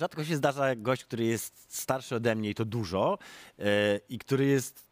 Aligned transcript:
Rzadko 0.00 0.24
się 0.24 0.36
zdarza 0.36 0.76
gość, 0.76 1.04
który 1.04 1.24
jest 1.24 1.74
starszy 1.76 2.14
ode 2.16 2.34
mnie 2.34 2.50
i 2.50 2.54
to 2.54 2.64
dużo 2.64 3.18
e, 3.58 4.00
i 4.08 4.18
który 4.18 4.44
jest 4.44 4.89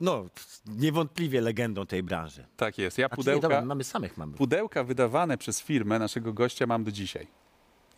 no, 0.00 0.26
niewątpliwie 0.66 1.40
legendą 1.40 1.86
tej 1.86 2.02
branży. 2.02 2.46
Tak 2.56 2.78
jest. 2.78 2.98
Ja 2.98 3.06
nie, 3.06 3.16
pudełka, 3.16 3.42
dobra, 3.42 3.64
mamy 3.64 3.84
samych 3.84 4.16
mamy. 4.16 4.36
pudełka 4.36 4.84
wydawane 4.84 5.38
przez 5.38 5.60
firmę 5.62 5.98
naszego 5.98 6.32
gościa 6.32 6.66
mam 6.66 6.84
do 6.84 6.92
dzisiaj. 6.92 7.26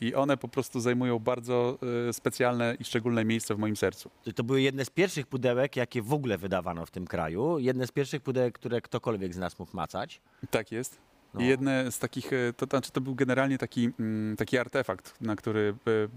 I 0.00 0.14
one 0.14 0.36
po 0.36 0.48
prostu 0.48 0.80
zajmują 0.80 1.18
bardzo 1.18 1.78
y, 2.08 2.12
specjalne 2.12 2.76
i 2.80 2.84
szczególne 2.84 3.24
miejsce 3.24 3.54
w 3.54 3.58
moim 3.58 3.76
sercu. 3.76 4.10
To- 4.24 4.32
To 4.32 4.44
były 4.44 4.62
jedne 4.62 4.84
z 4.84 4.90
pierwszych 4.90 5.26
pudełek, 5.26 5.76
jakie 5.76 6.02
w 6.02 6.12
ogóle 6.12 6.38
wydawano 6.38 6.86
w 6.86 6.90
tym 6.90 7.06
kraju. 7.06 7.58
Jedne 7.58 7.86
z 7.86 7.92
pierwszych 7.92 8.22
pudełek, 8.22 8.54
które 8.54 8.80
ktokolwiek 8.80 9.34
z 9.34 9.38
nas 9.38 9.58
mógł 9.58 9.76
macać. 9.76 10.20
Tak 10.50 10.72
jest. 10.72 10.98
No. 11.34 11.40
Jedne 11.40 11.92
z 11.92 11.98
takich, 11.98 12.32
e, 12.32 12.52
to, 12.52 12.66
znaczy 12.66 12.90
to 12.90 13.00
był 13.00 13.14
generalnie 13.14 13.58
taki, 13.58 13.90
mm, 14.00 14.36
taki 14.36 14.58
artefakt, 14.58 15.20
na 15.20 15.36
który 15.36 15.74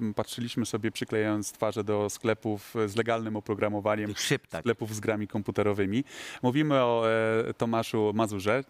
e, 0.09 0.13
patrzyliśmy 0.13 0.65
sobie 0.65 0.91
przyklejając 0.91 1.51
twarze 1.51 1.83
do 1.83 2.09
sklepów 2.09 2.73
z 2.87 2.95
legalnym 2.95 3.35
oprogramowaniem, 3.35 4.13
tak. 4.49 4.61
sklepów 4.61 4.95
z 4.95 4.99
grami 4.99 5.27
komputerowymi. 5.27 6.03
Mówimy 6.43 6.75
o 6.75 7.03
e, 7.49 7.53
Tomaszu 7.53 8.11
Mazurze. 8.13 8.63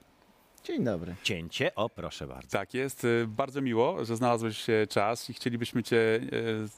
Dzień 0.63 0.83
dobry. 0.83 1.15
Cięcie, 1.23 1.75
o 1.75 1.89
proszę 1.89 2.27
bardzo. 2.27 2.49
Tak 2.49 2.73
jest. 2.73 3.07
Bardzo 3.27 3.61
miło, 3.61 4.05
że 4.05 4.15
znalazłeś 4.15 4.67
czas 4.89 5.29
i 5.29 5.33
chcielibyśmy 5.33 5.83
Cię 5.83 6.19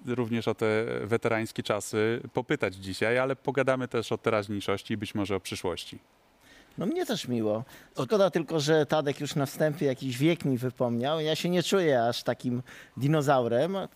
również 0.05 0.47
o 0.47 0.55
te 0.55 0.85
weterańskie 1.03 1.63
czasy 1.63 2.21
popytać 2.33 2.75
dzisiaj, 2.75 3.17
ale 3.17 3.35
pogadamy 3.35 3.87
też 3.87 4.11
o 4.11 4.17
teraźniejszości 4.17 4.93
i 4.93 4.97
być 4.97 5.15
może 5.15 5.35
o 5.35 5.39
przyszłości. 5.39 5.99
No 6.77 6.85
mnie 6.85 7.05
też 7.05 7.27
miło. 7.27 7.63
Szkoda 8.03 8.29
tylko, 8.29 8.59
że 8.59 8.85
Tadek 8.85 9.19
już 9.19 9.35
na 9.35 9.45
wstępie 9.45 9.85
jakiś 9.85 10.17
wiek 10.17 10.45
mi 10.45 10.57
wypomniał. 10.57 11.19
Ja 11.19 11.35
się 11.35 11.49
nie 11.49 11.63
czuję 11.63 12.03
aż 12.03 12.23
takim 12.23 12.63
dinozaurem. 12.97 13.75
a- 13.75 13.87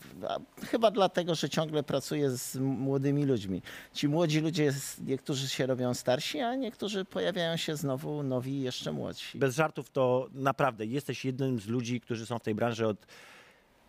Chyba 0.65 0.91
dlatego, 0.91 1.35
że 1.35 1.49
ciągle 1.49 1.83
pracuję 1.83 2.29
z 2.31 2.55
młodymi 2.55 3.25
ludźmi. 3.25 3.61
Ci 3.93 4.07
młodzi 4.07 4.39
ludzie, 4.39 4.73
niektórzy 5.05 5.49
się 5.49 5.65
robią 5.65 5.93
starsi, 5.93 6.39
a 6.39 6.55
niektórzy 6.55 7.05
pojawiają 7.05 7.57
się 7.57 7.75
znowu 7.75 8.23
nowi, 8.23 8.61
jeszcze 8.61 8.91
młodsi. 8.91 9.37
Bez 9.39 9.55
żartów 9.55 9.89
to 9.89 10.27
naprawdę 10.33 10.85
jesteś 10.85 11.25
jednym 11.25 11.59
z 11.59 11.67
ludzi, 11.67 12.01
którzy 12.01 12.25
są 12.25 12.39
w 12.39 12.43
tej 12.43 12.55
branży 12.55 12.87
od 12.87 12.97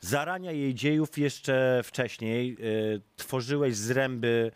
zarania 0.01 0.53
jej 0.53 0.75
dziejów 0.75 1.19
jeszcze 1.19 1.81
wcześniej. 1.85 2.57
Y, 2.61 3.01
tworzyłeś 3.17 3.77
zręby 3.77 4.53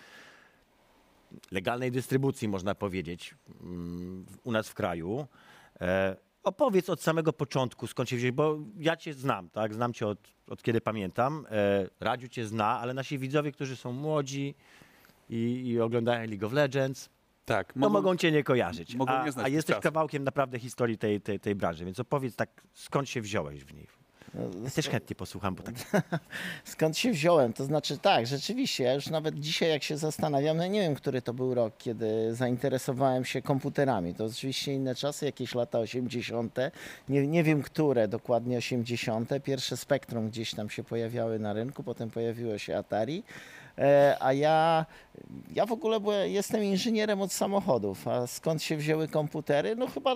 legalnej 1.50 1.90
dystrybucji, 1.92 2.48
można 2.48 2.74
powiedzieć, 2.74 3.34
mm, 3.62 4.26
u 4.44 4.52
nas 4.52 4.68
w 4.68 4.74
kraju. 4.74 5.26
E, 5.80 6.16
opowiedz 6.42 6.90
od 6.90 7.02
samego 7.02 7.32
początku, 7.32 7.86
skąd 7.86 8.08
się 8.08 8.16
wziąłeś, 8.16 8.32
bo 8.32 8.58
ja 8.78 8.96
cię 8.96 9.14
znam, 9.14 9.50
tak? 9.50 9.74
Znam 9.74 9.92
cię 9.92 10.06
od, 10.06 10.18
od 10.48 10.62
kiedy 10.62 10.80
pamiętam. 10.80 11.46
E, 11.50 11.88
Radziu 12.00 12.28
cię 12.28 12.46
zna, 12.46 12.80
ale 12.80 12.94
nasi 12.94 13.18
widzowie, 13.18 13.52
którzy 13.52 13.76
są 13.76 13.92
młodzi 13.92 14.54
i, 15.30 15.66
i 15.68 15.80
oglądają 15.80 16.28
League 16.30 16.46
of 16.46 16.52
Legends, 16.52 17.08
Tak, 17.44 17.72
to 17.72 17.88
mogą 17.88 18.16
cię 18.16 18.32
nie 18.32 18.44
kojarzyć. 18.44 18.94
mogą 18.94 19.12
a, 19.12 19.24
nie 19.24 19.32
znać 19.32 19.46
a 19.46 19.48
jesteś 19.48 19.74
czasów. 19.76 19.82
kawałkiem 19.82 20.24
naprawdę 20.24 20.58
historii 20.58 20.98
tej, 20.98 21.20
tej, 21.20 21.40
tej 21.40 21.54
branży, 21.54 21.84
więc 21.84 22.00
opowiedz 22.00 22.36
tak, 22.36 22.62
skąd 22.74 23.08
się 23.08 23.20
wziąłeś 23.20 23.64
w 23.64 23.74
niej. 23.74 23.86
Ja 24.64 24.70
też 24.70 24.88
chętnie 24.88 25.16
posłucham, 25.16 25.54
bo 25.54 25.62
tak 25.62 25.74
Skąd 26.64 26.98
się 26.98 27.12
wziąłem? 27.12 27.52
To 27.52 27.64
znaczy 27.64 27.98
tak, 27.98 28.26
rzeczywiście, 28.26 28.84
ja 28.84 28.94
już 28.94 29.06
nawet 29.06 29.40
dzisiaj 29.40 29.70
jak 29.70 29.82
się 29.82 29.96
zastanawiam, 29.96 30.56
no 30.56 30.66
nie 30.66 30.80
wiem, 30.80 30.94
który 30.94 31.22
to 31.22 31.34
był 31.34 31.54
rok, 31.54 31.74
kiedy 31.78 32.34
zainteresowałem 32.34 33.24
się 33.24 33.42
komputerami. 33.42 34.14
To 34.14 34.24
oczywiście 34.24 34.74
inne 34.74 34.94
czasy, 34.94 35.26
jakieś 35.26 35.54
lata 35.54 35.78
80. 35.78 36.56
Nie, 37.08 37.26
nie 37.26 37.44
wiem, 37.44 37.62
które 37.62 38.08
dokładnie 38.08 38.58
80. 38.58 39.30
Pierwsze 39.44 39.76
Spektrum 39.76 40.28
gdzieś 40.28 40.54
tam 40.54 40.70
się 40.70 40.84
pojawiały 40.84 41.38
na 41.38 41.52
rynku, 41.52 41.82
potem 41.82 42.10
pojawiło 42.10 42.58
się 42.58 42.76
Atari. 42.76 43.22
E, 43.78 44.16
a 44.20 44.32
ja, 44.32 44.86
ja 45.54 45.66
w 45.66 45.72
ogóle 45.72 46.00
byłem, 46.00 46.30
jestem 46.30 46.64
inżynierem 46.64 47.20
od 47.20 47.32
samochodów, 47.32 48.08
a 48.08 48.26
skąd 48.26 48.62
się 48.62 48.76
wzięły 48.76 49.08
komputery? 49.08 49.76
No 49.76 49.86
chyba 49.86 50.14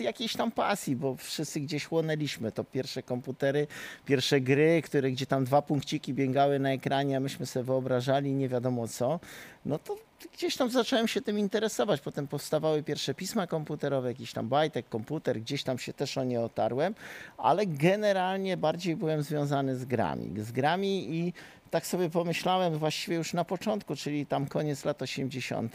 jakiejś 0.00 0.32
tam 0.32 0.52
pasji, 0.52 0.96
bo 0.96 1.16
wszyscy 1.16 1.60
gdzieś 1.60 1.84
chłonęliśmy 1.84 2.52
to 2.52 2.64
pierwsze 2.64 3.02
komputery, 3.02 3.66
pierwsze 4.04 4.40
gry, 4.40 4.82
które 4.84 5.10
gdzie 5.10 5.26
tam 5.26 5.44
dwa 5.44 5.62
punkciki 5.62 6.14
biegały 6.14 6.58
na 6.58 6.72
ekranie, 6.72 7.16
a 7.16 7.20
myśmy 7.20 7.46
sobie 7.46 7.64
wyobrażali 7.64 8.32
nie 8.32 8.48
wiadomo 8.48 8.88
co, 8.88 9.20
no 9.64 9.78
to 9.78 9.96
gdzieś 10.32 10.56
tam 10.56 10.70
zacząłem 10.70 11.08
się 11.08 11.20
tym 11.20 11.38
interesować. 11.38 12.00
Potem 12.00 12.28
powstawały 12.28 12.82
pierwsze 12.82 13.14
pisma 13.14 13.46
komputerowe, 13.46 14.08
jakiś 14.08 14.32
tam 14.32 14.48
bajtek, 14.48 14.88
komputer, 14.88 15.40
gdzieś 15.40 15.62
tam 15.62 15.78
się 15.78 15.92
też 15.92 16.18
o 16.18 16.24
nie 16.24 16.40
otarłem, 16.40 16.94
ale 17.38 17.66
generalnie 17.66 18.56
bardziej 18.56 18.96
byłem 18.96 19.22
związany 19.22 19.76
z 19.76 19.84
grami. 19.84 20.40
Z 20.40 20.52
grami 20.52 21.14
i 21.14 21.32
tak 21.70 21.86
sobie 21.86 22.10
pomyślałem 22.10 22.78
właściwie 22.78 23.16
już 23.16 23.32
na 23.32 23.44
początku, 23.44 23.96
czyli 23.96 24.26
tam 24.26 24.46
koniec 24.46 24.84
lat 24.84 25.02
80., 25.02 25.74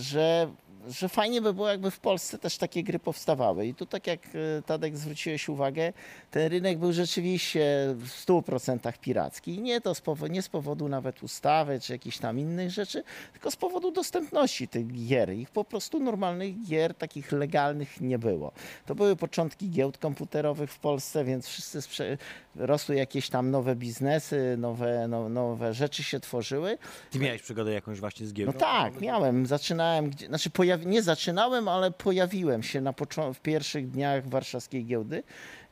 że 0.00 0.48
że 0.88 1.08
fajnie 1.08 1.40
by 1.42 1.54
było, 1.54 1.68
jakby 1.68 1.90
w 1.90 2.00
Polsce 2.00 2.38
też 2.38 2.58
takie 2.58 2.82
gry 2.82 2.98
powstawały. 2.98 3.66
I 3.66 3.74
tu, 3.74 3.86
tak 3.86 4.06
jak 4.06 4.20
e, 4.26 4.62
Tadek 4.62 4.96
zwróciłeś 4.96 5.48
uwagę, 5.48 5.92
ten 6.30 6.50
rynek 6.52 6.78
był 6.78 6.92
rzeczywiście 6.92 7.60
w 7.96 8.08
100% 8.26 8.92
piracki. 9.00 9.54
I 9.54 9.60
nie 9.62 9.80
to 9.80 9.94
z 9.94 10.00
powodu, 10.00 10.32
nie 10.32 10.42
z 10.42 10.48
powodu 10.48 10.88
nawet 10.88 11.22
ustawy 11.22 11.80
czy 11.80 11.92
jakichś 11.92 12.18
tam 12.18 12.38
innych 12.38 12.70
rzeczy, 12.70 13.02
tylko 13.32 13.50
z 13.50 13.56
powodu 13.56 13.90
dostępności 13.92 14.68
tych 14.68 14.86
gier. 15.06 15.32
Ich 15.32 15.50
po 15.50 15.64
prostu 15.64 16.00
normalnych 16.00 16.62
gier, 16.66 16.94
takich 16.94 17.32
legalnych 17.32 18.00
nie 18.00 18.18
było. 18.18 18.52
To 18.86 18.94
były 18.94 19.16
początki 19.16 19.70
giełd 19.70 19.98
komputerowych 19.98 20.72
w 20.72 20.78
Polsce, 20.78 21.24
więc 21.24 21.46
wszyscy 21.46 21.78
sprze- 21.82 22.16
rosły 22.56 22.96
jakieś 22.96 23.28
tam 23.30 23.50
nowe 23.50 23.76
biznesy, 23.76 24.54
nowe, 24.58 25.06
no, 25.08 25.28
nowe 25.28 25.74
rzeczy 25.74 26.02
się 26.02 26.20
tworzyły. 26.20 26.78
ty 27.10 27.18
miałeś 27.18 27.42
przygodę 27.42 27.72
jakąś 27.72 28.00
właśnie 28.00 28.26
z 28.26 28.30
No 28.30 28.34
giełdą? 28.34 28.58
tak, 28.58 29.00
miałem. 29.00 29.46
Zaczynałem, 29.46 30.10
gdzie, 30.10 30.26
znaczy 30.26 30.50
pojawi, 30.50 30.69
nie 30.76 31.02
zaczynałem, 31.02 31.68
ale 31.68 31.90
pojawiłem 31.90 32.62
się 32.62 32.80
na 32.80 32.92
w 33.34 33.40
pierwszych 33.40 33.90
dniach 33.90 34.28
warszawskiej 34.28 34.84
giełdy. 34.84 35.22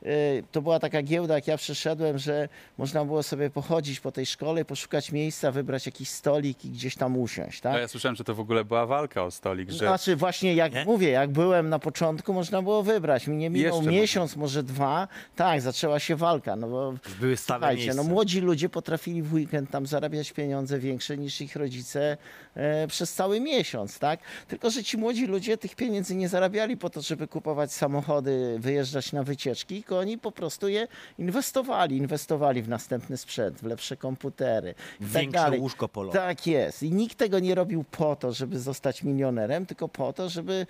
Yy, 0.01 0.09
To 0.51 0.61
była 0.61 0.79
taka 0.79 1.01
giełda, 1.01 1.35
jak 1.35 1.47
ja 1.47 1.57
przyszedłem, 1.57 2.17
że 2.17 2.49
można 2.77 3.05
było 3.05 3.23
sobie 3.23 3.49
pochodzić 3.49 3.99
po 3.99 4.11
tej 4.11 4.25
szkole, 4.25 4.65
poszukać 4.65 5.11
miejsca, 5.11 5.51
wybrać 5.51 5.85
jakiś 5.85 6.09
stolik 6.09 6.65
i 6.65 6.69
gdzieś 6.69 6.95
tam 6.95 7.17
usiąść, 7.17 7.61
tak? 7.61 7.75
A 7.75 7.79
ja 7.79 7.87
słyszałem, 7.87 8.15
że 8.15 8.23
to 8.23 8.35
w 8.35 8.39
ogóle 8.39 8.65
była 8.65 8.85
walka 8.85 9.23
o 9.23 9.31
stolik, 9.31 9.69
że 9.69 9.77
Znaczy 9.77 10.15
właśnie 10.15 10.53
jak 10.55 10.73
Nie? 10.73 10.85
mówię, 10.85 11.09
jak 11.09 11.29
byłem 11.29 11.69
na 11.69 11.79
początku, 11.79 12.33
można 12.33 12.61
było 12.61 12.83
wybrać. 12.83 13.27
Mi 13.27 13.37
nie 13.37 13.49
minął 13.49 13.75
Jeszcze 13.75 13.91
miesiąc, 13.91 14.35
może 14.35 14.63
dwa. 14.63 15.07
Tak, 15.35 15.61
zaczęła 15.61 15.99
się 15.99 16.15
walka, 16.15 16.55
no 16.55 16.67
bo 16.67 16.93
Były 17.19 17.37
stałe 17.37 17.59
Słuchajcie, 17.59 17.83
miejsca. 17.83 18.03
no 18.03 18.09
młodzi 18.09 18.41
ludzie 18.41 18.69
potrafili 18.69 19.21
w 19.21 19.33
weekend 19.33 19.69
tam 19.71 19.85
zarabiać 19.85 20.31
pieniądze 20.31 20.79
większe 20.79 21.17
niż 21.17 21.41
ich 21.41 21.55
rodzice 21.55 22.17
e, 22.55 22.87
przez 22.87 23.13
cały 23.13 23.39
miesiąc, 23.39 23.99
tak? 23.99 24.19
Tylko, 24.47 24.69
że 24.69 24.83
ci 24.83 24.97
młodzi 24.97 25.25
ludzie 25.27 25.57
tych 25.57 25.75
pieniędzy 25.75 26.15
nie 26.15 26.29
zarabiali 26.29 26.77
po 26.77 26.89
to, 26.89 27.01
żeby 27.01 27.27
kupować 27.27 27.73
samochody, 27.73 28.55
wyjeżdżać 28.59 29.13
na 29.13 29.23
wycieczki, 29.23 29.83
tylko 29.89 29.99
oni 29.99 30.17
po 30.17 30.31
prostu 30.31 30.67
je 30.67 30.87
inwestowali. 31.19 31.97
Inwestowali 31.97 32.61
w 32.61 32.69
następny 32.69 33.17
sprzęt, 33.17 33.59
w 33.59 33.63
lepsze 33.63 33.97
komputery 33.97 34.73
tak 34.99 35.07
Większe 35.07 35.31
dalej. 35.41 35.59
łóżko 35.59 35.89
polowe. 35.89 36.19
Tak 36.19 36.47
jest. 36.47 36.83
I 36.83 36.91
nikt 36.91 37.17
tego 37.17 37.39
nie 37.39 37.55
robił 37.55 37.83
po 37.91 38.15
to, 38.15 38.33
żeby 38.33 38.59
zostać 38.59 39.03
milionerem, 39.03 39.65
tylko 39.65 39.87
po 39.87 40.13
to, 40.13 40.29
żeby 40.29 40.67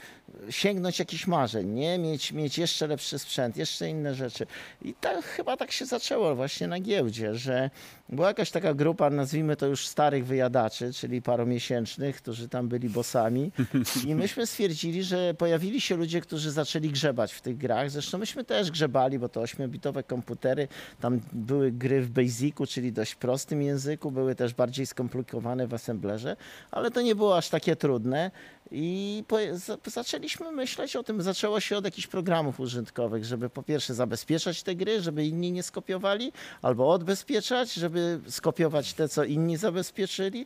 sięgnąć 0.50 1.00
jakichś 1.00 1.28
marzeń, 1.28 1.68
nie? 1.68 1.98
Mieć, 1.98 2.32
mieć 2.32 2.58
jeszcze 2.58 2.88
lepszy 2.88 3.20
sprzęt, 3.20 3.58
jeszcze 3.58 3.90
inne 3.90 4.16
rzeczy. 4.16 4.46
I 4.82 4.94
tak, 4.94 5.26
chyba 5.26 5.58
tak 5.58 5.72
się 5.72 5.86
zaczęło 5.86 6.36
właśnie 6.36 6.68
na 6.68 6.80
giełdzie, 6.80 7.36
że 7.36 7.70
była 8.10 8.28
jakaś 8.28 8.52
taka 8.52 8.74
grupa, 8.74 9.10
nazwijmy 9.10 9.56
to 9.56 9.68
już 9.68 9.88
starych 9.88 10.26
wyjadaczy, 10.26 10.94
czyli 10.94 11.22
paromiesięcznych, 11.22 12.16
którzy 12.16 12.50
tam 12.50 12.68
byli 12.68 12.90
bossami. 12.90 13.52
I 14.08 14.16
myśmy 14.16 14.48
stwierdzili, 14.48 15.04
że 15.04 15.34
pojawili 15.34 15.82
się 15.82 15.96
ludzie, 15.96 16.22
którzy 16.22 16.52
zaczęli 16.52 16.90
grzebać 16.90 17.34
w 17.34 17.42
tych 17.42 17.58
grach. 17.58 17.92
Zresztą 17.92 18.18
myśmy 18.18 18.44
też 18.44 18.72
grzebali, 18.72 19.20
bo 19.20 19.30
to 19.30 19.42
8-bitowe 19.42 20.04
komputery, 20.04 20.68
tam 21.00 21.20
były 21.34 21.72
gry 21.72 22.02
w 22.02 22.10
Basicu, 22.10 22.66
czyli 22.66 22.92
dość 22.92 23.16
prostym 23.16 23.62
języku, 23.62 24.12
były 24.12 24.36
też 24.36 24.54
bardziej 24.54 24.86
skomplikowane 24.86 25.68
w 25.68 25.74
assemblerze, 25.74 26.36
ale 26.72 26.92
to 26.92 27.02
nie 27.02 27.16
było 27.16 27.38
aż 27.38 27.50
takie 27.50 27.76
trudne. 27.76 28.32
I 28.72 29.24
po, 29.28 29.38
za, 29.54 29.78
zaczęliśmy 29.86 30.52
myśleć 30.52 30.96
o 30.96 31.04
tym, 31.04 31.22
zaczęło 31.22 31.60
się 31.60 31.78
od 31.78 31.86
jakichś 31.86 32.08
programów 32.08 32.60
użytkowych, 32.60 33.26
żeby 33.26 33.50
po 33.50 33.64
pierwsze 33.64 33.94
zabezpieczać 33.94 34.64
te 34.64 34.76
gry, 34.76 35.02
żeby 35.02 35.26
inni 35.26 35.52
nie 35.52 35.64
skopiowali, 35.64 36.32
albo 36.62 36.92
odbezpieczać, 36.92 37.74
żeby 37.74 38.20
skopiować 38.28 38.94
te, 38.94 39.10
co 39.10 39.24
inni 39.24 39.58
zabezpieczyli. 39.58 40.46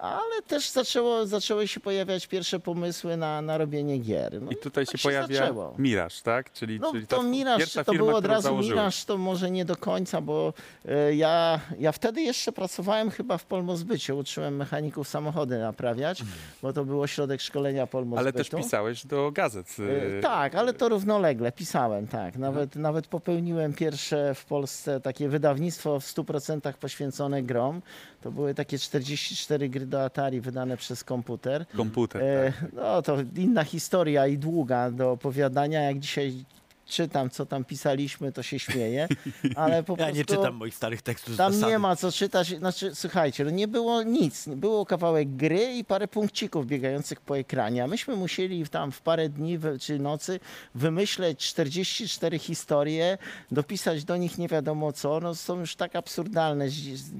Ale 0.00 0.42
też 0.46 0.70
zaczęło, 0.70 1.26
zaczęły 1.26 1.68
się 1.68 1.80
pojawiać 1.80 2.26
pierwsze 2.26 2.60
pomysły 2.60 3.16
na, 3.16 3.42
na 3.42 3.58
robienie 3.58 3.98
gier. 3.98 4.42
No 4.42 4.50
I 4.50 4.56
tutaj 4.56 4.86
się 4.86 4.92
tak 4.92 5.00
pojawia 5.00 5.38
zaczęło. 5.38 5.74
Miraż, 5.78 6.22
tak? 6.22 6.52
Czyli, 6.52 6.80
No 6.80 6.92
czyli 6.92 7.06
to 7.06 7.22
Miraż, 7.22 7.72
to 7.72 7.84
firma, 7.84 7.98
było 7.98 8.16
od 8.16 8.26
razu 8.26 8.42
założyłeś. 8.42 8.76
Miraż, 8.78 9.04
to 9.04 9.18
może 9.18 9.50
nie 9.50 9.64
do 9.64 9.76
końca, 9.76 10.20
bo 10.20 10.52
e, 10.88 11.14
ja, 11.14 11.60
ja 11.78 11.92
wtedy 11.92 12.22
jeszcze 12.22 12.52
pracowałem 12.52 13.10
chyba 13.10 13.38
w 13.38 13.44
Polmozbycie, 13.44 14.14
uczyłem 14.14 14.56
mechaników 14.56 15.08
samochody 15.08 15.58
naprawiać, 15.58 16.22
bo 16.62 16.72
to 16.72 16.84
był 16.84 17.02
ośrodek 17.02 17.40
szkolenia 17.40 17.86
Polmozbytu. 17.86 18.20
Ale 18.20 18.32
też 18.32 18.50
pisałeś 18.50 19.06
do 19.06 19.30
gazet. 19.32 19.76
E, 19.78 20.18
y, 20.18 20.20
Tak, 20.22 20.54
ale 20.54 20.72
to 20.74 20.88
równolegle 20.88 21.52
pisałem, 21.52 22.06
tak. 22.08 22.36
Nawet, 22.36 22.76
nawet 22.76 23.06
popełniłem 23.06 23.72
pierwsze 23.74 24.34
w 24.34 24.44
Polsce 24.44 25.00
takie 25.00 25.28
wydawnictwo 25.28 26.00
w 26.00 26.04
100% 26.04 26.72
poświęcone 26.72 27.42
grom. 27.42 27.82
To 28.26 28.32
były 28.32 28.54
takie 28.54 28.78
44 28.78 29.68
gry 29.68 29.86
do 29.86 30.04
Atari 30.04 30.40
wydane 30.40 30.76
przez 30.76 31.04
komputer. 31.04 31.66
Komputer, 31.76 32.22
E, 32.22 32.52
tak. 32.60 32.72
no 32.72 33.02
to 33.02 33.16
inna 33.36 33.64
historia 33.64 34.26
i 34.26 34.38
długa 34.38 34.90
do 34.90 35.10
opowiadania. 35.10 35.82
Jak 35.82 35.98
dzisiaj 35.98 36.44
czytam, 36.86 37.30
co 37.30 37.46
tam 37.46 37.64
pisaliśmy, 37.64 38.32
to 38.32 38.42
się 38.42 38.58
śmieję, 38.58 39.08
ale 39.56 39.82
po 39.82 39.92
Ja 39.92 39.96
prostu... 39.96 40.16
nie 40.16 40.24
czytam 40.24 40.54
moich 40.54 40.74
starych 40.74 41.02
tekstów 41.02 41.36
Tam 41.36 41.60
nie 41.60 41.78
ma 41.78 41.96
co 41.96 42.12
czytać. 42.12 42.48
Znaczy, 42.48 42.94
słuchajcie, 42.94 43.44
no 43.44 43.50
nie 43.50 43.68
było 43.68 44.02
nic. 44.02 44.48
Było 44.48 44.86
kawałek 44.86 45.36
gry 45.36 45.72
i 45.72 45.84
parę 45.84 46.08
punkcików 46.08 46.66
biegających 46.66 47.20
po 47.20 47.38
ekranie. 47.38 47.84
A 47.84 47.86
myśmy 47.86 48.16
musieli 48.16 48.68
tam 48.68 48.92
w 48.92 49.00
parę 49.00 49.28
dni 49.28 49.58
czy 49.80 49.98
nocy 49.98 50.40
wymyśleć 50.74 51.38
44 51.46 52.38
historie, 52.38 53.18
dopisać 53.50 54.04
do 54.04 54.16
nich 54.16 54.38
nie 54.38 54.48
wiadomo 54.48 54.92
co. 54.92 55.20
No, 55.20 55.34
są 55.34 55.60
już 55.60 55.76
tak 55.76 55.96
absurdalne, 55.96 56.66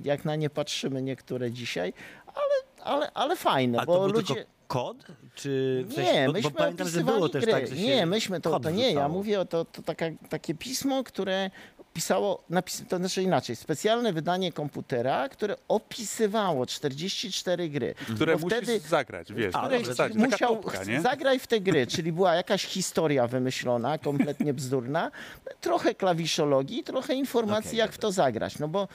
jak 0.04 0.24
na 0.24 0.36
nie 0.36 0.50
patrzymy 0.50 1.02
niektóre 1.02 1.50
dzisiaj, 1.52 1.92
ale, 2.26 2.84
ale, 2.94 3.12
ale 3.12 3.36
fajne, 3.36 3.78
Ale 3.78 3.86
bo 3.86 4.06
ludzie. 4.06 4.34
tylko 4.34 4.55
kod? 4.66 4.96
Czy 5.34 5.84
w 5.88 5.94
sensie- 5.94 6.12
Nie, 6.12 6.26
bo, 6.26 6.32
myśmy 6.32 6.50
bo 6.50 6.56
pamiętam, 6.56 6.88
że 6.88 7.04
było 7.04 7.28
też 7.28 7.42
gry. 7.42 7.52
tak, 7.52 7.66
że 7.66 7.76
się 7.76 7.82
Nie, 7.82 8.06
myśmy 8.06 8.40
to, 8.40 8.60
to 8.60 8.70
nie, 8.70 8.92
ja 8.92 9.08
mówię 9.08 9.40
o 9.40 9.44
to, 9.44 9.64
to 9.64 9.82
taka, 9.82 10.06
takie 10.28 10.54
pismo, 10.54 11.04
które 11.04 11.50
pisało, 12.00 12.44
napis, 12.50 12.82
to 12.88 12.96
znaczy 12.96 13.22
inaczej, 13.22 13.56
specjalne 13.56 14.12
wydanie 14.12 14.52
komputera, 14.52 15.28
które 15.28 15.56
opisywało 15.68 16.66
44 16.66 17.68
gry. 17.68 17.94
Które 18.14 18.32
Bo 18.36 18.38
musisz 18.42 18.58
wtedy 18.58 18.80
zagrać, 18.80 19.32
wiesz. 19.32 19.54
A, 19.54 19.68
w 19.68 19.70
dobrze, 19.70 19.94
czyli 19.94 20.14
taka 20.14 20.24
musiał 20.30 20.62
nie? 20.88 21.00
zagraj 21.00 21.38
w 21.38 21.46
te 21.46 21.60
gry, 21.60 21.86
czyli 21.86 22.12
była 22.12 22.34
jakaś 22.34 22.64
historia 22.64 23.26
wymyślona, 23.26 23.98
kompletnie 23.98 24.54
bzdurna, 24.54 25.10
trochę 25.60 25.94
klawiszologii, 25.94 26.84
trochę 26.84 27.14
informacji, 27.14 27.68
Okej, 27.68 27.78
jak 27.78 27.90
w 27.90 27.94
dobra. 27.94 28.08
to 28.08 28.12
zagrać. 28.12 28.58
No 28.58 28.68
bo 28.68 28.88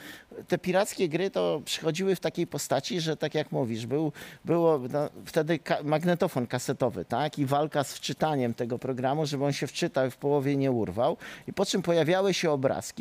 te 0.48 0.58
pirackie 0.58 1.08
gry 1.08 1.30
to 1.30 1.62
przychodziły 1.64 2.16
w 2.16 2.20
takiej 2.20 2.46
postaci, 2.46 3.00
że 3.00 3.16
tak 3.16 3.34
jak 3.34 3.52
mówisz, 3.52 3.86
był, 3.86 4.12
było 4.44 4.78
no, 4.90 5.08
wtedy 5.26 5.58
ka- 5.58 5.82
magnetofon 5.84 6.46
kasetowy, 6.46 7.04
tak? 7.04 7.38
I 7.38 7.46
walka 7.46 7.84
z 7.84 7.94
wczytaniem 7.94 8.54
tego 8.54 8.78
programu, 8.78 9.26
żeby 9.26 9.44
on 9.44 9.52
się 9.52 9.66
wczytał 9.66 10.06
i 10.06 10.10
w 10.10 10.16
połowie 10.16 10.56
nie 10.56 10.70
urwał. 10.70 11.16
I 11.48 11.52
po 11.52 11.66
czym 11.66 11.82
pojawiały 11.82 12.34
się 12.34 12.50
obrazki, 12.50 12.91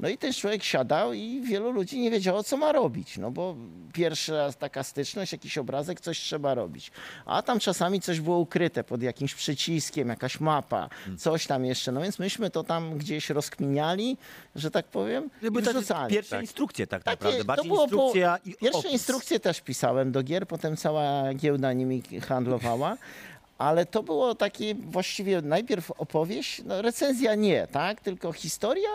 no 0.00 0.08
i 0.08 0.18
ten 0.18 0.32
człowiek 0.32 0.62
siadał 0.64 1.12
i 1.12 1.40
wielu 1.40 1.70
ludzi 1.70 1.98
nie 2.00 2.10
wiedziało, 2.10 2.42
co 2.42 2.56
ma 2.56 2.72
robić, 2.72 3.18
no 3.18 3.30
bo 3.30 3.56
pierwsza 3.92 4.52
taka 4.58 4.82
styczność, 4.82 5.32
jakiś 5.32 5.58
obrazek, 5.58 6.00
coś 6.00 6.18
trzeba 6.20 6.54
robić. 6.54 6.90
A 7.26 7.42
tam 7.42 7.58
czasami 7.60 8.00
coś 8.00 8.20
było 8.20 8.38
ukryte 8.38 8.84
pod 8.84 9.02
jakimś 9.02 9.34
przyciskiem, 9.34 10.08
jakaś 10.08 10.40
mapa, 10.40 10.88
coś 11.18 11.46
tam 11.46 11.64
jeszcze. 11.64 11.92
No 11.92 12.00
więc 12.00 12.18
myśmy 12.18 12.50
to 12.50 12.64
tam 12.64 12.98
gdzieś 12.98 13.30
rozkminiali, 13.30 14.16
że 14.54 14.70
tak 14.70 14.86
powiem, 14.86 15.30
były 15.42 15.60
i 15.62 15.64
takie 15.64 15.78
wrzucali. 15.78 16.14
pierwsze 16.14 16.40
instrukcje 16.40 16.86
tak 16.86 17.02
Takie- 17.04 17.10
naprawdę. 17.16 17.38
to 17.38 17.44
Bardziej 17.44 17.68
było 17.68 17.78
po- 17.78 17.84
instrukcja 17.94 18.38
i 18.44 18.54
Pierwsze 18.54 18.78
opis. 18.78 18.92
instrukcje 18.92 19.40
też 19.40 19.60
pisałem 19.60 20.12
do 20.12 20.22
gier, 20.22 20.46
potem 20.46 20.76
cała 20.76 21.34
giełda 21.34 21.72
nimi 21.72 22.02
handlowała. 22.28 22.96
Ale 23.58 23.86
to 23.86 24.02
było 24.02 24.34
takie 24.34 24.74
właściwie 24.74 25.42
najpierw 25.42 25.90
opowieść, 25.90 26.62
no 26.64 26.82
recenzja 26.82 27.34
nie, 27.34 27.66
tak? 27.66 28.00
Tylko 28.00 28.32
historia, 28.32 28.88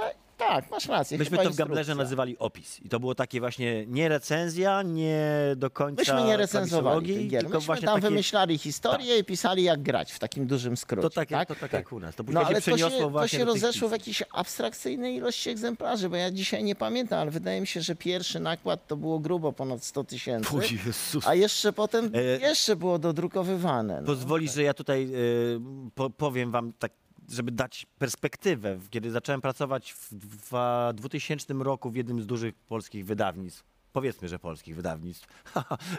tak, 0.48 0.72
masz 0.72 0.86
rację. 0.86 1.18
Myśmy 1.18 1.38
to 1.38 1.50
w 1.50 1.56
Gamblerze 1.56 1.96
nazywali 1.96 2.38
opis. 2.38 2.80
I 2.82 2.90
to 2.90 3.00
było 3.00 3.16
takie 3.16 3.40
właśnie 3.40 3.86
nie 3.88 4.10
recenzja, 4.10 4.82
nie 4.82 5.22
do 5.56 5.70
końca 5.70 6.02
Myśmy 6.02 6.24
nie 6.28 6.38
recenzowali 6.38 7.14
tych 7.14 7.28
gier. 7.28 7.42
tylko 7.42 7.58
Myśmy 7.58 7.66
właśnie 7.66 7.86
tam 7.86 7.96
takie... 7.96 8.08
wymyślali 8.08 8.58
historię 8.58 9.18
i 9.18 9.24
pisali 9.24 9.64
jak 9.64 9.82
grać 9.82 10.12
w 10.12 10.20
takim 10.20 10.48
dużym 10.48 10.78
skrócie. 10.78 11.02
To 11.02 11.10
tak, 11.10 11.30
tak? 11.30 11.40
jak, 11.40 11.48
to 11.48 11.56
tak, 11.56 11.74
jak 11.74 11.92
u 11.92 12.00
nas. 12.00 12.16
To 12.16 12.24
No 12.28 12.42
ale 12.42 12.62
się 12.62 12.72
to 12.72 12.78
się, 12.78 13.12
to 13.14 13.28
się 13.28 13.46
rozeszło 13.46 13.90
w 13.90 13.92
jakiejś 13.92 14.24
abstrakcyjnej 14.32 15.16
ilości 15.16 15.50
egzemplarzy, 15.50 16.10
bo 16.10 16.16
ja 16.16 16.32
dzisiaj 16.32 16.64
nie 16.64 16.76
pamiętam, 16.76 17.20
ale 17.20 17.32
wydaje 17.32 17.62
mi 17.62 17.68
się, 17.68 17.82
że 17.82 17.96
pierwszy 17.96 18.40
nakład 18.40 18.88
to 18.88 18.98
było 18.98 19.20
grubo 19.20 19.54
ponad 19.54 19.84
100 19.84 20.04
tysięcy, 20.04 20.50
a 21.26 21.36
jeszcze 21.36 21.74
potem 21.74 22.12
E, 22.14 22.40
jeszcze 22.40 22.76
było 22.76 23.00
dodrukowywane. 23.00 24.02
No. 24.02 24.08
Pozwolisz, 24.08 24.54
że 24.54 24.64
ja 24.64 24.74
tutaj 24.74 25.10
y, 25.16 25.60
po, 25.96 26.10
powiem 26.10 26.52
wam 26.52 26.74
tak, 26.80 26.92
żeby 27.32 27.52
dać 27.52 27.86
perspektywę. 28.00 28.80
Kiedy 28.90 29.12
zacząłem 29.12 29.42
pracować 29.42 29.94
w 29.94 30.14
dwa- 30.14 30.94
2000 30.94 31.54
roku 31.54 31.92
w 31.92 31.96
jednym 31.96 32.22
z 32.22 32.26
dużych 32.26 32.56
polskich 32.56 33.06
wydawnictw, 33.06 33.64
powiedzmy, 33.94 34.28
że 34.28 34.40
polskich 34.40 34.76
wydawnictw, 34.76 35.28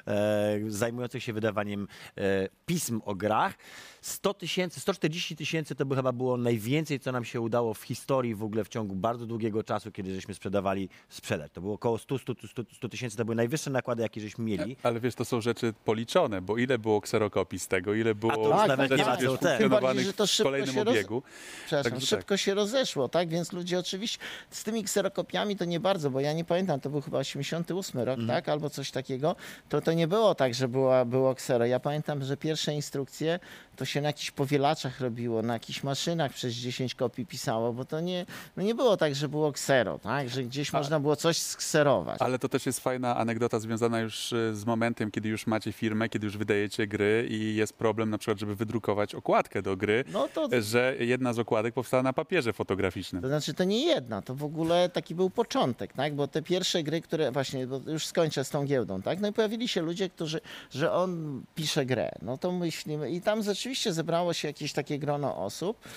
e, 0.06 0.58
zajmujących 0.68 1.22
się 1.22 1.32
wydawaniem 1.32 1.88
e, 2.16 2.48
pism 2.66 3.00
o 3.04 3.14
grach, 3.14 3.54
100 4.02 4.34
tysięcy, 4.34 4.80
140 4.80 5.36
tysięcy 5.36 5.74
to 5.74 5.86
by 5.86 5.96
chyba 5.96 6.12
było 6.12 6.36
najwięcej, 6.36 7.00
co 7.00 7.12
nam 7.12 7.24
się 7.24 7.40
udało 7.40 7.74
w 7.74 7.82
historii 7.82 8.34
w 8.34 8.42
ogóle 8.42 8.64
w 8.64 8.68
ciągu 8.68 8.94
bardzo 8.94 9.26
długiego 9.26 9.62
czasu, 9.62 9.92
kiedy 9.92 10.14
żeśmy 10.14 10.34
sprzedawali 10.34 10.88
sprzedać. 11.08 11.52
To 11.52 11.60
było 11.60 11.74
około 11.74 11.98
100 11.98 12.18
100 12.18 12.34
100 12.48 12.62
100 12.74 12.88
tysięcy, 12.88 13.16
to 13.16 13.24
były 13.24 13.34
najwyższe 13.36 13.70
nakłady, 13.70 14.02
jakie 14.02 14.20
żeśmy 14.20 14.44
mieli. 14.44 14.76
Ale 14.82 15.00
wiesz, 15.00 15.14
to 15.14 15.24
są 15.24 15.40
rzeczy 15.40 15.74
policzone, 15.84 16.40
bo 16.42 16.58
ile 16.58 16.78
było 16.78 17.00
kserokopii 17.00 17.58
z 17.58 17.68
tego, 17.68 17.94
ile 17.94 18.14
było 18.14 18.32
to 18.34 18.40
już 18.40 18.50
Tak, 18.50 18.68
nawet 18.68 18.88
tak, 18.90 18.98
nie 18.98 19.04
tak. 19.04 19.20
wiesz. 19.20 19.30
Tym 19.58 19.68
bardziej, 19.70 20.12
to 20.14 20.26
w 20.26 20.30
szybko 20.30 20.50
kolejnym 20.50 20.74
roz- 20.76 20.88
obiegu. 20.88 21.22
Przepraszam, 21.66 21.92
Także 21.92 22.06
szybko 22.06 22.36
się 22.36 22.54
rozeszło, 22.54 23.08
tak? 23.08 23.28
Więc 23.28 23.52
ludzie 23.52 23.78
oczywiście 23.78 24.18
z 24.50 24.64
tymi 24.64 24.84
kserokopiami 24.84 25.56
to 25.56 25.64
nie 25.64 25.80
bardzo, 25.80 26.10
bo 26.10 26.20
ja 26.20 26.32
nie 26.32 26.44
pamiętam, 26.44 26.80
to 26.80 26.90
był 26.90 27.00
chyba 27.00 27.18
88 27.18 28.00
rok, 28.00 28.18
Mhm. 28.18 28.28
tak? 28.28 28.48
Albo 28.48 28.70
coś 28.70 28.90
takiego. 28.90 29.36
To, 29.68 29.80
to 29.80 29.92
nie 29.92 30.08
było 30.08 30.34
tak, 30.34 30.54
że 30.54 30.68
była, 30.68 31.04
było 31.04 31.34
ksero. 31.34 31.66
Ja 31.66 31.80
pamiętam, 31.80 32.24
że 32.24 32.36
pierwsze 32.36 32.74
instrukcje 32.74 33.38
to 33.76 33.84
się 33.84 34.00
na 34.00 34.08
jakichś 34.08 34.30
powielaczach 34.30 35.00
robiło, 35.00 35.42
na 35.42 35.52
jakichś 35.52 35.82
maszynach 35.82 36.32
przez 36.32 36.54
10 36.54 36.94
kopii 36.94 37.26
pisało, 37.26 37.72
bo 37.72 37.84
to 37.84 38.00
nie, 38.00 38.26
no 38.56 38.62
nie 38.62 38.74
było 38.74 38.96
tak, 38.96 39.14
że 39.14 39.28
było 39.28 39.52
ksero, 39.52 39.98
tak? 39.98 40.28
Że 40.28 40.44
gdzieś 40.44 40.72
można 40.72 41.00
było 41.00 41.16
coś 41.16 41.38
skserować. 41.38 42.22
Ale 42.22 42.38
to 42.38 42.48
też 42.48 42.66
jest 42.66 42.80
fajna 42.80 43.16
anegdota 43.16 43.60
związana 43.60 44.00
już 44.00 44.32
y, 44.32 44.56
z 44.56 44.64
momentem, 44.64 45.10
kiedy 45.10 45.28
już 45.28 45.46
macie 45.46 45.72
firmę, 45.72 46.08
kiedy 46.08 46.26
już 46.26 46.36
wydajecie 46.36 46.86
gry 46.86 47.26
i 47.30 47.54
jest 47.56 47.72
problem 47.72 48.10
na 48.10 48.18
przykład, 48.18 48.38
żeby 48.38 48.56
wydrukować 48.56 49.14
okładkę 49.14 49.62
do 49.62 49.76
gry, 49.76 50.04
No 50.12 50.28
to 50.28 50.48
że 50.60 50.96
jedna 50.98 51.32
z 51.32 51.38
okładek 51.38 51.74
powstała 51.74 52.02
na 52.02 52.12
papierze 52.12 52.52
fotograficznym. 52.52 53.22
To 53.22 53.28
znaczy, 53.28 53.54
to 53.54 53.64
nie 53.64 53.86
jedna, 53.86 54.22
to 54.22 54.34
w 54.34 54.44
ogóle 54.44 54.88
taki 54.88 55.14
był 55.14 55.30
początek, 55.30 55.92
tak? 55.92 56.14
Bo 56.14 56.28
te 56.28 56.42
pierwsze 56.42 56.82
gry, 56.82 57.00
które 57.00 57.32
właśnie, 57.32 57.66
już 57.86 58.06
skończę 58.06 58.44
z 58.44 58.50
tą 58.50 58.64
giełdą, 58.64 59.02
tak? 59.02 59.20
No 59.20 59.28
i 59.28 59.32
pojawili 59.32 59.68
się 59.68 59.82
ludzie, 59.82 60.10
którzy, 60.10 60.40
że 60.70 60.92
on 60.92 61.42
pisze 61.54 61.86
grę. 61.86 62.10
No 62.22 62.38
to 62.38 62.52
myślimy 62.52 63.10
i 63.10 63.20
tam 63.20 63.42
rzeczywiście 63.62 63.92
zebrało 63.92 64.32
się 64.32 64.48
jakieś 64.48 64.72
takie 64.72 64.98
grono 64.98 65.36
osób 65.36 65.88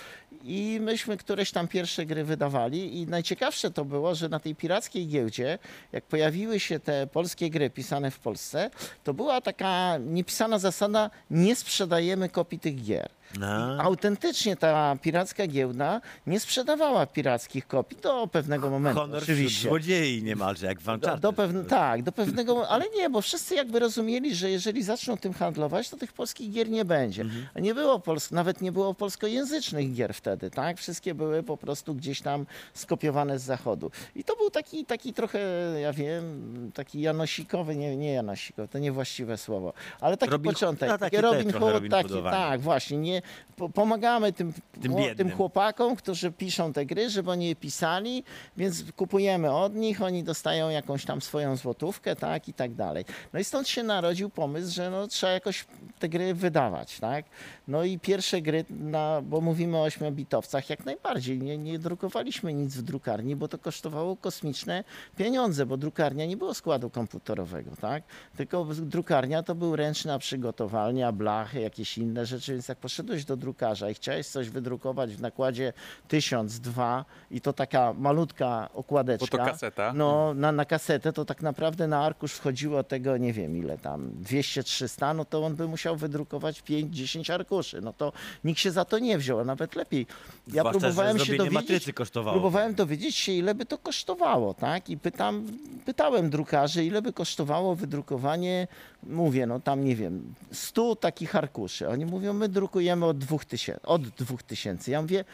i 0.43 0.79
myśmy 0.81 1.17
któreś 1.17 1.51
tam 1.51 1.67
pierwsze 1.67 2.05
gry 2.05 2.23
wydawali 2.23 3.01
i 3.01 3.07
najciekawsze 3.07 3.71
to 3.71 3.85
było, 3.85 4.15
że 4.15 4.29
na 4.29 4.39
tej 4.39 4.55
pirackiej 4.55 5.07
giełdzie, 5.07 5.59
jak 5.91 6.03
pojawiły 6.05 6.59
się 6.59 6.79
te 6.79 7.07
polskie 7.07 7.49
gry 7.49 7.69
pisane 7.69 8.11
w 8.11 8.19
Polsce, 8.19 8.69
to 9.03 9.13
była 9.13 9.41
taka 9.41 9.97
niepisana 9.97 10.59
zasada, 10.59 11.09
nie 11.29 11.55
sprzedajemy 11.55 12.29
kopii 12.29 12.59
tych 12.59 12.83
gier. 12.83 13.09
No. 13.39 13.81
Autentycznie 13.81 14.55
ta 14.55 14.95
piracka 15.01 15.47
giełda 15.47 16.01
nie 16.27 16.39
sprzedawała 16.39 17.05
pirackich 17.05 17.67
kopii 17.67 17.97
do 18.01 18.27
pewnego 18.27 18.69
momentu. 18.69 18.99
Honor 18.99 19.23
oczywiście. 19.23 19.67
złodziei 19.69 20.23
niemalże, 20.23 20.67
jak 20.67 20.79
w 20.79 20.85
Do, 20.85 20.93
Uncharted. 20.93 21.21
do 21.21 21.33
pewne, 21.33 21.63
tak, 21.63 22.03
do 22.03 22.11
pewnego, 22.11 22.69
ale 22.69 22.85
nie, 22.95 23.09
bo 23.09 23.21
wszyscy 23.21 23.55
jakby 23.55 23.79
rozumieli, 23.79 24.35
że 24.35 24.49
jeżeli 24.51 24.83
zaczną 24.83 25.17
tym 25.17 25.33
handlować, 25.33 25.89
to 25.89 25.97
tych 25.97 26.13
polskich 26.13 26.51
gier 26.51 26.69
nie 26.69 26.85
będzie. 26.85 27.21
Mhm. 27.21 27.47
A 27.53 27.59
nie 27.59 27.73
było 27.75 27.97
pols- 27.99 28.31
nawet 28.31 28.61
nie 28.61 28.71
było 28.71 28.93
polskojęzycznych 28.93 29.93
gier 29.93 30.13
wtedy, 30.25 30.49
tak? 30.51 30.77
Wszystkie 30.77 31.15
były 31.15 31.43
po 31.43 31.57
prostu 31.57 31.95
gdzieś 31.95 32.21
tam 32.21 32.45
skopiowane 32.73 33.39
z 33.39 33.43
zachodu. 33.43 33.91
I 34.15 34.23
to 34.23 34.35
był 34.35 34.49
taki, 34.49 34.85
taki 34.85 35.13
trochę, 35.13 35.39
ja 35.81 35.93
wiem, 35.93 36.71
taki 36.73 37.01
janosikowy, 37.01 37.75
nie, 37.75 37.97
nie 37.97 38.13
janosikowy, 38.13 38.67
to 38.67 38.79
niewłaściwe 38.79 39.37
słowo, 39.37 39.73
ale 40.01 40.17
taki 40.17 40.31
Robin, 40.31 40.53
początek. 40.53 40.89
No, 40.89 40.97
taki 40.97 41.17
Robin 41.17 41.51
Hood, 41.51 41.73
Robin 41.73 41.91
taki, 41.91 42.23
tak, 42.23 42.61
właśnie. 42.61 42.97
Nie, 42.97 43.21
po, 43.55 43.69
pomagamy 43.69 44.33
tym, 44.33 44.53
tym, 44.81 44.93
tym, 45.17 45.31
chłopakom, 45.31 45.95
którzy 45.95 46.31
piszą 46.31 46.73
te 46.73 46.85
gry, 46.85 47.09
żeby 47.09 47.31
oni 47.31 47.47
je 47.47 47.55
pisali, 47.55 48.23
więc 48.57 48.83
kupujemy 48.95 49.51
od 49.51 49.75
nich, 49.75 50.01
oni 50.01 50.23
dostają 50.23 50.69
jakąś 50.69 51.05
tam 51.05 51.21
swoją 51.21 51.55
złotówkę, 51.55 52.15
tak, 52.15 52.47
i 52.47 52.53
tak 52.53 52.73
dalej. 52.73 53.05
No 53.33 53.39
i 53.39 53.43
stąd 53.43 53.67
się 53.67 53.83
narodził 53.83 54.29
pomysł, 54.29 54.73
że 54.73 54.89
no, 54.89 55.07
trzeba 55.07 55.33
jakoś 55.33 55.65
te 55.99 56.09
gry 56.09 56.33
wydawać, 56.33 56.99
tak? 56.99 57.25
No 57.67 57.83
i 57.83 57.99
pierwsze 57.99 58.41
gry, 58.41 58.65
na, 58.69 59.21
bo 59.21 59.41
mówimy 59.41 59.77
o 59.77 59.83
8 59.83 60.04
na 60.05 60.11
bitowcach 60.11 60.69
jak 60.69 60.85
najbardziej. 60.85 61.39
Nie, 61.39 61.57
nie 61.57 61.79
drukowaliśmy 61.79 62.53
nic 62.53 62.75
w 62.75 62.81
drukarni, 62.81 63.35
bo 63.35 63.47
to 63.47 63.57
kosztowało 63.57 64.15
kosmiczne 64.15 64.83
pieniądze, 65.17 65.65
bo 65.65 65.77
drukarnia 65.77 66.25
nie 66.25 66.37
było 66.37 66.53
składu 66.53 66.89
komputerowego, 66.89 67.71
tak? 67.81 68.03
Tylko 68.37 68.65
drukarnia 68.65 69.43
to 69.43 69.55
był 69.55 69.75
ręczna 69.75 70.19
przygotowalnia, 70.19 71.11
blachy, 71.11 71.59
jakieś 71.59 71.97
inne 71.97 72.25
rzeczy, 72.25 72.51
więc 72.51 72.67
jak 72.67 72.77
poszedłeś 72.77 73.25
do 73.25 73.37
drukarza 73.37 73.89
i 73.89 73.93
chciałeś 73.93 74.27
coś 74.27 74.49
wydrukować 74.49 75.15
w 75.15 75.21
nakładzie 75.21 75.73
1000, 76.07 76.59
2 76.59 77.05
i 77.31 77.41
to 77.41 77.53
taka 77.53 77.93
malutka 77.93 78.69
okładeczka. 78.73 79.37
Bo 79.37 79.45
to 79.45 79.51
kaseta. 79.51 79.93
No, 79.93 80.33
na, 80.33 80.51
na 80.51 80.65
kasetę 80.65 81.13
to 81.13 81.25
tak 81.25 81.41
naprawdę 81.41 81.87
na 81.87 82.05
arkusz 82.05 82.33
wchodziło 82.33 82.83
tego, 82.83 83.17
nie 83.17 83.33
wiem 83.33 83.57
ile 83.57 83.77
tam, 83.77 84.11
200-300, 84.23 85.15
no 85.15 85.25
to 85.25 85.45
on 85.45 85.55
by 85.55 85.67
musiał 85.67 85.95
wydrukować 85.95 86.61
5-10 86.61 87.33
arkuszy. 87.33 87.81
No 87.81 87.93
to 87.93 88.13
nikt 88.43 88.59
się 88.59 88.71
za 88.71 88.85
to 88.85 88.99
nie 88.99 89.17
wziął, 89.17 89.39
a 89.39 89.43
nawet 89.43 89.75
lepiej 89.75 89.94
ja 89.99 90.61
Zwłaszcza, 90.61 90.79
próbowałem 90.79 91.19
się 91.19 91.35
dowiedzieć, 91.35 91.91
próbowałem 92.13 92.73
dowiedzieć 92.75 93.15
się, 93.15 93.31
ile 93.31 93.55
by 93.55 93.65
to 93.65 93.77
kosztowało, 93.77 94.53
tak? 94.53 94.89
I 94.89 94.97
pytam, 94.97 95.47
pytałem 95.85 96.29
drukarzy, 96.29 96.85
ile 96.85 97.01
by 97.01 97.13
kosztowało 97.13 97.75
wydrukowanie, 97.75 98.67
mówię, 99.03 99.47
no 99.47 99.59
tam 99.59 99.83
nie 99.83 99.95
wiem, 99.95 100.33
100 100.51 100.95
takich 100.95 101.35
arkuszy. 101.35 101.89
Oni 101.89 102.05
mówią, 102.05 102.33
my 102.33 102.49
drukujemy 102.49 103.05
od 103.05 103.17
2000, 103.17 103.81
od 103.81 104.07
2000. 104.07 104.91
Ja 104.91 105.01
mówię, 105.01 105.25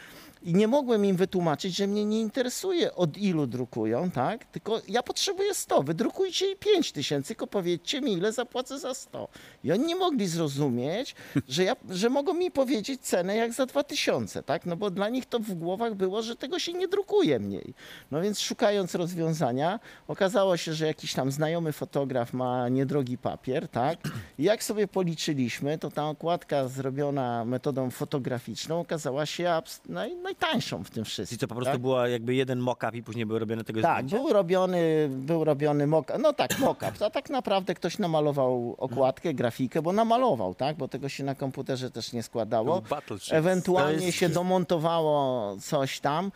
i 0.44 0.54
nie 0.54 0.68
mogłem 0.68 1.04
im 1.04 1.16
wytłumaczyć, 1.16 1.76
że 1.76 1.86
mnie 1.86 2.04
nie 2.04 2.20
interesuje 2.20 2.94
od 2.94 3.16
ilu 3.16 3.46
drukują, 3.46 4.10
tak? 4.10 4.44
Tylko 4.44 4.80
ja 4.88 5.02
potrzebuję 5.02 5.54
100, 5.54 5.82
wydrukujcie 5.82 6.52
i 6.52 6.56
5 6.56 6.92
tysięcy, 6.92 7.28
tylko 7.28 7.46
powiedzcie 7.46 8.00
mi, 8.00 8.12
ile 8.12 8.32
zapłacę 8.32 8.78
za 8.78 8.94
100. 8.94 9.28
I 9.64 9.72
oni 9.72 9.86
nie 9.86 9.96
mogli 9.96 10.28
zrozumieć, 10.28 11.14
że, 11.48 11.64
ja, 11.64 11.76
że 11.90 12.10
mogą 12.10 12.34
mi 12.34 12.50
powiedzieć 12.50 13.00
cenę 13.00 13.36
jak 13.36 13.52
za 13.52 13.66
2000, 13.66 14.42
tak? 14.42 14.66
No 14.66 14.76
bo 14.76 14.90
dla 14.90 15.08
nich 15.08 15.26
to 15.26 15.38
w 15.38 15.54
głowach 15.54 15.94
było, 15.94 16.22
że 16.22 16.36
tego 16.36 16.58
się 16.58 16.72
nie 16.72 16.88
drukuje 16.88 17.38
mniej. 17.38 17.74
No 18.10 18.20
więc 18.20 18.40
szukając 18.40 18.94
rozwiązania, 18.94 19.80
okazało 20.08 20.56
się, 20.56 20.74
że 20.74 20.86
jakiś 20.86 21.14
tam 21.14 21.32
znajomy 21.32 21.72
fotograf 21.72 22.32
ma 22.32 22.68
niedrogi 22.68 23.18
papier, 23.18 23.68
tak? 23.68 23.98
I 24.38 24.42
jak 24.42 24.64
sobie 24.64 24.88
policzyliśmy, 24.88 25.78
to 25.78 25.90
ta 25.90 26.08
okładka 26.08 26.68
zrobiona 26.68 27.44
metodą 27.44 27.90
fotograficzną 27.90 28.80
okazała 28.80 29.26
się 29.26 29.44
abs- 29.44 29.80
naj, 29.88 30.16
najtańszą 30.32 30.84
w 30.84 30.90
tym 30.90 31.04
wszystkim. 31.04 31.38
Czyli 31.38 31.38
to 31.38 31.48
po 31.48 31.54
prostu 31.54 31.72
tak? 31.72 31.80
była 31.80 32.08
jakby 32.08 32.34
jeden 32.34 32.58
mock-up 32.58 32.96
i 32.96 33.02
później 33.02 33.26
były 33.26 33.38
robione 33.38 33.64
tego 33.64 33.82
Tak, 33.82 34.06
zdjęcia? 34.06 34.16
był 34.16 34.32
robiony, 34.32 35.08
był 35.10 35.44
robiony 35.44 35.86
mock 35.86 36.12
no 36.18 36.32
tak, 36.32 36.58
mock-up, 36.58 37.06
a 37.06 37.10
tak 37.10 37.30
naprawdę 37.30 37.74
ktoś 37.74 37.98
namalował 37.98 38.74
okładkę, 38.78 39.34
grafikę, 39.34 39.82
bo 39.82 39.92
namalował, 39.92 40.54
tak, 40.54 40.76
bo 40.76 40.88
tego 40.88 41.08
się 41.08 41.24
na 41.24 41.34
komputerze 41.34 41.90
też 41.90 42.12
nie 42.12 42.22
składało. 42.22 42.82
Ewentualnie 43.30 44.06
jest 44.06 44.18
się 44.18 44.28
domontowało 44.28 45.56
coś 45.60 46.00
tam 46.00 46.32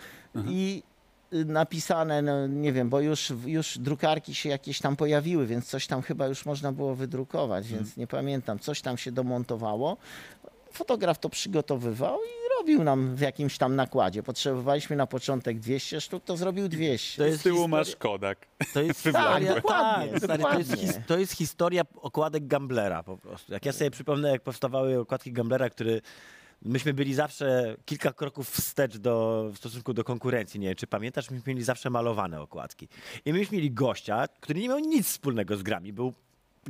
i 0.48 0.82
y, 1.32 1.44
napisane, 1.44 2.22
no 2.22 2.46
nie 2.46 2.72
wiem, 2.72 2.88
bo 2.88 3.00
już, 3.00 3.32
już 3.46 3.78
drukarki 3.78 4.34
się 4.34 4.48
jakieś 4.48 4.80
tam 4.80 4.96
pojawiły, 4.96 5.46
więc 5.46 5.66
coś 5.66 5.86
tam 5.86 6.02
chyba 6.02 6.26
już 6.26 6.46
można 6.46 6.72
było 6.72 6.94
wydrukować, 6.94 7.68
więc 7.68 7.96
nie 7.96 8.06
pamiętam, 8.06 8.58
coś 8.58 8.80
tam 8.80 8.98
się 8.98 9.12
domontowało. 9.12 9.96
Fotograf 10.72 11.18
to 11.18 11.28
przygotowywał 11.28 12.18
i 12.18 12.45
robił 12.66 12.84
nam 12.84 13.16
w 13.16 13.20
jakimś 13.20 13.58
tam 13.58 13.76
nakładzie. 13.76 14.22
Potrzebowaliśmy 14.22 14.96
na 14.96 15.06
początek 15.06 15.58
200 15.58 16.00
sztuk, 16.00 16.24
to 16.24 16.36
zrobił 16.36 16.68
200. 16.68 17.22
To 17.22 17.28
Z 17.28 17.32
jest 17.32 17.42
tyłu 17.42 17.56
historia- 17.58 17.68
masz 17.70 17.96
Kodak. 17.96 18.46
To 18.74 18.82
jest 18.82 19.02
Tak, 19.02 19.12
historia, 19.14 19.54
dokładnie, 19.54 20.08
tak, 20.12 20.18
stary, 20.24 20.42
to, 20.42 20.58
jest, 20.58 20.70
dokładnie. 20.70 20.76
his, 20.86 20.98
to 21.06 21.18
jest 21.18 21.32
historia 21.32 21.82
okładek 21.96 22.46
Gamblera 22.46 23.02
po 23.02 23.16
prostu. 23.18 23.52
Jak 23.52 23.66
ja 23.66 23.72
sobie 23.72 23.90
przypomnę, 23.90 24.30
jak 24.30 24.42
powstawały 24.42 24.98
okładki 24.98 25.32
Gamblera, 25.32 25.70
który 25.70 26.00
myśmy 26.62 26.94
byli 26.94 27.14
zawsze 27.14 27.76
kilka 27.84 28.12
kroków 28.12 28.50
wstecz 28.50 28.96
do, 28.98 29.44
w 29.54 29.58
stosunku 29.58 29.94
do 29.94 30.04
konkurencji. 30.04 30.60
Nie 30.60 30.66
wiem, 30.68 30.76
czy 30.76 30.86
pamiętasz, 30.86 31.30
myśmy 31.30 31.52
mieli 31.52 31.64
zawsze 31.64 31.90
malowane 31.90 32.40
okładki. 32.40 32.88
I 33.24 33.32
myśmy 33.32 33.56
mieli 33.56 33.70
gościa, 33.70 34.28
który 34.40 34.60
nie 34.60 34.68
miał 34.68 34.78
nic 34.78 35.06
wspólnego 35.06 35.56
z 35.56 35.62
grami. 35.62 35.92
Był 35.92 36.12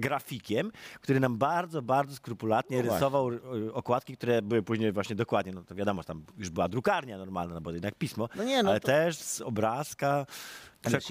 grafikiem, 0.00 0.72
który 1.00 1.20
nam 1.20 1.38
bardzo, 1.38 1.82
bardzo 1.82 2.16
skrupulatnie 2.16 2.82
No 2.82 2.92
rysował 2.92 3.32
y, 3.32 3.40
okładki, 3.74 4.16
które 4.16 4.42
były 4.42 4.62
później 4.62 4.92
właśnie 4.92 5.16
dokładnie, 5.16 5.52
no 5.52 5.62
to 5.62 5.74
wiadomo, 5.74 6.04
tam 6.04 6.22
już 6.38 6.50
była 6.50 6.68
drukarnia 6.68 7.18
normalna, 7.18 7.54
no 7.54 7.60
bo 7.60 7.70
jednak 7.70 7.94
pismo, 7.94 8.28
No 8.36 8.44
nie, 8.44 8.62
no 8.62 8.70
ale 8.70 8.80
to- 8.80 8.86
też 8.86 9.16
z 9.16 9.40
obrazka 9.40 10.26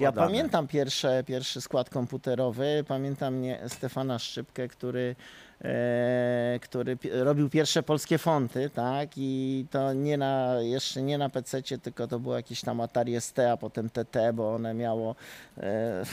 ja 0.00 0.12
pamiętam 0.12 0.66
pierwsze, 0.68 1.24
pierwszy 1.26 1.60
skład 1.60 1.90
komputerowy, 1.90 2.84
pamiętam 2.88 3.40
nie, 3.40 3.60
Stefana 3.68 4.18
Szczypkę, 4.18 4.68
który, 4.68 5.16
e, 5.60 6.58
który 6.62 6.98
robił 7.12 7.50
pierwsze 7.50 7.82
polskie 7.82 8.18
fonty, 8.18 8.70
tak, 8.70 9.10
i 9.16 9.66
to 9.70 9.92
nie 9.92 10.18
na, 10.18 10.54
jeszcze 10.60 11.02
nie 11.02 11.18
na 11.18 11.28
PC, 11.28 11.62
tylko 11.62 12.06
to 12.06 12.18
było 12.18 12.36
jakieś 12.36 12.60
tam 12.60 12.80
Atari 12.80 13.20
ST, 13.20 13.38
a 13.38 13.56
potem 13.56 13.90
TT, 13.90 14.32
bo 14.34 14.54
one 14.54 14.74
miało 14.74 15.14
e, 15.58 16.04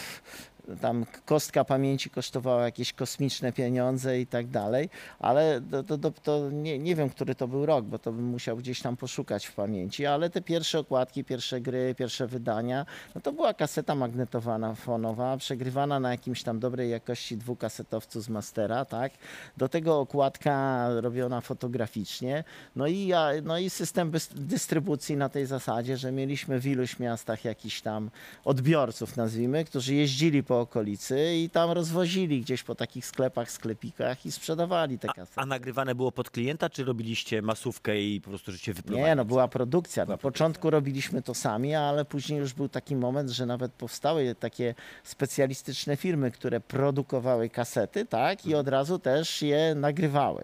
tam 0.81 1.05
kostka 1.25 1.65
pamięci 1.65 2.09
kosztowała 2.09 2.63
jakieś 2.63 2.93
kosmiczne 2.93 3.51
pieniądze 3.53 4.19
i 4.19 4.27
tak 4.27 4.47
dalej, 4.47 4.89
ale 5.19 5.61
to, 5.87 5.97
to, 5.97 6.11
to, 6.11 6.49
nie, 6.51 6.79
nie 6.79 6.95
wiem, 6.95 7.09
który 7.09 7.35
to 7.35 7.47
był 7.47 7.65
rok, 7.65 7.85
bo 7.85 7.99
to 7.99 8.11
bym 8.11 8.25
musiał 8.25 8.57
gdzieś 8.57 8.81
tam 8.81 8.97
poszukać 8.97 9.45
w 9.45 9.53
pamięci, 9.53 10.05
ale 10.05 10.29
te 10.29 10.41
pierwsze 10.41 10.79
okładki, 10.79 11.23
pierwsze 11.23 11.61
gry, 11.61 11.95
pierwsze 11.95 12.27
wydania, 12.27 12.85
no 13.15 13.21
to 13.21 13.31
była 13.31 13.53
kaseta 13.53 13.95
magnetowana 13.95 14.75
fonowa, 14.75 15.37
przegrywana 15.37 15.99
na 15.99 16.11
jakimś 16.11 16.43
tam 16.43 16.59
dobrej 16.59 16.91
jakości 16.91 17.37
dwukasetowcu 17.37 18.21
z 18.21 18.29
mastera, 18.29 18.85
tak? 18.85 19.11
Do 19.57 19.69
tego 19.69 19.99
okładka 19.99 20.87
robiona 21.01 21.41
fotograficznie, 21.41 22.43
no 22.75 22.87
i, 22.87 23.07
ja, 23.07 23.29
no 23.43 23.57
i 23.57 23.69
system 23.69 24.11
dystrybucji 24.35 25.17
na 25.17 25.29
tej 25.29 25.45
zasadzie, 25.45 25.97
że 25.97 26.11
mieliśmy 26.11 26.59
w 26.59 26.67
iluś 26.67 26.99
miastach 26.99 27.45
jakiś 27.45 27.81
tam 27.81 28.09
odbiorców, 28.45 29.17
nazwijmy, 29.17 29.65
którzy 29.65 29.95
jeździli 29.95 30.43
po 30.43 30.52
okolicy 30.59 31.33
i 31.35 31.49
tam 31.49 31.71
rozwozili 31.71 32.41
gdzieś 32.41 32.63
po 32.63 32.75
takich 32.75 33.05
sklepach, 33.05 33.51
sklepikach 33.51 34.25
i 34.25 34.31
sprzedawali 34.31 34.99
te 34.99 35.07
kasety. 35.07 35.41
A 35.41 35.45
nagrywane 35.45 35.95
było 35.95 36.11
pod 36.11 36.29
klienta, 36.29 36.69
czy 36.69 36.83
robiliście 36.83 37.41
masówkę 37.41 38.01
i 38.01 38.21
po 38.21 38.29
prostu 38.29 38.51
życie 38.51 38.73
wypróbowali? 38.73 39.09
Nie, 39.09 39.15
no 39.15 39.25
była 39.25 39.47
produkcja. 39.47 40.05
Była 40.05 40.13
Na 40.13 40.17
początku 40.17 40.69
robiliśmy 40.69 41.21
to 41.21 41.33
sami, 41.33 41.75
ale 41.75 42.05
później 42.05 42.39
już 42.39 42.53
był 42.53 42.69
taki 42.69 42.95
moment, 42.95 43.29
że 43.29 43.45
nawet 43.45 43.71
powstały 43.71 44.35
takie 44.39 44.75
specjalistyczne 45.03 45.95
firmy, 45.97 46.31
które 46.31 46.59
produkowały 46.59 47.49
kasety, 47.49 48.05
tak, 48.05 48.39
Mhm. 48.39 48.51
i 48.51 48.55
od 48.55 48.67
razu 48.67 48.99
też 48.99 49.41
je 49.41 49.75
nagrywały. 49.75 50.43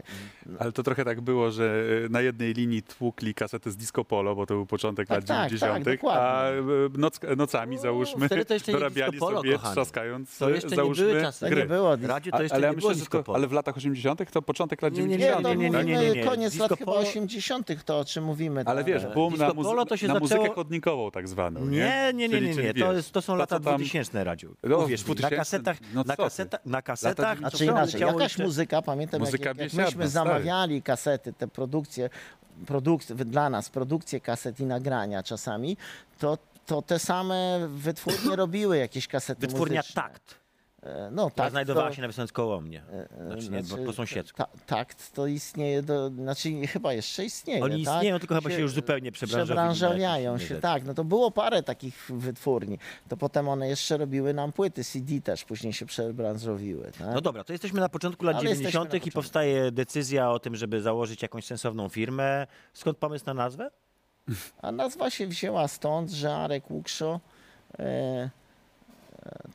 Ale 0.60 0.72
to 0.72 0.84
trochę 0.84 1.06
tak 1.06 1.22
było, 1.22 1.52
że 1.52 1.84
e, 2.06 2.10
na 2.10 2.22
jednej 2.22 2.54
linii 2.54 2.84
tłukli 2.84 3.34
kasetę 3.34 3.72
z 3.72 3.78
Disco 3.78 4.06
Polo, 4.06 4.36
bo 4.36 4.46
to 4.46 4.54
był 4.54 4.66
początek 4.66 5.08
Tak, 5.08 5.18
lat 5.18 5.26
tak, 5.28 5.50
90., 5.52 5.86
tak, 5.86 6.00
a 6.10 6.50
e, 6.50 6.54
noc, 6.98 7.20
nocami, 7.38 7.78
załóżmy, 7.78 8.30
dorabiali 8.72 9.12
Disco 9.12 9.26
Polo, 9.26 9.38
sobie, 9.38 9.54
kochany. 9.54 9.76
Trzaskając, 10.00 10.38
To 10.38 10.50
jeszcze 10.50 10.70
nie 10.70 10.76
załóżmy, 10.76 11.06
były 11.06 11.22
czasy. 11.22 11.40
To 11.46 11.50
gry. 11.52 11.62
nie 11.62 11.68
było. 11.68 11.96
Radio 12.02 12.34
A, 12.34 12.38
to 12.38 12.44
jeszcze 12.44 12.56
ale 12.56 12.68
nie 12.68 12.74
ja 12.74 12.80
było 12.80 12.90
myślę, 12.90 12.94
że 12.94 13.00
disco 13.00 13.18
to, 13.18 13.24
polo. 13.24 13.38
ale 13.38 13.48
w 13.48 13.52
latach 13.52 13.78
80. 13.78 14.32
to 14.32 14.42
początek 14.42 14.82
lat 14.82 14.94
Nie, 14.94 15.04
nie, 15.04 15.18
90. 15.18 15.38
Nie, 15.38 15.44
to 15.44 15.50
nie, 15.50 15.56
nie, 15.56 15.70
nie, 15.70 15.78
mówimy 15.84 16.10
nie, 16.10 16.22
nie. 16.22 16.24
koniec 16.24 16.52
Disco 16.54 16.68
lat 16.70 16.80
chyba 16.80 16.92
polo- 16.92 17.02
80., 17.10 17.86
to 17.86 18.00
o 18.00 18.06
czym 18.06 18.24
mówimy. 18.24 18.64
Ale 18.66 18.84
tak. 18.84 18.94
wiesz, 18.94 19.04
boom 19.16 19.34
Disco 19.34 19.48
na, 19.48 19.54
muzy- 19.54 19.86
to 19.88 19.98
się 19.98 20.08
na 20.08 20.14
zaczęło- 20.14 20.20
muzykę 20.40 20.56
chodnikową 20.56 21.12
tak 21.12 21.28
zwaną, 21.28 21.66
nie? 21.66 21.78
Nie, 21.78 22.12
nie, 22.14 22.28
nie, 22.28 22.30
Czyli- 22.36 22.48
nie, 22.48 22.54
czyli 22.54 22.68
nie. 22.68 22.74
To, 22.74 22.88
wiesz, 22.88 22.96
jest, 22.96 23.12
to 23.12 23.22
są 23.22 23.34
to, 23.34 23.38
lata 23.38 23.58
co 23.60 23.64
tam- 23.66 23.76
2000 23.78 24.24
Radziu. 24.24 24.56
No, 24.64 24.78
Uwierz 24.78 25.02
mi, 25.06 25.10
na 25.10 25.16
2000, 25.16 25.36
kasetach, 25.36 25.78
no 25.94 26.04
na 26.04 26.04
co 26.04 26.24
ty. 26.24 26.24
kasetach, 26.24 26.66
na 26.66 26.82
kasetach 26.82 27.38
A 27.44 27.52
czy 27.52 27.66
inaczej, 27.66 27.94
leciało 27.94 28.12
jakaś 28.12 28.24
jeszcze- 28.32 28.44
muzyka, 28.44 28.82
pamiętam, 28.82 29.22
jak, 29.22 29.28
Muzyka 29.28 29.50
jak, 29.50 29.58
jak 29.58 29.66
biesiadna, 29.68 29.86
myśmy 29.86 30.10
stary. 30.10 30.30
zamawiali 30.30 30.82
kasety, 30.82 31.34
te 31.34 31.48
produkcje, 31.48 32.10
produk- 32.68 33.14
dla 33.14 33.50
nas 33.50 33.70
produkcje 33.70 34.20
kaset 34.20 34.60
i 34.60 34.66
nagrania 34.66 35.24
czasami, 35.24 35.78
to, 36.20 36.38
to 36.70 36.82
te 36.82 37.00
same 37.00 37.60
wytwórnie 37.70 38.36
robiły 38.44 38.78
jakieś 38.78 39.08
kasety 39.08 39.42
Wytwórnia 39.48 39.80
muzyczne. 39.80 40.02
Takt, 40.04 40.40
E, 40.84 41.10
No, 41.12 41.30
która 41.30 41.46
tak, 41.46 41.52
znajdowała 41.52 41.90
to- 41.90 41.96
się 41.96 42.02
nawisając 42.02 42.32
koło 42.32 42.62
mnie. 42.62 42.84
e, 42.92 43.26
Znaczy 43.26 43.52
nie, 43.52 43.64
bo 43.64 43.78
po 43.86 43.94
sąsiedzku. 43.94 44.38
Ta, 44.38 44.48
takt 44.66 45.14
to 45.14 45.28
istnieje, 45.28 45.82
do, 45.84 46.10
znaczy 46.10 46.68
chyba 46.68 46.94
jeszcze 46.94 47.26
istnieje. 47.26 47.64
Oni 47.64 47.84
tak? 47.86 47.94
istnieją, 47.96 48.20
tylko 48.20 48.36
chyba 48.36 48.50
się 48.50 48.60
już 48.62 48.74
zupełnie 48.74 49.12
przebranżowili 49.12 49.56
na 49.56 49.72
Przebranżawiają 49.74 50.32
jakieś 50.34 50.48
się, 50.48 50.54
inne 50.54 50.62
tak. 50.62 50.86
No 50.86 50.94
to 50.94 51.04
było 51.04 51.32
parę 51.32 51.64
takich 51.64 52.12
wytwórni. 52.14 52.80
To 53.10 53.18
potem 53.18 53.50
one 53.50 53.68
jeszcze 53.70 53.98
robiły 53.98 54.34
nam 54.34 54.52
płyty, 54.52 54.84
CD 54.84 55.22
też 55.22 55.44
później 55.46 55.74
się 55.74 55.86
przebranżowiły. 55.86 56.92
Tak? 56.92 57.14
No 57.14 57.22
dobra, 57.22 57.44
to 57.44 57.54
jesteśmy 57.54 57.80
na 57.80 57.90
początku 57.90 58.26
lat 58.26 58.36
Ale 58.36 58.50
jesteśmy 58.50 58.72
90. 58.72 58.92
na 58.94 58.98
i 58.98 59.00
początku. 59.00 59.16
powstaje 59.20 59.72
decyzja 59.72 60.32
o 60.32 60.40
tym, 60.40 60.56
żeby 60.56 60.82
założyć 60.82 61.22
jakąś 61.22 61.46
sensowną 61.46 61.90
firmę. 61.90 62.48
Skąd 62.74 62.98
pomysł 62.98 63.26
na 63.26 63.34
nazwę? 63.34 63.72
A 64.62 64.72
nazwa 64.72 65.10
się 65.10 65.28
wzięła 65.28 65.68
stąd, 65.68 66.12
że 66.12 66.36
Arek 66.36 66.72
Łukszo 66.72 67.20
e, 67.80 68.30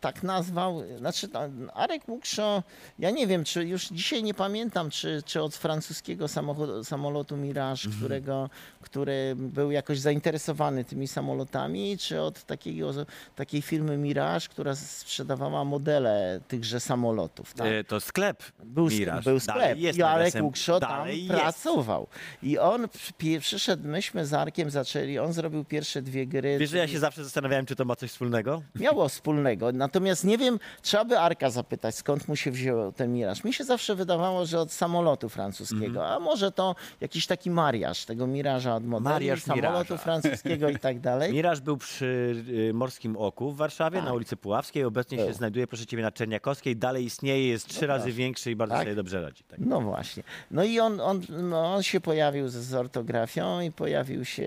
tak 0.00 0.23
nazwał. 0.23 0.83
Znaczy, 0.99 1.28
no, 1.33 1.73
Arek 1.75 2.09
Łukszo, 2.09 2.62
ja 2.99 3.11
nie 3.11 3.26
wiem, 3.26 3.44
czy 3.44 3.64
już 3.64 3.88
dzisiaj 3.88 4.23
nie 4.23 4.35
pamiętam, 4.35 4.90
czy, 4.90 5.23
czy 5.26 5.42
od 5.42 5.56
francuskiego 5.56 6.28
samochodu, 6.28 6.85
samolotu 6.85 7.37
Mirage, 7.37 7.83
którego, 7.99 8.50
który 8.80 9.35
był 9.37 9.71
jakoś 9.71 9.99
zainteresowany 9.99 10.85
tymi 10.85 11.09
samolotami, 11.09 11.99
czy 11.99 12.21
od 12.21 12.44
takiego, 12.44 12.92
takiej 13.37 13.62
firmy 13.62 13.97
Mirage, 13.99 14.49
która 14.49 14.75
sprzedawała 14.75 15.64
modele 15.64 16.40
tychże 16.49 16.80
samolotów. 16.80 17.54
Tak? 17.54 17.66
E, 17.66 17.85
To 17.85 18.00
sklep 18.00 18.42
Był, 18.64 18.87
Mirage. 18.88 19.23
był 19.23 19.40
sklep 19.40 19.78
i 19.78 20.02
Arek. 20.02 20.35
Łukszo 20.42 20.80
tam 20.80 21.09
jest. 21.09 21.28
pracował. 21.28 22.06
I 22.42 22.59
on 22.59 22.88
przy- 22.88 23.40
przyszedł, 23.40 23.88
myśmy 23.88 24.26
z 24.26 24.33
Arkiem 24.35 24.71
zaczęli, 24.71 25.18
on 25.18 25.33
zrobił 25.33 25.64
pierwsze 25.64 26.02
dwie 26.02 26.26
gry. 26.26 26.59
Wiesz, 26.59 26.71
że 26.71 26.78
ja 26.78 26.88
się 26.88 26.99
zawsze 26.99 27.25
zastanawiałem, 27.25 27.66
czy 27.66 27.76
to 27.76 27.85
ma 27.85 27.97
coś 27.97 28.11
wspólnego? 28.11 28.62
miało 28.75 29.09
wspólnego. 29.09 29.54
Natomiast 29.73 30.25
nie 30.25 30.39
wiem, 30.39 30.59
trzeba 30.83 31.05
by 31.05 31.19
Arka 31.19 31.51
zapytać, 31.51 31.95
skąd 31.95 32.29
mu 32.29 32.37
się 32.37 32.51
wziął 32.51 32.93
ten 32.93 33.13
miraż. 33.13 33.45
Mi 33.45 33.53
się 33.53 33.65
zawsze 33.65 33.95
wydawało, 33.95 34.47
że 34.47 34.61
od 34.61 34.73
samolotu 34.73 35.29
francuskiego, 35.29 35.87
Mhm. 35.87 36.13
a 36.13 36.19
może 36.21 36.53
to 36.53 36.75
jakiś 37.01 37.27
taki 37.27 37.51
mariaż 37.51 38.05
tego 38.05 38.27
miraża 38.27 38.77
od 38.77 38.85
modeli, 38.87 39.15
Mariaż 39.15 39.43
samolotu 39.43 39.67
Miraża. 39.95 39.97
francuskiego 39.97 40.69
i 40.69 40.79
tak 40.79 41.01
dalej. 41.01 41.33
Miraż 41.35 41.61
był 41.61 41.77
przy 41.77 42.37
y, 42.71 42.75
Morskim 42.75 43.17
Oku 43.17 43.53
w 43.53 43.57
Warszawie, 43.57 43.97
Tak. 43.99 44.07
na 44.07 44.13
ulicy 44.13 44.37
Puławskiej. 44.37 44.85
Obecnie 44.85 45.19
się 45.19 45.25
Był. 45.25 45.35
znajduje, 45.35 45.67
proszę 45.67 45.87
ciebie, 45.87 46.03
na 46.03 46.13
Czerniakowskiej. 46.13 46.77
Dalej 46.77 47.05
istnieje, 47.05 47.49
jest 47.49 47.67
trzy 47.69 47.87
razy 47.87 48.03
proszę. 48.05 48.17
większy 48.17 48.51
i 48.51 48.57
bardzo 48.57 48.75
Tak? 48.75 48.83
sobie 48.85 48.95
dobrze 48.95 49.23
radzi. 49.23 49.45
Tak. 49.45 49.59
No 49.59 49.81
właśnie. 49.81 50.23
No 50.51 50.65
i 50.65 50.81
on, 50.81 51.01
on, 51.01 51.21
no 51.29 51.75
on 51.75 51.83
się 51.83 52.01
pojawił 52.01 52.49
z, 52.49 52.53
z 52.53 52.75
ortografią 52.75 53.61
i 53.61 53.73
pojawił 53.73 54.25
się 54.25 54.43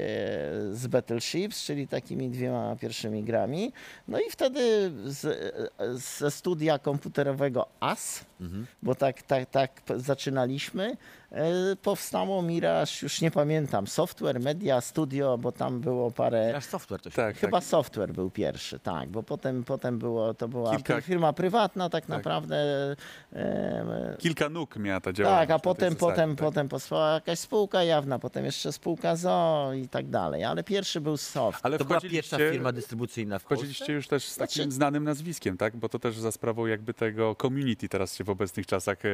z 0.71 0.87
Battleships, 0.87 1.65
czyli 1.65 1.87
takimi 1.87 2.29
dwiema 2.29 2.75
pierwszymi 2.75 3.23
grami. 3.23 3.71
No 4.07 4.19
i 4.19 4.23
wtedy 4.31 4.91
z, 5.05 5.53
ze 6.01 6.31
studia 6.31 6.79
komputerowego 6.79 7.67
AS, 7.79 8.25
bo 8.83 8.95
tak, 8.95 9.21
tak, 9.21 9.49
tak 9.49 9.81
zaczynaliśmy, 9.95 10.97
powstało 11.81 12.41
Mirage, 12.41 12.91
już 13.01 13.21
nie 13.21 13.31
pamiętam, 13.31 13.87
Software 13.87 14.39
Media 14.39 14.81
Studio, 14.81 15.37
bo 15.37 15.51
tam 15.51 15.79
było 15.81 16.11
parę... 16.11 16.47
Miraż 16.47 16.65
Software 16.65 17.01
to 17.01 17.09
się 17.09 17.15
Tak, 17.15 17.37
Chyba 17.37 17.57
tak. 17.59 17.67
software 17.69 18.13
był 18.13 18.29
pierwszy, 18.29 18.79
tak, 18.79 19.09
bo 19.09 19.23
potem, 19.23 19.63
potem 19.63 19.99
było, 19.99 20.33
to 20.33 20.47
była 20.47 20.75
Kilka- 20.77 21.01
firma 21.01 21.33
prywatna 21.33 21.89
tak 21.89 22.07
naprawdę. 22.09 22.55
e, 23.33 24.15
Kilka 24.19 24.49
nóg 24.49 24.75
miała 24.75 25.01
ta 25.01 25.13
działalność. 25.13 25.47
tak, 25.47 25.55
a 25.55 25.59
potem, 25.59 25.93
zasadzie, 25.93 25.99
potem, 25.99 26.35
tak. 26.35 26.45
potem 26.45 26.69
powstała 26.69 27.13
jakaś 27.13 27.39
spółka 27.39 27.83
jawna, 27.83 28.19
potem 28.19 28.45
jeszcze 28.45 28.71
spółka 28.71 29.15
ZO 29.15 29.71
i 29.75 29.87
tak 29.89 30.09
dalej, 30.09 30.43
ale 30.43 30.63
pierwszy 30.63 31.01
był 31.01 31.17
soft. 31.17 31.59
Ale 31.63 31.77
To 31.77 31.85
była 31.85 32.01
pierwsza 32.01 32.37
firma 32.37 32.71
dystrybucyjna 32.71 33.39
w 33.39 33.43
Polsce? 33.43 33.55
Wchodziliście 33.55 33.93
już 33.93 34.07
też 34.07 34.23
z 34.25 34.35
takim 34.35 34.53
Znaczy- 34.55 34.71
znanym 34.71 35.03
nazwiskiem, 35.03 35.57
tak? 35.57 35.75
Bo 35.77 35.89
to 35.89 35.99
też 35.99 36.17
za 36.17 36.31
sprawą 36.31 36.65
jakby 36.65 36.93
tego 36.93 37.35
community 37.41 37.89
teraz 37.89 38.15
się 38.15 38.23
w 38.23 38.29
obecnych 38.29 38.65
czasach 38.65 39.05
e, 39.05 39.09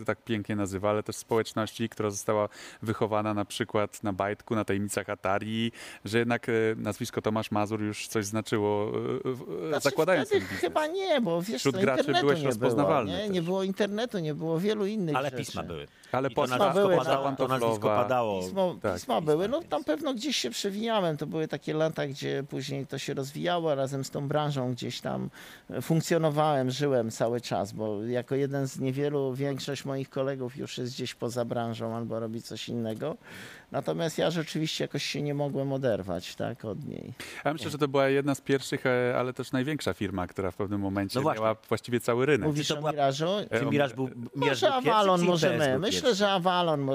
e, 0.00 0.04
tak 0.04 0.24
pięknie 0.24 0.56
nazywa, 0.56 0.90
ale 0.90 1.02
też 1.02 1.16
społeczności, 1.50 1.88
która 1.88 2.10
została 2.10 2.48
wychowana 2.82 3.34
na 3.34 3.44
przykład 3.44 4.02
na 4.02 4.12
bajtku, 4.12 4.54
na 4.54 4.64
tajemnicach 4.64 5.08
Atari, 5.08 5.72
że 6.04 6.18
jednak 6.18 6.48
e, 6.48 6.52
nazwisko 6.76 7.22
Tomasz 7.22 7.50
Mazur 7.50 7.82
już 7.82 8.08
coś 8.08 8.24
znaczyło, 8.26 8.88
e, 8.88 8.92
w- 9.24 9.68
Znaczy, 9.68 9.82
zakładając 9.82 10.28
ten 10.28 10.38
wtedy 10.40 10.44
biznes. 10.54 10.60
chyba 10.60 10.86
nie, 10.86 11.20
bo 11.20 11.42
wiesz, 11.42 11.58
Wśród 11.62 11.74
to 11.74 11.80
graczy 11.80 12.04
byłeś 12.04 12.24
nie 12.24 12.24
było, 12.42 12.44
rozpoznawalny 12.46 13.12
nie? 13.12 13.18
też. 13.18 13.30
nie 13.30 13.42
było 13.42 13.62
internetu, 13.62 14.18
nie 14.18 14.34
było 14.34 14.60
wielu 14.60 14.86
innych 14.86 15.16
Ale 15.16 15.30
rzeczy. 15.30 15.42
pisma 15.44 15.62
były. 15.62 15.86
Ale 16.12 16.22
nazwisko 16.28 16.46
nazwisko, 16.58 16.74
były, 16.88 16.96
padało, 16.96 17.32
to 17.32 17.48
nazwisko 17.48 17.88
padało. 17.88 18.40
Pismo, 18.42 18.68
Tak, 18.82 18.94
pisma 18.94 18.94
pisma, 18.94 19.20
były, 19.20 19.48
no 19.48 19.60
tam 19.62 19.84
pewno 19.84 20.14
gdzieś 20.14 20.36
się 20.36 20.50
przewijałem, 20.50 21.16
to 21.16 21.26
były 21.26 21.48
takie 21.48 21.74
lata, 21.74 22.06
gdzie 22.06 22.44
później 22.48 22.86
to 22.86 22.98
się 22.98 23.14
rozwijało, 23.14 23.74
razem 23.74 24.04
z 24.04 24.10
tą 24.10 24.28
branżą 24.28 24.72
gdzieś 24.72 25.00
tam 25.00 25.30
e, 25.70 25.82
funkcjonowałem, 25.82 26.70
żyłem 26.70 27.10
cały 27.10 27.40
czas, 27.40 27.72
bo 27.72 28.02
jako 28.04 28.34
jeden 28.34 28.66
z 28.68 28.78
niewielu, 28.78 29.34
większość 29.34 29.84
moich 29.84 30.10
kolegów 30.10 30.56
już 30.56 30.78
jest 30.78 30.92
gdzieś 30.94 31.14
poza 31.14 31.35
branżą 31.44 31.96
albo 31.96 32.20
robi 32.20 32.42
coś 32.42 32.68
innego, 32.68 33.16
natomiast 33.72 34.18
ja 34.18 34.30
rzeczywiście 34.30 34.84
jakoś 34.84 35.04
się 35.04 35.22
nie 35.22 35.34
mogłem 35.34 35.72
oderwać, 35.72 36.34
tak, 36.34 36.64
od 36.64 36.84
niej. 36.84 37.12
Ja 37.44 37.52
myślę, 37.52 37.70
że 37.70 37.78
to 37.78 37.88
była 37.88 38.08
jedna 38.08 38.34
z 38.34 38.40
pierwszych, 38.40 38.86
e, 38.86 39.14
ale 39.18 39.32
też 39.32 39.52
największa 39.52 39.94
firma, 39.94 40.26
która 40.26 40.50
w 40.50 40.56
pewnym 40.56 40.80
momencie 40.80 41.20
No 41.20 41.32
miała 41.34 41.56
właściwie 41.68 42.00
cały 42.00 42.26
rynek. 42.26 42.46
Mówisz 42.48 42.68
to 42.68 42.78
o 42.78 42.90
Mirażu? 42.90 43.28
E, 43.28 43.58
Czy 43.58 43.66
on- 43.66 43.72
Miraż 43.72 43.94
był, 43.94 44.04
Miraż 44.36 44.62
Może 44.62 44.66
był 44.82 44.92
Avalon, 44.92 45.22
może 45.24 45.58
my. 45.58 45.78
Myślę, 45.78 46.14
że 46.14 46.30
Avalon, 46.30 46.88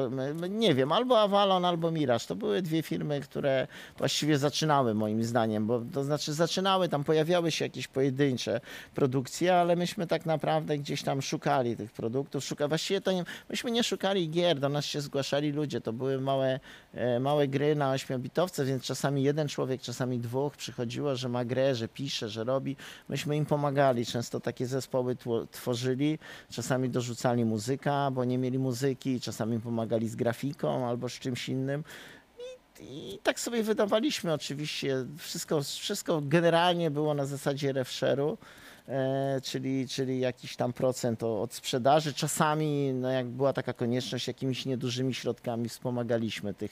nie 0.49 0.75
wiem, 0.75 0.91
albo 0.91 1.21
Avalon, 1.21 1.65
albo 1.65 1.91
Miraż. 1.91 2.25
To 2.25 2.35
były 2.35 2.61
dwie 2.61 2.81
firmy, 2.83 3.21
które 3.21 3.67
właściwie 3.97 4.37
zaczynały 4.37 4.93
moim 4.93 5.23
zdaniem, 5.23 5.67
bo 5.67 5.81
to 5.93 6.03
znaczy 6.03 6.33
zaczynały, 6.33 6.89
tam 6.89 7.03
pojawiały 7.03 7.51
się 7.51 7.65
jakieś 7.65 7.87
pojedyncze 7.87 8.61
produkcje, 8.95 9.55
ale 9.55 9.75
myśmy 9.75 10.07
tak 10.07 10.25
naprawdę 10.25 10.77
gdzieś 10.77 11.03
tam 11.03 11.21
szukali 11.21 11.75
tych 11.77 11.91
produktów. 11.91 12.43
Szuka, 12.43 12.67
właściwie 12.67 13.01
to 13.01 13.11
nie, 13.11 13.23
myśmy 13.49 13.71
nie 13.71 13.83
szukali 13.83 14.29
gier, 14.29 14.59
do 14.59 14.69
nas 14.69 14.85
się 14.85 15.01
zgłaszali 15.01 15.51
ludzie. 15.51 15.81
To 15.81 15.93
były 15.93 16.21
małe, 16.21 16.53
e, 16.53 16.59
małe 17.19 17.47
gry 17.47 17.75
na 17.75 17.91
ośmiobitowce, 17.91 18.65
więc 18.65 18.83
czasami 18.83 19.23
jeden 19.23 19.47
człowiek, 19.47 19.81
czasami 19.81 20.19
dwóch 20.19 20.57
przychodziło, 20.57 21.15
że 21.15 21.29
ma 21.29 21.45
grę, 21.45 21.75
że 21.75 21.87
pisze, 21.87 22.29
że 22.29 22.43
robi. 22.43 22.75
Myśmy 23.09 23.37
im 23.37 23.45
pomagali. 23.45 24.05
Często 24.05 24.39
takie 24.39 24.67
zespoły 24.67 25.15
tworzyli, 25.51 26.19
czasami 26.49 26.89
dorzucali 26.89 27.45
muzyka, 27.45 28.11
bo 28.11 28.25
nie 28.25 28.37
mieli 28.37 28.59
muzyki, 28.59 29.21
czasami 29.21 29.59
pomagali 29.59 30.09
z 30.09 30.15
grafiką 30.15 30.87
albo 30.87 31.09
z 31.09 31.13
czymś 31.13 31.49
innym. 31.49 31.83
I, 32.79 33.19
tak 33.23 33.39
sobie 33.39 33.63
wydawaliśmy 33.63 34.33
oczywiście. 34.33 35.05
Wszystko, 35.17 35.61
wszystko 35.61 36.21
generalnie 36.25 36.91
było 36.91 37.13
na 37.13 37.25
zasadzie 37.25 37.73
refshare'u. 37.73 38.37
E, 38.91 39.41
czyli, 39.43 39.87
czyli 39.87 40.19
jakiś 40.19 40.55
tam 40.55 40.73
procent 40.73 41.23
od 41.23 41.53
sprzedaży. 41.53 42.13
Czasami, 42.13 42.93
no 42.93 43.11
jak 43.11 43.27
była 43.27 43.53
taka 43.53 43.73
konieczność, 43.73 44.27
jakimiś 44.27 44.65
niedużymi 44.65 45.13
środkami 45.13 45.69
wspomagaliśmy 45.69 46.53
tych, 46.53 46.71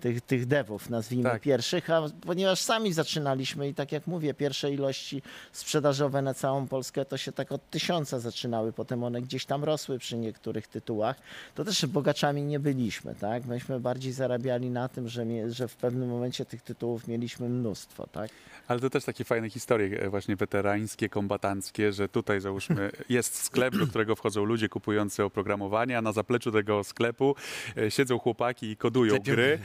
tych, 0.00 0.20
tych 0.20 0.46
devów, 0.46 0.90
nazwijmy 0.90 1.24
Tak. 1.30 1.42
pierwszych, 1.42 1.90
a 1.90 2.02
ponieważ 2.26 2.60
sami 2.60 2.92
zaczynaliśmy 2.92 3.68
i 3.68 3.74
tak 3.74 3.92
jak 3.92 4.06
mówię, 4.06 4.34
pierwsze 4.34 4.72
ilości 4.72 5.22
sprzedażowe 5.52 6.22
na 6.22 6.34
całą 6.34 6.66
Polskę 6.68 7.04
to 7.04 7.16
się 7.16 7.32
tak 7.32 7.52
od 7.52 7.70
tysiąca 7.70 8.20
zaczynały, 8.20 8.72
potem 8.72 9.04
one 9.04 9.22
gdzieś 9.22 9.46
tam 9.46 9.64
rosły 9.64 9.98
przy 9.98 10.16
niektórych 10.18 10.66
tytułach. 10.68 11.16
To 11.54 11.64
też 11.64 11.86
bogaczami 11.86 12.42
nie 12.42 12.60
byliśmy, 12.60 13.14
tak? 13.14 13.44
Myśmy 13.46 13.80
bardziej 13.80 14.12
zarabiali 14.12 14.70
na 14.70 14.88
tym, 14.88 15.08
że, 15.08 15.24
mie- 15.24 15.50
że 15.52 15.68
w 15.68 15.76
pewnym 15.76 16.08
momencie 16.08 16.44
tych 16.44 16.62
tytułów 16.62 17.08
mieliśmy 17.08 17.48
mnóstwo, 17.48 18.06
tak? 18.06 18.30
Ale 18.68 18.80
to 18.80 18.90
też 18.90 19.04
takie 19.04 19.24
fajne 19.24 19.50
historie, 19.50 20.00
e, 20.02 20.10
właśnie 20.10 20.36
weterańskie, 20.36 21.08
kombatanckie, 21.08 21.92
że 21.92 22.08
tutaj 22.08 22.40
załóżmy 22.40 22.90
jest 23.08 23.42
sklep, 23.42 23.76
do 23.76 23.86
którego 23.86 24.16
wchodzą 24.16 24.44
ludzie 24.44 24.68
kupujący 24.68 25.24
oprogramowanie, 25.24 25.98
a 25.98 26.02
na 26.02 26.12
zapleczu 26.12 26.52
tego 26.52 26.84
sklepu 26.84 27.34
e, 27.76 27.90
siedzą 27.90 28.18
chłopaki 28.18 28.70
i 28.70 28.76
kodują 28.76 29.10
Klepią. 29.14 29.32
gry 29.32 29.58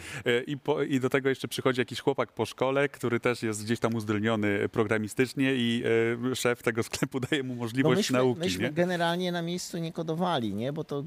i, 0.48 0.58
po, 0.58 0.84
i 0.84 1.00
do 1.00 1.10
tego 1.10 1.30
jeszcze 1.30 1.48
przychodzi 1.48 1.82
jakiś 1.82 2.00
chłopak 2.00 2.32
po 2.32 2.46
szkole, 2.46 2.90
który 2.90 3.20
też 3.20 3.44
jest 3.44 3.64
gdzieś 3.64 3.80
tam 3.80 3.96
uzdolniony 3.96 4.70
programistycznie 4.70 5.56
i 5.56 5.84
e, 6.32 6.36
szef 6.36 6.64
tego 6.64 6.84
sklepu 6.84 7.20
daje 7.30 7.44
mu 7.44 7.56
możliwość 7.56 7.96
No 7.96 7.98
myśmy, 7.98 8.18
nauki. 8.18 8.40
myśmy 8.40 8.64
nie? 8.64 8.72
generalnie 8.72 9.32
na 9.32 9.42
miejscu 9.42 9.78
nie 9.78 9.92
kodowali, 9.92 10.54
nie? 10.56 10.74
bo 10.74 10.84
to 10.84 11.04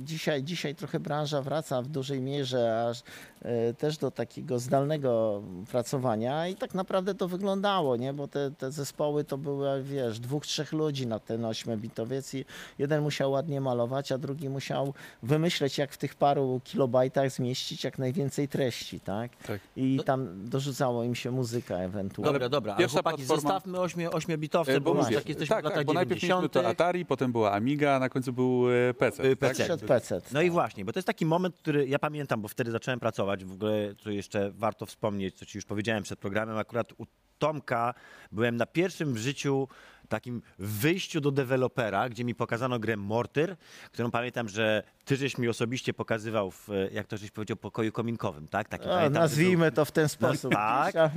dzisiaj, 0.00 0.44
dzisiaj 0.44 0.74
trochę 0.74 1.00
branża 1.00 1.42
wraca 1.42 1.82
w 1.82 1.88
dużej 1.88 2.20
mierze 2.20 2.86
aż 2.88 3.02
e, 3.42 3.74
też 3.74 3.98
do 3.98 4.10
takiego 4.10 4.58
zdalnego 4.58 5.42
pracowania 5.70 6.48
i 6.48 6.56
tak 6.56 6.74
naprawdę 6.74 7.14
to 7.14 7.28
wyglądało, 7.28 7.96
nie? 7.96 8.12
bo 8.12 8.28
te, 8.28 8.50
te 8.50 8.72
zespoły 8.72 9.24
to 9.24 9.38
były, 9.38 9.82
wiesz, 9.82 10.20
dwóch, 10.20 10.46
trzech 10.46 10.72
ludzi 10.72 11.06
na 11.06 11.18
ten 11.18 11.44
ośmiobitowiec 11.44 12.34
i 12.34 12.44
jeden 12.78 13.02
musiał 13.02 13.30
ładnie 13.30 13.60
malować, 13.60 14.12
a 14.12 14.18
drugi 14.18 14.48
musiał 14.48 14.94
wymyśleć, 15.22 15.78
jak 15.78 15.92
w 15.92 15.98
tych 15.98 16.14
paru 16.14 16.60
kilobajtach 16.64 17.30
zmieścić 17.30 17.84
jak 17.84 17.98
najwięcej 17.98 18.47
treści, 18.48 19.00
tak? 19.00 19.36
Tak. 19.36 19.60
I 19.76 20.00
tam 20.04 20.48
dorzucało 20.48 21.04
im 21.04 21.14
się 21.14 21.30
muzyka 21.30 21.74
ewentualnie. 21.76 22.32
Dobra, 22.32 22.48
dobra, 22.48 22.72
ale 22.72 22.78
Pierwsza 22.78 22.94
chłopaki, 23.02 23.22
platforma- 23.22 23.26
zostawmy 23.40 23.80
ośmie, 23.80 24.10
ośmiobitowce, 24.10 24.74
E, 24.74 24.80
bo 24.80 24.90
już 24.94 25.04
mówię, 25.04 25.14
jak 25.14 25.28
jesteśmy 25.28 25.54
tak, 25.56 25.62
w 25.62 25.64
latach 25.64 25.78
tak, 25.78 25.86
bo 25.86 25.92
najpierw 25.92 26.10
mieliśmy 26.22 26.28
90. 26.28 26.52
to 26.52 26.68
Atari, 26.68 27.06
potem 27.06 27.32
była 27.32 27.52
Amiga, 27.52 27.92
a 27.96 27.98
na 27.98 28.08
końcu 28.08 28.32
był 28.32 28.64
e, 28.90 28.94
PC. 28.94 29.24
Y, 29.24 29.36
tak? 29.36 29.56
PC. 29.56 29.78
PC. 29.78 30.20
No 30.32 30.42
i 30.42 30.50
właśnie, 30.50 30.84
bo 30.84 30.92
to 30.92 30.98
jest 30.98 31.06
taki 31.06 31.26
moment, 31.26 31.56
który 31.56 31.88
ja 31.88 31.98
pamiętam, 31.98 32.42
bo 32.42 32.48
wtedy 32.48 32.70
zacząłem 32.70 33.00
pracować, 33.00 33.44
w 33.44 33.52
ogóle 33.52 33.94
co 33.94 34.10
jeszcze 34.10 34.50
warto 34.50 34.86
wspomnieć, 34.86 35.34
co 35.38 35.46
ci 35.46 35.58
już 35.58 35.64
powiedziałem 35.64 36.02
przed 36.02 36.18
programem, 36.18 36.56
akurat 36.58 36.92
u 36.98 37.06
Tomka 37.38 37.94
byłem 38.32 38.56
na 38.56 38.66
pierwszym 38.66 39.14
w 39.14 39.16
życiu 39.18 39.68
takim 40.08 40.42
wyjściu 40.58 41.20
do 41.20 41.30
dewelopera, 41.30 42.08
gdzie 42.08 42.24
mi 42.24 42.34
pokazano 42.34 42.78
grę 42.78 42.96
Mortyr, 42.96 43.56
którą 43.92 44.10
pamiętam, 44.10 44.48
że 44.48 44.82
ty 45.04 45.16
żeś 45.16 45.38
mi 45.38 45.48
osobiście 45.48 45.94
pokazywał 45.94 46.50
w, 46.50 46.68
jak 46.92 47.06
to 47.06 47.16
żeś 47.16 47.30
powiedział, 47.30 47.56
pokoju 47.56 47.92
kominkowym, 47.92 48.48
tak? 48.48 48.68
Taki, 48.68 48.84
O, 48.84 48.88
pamiętam, 48.88 49.22
nazwijmy 49.22 49.72
to 49.72 49.84
w 49.84 49.92
ten 49.92 50.08
sposób. 50.08 50.52
tak. 50.52 50.94
Kam- 50.94 51.10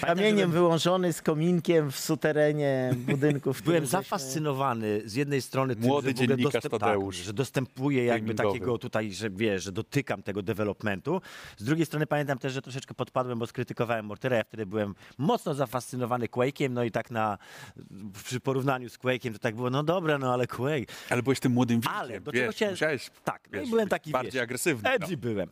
Kamieniem 0.00 0.34
byłem- 0.36 0.50
wyłączony 0.50 1.12
z 1.12 1.22
kominkiem 1.22 1.90
w 1.92 1.98
suterenie 1.98 2.90
budynku. 2.96 3.52
w 3.52 3.62
Byłem 3.62 3.86
zafascynowany 3.86 5.02
z 5.04 5.14
jednej 5.14 5.42
strony 5.42 5.76
tym, 5.76 5.84
Młody 5.84 6.08
że, 6.08 6.14
w 6.14 6.16
ogóle 6.16 6.28
dziennikarz 6.36 6.52
dostęp, 6.62 6.80
Tadeusz. 6.80 7.16
tak, 7.16 7.24
że 7.26 7.32
dostępuję 7.32 8.04
jakby 8.04 8.34
takiego 8.34 8.78
tutaj, 8.78 9.12
że 9.12 9.30
wiesz, 9.30 9.62
że 9.64 9.72
dotykam 9.72 10.22
tego 10.22 10.42
developmentu. 10.42 11.20
Z 11.56 11.64
drugiej 11.64 11.86
strony 11.86 12.06
pamiętam 12.06 12.38
też, 12.38 12.52
że 12.52 12.62
troszeczkę 12.62 12.94
podpadłem, 12.94 13.38
bo 13.38 13.46
skrytykowałem 13.46 14.06
Mortera, 14.06 14.36
ja 14.36 14.44
wtedy 14.44 14.66
byłem 14.66 14.94
mocno 15.18 15.54
zafascynowany 15.54 16.26
Quake'iem, 16.26 16.70
no 16.70 16.84
i 16.84 16.90
tak 16.90 17.10
na, 17.10 17.38
przy 18.24 18.37
porównaniu 18.40 18.88
z 18.88 18.98
Quake'iem 18.98 19.32
to 19.32 19.38
tak 19.38 19.54
było, 19.56 19.70
no 19.70 19.82
dobra, 19.82 20.18
no 20.18 20.32
ale 20.32 20.46
Quake. 20.46 20.92
Ale 21.10 21.22
byłeś 21.22 21.40
tym 21.40 21.52
młodym 21.52 21.80
wilkiem, 21.80 21.98
Ale 21.98 22.20
do 22.20 22.32
wiesz, 22.32 22.40
czego 22.40 22.52
chciałem- 22.52 22.72
musiałeś 22.74 23.10
Tak, 23.24 23.48
no 23.52 23.58
wiesz, 23.58 23.68
i 23.68 23.70
byłem 23.70 23.88
taki, 23.88 24.10
bardziej 24.10 24.32
wiesz, 24.32 24.42
agresywny. 24.42 24.90
Edgy 24.90 25.16
byłem. 25.16 25.50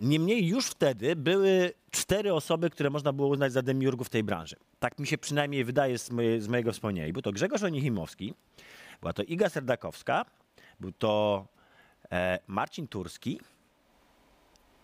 Niemniej 0.00 0.46
już 0.48 0.66
wtedy 0.66 1.16
były 1.16 1.72
cztery 1.90 2.34
osoby, 2.34 2.70
które 2.70 2.90
można 2.90 3.12
było 3.12 3.28
uznać 3.28 3.52
za 3.52 3.62
demiurgów 3.62 4.08
tej 4.08 4.24
branży. 4.24 4.56
Tak 4.78 4.98
mi 4.98 5.06
się 5.06 5.18
przynajmniej 5.18 5.64
wydaje 5.64 5.98
z, 5.98 6.10
moje, 6.10 6.40
z 6.42 6.48
mojego 6.48 6.72
wspomnienia. 6.72 7.08
I 7.08 7.12
Był 7.12 7.22
to 7.22 7.32
Grzegorz 7.32 7.62
Onichimowski, 7.62 8.34
była 9.00 9.12
to 9.12 9.22
Iga 9.22 9.48
Serdakowska, 9.48 10.24
był 10.80 10.92
to 10.92 11.46
e, 12.12 12.38
Marcin 12.46 12.88
Turski 12.88 13.40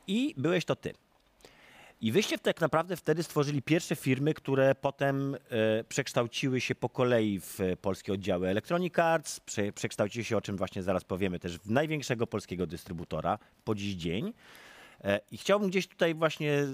i 0.06 0.34
byłeś 0.36 0.64
to 0.64 0.76
ty. 0.76 0.92
I 2.02 2.12
wyście 2.12 2.38
tak 2.38 2.60
naprawdę 2.60 2.96
wtedy 2.96 3.22
stworzyli 3.22 3.62
pierwsze 3.62 3.96
firmy, 3.96 4.34
które 4.34 4.74
potem 4.74 5.34
e, 5.34 5.38
przekształciły 5.84 6.60
się 6.60 6.74
po 6.74 6.88
kolei 6.88 7.40
w 7.40 7.60
e, 7.60 7.76
polskie 7.76 8.12
oddziały 8.12 8.48
Electronic 8.48 8.98
Arts, 8.98 9.40
prze, 9.40 9.72
przekształciły 9.72 10.24
się, 10.24 10.36
o 10.36 10.40
czym 10.40 10.56
właśnie 10.56 10.82
zaraz 10.82 11.04
powiemy, 11.04 11.38
też 11.38 11.58
w 11.58 11.70
największego 11.70 12.26
polskiego 12.26 12.66
dystrybutora 12.66 13.38
po 13.64 13.74
dziś 13.74 13.94
dzień. 13.94 14.32
E, 15.04 15.20
I 15.30 15.38
chciałbym 15.38 15.70
gdzieś 15.70 15.86
tutaj 15.86 16.14
właśnie 16.14 16.52
e, 16.52 16.66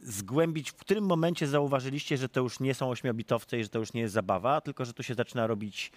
zgłębić, 0.00 0.70
w 0.70 0.76
którym 0.76 1.04
momencie 1.04 1.46
zauważyliście, 1.46 2.16
że 2.16 2.28
to 2.28 2.40
już 2.40 2.60
nie 2.60 2.74
są 2.74 2.90
ośmiobitowce 2.90 3.58
i 3.58 3.62
że 3.62 3.68
to 3.68 3.78
już 3.78 3.92
nie 3.92 4.00
jest 4.00 4.14
zabawa, 4.14 4.60
tylko 4.60 4.84
że 4.84 4.92
tu 4.92 5.02
się 5.02 5.14
zaczyna 5.14 5.46
robić 5.46 5.92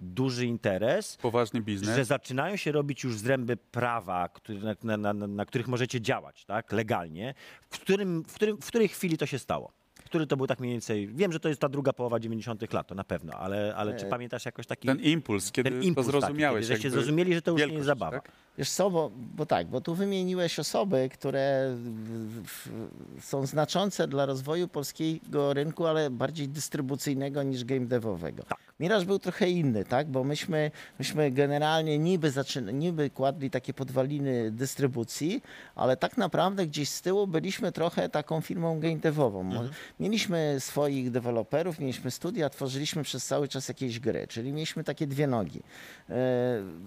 duży 0.00 0.46
interes 0.46 1.16
Poważny 1.16 1.60
biznes. 1.60 1.96
że 1.96 2.04
zaczynają 2.04 2.56
się 2.56 2.72
robić 2.72 3.04
już 3.04 3.16
zręby 3.16 3.56
prawa, 3.56 4.28
który, 4.28 4.60
na, 4.82 4.96
na, 4.96 5.12
na, 5.12 5.26
na 5.26 5.44
których 5.44 5.68
możecie 5.68 6.00
działać 6.00 6.44
tak, 6.44 6.72
legalnie. 6.72 7.34
W, 7.70 7.78
którym, 7.78 8.24
w, 8.24 8.34
którym, 8.34 8.56
w 8.56 8.66
której 8.66 8.88
chwili 8.88 9.18
to 9.18 9.26
się 9.26 9.38
stało? 9.38 9.72
Który 10.04 10.26
to 10.26 10.36
był 10.36 10.46
tak 10.46 10.60
mniej 10.60 10.72
więcej. 10.72 11.08
Wiem, 11.08 11.32
że 11.32 11.40
to 11.40 11.48
jest 11.48 11.60
ta 11.60 11.68
druga 11.68 11.92
połowa 11.92 12.20
90. 12.20 12.72
lat, 12.72 12.86
to 12.86 12.94
na 12.94 13.04
pewno, 13.04 13.32
ale, 13.32 13.74
ale 13.76 13.96
czy 13.96 14.06
E, 14.06 14.08
pamiętasz 14.08 14.44
jakoś 14.44 14.66
taki. 14.66 14.86
Ten 14.88 15.00
impuls, 15.00 15.52
kiedy 15.52 15.70
ten 15.70 15.82
impuls 15.82 16.06
to 16.06 16.12
zrozumiałeś. 16.12 16.54
taki, 16.54 16.68
kiedy 16.68 16.74
żeście 16.76 16.90
zrozumieli, 16.90 17.34
że 17.34 17.42
to 17.42 17.50
już 17.50 17.60
nie 17.60 17.72
jest 17.72 17.86
zabawa. 17.86 18.20
tak? 18.20 18.32
Wiesz 18.60 18.70
co, 18.70 18.90
bo, 18.90 19.10
bo 19.36 19.46
tak, 19.46 19.66
bo 19.66 19.80
tu 19.80 19.94
wymieniłeś 19.94 20.58
osoby, 20.58 21.08
które 21.12 21.72
w, 21.74 22.42
w, 22.46 23.24
są 23.24 23.46
znaczące 23.46 24.08
dla 24.08 24.26
rozwoju 24.26 24.68
polskiego 24.68 25.54
rynku, 25.54 25.86
ale 25.86 26.10
bardziej 26.10 26.48
dystrybucyjnego 26.48 27.42
niż 27.42 27.64
game 27.64 27.86
devowego. 27.86 28.42
Tak. 28.42 28.58
Miraż 28.80 29.04
był 29.04 29.18
trochę 29.18 29.50
inny, 29.50 29.84
tak? 29.84 30.08
Bo 30.08 30.24
myśmy, 30.24 30.70
myśmy 30.98 31.30
generalnie 31.30 31.98
niby, 31.98 32.30
zaczyna, 32.30 32.72
niby 32.72 33.10
kładli 33.10 33.50
takie 33.50 33.74
podwaliny 33.74 34.50
dystrybucji, 34.50 35.42
ale 35.74 35.96
tak 35.96 36.16
naprawdę 36.16 36.66
gdzieś 36.66 36.88
z 36.88 37.02
tyłu 37.02 37.26
byliśmy 37.26 37.72
trochę 37.72 38.08
taką 38.08 38.40
firmą 38.40 38.80
game 38.80 38.96
devową. 38.96 39.40
Mhm. 39.40 39.70
Mieliśmy 40.00 40.56
swoich 40.58 41.10
deweloperów, 41.10 41.78
mieliśmy 41.78 42.10
studia, 42.10 42.50
tworzyliśmy 42.50 43.02
przez 43.02 43.26
cały 43.26 43.48
czas 43.48 43.68
jakieś 43.68 44.00
gry, 44.00 44.26
czyli 44.26 44.52
mieliśmy 44.52 44.84
takie 44.84 45.06
dwie 45.06 45.26
nogi. 45.26 45.62
E, 46.10 46.14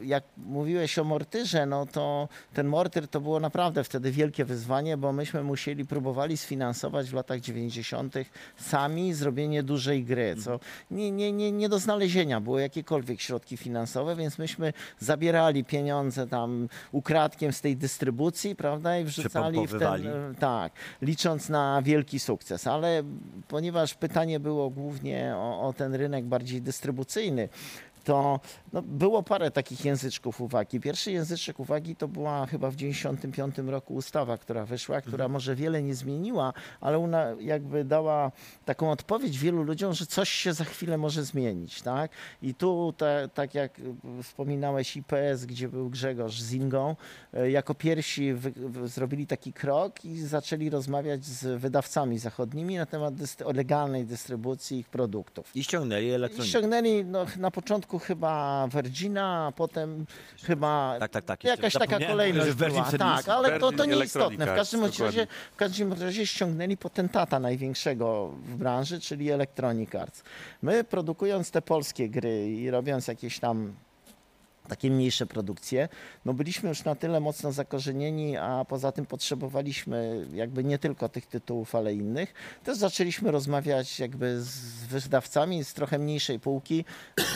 Jak 0.01 0.23
mówiłeś 0.37 0.99
o 0.99 1.03
Mortyrze, 1.03 1.62
no 1.65 1.85
to 1.85 2.29
ten 2.53 2.67
Mortyr 2.67 3.07
to 3.07 3.21
było 3.21 3.39
naprawdę 3.39 3.83
wtedy 3.83 4.11
wielkie 4.11 4.45
wyzwanie, 4.45 4.97
bo 4.97 5.13
myśmy 5.13 5.43
musieli, 5.43 5.85
próbowali 5.85 6.37
sfinansować 6.37 7.09
w 7.09 7.13
latach 7.13 7.39
90. 7.39 8.15
sami 8.57 9.13
zrobienie 9.13 9.63
dużej 9.63 10.03
gry, 10.03 10.35
co 10.35 10.59
nie, 10.91 11.11
nie, 11.11 11.31
nie, 11.31 11.51
nie 11.51 11.69
do 11.69 11.79
znalezienia 11.79 12.41
było 12.41 12.59
jakiekolwiek 12.59 13.21
środki 13.21 13.57
finansowe, 13.57 14.15
więc 14.15 14.37
myśmy 14.37 14.73
zabierali 14.99 15.65
pieniądze 15.65 16.27
tam 16.27 16.67
ukradkiem 16.91 17.53
z 17.53 17.61
tej 17.61 17.77
dystrybucji, 17.77 18.55
prawda, 18.55 18.97
i 18.97 19.03
wrzucali 19.03 19.67
w 19.67 19.79
ten, 19.79 20.01
tak, 20.39 20.73
licząc 21.01 21.49
na 21.49 21.81
wielki 21.81 22.19
sukces, 22.19 22.67
ale 22.67 23.03
ponieważ 23.47 23.93
pytanie 23.93 24.39
było 24.39 24.69
głównie 24.69 25.33
o, 25.35 25.67
o 25.67 25.73
ten 25.73 25.95
rynek 25.95 26.25
bardziej 26.25 26.61
dystrybucyjny, 26.61 27.49
to 28.03 28.39
no, 28.73 28.81
było 28.81 29.23
parę 29.23 29.51
takich 29.51 29.85
języczków 29.85 30.41
uwagi. 30.41 30.79
Pierwszy 30.79 31.11
języczek 31.11 31.59
uwagi 31.59 31.95
to 31.95 32.07
była 32.07 32.45
chyba 32.45 32.71
w 32.71 32.75
95 32.75 33.55
roku 33.57 33.93
ustawa, 33.93 34.37
która 34.37 34.65
wyszła, 34.65 35.01
która 35.01 35.27
może 35.27 35.55
wiele 35.55 35.83
nie 35.83 35.95
zmieniła, 35.95 36.53
ale 36.81 36.97
ona 36.97 37.25
jakby 37.39 37.83
dała 37.83 38.31
taką 38.65 38.91
odpowiedź 38.91 39.39
wielu 39.39 39.63
ludziom, 39.63 39.93
że 39.93 40.05
coś 40.05 40.29
się 40.29 40.53
za 40.53 40.63
chwilę 40.63 40.97
może 40.97 41.23
zmienić, 41.23 41.81
tak? 41.81 42.11
I 42.41 42.53
tu, 42.55 42.93
te, 42.97 43.29
tak 43.33 43.55
jak 43.55 43.81
wspominałeś 44.23 44.97
IPS, 44.97 45.45
gdzie 45.45 45.69
był 45.69 45.89
Grzegorz 45.89 46.41
z 46.41 46.53
Ingą, 46.53 46.95
y, 47.33 47.51
jako 47.51 47.75
pierwsi 47.75 48.33
wy, 48.33 48.51
wy, 48.51 48.87
zrobili 48.87 49.27
taki 49.27 49.53
krok 49.53 50.05
i 50.05 50.19
zaczęli 50.21 50.69
rozmawiać 50.69 51.25
z 51.25 51.61
wydawcami 51.61 52.19
zachodnimi 52.19 52.75
na 52.75 52.85
temat 52.85 53.13
dyst- 53.13 53.45
o 53.45 53.51
legalnej 53.51 54.05
dystrybucji 54.05 54.79
ich 54.79 54.89
produktów. 54.89 55.55
I 55.55 55.63
ściągnęli 55.63 56.05
I 56.05 56.11
elektronikę. 56.11 56.49
ściągnęli 56.49 57.05
no, 57.05 57.25
na 57.37 57.51
początku 57.51 57.92
chyba 57.99 58.67
Virgina, 58.67 59.47
a 59.47 59.51
potem 59.51 60.05
chyba 60.43 60.95
Tak, 60.99 61.11
tak, 61.11 61.23
tak. 61.25 61.43
jeszcze 61.43 61.61
jakaś 61.61 61.73
taka 61.73 61.85
zapomniałem, 61.85 62.11
kolejność 62.11 62.47
że 62.47 62.55
Virgin 62.55 62.83
była. 62.83 62.97
Tak, 62.97 63.29
ale 63.29 63.51
to, 63.51 63.59
to 63.59 63.69
Virgin 63.69 63.87
nie 63.89 63.93
Electronic 63.93 64.31
istotne. 64.31 64.45
W 64.45 64.49
Arts, 64.49 64.61
każdym 64.61 64.81
bądź 64.81 64.99
razie, 64.99 65.27
w 65.51 65.55
każdym 65.55 65.93
razie 65.93 66.27
ściągnęli 66.27 66.77
potentata 66.77 67.39
największego 67.39 68.27
w 68.27 68.55
branży, 68.55 68.99
czyli 68.99 69.31
Electronic 69.31 69.95
Arts. 69.95 70.23
My 70.61 70.83
produkując 70.83 71.51
te 71.51 71.61
polskie 71.61 72.09
gry 72.09 72.49
i 72.49 72.69
robiąc 72.71 73.07
jakieś 73.07 73.39
tam 73.39 73.73
takie 74.67 74.91
mniejsze 74.91 75.25
produkcje, 75.25 75.89
no 76.25 76.33
byliśmy 76.33 76.69
już 76.69 76.83
na 76.83 76.95
tyle 76.95 77.19
mocno 77.19 77.51
zakorzenieni, 77.51 78.37
a 78.37 78.65
poza 78.65 78.91
tym 78.91 79.05
potrzebowaliśmy 79.05 80.27
jakby 80.33 80.63
nie 80.63 80.77
tylko 80.77 81.09
tych 81.09 81.25
tytułów, 81.25 81.75
ale 81.75 81.93
innych. 81.93 82.33
Też 82.63 82.77
zaczęliśmy 82.77 83.31
rozmawiać 83.31 83.99
jakby 83.99 84.41
z 84.41 84.85
wydawcami 84.85 85.63
z 85.63 85.73
trochę 85.73 85.99
mniejszej 85.99 86.39
półki 86.39 86.85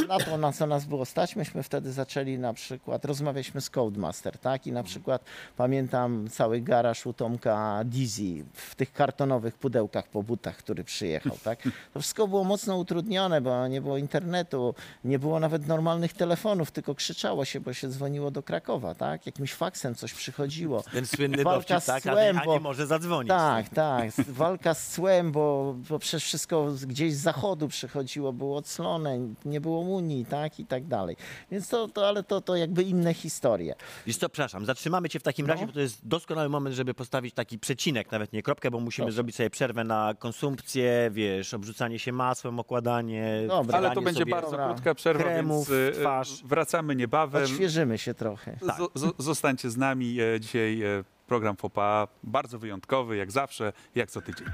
na 0.08 0.20
to, 0.20 0.38
na 0.38 0.52
co 0.52 0.68
nas 0.68 0.86
było 0.86 1.06
stać. 1.06 1.36
Myśmy 1.36 1.64
wtedy 1.64 1.92
zaczęli 1.92 2.38
na 2.38 2.54
przykład, 2.54 3.06
rozmawialiśmy 3.06 3.62
z 3.62 3.70
Codemaster, 3.70 4.38
tak? 4.38 4.68
I 4.68 4.72
na 4.72 4.84
przykład 4.84 5.24
pamiętam 5.58 6.30
cały 6.30 6.62
garaż 6.62 7.06
u 7.06 7.14
Tomka 7.14 7.82
Dizzy 7.86 8.46
w 8.54 8.76
tych 8.76 8.94
kartonowych 8.94 9.56
pudełkach 9.56 10.08
po 10.08 10.24
butach, 10.24 10.58
który 10.58 10.84
przyjechał, 10.84 11.38
tak? 11.44 11.60
To 11.94 12.00
wszystko 12.00 12.28
było 12.28 12.44
mocno 12.44 12.78
utrudnione, 12.78 13.42
bo 13.42 13.68
nie 13.68 13.82
było 13.82 13.98
internetu, 13.98 14.76
nie 15.04 15.20
było 15.20 15.40
nawet 15.40 15.68
normalnych 15.68 16.14
telefonów, 16.14 16.72
tylko 16.72 16.96
krzyczało 17.18 17.46
się, 17.46 17.60
bo 17.60 17.74
się 17.74 17.88
dzwoniło 17.88 18.32
do 18.32 18.44
Krakowa, 18.44 18.96
tak? 18.96 19.26
Jakimś 19.26 19.54
faksem 19.54 19.96
coś 19.96 20.14
przychodziło. 20.14 20.84
Ten 20.94 21.06
słynny 21.06 21.44
Walka 21.44 21.58
dowcip, 21.76 21.84
z 21.84 21.86
tak? 21.86 22.08
A, 22.08 22.12
cłem, 22.14 22.36
nie- 22.36 22.42
a 22.42 22.46
bo- 22.46 22.54
nie 22.54 22.60
może 22.60 22.88
zadzwonić. 22.88 23.30
Tak, 23.30 23.70
tak. 23.70 24.12
Walka 24.28 24.74
z 24.74 24.90
cłem, 24.94 25.32
bo, 25.32 25.76
bo 25.90 26.00
przecież 26.00 26.24
wszystko 26.24 26.72
z- 26.72 26.86
gdzieś 26.86 27.14
z 27.14 27.22
zachodu 27.22 27.68
przychodziło, 27.68 28.34
było 28.34 28.58
oclone, 28.58 29.20
nie 29.46 29.62
było 29.62 29.80
Unii, 29.80 30.26
tak? 30.26 30.60
I 30.60 30.66
tak 30.66 30.86
dalej. 30.88 31.16
Więc 31.52 31.70
to, 31.70 31.88
to 31.88 32.08
ale 32.08 32.24
to, 32.24 32.42
to 32.42 32.56
jakby 32.56 32.84
inne 32.84 33.14
historie. 33.14 33.76
Wiesz 34.08 34.18
co, 34.18 34.30
przepraszam, 34.30 34.66
zatrzymamy 34.66 35.10
cię 35.10 35.20
w 35.20 35.24
takim 35.24 35.48
No. 35.48 35.54
razie, 35.54 35.66
bo 35.68 35.74
to 35.74 35.80
jest 35.80 36.08
doskonały 36.08 36.50
moment, 36.50 36.76
żeby 36.76 36.94
postawić 36.94 37.34
taki 37.36 37.60
przecinek, 37.60 38.12
nawet 38.12 38.34
nie 38.34 38.44
kropkę, 38.44 38.72
bo 38.72 38.80
musimy 38.80 39.06
Proszę. 39.06 39.16
zrobić 39.16 39.36
sobie 39.36 39.50
przerwę 39.50 39.84
na 39.84 40.14
konsumpcję, 40.20 41.10
wiesz, 41.14 41.54
obrzucanie 41.54 42.00
się 42.00 42.12
masłem, 42.12 42.60
okładanie. 42.60 43.44
Dobra. 43.48 43.78
Ale 43.78 43.92
to 43.92 44.02
będzie 44.02 44.20
sobie 44.20 44.32
bardzo 44.32 44.52
Dobra. 44.52 44.66
krótka 44.68 44.96
przerwa, 44.96 45.24
kremów, 45.24 45.70
więc 45.70 45.98
e, 45.98 46.00
twarz. 46.02 46.44
wracamy 46.46 46.96
niebawem. 47.08 47.44
Odświeżymy 47.44 47.98
się 47.98 48.14
trochę. 48.14 48.58
Zo- 48.96 49.14
Zostańcie 49.18 49.70
z 49.70 49.78
nami. 49.78 50.18
E, 50.22 50.40
Dzisiaj 50.40 50.84
e, 50.84 51.04
program 51.28 51.56
FOPA 51.58 52.08
bardzo 52.24 52.60
wyjątkowy, 52.60 53.18
jak 53.18 53.32
zawsze, 53.32 53.74
jak 53.96 54.12
co 54.12 54.22
tydzień. 54.22 54.48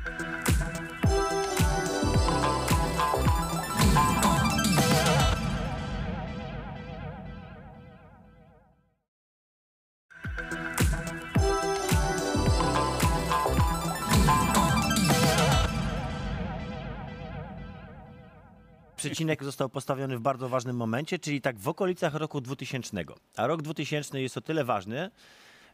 Przecinek 19.10 19.44
został 19.44 19.70
postawiony 19.70 20.18
w 20.18 20.22
bardzo 20.22 20.50
ważnym 20.50 20.76
momencie, 20.76 21.20
czyli 21.20 21.42
tak 21.42 21.60
w 21.60 21.68
okolicach 21.68 22.14
roku 22.16 22.42
2000. 22.42 23.04
A 23.36 23.48
rok 23.48 23.62
2000 23.62 24.22
jest 24.22 24.38
o 24.38 24.42
tyle 24.42 24.64
ważny, 24.64 25.12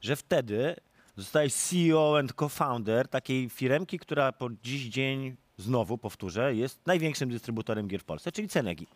że 0.02 0.16
wtedy 0.16 0.76
Zostałeś 1.20 1.54
CEO 1.54 2.20
and 2.20 2.34
co-founder 2.34 3.08
takiej 3.08 3.50
firmki, 3.50 4.00
która 4.00 4.32
po 4.32 4.50
dziś 4.64 4.82
dzień, 4.82 5.36
znowu 5.58 5.98
powtórzę, 5.98 6.56
jest 6.56 6.88
największym 6.88 7.30
dystrybutorem 7.30 7.88
gier 7.88 8.02
w 8.02 8.04
Polsce, 8.04 8.32
czyli 8.32 8.48
Cenegi. 8.48 8.88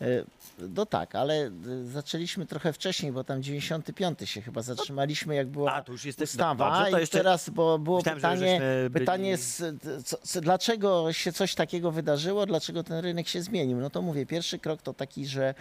E, 0.00 0.24
No 0.68 0.86
tak, 0.86 1.14
ale 1.14 1.34
e, 1.46 1.50
zaczęliśmy 1.84 2.46
trochę 2.46 2.72
wcześniej, 2.72 3.12
bo 3.12 3.24
tam 3.24 3.42
95 3.42 4.18
się 4.30 4.42
chyba 4.42 4.62
zatrzymaliśmy, 4.62 5.34
jak 5.34 5.48
była 5.48 5.72
A, 5.74 5.82
to 5.82 5.92
już 5.92 6.04
jesteś- 6.04 6.30
ustawa. 6.30 6.70
dobrze, 6.70 6.90
to 6.90 6.98
I 6.98 7.00
jeszcze- 7.00 7.18
teraz 7.18 7.50
bo 7.50 7.78
było 7.78 7.96
Myślałem, 7.98 8.18
pytanie, 8.20 8.60
byli- 8.90 9.00
pytanie 9.00 9.36
z, 9.36 9.62
co, 10.04 10.16
co, 10.22 10.40
dlaczego 10.40 11.12
się 11.12 11.32
coś 11.32 11.54
takiego 11.54 11.90
wydarzyło, 11.92 12.46
dlaczego 12.46 12.82
ten 12.84 12.98
rynek 12.98 13.28
się 13.28 13.42
zmienił. 13.42 13.78
No 13.80 13.90
to 13.90 14.02
mówię, 14.02 14.26
pierwszy 14.26 14.58
krok 14.58 14.82
to 14.82 14.94
taki, 14.94 15.26
że 15.26 15.54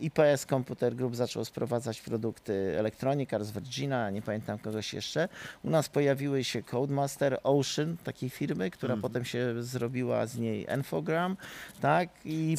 IPS 0.00 0.46
Computer 0.46 0.94
Group 0.96 1.16
zaczął 1.16 1.44
sprowadzać 1.44 2.00
produkty 2.00 2.52
Electronic 2.78 3.32
Arts, 3.32 3.50
Virgina, 3.50 4.10
nie 4.10 4.22
pamiętam 4.22 4.58
kogoś 4.58 4.94
jeszcze. 4.94 5.28
U 5.64 5.70
nas 5.70 5.88
pojawiły 5.88 6.44
się 6.44 6.62
Codemaster, 6.62 7.38
Ocean, 7.42 7.96
takiej 8.04 8.30
firmy, 8.30 8.70
która 8.70 8.94
Mhm. 8.94 9.02
potem 9.02 9.24
się 9.24 9.62
zrobiła 9.62 10.26
z 10.26 10.38
niej 10.38 10.66
Infogram, 10.74 11.36
tak? 11.80 12.08
I 12.24 12.56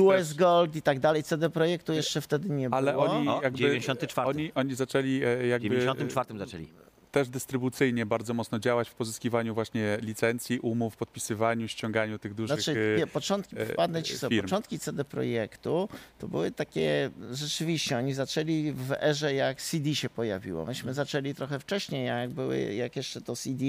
US 0.00 0.28
też. 0.28 0.34
Gold 0.34 0.76
i 0.76 0.82
tak 0.82 1.00
dalej. 1.00 1.22
CD 1.22 1.50
Projektu 1.50 1.92
jeszcze 1.92 2.20
wtedy 2.20 2.48
nie 2.48 2.68
Ale 2.70 2.92
było. 2.92 3.04
oni 3.04 3.28
O, 3.28 3.40
jakby... 3.42 3.58
94. 3.58 4.28
Oni, 4.28 4.52
oni 4.54 4.74
zaczęli 4.74 5.22
e, 5.24 5.36
W 5.36 5.46
jakby... 5.48 5.68
94 5.68 6.38
zaczęli. 6.38 6.68
Też 7.16 7.28
dystrybucyjnie 7.28 8.06
bardzo 8.06 8.34
mocno 8.34 8.58
działać 8.58 8.88
w 8.88 8.94
pozyskiwaniu 8.94 9.54
właśnie 9.54 9.98
licencji, 10.02 10.58
umów, 10.60 10.96
podpisywaniu, 10.96 11.68
ściąganiu 11.68 12.18
tych 12.18 12.34
dużych 12.34 12.60
Znaczy, 12.60 12.94
e, 12.94 12.98
nie, 12.98 13.06
początki, 13.06 13.58
e, 13.58 13.66
wpadnę 13.66 14.02
ci 14.02 14.18
sobie, 14.18 14.42
początki 14.42 14.78
CD 14.78 15.04
Projektu 15.04 15.88
to 16.18 16.28
były 16.28 16.50
takie, 16.50 17.10
rzeczywiście, 17.32 17.98
oni 17.98 18.14
zaczęli 18.14 18.72
w 18.72 18.92
erze, 18.92 19.34
jak 19.34 19.62
CD 19.62 19.94
się 19.94 20.10
pojawiło. 20.10 20.66
Myśmy 20.66 20.94
zaczęli 20.94 21.34
trochę 21.34 21.58
wcześniej, 21.58 22.06
jak 22.06 22.30
były, 22.30 22.74
jak 22.74 22.96
jeszcze 22.96 23.20
to 23.20 23.36
CD 23.36 23.64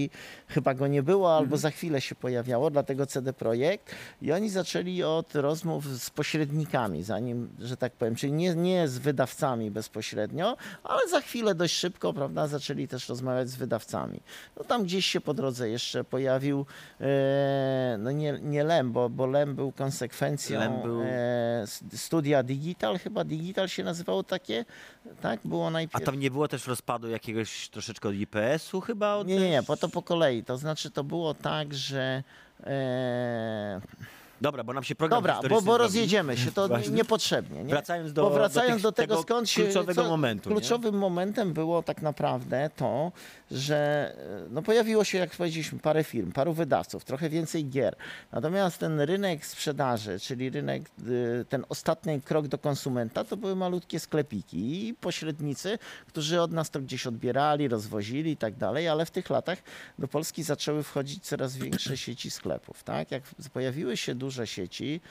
chyba 0.47 0.73
go 0.73 0.87
nie 0.87 1.03
było, 1.03 1.35
albo 1.35 1.43
Mhm. 1.43 1.61
za 1.61 1.71
chwilę 1.71 2.01
się 2.01 2.15
pojawiało, 2.15 2.69
dlatego 2.69 3.05
CD 3.05 3.33
Projekt. 3.33 3.95
I 4.21 4.31
oni 4.31 4.49
zaczęli 4.49 5.03
od 5.03 5.35
rozmów 5.35 5.85
z 5.85 6.09
pośrednikami, 6.09 7.03
zanim, 7.03 7.49
że 7.59 7.77
tak 7.77 7.93
powiem, 7.93 8.15
czyli 8.15 8.33
nie, 8.33 8.55
nie 8.55 8.87
z 8.87 8.97
wydawcami 8.97 9.71
bezpośrednio, 9.71 10.57
ale 10.83 11.09
za 11.09 11.21
chwilę 11.21 11.55
dość 11.55 11.75
szybko, 11.75 12.13
prawda, 12.13 12.47
zaczęli 12.47 12.87
też 12.87 13.09
rozmawiać 13.09 13.36
z 13.45 13.55
wydawcami. 13.55 14.19
No 14.57 14.63
tam 14.63 14.83
gdzieś 14.83 15.05
się 15.05 15.21
po 15.21 15.33
drodze 15.33 15.69
jeszcze 15.69 16.03
pojawił, 16.03 16.65
e, 17.01 17.95
no 17.99 18.11
nie, 18.11 18.39
nie 18.41 18.63
Lem, 18.63 18.91
bo, 18.91 19.09
bo 19.09 19.25
Lem 19.27 19.55
był 19.55 19.71
konsekwencją 19.71 20.59
Lem 20.59 20.81
był- 20.81 21.01
e, 21.05 21.65
studia 21.95 22.43
Digital, 22.43 22.99
chyba 22.99 23.23
Digital 23.23 23.67
się 23.67 23.83
nazywało 23.83 24.23
takie, 24.23 24.65
tak? 25.21 25.39
Było 25.45 25.67
A 25.67 25.71
najpierw... 25.71 26.05
tam 26.05 26.19
nie 26.19 26.31
było 26.31 26.47
też 26.47 26.67
rozpadu 26.67 27.09
jakiegoś 27.09 27.69
troszeczkę 27.69 28.09
od 28.09 28.15
IPS-u 28.15 28.81
chyba? 28.81 29.15
Od 29.15 29.27
Nie, 29.27 29.39
nie, 29.39 29.49
nie, 29.49 29.63
bo 29.63 29.77
to 29.77 29.89
po 29.89 30.01
kolei. 30.01 30.43
To 30.43 30.57
znaczy 30.57 30.91
to 30.91 31.03
było 31.03 31.33
tak, 31.33 31.73
że... 31.73 32.23
E, 32.63 33.81
Dobra, 34.41 34.63
bo 34.63 34.73
nam 34.73 34.83
się 34.83 34.95
program 34.95 35.17
dobra, 35.17 35.33
bo, 35.33 35.37
historyczny 35.41 35.55
bo 35.65 35.71
zrobił. 35.71 35.77
rozjedziemy 35.85 36.37
się, 36.37 36.51
to 36.51 36.67
Właśnie. 36.67 36.91
niepotrzebnie. 36.93 37.63
Nie? 37.63 37.69
Wracając 37.69 38.13
do, 38.13 38.23
Bo 38.23 38.29
wracając 38.29 38.73
tych- 38.73 38.83
do, 38.83 38.91
tego, 38.91 39.13
tego 39.15 39.21
skąd 39.23 39.49
się. 39.49 39.63
kluczowego 39.63 40.03
momentu. 40.03 40.49
nie? 40.49 40.55
Kluczowym 40.55 40.95
momentem 40.97 41.53
było 41.53 41.83
tak 41.83 42.01
naprawdę 42.01 42.69
to, 42.75 43.11
że 43.51 44.13
e, 44.45 44.49
no 44.49 44.61
pojawiło 44.61 45.03
się, 45.03 45.17
jak 45.17 45.31
powiedzieliśmy, 45.31 45.79
parę 45.79 46.03
firm, 46.03 46.31
paru 46.31 46.53
wydawców, 46.53 47.05
trochę 47.05 47.29
więcej 47.29 47.69
gier. 47.69 47.95
Natomiast 48.31 48.77
ten 48.77 48.99
rynek 48.99 49.45
sprzedaży, 49.45 50.19
czyli 50.19 50.49
rynek, 50.49 50.83
y, 51.07 51.45
ten 51.49 51.65
ostatni 51.69 52.21
krok 52.21 52.47
do 52.47 52.57
konsumenta, 52.57 53.23
to 53.23 53.37
były 53.37 53.55
malutkie 53.55 53.99
sklepiki 53.99 54.87
i 54.87 54.93
pośrednicy, 54.93 55.79
którzy 56.07 56.41
od 56.41 56.51
nas 56.51 56.69
to 56.69 56.79
gdzieś 56.79 57.07
odbierali, 57.07 57.67
rozwozili 57.67 58.31
i 58.31 58.37
tak 58.37 58.55
dalej, 58.55 58.87
ale 58.87 59.05
w 59.05 59.11
tych 59.11 59.29
latach 59.29 59.59
do 59.99 60.07
Polski 60.07 60.43
zaczęły 60.43 60.83
wchodzić 60.83 61.23
coraz 61.23 61.57
większe 61.57 61.97
sieci 61.97 62.31
sklepów. 62.31 62.83
Tak? 62.83 63.11
Jak 63.11 63.23
pojawiły 63.53 63.97
się 63.97 64.15
duże 64.15 64.47
sieci, 64.47 65.01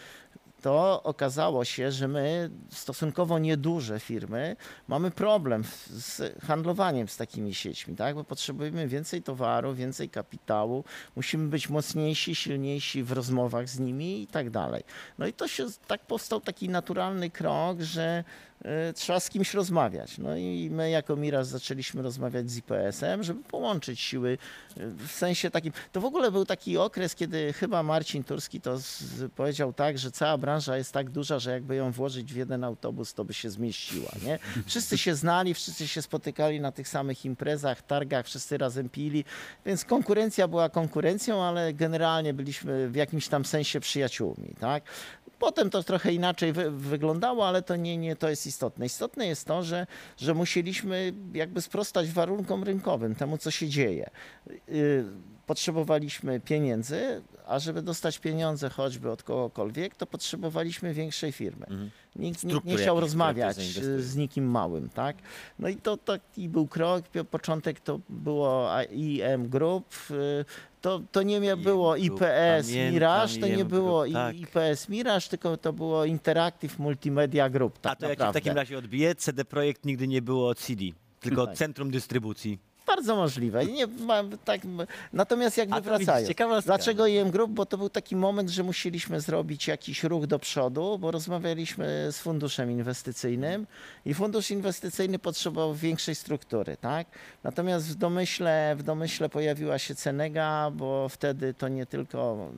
to 0.67 1.03
okazało 1.03 1.65
się, 1.65 1.93
że 1.93 2.09
my, 2.09 2.51
stosunkowo 2.71 3.39
nieduże 3.39 4.01
firmy, 4.01 4.57
mamy 4.89 5.11
problem 5.11 5.65
z 5.89 6.41
handlowaniem 6.45 7.09
z 7.09 7.17
takimi 7.17 7.55
sieciami, 7.55 7.97
tak? 7.97 8.15
bo 8.15 8.25
potrzebujemy 8.25 8.89
więcej 8.89 9.23
towaru, 9.23 9.75
więcej 9.75 10.09
kapitału, 10.11 10.85
musimy 11.17 11.49
być 11.49 11.69
mocniejsi, 11.69 12.35
silniejsi 12.35 13.03
w 13.03 13.13
rozmowach 13.13 13.69
z 13.69 13.79
nimi 13.79 14.23
i 14.23 14.27
tak 14.27 14.51
dalej. 14.51 14.85
No 15.19 15.27
i 15.27 15.33
to 15.33 15.49
się, 15.49 15.67
tak 15.87 16.07
powstał 16.07 16.41
taki 16.41 16.69
naturalny 16.69 17.31
krok, 17.31 17.81
że 17.81 18.25
trzeba 18.95 19.21
z 19.21 19.31
kimś 19.31 19.55
rozmawiać. 19.55 20.19
No 20.19 20.37
i 20.37 20.69
my 20.71 20.91
jako 20.91 21.17
Miraz 21.17 21.49
zaczęliśmy 21.49 22.03
rozmawiać 22.03 22.51
z 22.51 22.57
IPS-em, 22.57 23.23
żeby 23.23 23.43
połączyć 23.43 24.01
siły 24.01 24.39
e, 24.77 24.87
w 25.07 25.11
sensie 25.11 25.51
takim. 25.51 25.73
To 25.93 26.01
w 26.01 26.05
ogóle 26.05 26.31
był 26.31 26.45
taki 26.45 26.79
okres, 26.79 27.15
kiedy 27.15 27.53
chyba 27.53 27.83
Marcin 27.83 28.25
Turski 28.25 28.61
to 28.61 28.79
powiedział 29.37 29.73
tak, 29.73 29.99
że 29.99 30.11
cała 30.11 30.39
branża 30.39 30.77
jest 30.77 30.93
tak 30.93 31.11
duża, 31.11 31.39
że 31.39 31.51
jakby 31.51 31.75
ją 31.75 31.93
włożyć 31.93 32.33
w 32.33 32.37
jeden 32.37 32.65
autobus, 32.65 33.15
to 33.15 33.25
by 33.25 33.35
się 33.35 33.51
zmieściła. 33.51 34.11
Nie? 34.25 34.39
Wszyscy 34.67 34.99
się 34.99 35.15
znali, 35.15 35.55
wszyscy 35.55 35.89
się 35.89 36.03
spotykali 36.03 36.61
na 36.61 36.73
tych 36.73 36.89
samych 36.89 37.25
imprezach, 37.25 37.83
targach, 37.83 38.27
wszyscy 38.27 38.59
razem 38.59 38.89
pili, 38.89 39.25
więc 39.67 39.85
konkurencja 39.85 40.49
była 40.49 40.69
konkurencją, 40.69 41.43
ale 41.43 41.75
generalnie 41.75 42.35
byliśmy 42.35 42.89
w 42.89 42.95
jakimś 42.95 43.29
tam 43.29 43.45
sensie 43.45 43.81
przyjaciółmi. 43.81 44.55
Tak? 44.61 44.83
Potem 45.39 45.71
to 45.71 45.83
trochę 45.83 46.13
inaczej 46.13 46.53
wy, 46.53 46.71
wyglądało, 46.71 47.49
ale 47.49 47.63
to 47.63 47.77
nie, 47.77 47.97
nie 47.97 48.17
to 48.17 48.29
jest 48.29 48.47
istotne. 48.47 48.87
Istotne 48.87 49.27
jest 49.27 49.45
to, 49.45 49.63
że, 49.63 49.87
że 50.17 50.35
musieliśmy 50.35 51.13
jakby 51.35 51.63
sprostać 51.63 52.11
warunkom 52.11 52.65
rynkowym, 52.65 53.15
temu 53.15 53.39
co 53.39 53.51
się 53.51 53.69
dzieje. 53.69 54.11
Yy, 54.69 55.05
Potrzebowaliśmy 55.47 56.41
pieniędzy, 56.41 57.23
a 57.47 57.59
żeby 57.59 57.83
dostać 57.83 58.19
pieniądze 58.19 58.71
choćby 58.71 59.11
od 59.11 59.23
kogokolwiek, 59.23 59.95
to 59.95 60.07
potrzebowaliśmy 60.07 60.95
większej 60.95 61.33
firmy. 61.33 61.67
Mhm. 61.67 61.91
Nikt, 62.17 62.45
nie 62.65 62.77
chciał 62.77 63.01
rozmawiać 63.01 63.57
z 63.99 64.17
nikim 64.17 64.51
małym, 64.51 64.89
tak? 64.89 65.17
No 65.59 65.69
i 65.69 65.77
to 65.77 65.97
taki 65.97 66.49
był 66.49 66.67
krok. 66.67 67.05
Początek 67.31 67.81
to 67.81 68.01
było 68.09 68.71
IM 68.91 69.49
Group. 69.49 69.95
To, 70.87 71.01
to 71.13 71.23
nie 71.23 71.41
było 71.57 71.97
IPS 71.97 72.19
pamiętam 72.19 72.93
Mirage, 72.93 73.39
to 73.41 73.47
nie 73.49 73.65
było 73.65 74.01
Group, 74.03 74.15
tak. 74.15 74.37
IPS 74.37 74.89
Mirage, 74.89 75.29
tylko 75.29 75.57
to 75.57 75.73
było 75.73 76.05
Interactive 76.05 76.79
Multimedia 76.79 77.51
Group. 77.51 77.79
Tak 77.79 77.93
A 77.93 77.97
to 77.97 78.05
jak 78.09 78.13
się 78.13 78.17
w 78.17 78.19
naprawdę. 78.19 78.41
takim 78.41 78.57
razie 78.57 78.79
odbije, 78.79 79.15
CD 79.15 79.45
Projekt 79.45 79.85
nigdy 79.85 80.09
nie 80.09 80.23
było 80.23 80.49
od 80.49 80.59
CD, 80.59 80.85
tylko 81.21 81.47
Tak. 81.47 81.57
centrum 81.57 81.91
dystrybucji. 81.91 82.59
Bardzo 82.87 83.17
możliwe. 83.17 83.67
Nie, 83.67 83.87
mam, 83.87 84.39
tak, 84.45 84.61
natomiast 85.13 85.57
jakby 85.57 85.75
A 85.75 85.81
to 85.81 85.91
widzisz, 85.91 86.07
wracając. 86.07 86.29
ciekawostka. 86.29 86.67
Dlaczego 86.67 87.07
IM 87.07 87.31
Group? 87.31 87.51
Bo 87.51 87.67
to 87.67 87.79
był 87.79 87.89
taki 87.91 88.17
moment, 88.17 88.51
że 88.51 88.63
musieliśmy 88.63 89.21
zrobić 89.21 89.69
jakiś 89.69 90.05
ruch 90.05 90.27
do 90.27 90.39
przodu, 90.39 90.99
bo 90.99 91.11
rozmawialiśmy 91.11 92.09
z 92.13 92.19
funduszem 92.19 92.71
inwestycyjnym 92.71 93.67
i 94.05 94.15
fundusz 94.15 94.51
inwestycyjny 94.51 95.19
potrzebował 95.19 95.75
większej 95.75 96.15
struktury, 96.15 96.77
tak? 96.77 97.07
Natomiast 97.45 97.89
w 97.89 97.95
domyśle, 97.95 98.75
w 98.79 98.83
domyśle 98.83 99.29
pojawiła 99.29 99.79
się 99.79 99.95
Cenega, 99.95 100.71
bo 100.71 101.09
wtedy 101.09 101.55
to 101.55 101.69
nie 101.69 101.87
tylko 101.87 102.49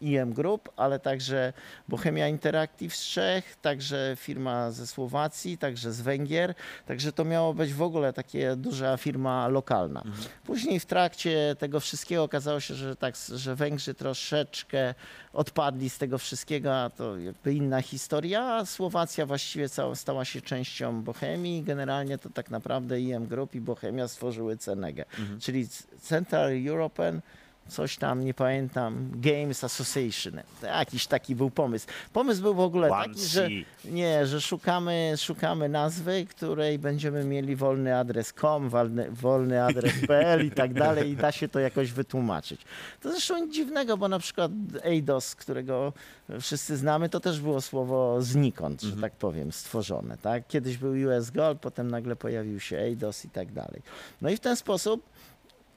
IM 0.00 0.32
Group, 0.32 0.68
ale 0.76 0.98
także 0.98 1.52
Bohemia 1.88 2.28
Interactive 2.28 2.96
z 2.96 3.06
Czech, 3.08 3.56
także 3.62 4.16
firma 4.20 4.70
ze 4.70 4.86
Słowacji, 4.86 5.58
także 5.58 5.92
z 5.92 6.00
Węgier, 6.00 6.54
także 6.86 7.12
to 7.12 7.24
miało 7.24 7.54
być 7.54 7.74
w 7.74 7.82
ogóle 7.82 8.12
takie 8.12 8.56
duża 8.56 8.96
firma 8.96 9.48
lokalna. 9.56 10.02
Później 10.44 10.80
w 10.80 10.86
trakcie 10.86 11.56
tego 11.58 11.80
wszystkiego 11.80 12.22
okazało 12.22 12.60
się, 12.60 12.74
że 12.74 12.96
tak, 12.96 13.14
że 13.34 13.54
Węgrzy 13.54 13.94
troszeczkę 13.94 14.94
odpadli 15.32 15.90
z 15.90 15.98
tego 15.98 16.18
wszystkiego, 16.18 16.76
a 16.76 16.90
to 16.90 17.18
jakby 17.18 17.54
inna 17.54 17.82
historia, 17.82 18.40
a 18.42 18.66
Słowacja 18.66 19.26
właściwie 19.26 19.68
cała, 19.68 19.94
stała 19.94 20.24
się 20.24 20.40
częścią 20.40 21.02
Bohemii. 21.02 21.62
Generalnie 21.62 22.18
to 22.18 22.30
tak 22.30 22.50
naprawdę 22.50 23.00
IM 23.00 23.26
Group 23.26 23.54
i 23.54 23.60
Bohemia 23.60 24.08
stworzyły 24.08 24.56
Cenegę, 24.56 25.04
czyli 25.40 25.68
Central 26.00 26.50
European 26.68 27.20
coś 27.68 27.96
tam, 27.96 28.24
nie 28.24 28.34
pamiętam, 28.34 29.10
Games 29.14 29.64
Association. 29.64 30.40
Jakiś 30.62 31.06
taki 31.06 31.36
był 31.36 31.50
pomysł. 31.50 31.86
Pomysł 32.12 32.42
był 32.42 32.54
w 32.54 32.60
ogóle 32.60 32.88
taki, 32.88 33.20
że 33.26 33.48
nie, 33.84 34.26
że 34.26 34.40
szukamy, 34.40 35.14
szukamy 35.16 35.68
nazwy, 35.68 36.26
której 36.30 36.78
będziemy 36.78 37.24
mieli 37.24 37.56
wolny 37.56 37.96
adres 37.96 38.32
com, 38.32 38.68
wolny, 38.68 39.10
wolny 39.10 39.64
adres 39.64 39.92
pl 40.08 40.46
i 40.46 40.50
tak 40.50 40.74
dalej 40.74 41.10
i 41.10 41.16
da 41.16 41.32
się 41.32 41.48
to 41.48 41.60
jakoś 41.60 41.92
wytłumaczyć. 41.92 42.60
To 43.00 43.12
zresztą 43.12 43.44
nic 43.44 43.54
dziwnego, 43.54 43.96
bo 43.96 44.08
na 44.08 44.18
przykład 44.18 44.50
Eidos, 44.82 45.34
którego 45.34 45.92
wszyscy 46.40 46.76
znamy, 46.76 47.08
to 47.08 47.20
też 47.20 47.40
było 47.40 47.60
słowo 47.60 48.22
znikąd, 48.22 48.82
że 48.82 48.96
tak 48.96 49.12
powiem, 49.12 49.52
stworzone. 49.52 50.18
Tak? 50.18 50.46
Kiedyś 50.48 50.76
był 50.76 50.92
US 50.92 51.30
Gold, 51.30 51.60
potem 51.60 51.90
nagle 51.90 52.16
pojawił 52.16 52.60
się 52.60 52.78
Eidos 52.78 53.24
i 53.24 53.30
tak 53.30 53.52
dalej. 53.52 53.82
No 54.22 54.30
i 54.30 54.36
w 54.36 54.40
ten 54.40 54.56
sposób 54.56 55.15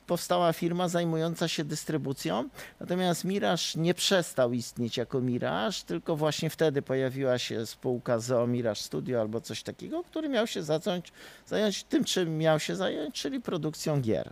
powstała 0.10 0.54
firma 0.54 0.88
zajmująca 0.88 1.48
się 1.48 1.64
dystrybucją, 1.64 2.50
natomiast 2.80 3.26
Miraż 3.26 3.76
nie 3.76 3.94
przestał 3.94 4.54
istnieć 4.54 4.98
jako 4.98 5.22
Miraż, 5.22 5.84
tylko 5.84 6.16
właśnie 6.16 6.50
wtedy 6.50 6.82
pojawiła 6.82 7.38
się 7.38 7.66
spółka 7.66 8.20
ZOO 8.20 8.48
Miraż 8.48 8.82
Studio 8.82 9.22
albo 9.22 9.42
coś 9.42 9.64
takiego, 9.64 10.04
który 10.04 10.30
miał 10.30 10.48
się 10.48 10.64
zacząć, 10.64 11.12
zająć 11.46 11.84
tym, 11.84 12.04
czym 12.04 12.38
miał 12.38 12.60
się 12.60 12.76
zająć, 12.76 13.16
czyli 13.16 13.42
produkcją 13.42 14.02
gier. 14.02 14.32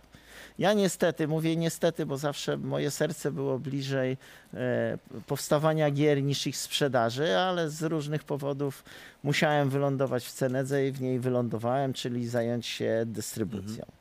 Ja 0.58 0.72
niestety, 0.72 1.28
mówię 1.28 1.56
niestety, 1.56 2.06
bo 2.06 2.16
zawsze 2.16 2.56
moje 2.56 2.90
serce 2.90 3.32
było 3.32 3.58
bliżej 3.58 4.16
e, 4.54 4.98
powstawania 5.26 5.90
gier 5.90 6.22
niż 6.22 6.46
ich 6.46 6.56
sprzedaży, 6.56 7.36
ale 7.36 7.70
z 7.70 7.82
różnych 7.82 8.24
powodów 8.24 8.84
musiałem 9.22 9.70
wylądować 9.70 10.24
w 10.24 10.32
Cenedze 10.32 10.86
i 10.86 10.92
w 10.92 11.00
niej 11.00 11.20
wylądowałem, 11.20 11.92
czyli 11.92 12.28
zająć 12.28 12.66
się 12.66 13.02
dystrybucją. 13.06 13.97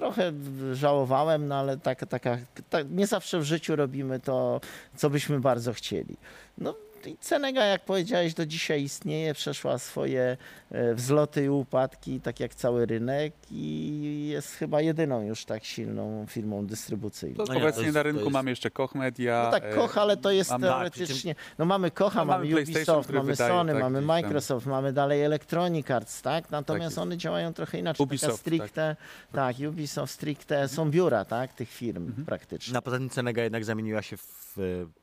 Trochę 0.00 0.32
żałowałem, 0.72 1.48
no 1.48 1.54
ale 1.54 1.76
taka, 1.76 2.06
taka, 2.06 2.38
tak, 2.70 2.90
nie 2.90 3.06
zawsze 3.06 3.38
w 3.38 3.42
życiu 3.42 3.76
robimy 3.76 4.20
to, 4.20 4.60
co 4.96 5.10
byśmy 5.10 5.40
bardzo 5.40 5.72
chcieli. 5.72 6.16
No 6.58 6.74
Cenega, 7.20 7.64
jak 7.64 7.84
powiedziałeś, 7.84 8.34
do 8.34 8.46
dzisiaj 8.46 8.82
istnieje, 8.82 9.34
przeszła 9.34 9.78
swoje 9.78 10.36
e, 10.70 10.94
wzloty 10.94 11.44
i 11.44 11.48
upadki, 11.48 12.20
tak 12.20 12.40
jak 12.40 12.54
cały 12.54 12.86
rynek 12.86 13.32
i 13.50 14.28
jest 14.32 14.54
chyba 14.54 14.80
jedyną 14.80 15.22
już 15.22 15.44
tak 15.44 15.64
silną 15.64 16.26
firmą 16.28 16.66
dystrybucyjną. 16.66 17.36
To 17.36 17.44
No 17.44 17.54
nie, 17.54 17.60
obecnie 17.62 17.82
jest- 17.82 17.94
na 17.94 18.02
rynku 18.02 18.20
jest- 18.20 18.32
mamy 18.32 18.50
jeszcze 18.50 18.70
Koch 18.70 18.94
Media. 18.94 19.42
No 19.44 19.50
tak, 19.50 19.64
e, 19.64 19.74
Koch, 19.74 19.98
ale 19.98 20.16
to 20.16 20.30
jest 20.30 20.50
mam- 20.50 20.60
teoretycznie. 20.62 21.34
No 21.58 21.64
mamy 21.64 21.90
Kocha, 21.90 22.18
No, 22.18 22.24
mamy 22.24 22.44
mamy 22.44 22.54
PlayStation, 22.54 22.96
Ubisoft, 22.96 23.10
mamy 23.10 23.32
wydaje, 23.32 23.50
Sony, 23.52 23.72
tak, 23.72 23.82
mamy 23.82 23.98
gdzieś 23.98 24.08
tam. 24.08 24.16
Microsoft, 24.16 24.66
mamy 24.66 24.92
dalej 24.92 25.22
Electronic 25.22 25.90
Arts, 25.90 26.22
tak? 26.22 26.50
Natomiast 26.50 26.84
jest. 26.84 26.98
one 26.98 27.16
działają 27.16 27.52
trochę 27.52 27.78
inaczej. 27.78 28.04
Ubisoft, 28.04 28.40
stricte, 28.40 28.96
tak. 29.32 29.56
Ubisoft 29.68 30.12
stricte 30.14 30.68
są 30.68 30.90
biura, 30.90 31.24
tak? 31.24 31.52
Tych 31.54 31.70
firm 31.70 32.06
Mhm. 32.06 32.24
praktycznie. 32.26 32.74
Na 32.74 32.82
poza 32.82 32.98
tym 32.98 33.10
Cenega 33.10 33.42
jednak 33.42 33.64
zamieniła 33.64 34.02
się 34.02 34.16
w 34.16 34.49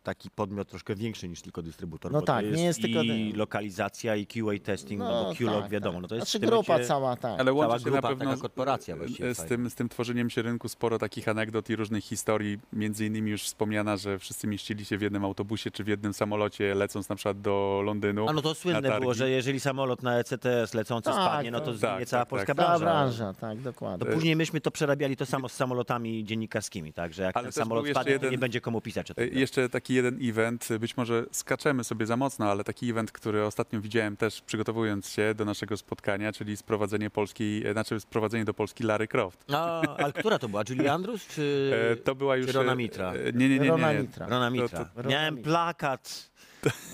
taki 0.04 0.30
podmiot 0.30 0.70
troszkę 0.70 0.96
większy 0.96 1.28
niż 1.28 1.42
tylko 1.42 1.62
dystrybutor. 1.62 2.12
No 2.12 2.20
bo 2.20 2.26
tak, 2.26 2.38
to 2.38 2.42
nie 2.42 2.50
jest 2.52 2.64
jest 2.64 2.82
tylko 2.82 3.02
i 3.02 3.34
lokalizacja, 3.34 4.16
i 4.16 4.28
QA 4.28 4.42
testing, 4.64 5.00
no, 5.00 5.24
bo 5.24 5.36
QLog 5.36 5.62
tak, 5.62 5.72
wiadomo, 5.72 5.94
tak. 5.94 6.02
no 6.02 6.08
to 6.08 6.16
jest 6.16 6.32
Znaczy 6.32 6.46
grupa 6.48 6.72
momencie- 6.74 6.88
cała, 6.88 7.16
tak. 7.16 7.40
Ale 7.40 7.52
Cała 7.52 7.68
łączy 7.68 7.84
się 7.84 7.86
na 7.92 7.92
grupa, 7.92 8.08
pewno 8.10 8.26
taka 8.30 8.42
korporacja 8.42 8.96
właściwie 8.96 9.36
z, 9.36 9.46
tym, 9.46 9.70
z 9.70 9.76
tym 9.76 9.90
tworzeniem 9.90 10.30
się 10.30 10.42
rynku 10.42 10.70
sporo 10.70 11.00
takich 11.00 11.28
anegdot 11.28 11.70
i 11.70 11.76
różnych 11.76 12.04
historii. 12.04 12.60
Między 12.74 13.06
innymi 13.06 13.32
już 13.32 13.44
wspomniana, 13.44 13.98
że 13.98 14.20
wszyscy 14.20 14.48
mieścili 14.48 14.86
się 14.86 14.98
w 14.98 15.02
jednym 15.02 15.26
autobusie 15.26 15.72
czy 15.72 15.84
w 15.84 15.88
jednym 15.88 16.14
samolocie, 16.14 16.76
lecąc 16.76 17.10
na 17.10 17.16
przykład 17.16 17.42
do 17.42 17.82
Londynu. 17.86 18.30
A 18.30 18.34
no 18.34 18.42
to 18.42 18.56
słynne 18.56 19.00
było, 19.00 19.14
że 19.14 19.30
jeżeli 19.30 19.60
samolot 19.60 20.04
na 20.04 20.20
ECTS 20.20 20.74
lecący 20.74 21.10
Tak, 21.10 21.14
spadnie, 21.16 21.52
no 21.52 21.60
to- 21.60 21.66
to 21.66 21.74
zginie 21.74 21.88
tak, 22.00 22.06
cała 22.08 22.22
tak, 22.22 22.30
polska 22.30 22.56
tak. 22.56 22.66
Cała 22.66 22.80
branża. 22.80 22.86
branża, 23.26 23.34
tak, 23.40 23.62
dokładnie. 23.62 24.06
To 24.08 24.14
później 24.14 24.36
myśmy 24.36 24.62
to 24.62 24.72
przerabiali 24.72 25.18
to 25.18 25.26
samo 25.26 25.50
z 25.50 25.54
samolotami 25.54 26.24
dziennikarskimi, 26.24 26.94
tak, 26.94 27.14
że 27.14 27.24
jak 27.24 27.38
Ale 27.38 27.44
ten 27.46 27.52
samolot 27.54 27.88
spadnie, 27.88 28.04
to 28.06 28.14
jeden- 28.14 28.32
nie 28.32 28.38
będzie 28.38 28.62
komu 28.62 28.82
pisać 28.82 29.12
o 29.12 29.14
tym. 29.14 29.30
Jeszcze 29.48 29.70
taki 29.70 29.94
jeden 29.94 30.20
event, 30.22 30.68
być 30.80 30.98
może 30.98 31.26
skaczemy 31.32 31.84
sobie 31.84 32.06
za 32.06 32.18
mocno, 32.18 32.52
ale 32.52 32.64
taki 32.64 32.90
event, 32.90 33.12
który 33.12 33.44
ostatnio 33.46 33.82
widziałem 33.82 34.18
też 34.18 34.42
przygotowując 34.42 35.10
się 35.10 35.34
do 35.36 35.46
naszego 35.46 35.78
spotkania, 35.78 36.32
czyli 36.32 36.58
sprowadzenie 36.58 37.10
Polski, 37.10 37.62
e, 37.66 37.72
znaczy 37.74 38.00
sprowadzenie 38.00 38.46
do 38.46 38.54
Polski 38.54 38.84
Lary 38.84 39.08
Croft. 39.08 39.46
A, 39.54 39.82
ale 39.98 40.14
która 40.14 40.40
to 40.40 40.50
była? 40.50 40.64
Julie 40.70 40.94
Andrews 40.98 41.28
czy, 41.28 41.72
E, 41.92 41.96
To 41.96 42.16
była 42.16 42.36
już... 42.38 42.48
czy 42.48 42.54
Rona 42.54 42.72
e, 42.72 42.76
Mitra? 42.76 43.14
Nie, 43.34 43.50
nie, 43.50 43.60
nie. 43.60 43.70
Rona 43.70 43.94
nie. 43.94 44.00
Mitra. 44.00 44.28
Rona 44.28 44.46
to- 44.46 44.52
Mitra. 44.52 44.86
to- 44.86 44.90
Rona 44.96 45.10
Miałem 45.10 45.38
plakat 45.38 46.32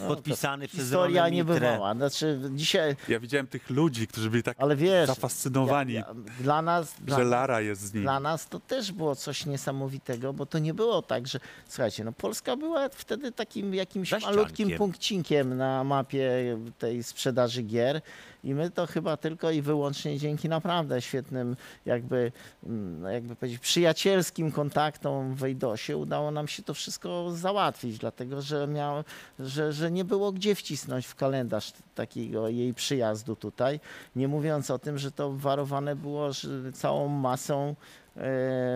No, 0.02 0.08
podpisany 0.08 0.68
przez 0.68 0.80
Historia 0.80 1.24
Ronę 1.24 1.36
Mitrę. 1.36 1.54
niebywała. 1.56 1.94
Znaczy 1.96 2.40
dzisiaj, 2.52 2.96
Ja 3.10 3.20
widziałem 3.20 3.48
tych 3.48 3.70
ludzi, 3.70 4.08
którzy 4.08 4.30
byli 4.30 4.44
tak 4.44 4.58
ale 4.60 4.76
wiesz, 4.76 5.08
zafascynowani, 5.08 5.94
ja, 5.94 6.00
ja, 6.00 6.14
dla 6.40 6.62
nas, 6.62 6.96
dla 7.02 7.18
że 7.18 7.24
Lara 7.24 7.62
jest 7.62 7.82
z 7.82 7.94
nimi. 7.94 8.04
Dla 8.04 8.20
nas 8.20 8.48
to 8.48 8.60
też 8.60 8.92
było 8.92 9.16
coś 9.16 9.46
niesamowitego, 9.46 10.34
bo 10.34 10.46
to 10.46 10.60
nie 10.60 10.74
było 10.74 11.02
tak, 11.02 11.28
że 11.28 11.40
słuchajcie, 11.68 12.04
no 12.04 12.12
Polska 12.12 12.58
była 12.58 12.90
wtedy 12.90 13.32
takim 13.32 13.74
jakimś 13.74 14.12
malutkim 14.12 14.78
punkcinkiem 14.78 15.58
na 15.58 15.84
mapie 15.84 16.58
tej 16.80 17.04
sprzedaży 17.04 17.62
gier 17.62 18.02
i 18.44 18.54
my 18.54 18.72
to 18.72 18.88
chyba 18.88 19.18
tylko 19.18 19.52
i 19.52 19.62
wyłącznie 19.62 20.20
dzięki 20.20 20.50
naprawdę 20.50 21.02
świetnym 21.02 21.56
jakby, 21.86 22.32
mm, 22.64 23.14
jakby 23.14 23.36
powiedzieć, 23.36 23.60
przyjacielskim 23.60 24.52
kontaktom 24.52 25.36
w 25.36 25.38
Wejdosie 25.38 25.98
udało 25.98 26.32
nam 26.32 26.48
się 26.48 26.64
to 26.64 26.74
wszystko 26.74 27.32
załatwić, 27.32 27.98
dlatego 27.98 28.42
że, 28.42 28.68
miał, 28.68 29.04
że, 29.40 29.74
że 29.74 29.92
nie 29.92 30.06
było 30.06 30.32
gdzie 30.32 30.56
wcisnąć 30.56 31.06
w 31.06 31.16
kalendarz 31.16 31.74
takiego 31.96 32.50
jej 32.50 32.74
przyjazdu 32.74 33.36
tutaj, 33.36 33.80
nie 34.16 34.28
mówiąc 34.28 34.72
o 34.72 34.80
tym, 34.80 34.98
że 34.98 35.12
to 35.12 35.32
warowane 35.32 35.96
było 35.96 36.30
całą 36.74 37.08
masą 37.08 37.76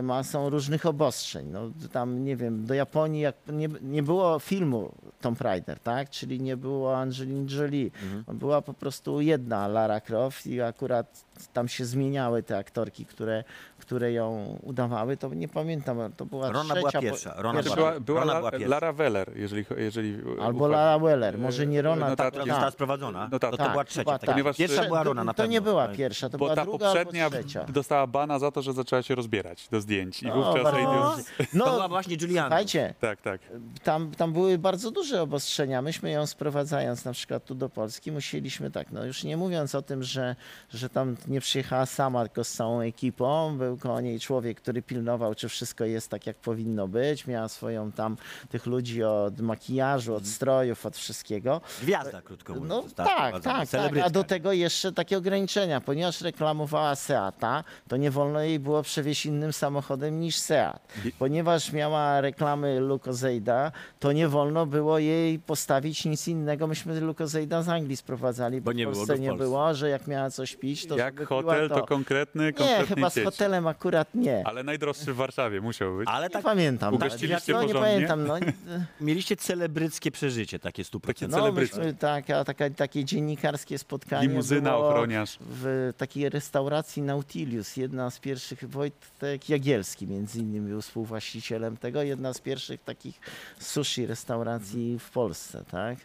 masą 0.03 0.49
różnych 0.49 0.85
obostrzeń. 0.85 1.47
No, 1.51 1.71
tam, 1.91 2.23
nie 2.23 2.35
wiem, 2.35 2.65
do 2.65 2.73
Japonii 2.73 3.21
jak 3.21 3.35
nie, 3.47 3.69
nie 3.81 4.03
było 4.03 4.39
filmu 4.39 4.91
Tomb 5.21 5.41
Raider, 5.41 5.79
tak? 5.79 6.09
Czyli 6.09 6.41
nie 6.41 6.57
było 6.57 6.97
Angeliny 6.97 7.45
Jolie. 7.55 7.89
Mhm. 8.03 8.37
Była 8.37 8.61
po 8.61 8.73
prostu 8.73 9.21
jedna 9.21 9.67
Lara 9.67 10.01
Croft 10.01 10.47
i 10.47 10.61
akurat 10.61 11.25
tam 11.53 11.67
się 11.67 11.85
zmieniały 11.85 12.43
te 12.43 12.57
aktorki, 12.57 13.05
które, 13.05 13.43
które 13.77 14.11
ją 14.11 14.57
udawały. 14.63 15.17
To 15.17 15.33
nie 15.33 15.47
pamiętam, 15.47 15.97
to 16.17 16.25
była 16.25 16.51
Rona 16.51 16.63
trzecia... 16.73 16.79
była 16.89 16.91
pierwsza, 17.01 17.33
Rona 17.37 17.61
Znaczy 17.61 17.75
była- 17.75 17.89
była, 17.91 17.99
była 17.99 18.19
Rona 18.19 18.35
była 18.39 18.51
pierwsza. 18.51 18.67
Lara 18.69 18.93
Weller, 18.93 19.31
jeżeli, 19.37 19.65
jeżeli 19.77 20.17
Albo 20.41 20.59
uchwali- 20.65 20.71
Lara 20.71 20.99
Weller, 20.99 21.37
może 21.37 21.67
nie 21.67 21.81
Rona. 21.81 22.09
No 22.09 22.15
tak, 22.15 22.17
tak, 22.17 22.27
Która 22.33 22.45
tak. 22.45 22.53
została 22.53 22.71
sprowadzona. 22.71 23.29
No 23.31 23.39
tak. 23.39 23.51
to, 23.51 23.57
to 23.57 23.63
Tak, 23.63 23.71
była 23.71 23.83
trzecia. 23.83 23.99
chyba 24.11 24.19
tak. 24.19 24.29
Ponieważ- 24.29 24.57
Pierwsza 24.57 24.83
była 24.85 25.03
Rona 25.03 25.23
na 25.23 25.33
To 25.33 25.37
pewno. 25.37 25.51
nie 25.51 25.61
była 25.61 25.87
Tak. 25.87 25.97
pierwsza, 25.97 26.29
to 26.29 26.37
Bo 26.37 26.45
była 26.45 26.55
ta 26.55 26.63
druga 26.65 26.85
poprzednia 26.85 27.23
albo 27.25 27.37
trzecia. 27.37 27.63
dostała 27.63 28.07
bana 28.07 28.39
za 28.39 28.51
to, 28.51 28.61
że 28.61 28.73
zaczęła 28.73 29.01
się 29.03 29.15
rozbierać 29.15 29.67
do 29.71 29.81
zdjęć. 29.81 30.23
I 30.23 30.31
O, 30.31 30.33
wówczas 30.33 30.63
bardzo 30.63 30.79
Eidos- 30.79 31.15
dobrze. 31.17 31.23
To 31.51 31.57
była 31.65 31.77
No, 31.77 31.89
właśnie 31.89 32.17
Juliana. 32.21 32.47
słuchajcie, 32.47 32.93
Tak, 32.99 33.21
tak. 33.21 33.41
tam, 33.83 34.11
tam 34.11 34.33
były 34.33 34.57
bardzo 34.57 34.91
duże 34.91 35.21
obostrzenia. 35.21 35.81
Myśmy 35.81 36.11
ją 36.11 36.25
sprowadzając 36.25 37.05
na 37.05 37.11
przykład 37.13 37.45
tu 37.45 37.55
do 37.55 37.69
Polski, 37.69 38.11
musieliśmy 38.11 38.71
tak, 38.71 38.91
no 38.91 39.05
już 39.05 39.23
nie 39.23 39.37
mówiąc 39.37 39.75
o 39.75 39.81
tym, 39.81 40.03
że, 40.03 40.35
że 40.69 40.89
tam 40.89 41.15
nie 41.27 41.41
przyjechała 41.41 41.85
sama, 41.85 42.21
tylko 42.23 42.43
z 42.43 42.51
całą 42.51 42.81
ekipą. 42.81 43.57
Był 43.67 43.77
koło 43.77 44.01
niej 44.01 44.19
człowiek, 44.19 44.61
który 44.61 44.81
pilnował, 44.81 45.35
czy 45.35 45.49
wszystko 45.49 45.85
jest 45.85 46.09
tak, 46.09 46.27
jak 46.27 46.37
powinno 46.37 46.87
być. 46.87 47.27
Miała 47.27 47.47
swoją 47.47 47.91
tam 47.91 48.17
tych 48.49 48.65
ludzi 48.65 49.03
od 49.03 49.41
makijażu, 49.41 50.15
od 50.15 50.27
strojów, 50.27 50.85
od 50.85 50.97
wszystkiego. 50.97 51.61
Gwiazda, 51.81 52.21
krótko 52.21 52.53
mówiąc. 52.53 52.69
No 52.69 52.83
tak, 52.95 53.33
tak, 53.33 53.43
tak. 53.43 53.69
Celebrytka. 53.69 54.07
A 54.07 54.09
do 54.09 54.23
tego 54.23 54.53
jeszcze 54.53 54.91
takie 54.91 55.17
ograniczenia. 55.17 55.81
Ponieważ 55.81 56.21
reklamowała 56.21 56.95
Seata, 56.95 57.63
to 57.87 57.97
nie 57.97 58.11
wolno 58.11 58.41
jej 58.41 58.59
było 58.59 58.83
przewieźć 58.83 59.25
innym 59.25 59.53
samochodem 59.53 60.19
niż 60.19 60.37
Seat. 60.37 60.93
Ponieważ 61.19 61.73
miała 61.73 62.21
reklamy 62.21 62.79
Lucozejda, 62.79 63.71
to 63.99 64.11
nie 64.11 64.27
wolno 64.27 64.65
było 64.65 64.99
jej 64.99 65.39
postawić 65.39 66.05
nic 66.05 66.27
innego. 66.27 66.67
Myśmy 66.67 67.01
Lucozejda 67.01 67.63
z 67.63 67.69
Anglii 67.69 67.97
sprowadzali, 67.97 68.61
bo, 68.61 68.65
Bo 68.65 68.71
nie 68.73 68.87
w 68.87 68.91
było 68.91 69.05
Polsce 69.05 69.13
go 69.13 69.19
w 69.19 69.21
nie 69.21 69.33
było, 69.33 69.73
że 69.73 69.89
jak 69.89 70.07
miała 70.07 70.29
coś 70.29 70.55
pić, 70.55 70.87
to 70.87 70.97
Jak 70.97 71.27
hotel, 71.27 71.67
piła 71.67 71.79
to 71.79 71.87
konkretny, 71.87 72.45
Nie, 72.45 72.53
konkretny 72.53 72.95
chyba 72.95 73.09
z 73.09 73.13
sieć. 73.13 73.23
Akurat 73.65 74.15
nie. 74.15 74.47
Ale 74.47 74.63
najdroższy 74.63 75.13
w 75.13 75.15
Warszawie 75.15 75.61
musiał 75.61 75.97
być. 75.97 76.09
Ale 76.11 76.25
Nie 76.25 76.29
tak 76.29 76.43
pamiętam. 76.43 76.93
Ugościliście 76.93 77.53
no, 77.53 77.61
nie 77.61 77.67
porządnie? 77.67 78.07
pamiętam. 78.07 78.27
No, 78.27 78.35
mieliście 79.05 79.35
celebryckie 79.35 80.11
przeżycie, 80.11 80.59
takie 80.59 80.83
stuprocentowe. 80.83 81.37
no 81.37 81.43
celebryckie. 81.43 81.77
myśmy, 81.77 81.93
tak, 81.93 82.29
a 82.29 82.43
taka, 82.43 82.69
takie 82.69 83.05
dziennikarskie 83.05 83.77
spotkanie 83.77 84.27
Limuzyna, 84.27 84.71
było 84.71 84.87
ochroniarz. 84.89 85.37
w 85.41 85.93
takiej 85.97 86.29
restauracji 86.29 87.01
Nautilius. 87.01 87.77
Jedna 87.77 88.09
z 88.09 88.19
pierwszych, 88.19 88.69
Wojtek 88.69 89.49
Jagielski 89.49 90.07
między 90.07 90.39
innymi 90.39 90.69
był 90.69 90.81
współwłaścicielem 90.81 91.77
tego, 91.77 92.01
jedna 92.03 92.33
z 92.33 92.39
pierwszych 92.39 92.83
takich 92.83 93.19
sushi 93.59 94.05
restauracji 94.05 94.99
w 94.99 95.09
Polsce, 95.09 95.63
tak? 95.71 95.97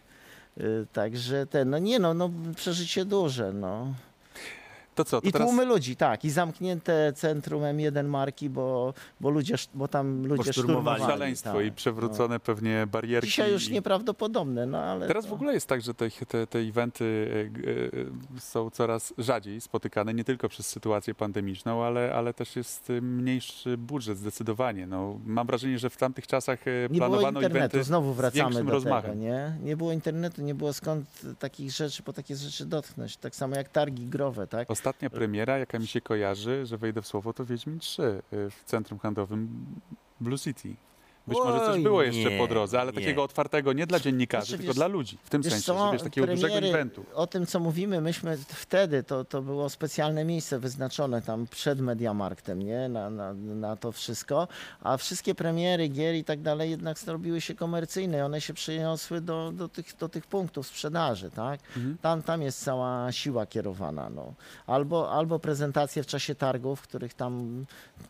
Y, 0.61 0.87
Także 0.93 1.47
ten, 1.47 1.71
no 1.71 1.79
nie 1.79 1.99
no, 1.99 2.15
no 2.15 2.31
przeżycie 2.57 3.05
duże, 3.05 3.53
no. 3.53 3.95
To 4.95 5.05
co, 5.05 5.21
to 5.21 5.29
I 5.29 5.33
teraz... 5.33 5.49
tłumy 5.49 5.65
ludzi, 5.65 5.97
tak, 5.97 6.25
i 6.25 6.31
zamknięte 6.31 7.13
centrum 7.13 7.63
M1 7.63 8.05
marki, 8.05 8.51
bo, 8.51 8.95
bo 9.21 9.31
ludzie, 9.31 9.55
bo 9.75 9.89
tam 9.89 10.27
ludzie 10.27 10.53
szturmowali. 10.53 10.97
szturmowali. 10.97 11.03
Szaleństwo 11.19 11.53
tak, 11.53 11.67
i 11.67 11.73
przewrócone 11.73 12.41
pewnie 12.41 12.87
barierki. 12.87 13.29
Dzisiaj 13.29 13.53
już 13.53 13.69
nieprawdopodobne, 13.69 14.67
no 14.67 14.79
ale... 14.79 15.07
Teraz 15.07 15.25
to- 15.25 15.31
w 15.31 15.33
ogóle 15.33 15.55
jest 15.55 15.67
tak, 15.67 15.83
że 15.83 15.95
te, 15.95 16.11
te, 16.11 16.47
te 16.47 16.59
eventy 16.59 17.29
e, 18.35 18.37
e, 18.37 18.41
są 18.41 18.71
coraz 18.71 19.15
rzadziej 19.19 19.61
spotykane, 19.61 20.15
nie 20.15 20.25
tylko 20.25 20.49
przez 20.49 20.67
sytuację 20.67 21.15
pandemiczną, 21.15 21.85
ale, 21.85 22.15
ale 22.15 22.35
też 22.35 22.57
jest 22.57 22.91
e, 22.91 23.01
mniejszy 23.01 23.77
budżet 23.77 24.19
zdecydowanie. 24.19 24.87
No, 24.87 25.19
mam 25.25 25.47
wrażenie, 25.47 25.79
że 25.79 25.91
w 25.91 25.97
tamtych 25.97 26.27
czasach 26.27 26.59
Nie 26.67 26.89
było 26.89 26.99
planowano 26.99 27.41
internetu, 27.41 27.57
eventy 27.59 27.85
znowu 27.85 28.15
wracamy 28.15 28.65
do 28.65 28.73
rozmachem. 28.73 29.11
tego, 29.11 29.23
nie? 29.23 29.57
Nie 29.63 29.77
było 29.77 29.93
internetu, 29.93 30.43
nie 30.43 30.55
było 30.55 30.73
skąd 30.73 31.07
takich 31.39 31.71
rzeczy, 31.71 32.03
po 32.03 32.13
takie 32.13 32.37
rzeczy 32.37 32.67
dotknąć. 32.67 33.17
Tak 33.17 33.37
samo 33.37 33.57
jak 33.57 33.69
targi 33.69 34.07
growe, 34.07 34.47
tak? 34.47 34.69
Ostatnia 34.83 35.11
premiera, 35.11 35.59
jaka 35.59 35.79
mi 35.79 35.87
się 35.87 36.01
kojarzy, 36.01 36.67
że 36.67 36.79
wejdę 36.79 37.03
w 37.03 37.07
słowo, 37.07 37.33
to 37.33 37.45
Wiedźmin 37.45 37.79
3 37.79 38.03
e, 38.03 38.21
w 38.51 38.65
centrum 38.65 38.99
handlowym 38.99 39.65
Blue 40.21 40.39
City. 40.39 40.75
Być 41.27 41.39
może 41.39 41.59
coś 41.59 41.69
Oj, 41.77 41.83
było 41.83 42.03
jeszcze 42.03 42.31
nie, 42.31 42.39
po 42.39 42.47
drodze, 42.47 42.81
ale 42.81 42.93
nie. 42.93 42.99
takiego 42.99 43.23
otwartego 43.23 43.73
nie 43.73 43.87
dla 43.87 44.01
dziennikarzy, 44.01 44.47
Znaczy, 44.47 44.59
tylko 44.59 44.67
wiesz- 44.71 44.77
dla 44.77 44.87
ludzi. 44.87 45.19
W 45.25 45.31
tym 45.31 45.43
sensie, 45.45 45.61
co, 45.63 45.87
że 45.87 45.93
wiesz, 45.93 46.03
takiego 46.03 46.27
dużego 46.27 46.53
premiery, 46.55 46.69
eventu. 46.69 47.05
O 47.15 47.27
tym, 47.27 47.47
co 47.47 47.61
mówimy, 47.61 48.01
myśmy 48.01 48.39
wtedy, 48.49 49.03
to, 49.03 49.25
to 49.25 49.43
było 49.43 49.71
specjalne 49.71 50.25
miejsce 50.25 50.59
wyznaczone 50.59 51.23
tam 51.23 51.47
przed 51.47 51.81
Mediamarktem, 51.81 52.63
nie? 52.63 52.89
Na, 52.89 53.11
na, 53.11 53.35
na 53.35 53.77
to 53.77 53.93
wszystko. 53.93 54.49
A 54.81 54.97
wszystkie 54.97 55.35
premiery, 55.35 55.89
gier 55.89 56.15
i 56.15 56.25
tak 56.25 56.41
dalej 56.43 56.71
jednak 56.71 56.99
zrobiły 56.99 57.41
się 57.41 57.55
komercyjne. 57.55 58.25
One 58.25 58.41
się 58.41 58.55
przeniosły 58.55 59.21
do, 59.21 59.53
do, 59.53 59.69
tych, 59.69 59.97
do 59.97 60.09
tych 60.09 60.27
punktów 60.27 60.67
sprzedaży, 60.67 61.31
tak? 61.31 61.61
Mhm. 61.77 61.99
Tam, 62.01 62.23
tam 62.23 62.43
jest 62.43 62.65
cała 62.65 63.13
siła 63.13 63.47
kierowana. 63.47 64.11
No. 64.11 64.35
Albo, 64.67 65.13
albo 65.13 65.39
prezentacje 65.39 66.03
w 66.03 66.07
czasie 66.07 66.35
targów, 66.35 66.83
których 66.83 67.15
tam 67.15 67.65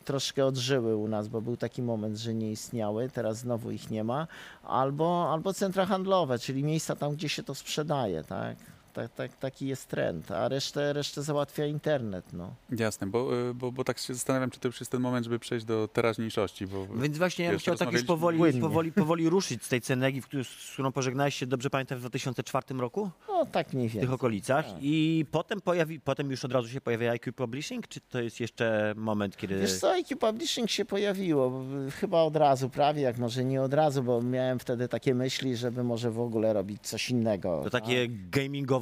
troszkę 0.04 0.46
odżyły 0.46 0.96
u 0.96 1.08
nas, 1.08 1.28
bo 1.28 1.40
był 1.40 1.56
taki 1.56 1.82
moment, 1.82 2.16
że 2.16 2.34
nie 2.34 2.50
istniały, 2.50 3.01
teraz 3.10 3.38
znowu 3.38 3.70
ich 3.70 3.90
nie 3.90 4.04
ma. 4.04 4.26
Albo, 4.62 5.32
albo 5.32 5.54
centra 5.54 5.86
handlowe, 5.86 6.38
czyli 6.38 6.64
miejsca 6.64 6.96
tam, 6.96 7.12
gdzie 7.12 7.28
się 7.28 7.42
to 7.42 7.54
sprzedaje, 7.54 8.24
tak? 8.24 8.56
Tak, 8.92 9.12
tak, 9.14 9.36
taki 9.36 9.66
jest 9.66 9.88
trend, 9.88 10.30
a 10.30 10.48
resztę, 10.48 10.92
resztę 10.92 11.22
załatwia 11.22 11.66
internet. 11.66 12.24
No. 12.32 12.54
Jasne, 12.70 13.06
bo, 13.06 13.48
y, 13.50 13.54
bo, 13.54 13.72
bo 13.72 13.84
tak 13.84 13.98
się 13.98 14.14
zastanawiam, 14.14 14.50
czy 14.50 14.60
to 14.60 14.68
już 14.68 14.80
jest 14.80 14.92
ten 14.92 15.00
moment, 15.00 15.24
żeby 15.24 15.38
przejść 15.38 15.64
do 15.66 15.88
teraźniejszości, 15.88 16.66
bo 16.66 16.86
Więc 16.86 17.18
właśnie 17.18 17.44
ja 17.44 17.50
bym 17.50 17.60
chciał 17.60 17.76
tak 17.76 17.92
już 17.92 18.02
powoli, 18.04 18.38
płynnie. 18.38 18.60
powoli, 18.60 18.92
powoli 18.92 19.28
ruszyć 19.28 19.64
z 19.64 19.68
tej 19.68 19.80
którą- 20.22 20.44
z 20.44 20.70
którą 20.72 20.92
pożegnałeś 20.92 21.34
się, 21.34 21.46
dobrze 21.46 21.70
pamiętam, 21.70 21.98
w 21.98 22.00
2004 22.00 22.80
roku? 22.80 23.10
no 23.28 23.46
tak 23.46 23.72
mniej 23.72 23.88
W 23.88 23.92
tych 23.92 24.00
więcej. 24.00 24.14
okolicach. 24.14 24.66
tak. 24.66 24.74
I 24.80 25.26
potem, 25.30 25.60
pojawi, 25.60 26.00
potem 26.00 26.30
już 26.30 26.44
od 26.44 26.52
razu 26.52 26.68
się 26.68 26.80
pojawia 26.80 27.10
IQ 27.10 27.32
Publishing, 27.32 27.88
czy 27.88 28.00
to 28.00 28.20
jest 28.20 28.40
jeszcze 28.40 28.94
moment, 28.96 29.36
kiedy... 29.36 29.60
Wiesz 29.60 29.78
co, 29.78 29.90
IQ 29.92 30.16
Publishing 30.16 30.70
się 30.70 30.84
pojawiło, 30.84 31.50
bo 31.50 31.64
chyba 32.00 32.22
od 32.22 32.36
razu, 32.36 32.70
prawie 32.70 33.02
jak 33.02 33.18
może 33.18 33.44
nie 33.44 33.62
od 33.62 33.74
razu, 33.74 34.02
bo 34.02 34.22
miałem 34.22 34.58
wtedy 34.58 34.88
takie 34.88 35.14
myśli, 35.14 35.56
żeby 35.56 35.84
może 35.84 36.10
w 36.10 36.20
ogóle 36.20 36.52
robić 36.52 36.82
coś 36.82 37.10
innego. 37.10 37.60
To 37.64 37.70
takie 37.70 38.08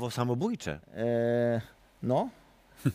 gamingowo-samobójcze. 0.00 0.78
E, 0.96 1.60
no, 2.02 2.28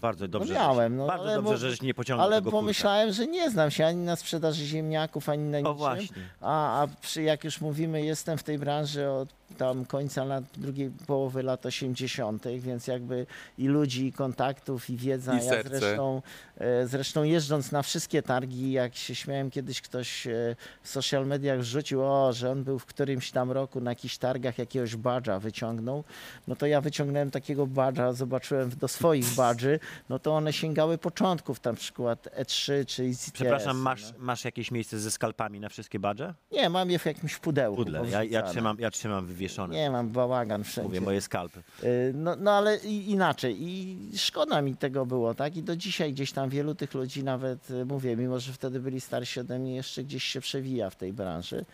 Bardzo 0.01 0.27
dobrze. 0.27 0.53
miałem, 0.53 0.91
żeś- 0.93 0.97
no, 0.99 1.07
bardzo 1.07 1.23
ale 1.25 1.35
dobrze, 1.35 1.51
bo- 1.51 1.57
żeś 1.57 1.81
nie 1.81 1.93
pociągnął 1.93 2.27
ale 2.27 2.41
pomyślałem, 2.41 3.13
że 3.13 3.27
nie 3.27 3.49
znam 3.49 3.71
się 3.71 3.85
ani 3.85 4.03
na 4.03 4.15
sprzedaży 4.15 4.65
ziemniaków, 4.65 5.29
ani 5.29 5.43
na 5.43 5.57
O 5.57 5.61
niczym. 5.61 5.73
właśnie. 5.77 6.21
A, 6.41 6.81
a 6.81 6.87
przy, 7.01 7.21
jak 7.23 7.43
już 7.43 7.61
mówimy, 7.61 8.01
jestem 8.05 8.37
w 8.37 8.43
tej 8.43 8.59
branży 8.59 9.09
od 9.09 9.29
tam 9.57 9.85
końca 9.85 10.23
lat, 10.23 10.43
drugiej 10.57 10.91
połowy 11.07 11.43
lat 11.43 11.65
80., 11.65 12.47
więc 12.59 12.87
jakby 12.87 13.25
i 13.57 13.67
ludzi, 13.67 14.05
i 14.05 14.13
kontaktów, 14.13 14.89
i 14.89 14.97
wiedza. 14.97 15.33
I 15.33 15.35
ja 15.35 15.41
serce. 15.41 15.79
zresztą, 15.79 16.21
e, 16.57 16.87
zresztą 16.87 17.23
jeżdżąc 17.23 17.71
na 17.71 17.81
wszystkie 17.81 18.21
targi, 18.21 18.71
jak 18.71 18.95
się 18.95 19.15
śmiałem 19.15 19.51
kiedyś 19.51 19.81
ktoś 19.81 20.27
e, 20.27 20.55
w 20.81 20.89
social 20.89 21.27
mediach 21.27 21.59
wrzucił, 21.59 22.03
o, 22.03 22.33
że 22.33 22.51
on 22.51 22.63
był 22.63 22.79
w 22.79 22.85
którymś 22.85 23.31
tam 23.31 23.51
roku 23.51 23.81
na 23.81 23.91
jakichś 23.91 24.17
targach 24.17 24.57
jakiegoś 24.57 24.95
badża 24.95 25.39
wyciągnął, 25.39 26.03
no 26.47 26.55
to 26.55 26.65
ja 26.65 26.81
wyciągnąłem 26.81 27.31
takiego 27.31 27.67
badża, 27.67 28.13
zobaczyłem 28.13 28.69
do 28.69 28.87
swoich 28.87 29.35
badży, 29.35 29.79
no 30.09 30.19
to 30.19 30.35
one 30.35 30.53
sięgały 30.53 30.97
początków, 30.97 31.59
tam 31.59 31.75
przykład 31.75 32.27
E3 32.39 32.85
czy 32.85 33.03
ECTS. 33.03 33.31
Przepraszam, 33.31 33.77
no. 33.77 33.83
masz, 33.83 34.13
masz 34.17 34.45
jakieś 34.45 34.71
miejsce 34.71 34.99
ze 34.99 35.11
skalpami 35.11 35.59
na 35.59 35.69
wszystkie 35.69 35.99
badże? 35.99 36.33
Nie, 36.51 36.69
mam 36.69 36.91
je 36.91 36.99
w 36.99 37.05
jakimś 37.05 37.37
pudełku. 37.37 37.83
Pudle. 37.83 38.01
Ja, 38.09 38.23
ja, 38.23 38.41
trzymam, 38.41 38.77
ja 38.79 38.91
trzymam 38.91 39.27
Nie, 39.75 39.89
mam 39.91 40.09
bałagan 40.09 40.63
wszędzie. 40.63 40.87
Mówię, 40.87 41.01
moje 41.01 41.21
skalpy. 41.21 41.59
Y, 41.83 42.11
No, 42.15 42.35
no 42.35 42.51
ale 42.51 42.77
i- 42.77 43.11
inaczej. 43.11 43.55
I 43.59 43.97
szkoda 44.17 44.61
mi 44.61 44.75
tego 44.75 45.05
było, 45.05 45.33
tak? 45.33 45.57
I 45.57 45.63
do 45.63 45.75
dzisiaj 45.75 46.13
gdzieś 46.13 46.31
tam 46.31 46.49
wielu 46.49 46.75
tych 46.75 46.93
ludzi 46.93 47.23
nawet, 47.23 47.69
y, 47.71 47.85
mówię, 47.85 48.15
mimo 48.17 48.39
że 48.39 48.53
wtedy 48.53 48.79
byli 48.79 49.01
starsi 49.01 49.39
ode 49.39 49.59
mnie, 49.59 49.75
jeszcze 49.75 50.03
gdzieś 50.03 50.23
się 50.23 50.41
przewija 50.41 50.89
w 50.89 50.95
tej 50.95 51.13
branży. 51.13 51.65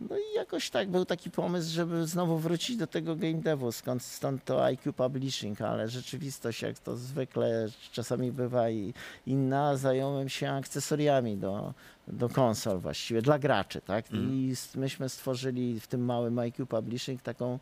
No 0.00 0.16
i 0.18 0.34
jakoś 0.36 0.70
tak 0.70 0.88
był 0.90 1.04
taki 1.04 1.30
pomysł, 1.30 1.70
żeby 1.74 2.06
znowu 2.06 2.38
wrócić 2.38 2.76
do 2.76 2.86
tego 2.86 3.16
game 3.16 3.34
devu, 3.34 3.72
skąd 3.72 4.02
stąd 4.02 4.44
to 4.44 4.64
IQ 4.64 4.92
Publishing, 4.92 5.60
ale 5.60 5.88
rzeczywistość, 5.88 6.62
jak 6.62 6.78
to 6.78 6.96
zwykle 6.96 7.68
czasami 7.92 8.32
bywa 8.32 8.70
i 8.70 8.94
inna, 9.26 9.76
zająłem 9.76 10.28
się 10.28 10.50
akcesoriami 10.50 11.36
do, 11.36 11.74
do 12.08 12.28
konsol 12.28 12.78
właściwie, 12.78 13.22
dla 13.22 13.38
graczy, 13.38 13.80
tak? 13.80 14.04
I 14.12 14.50
s- 14.52 14.74
myśmy 14.76 15.08
stworzyli 15.08 15.80
w 15.80 15.86
tym 15.86 16.04
małym 16.04 16.38
IQ 16.38 16.66
Publishing 16.66 17.22
taką 17.22 17.58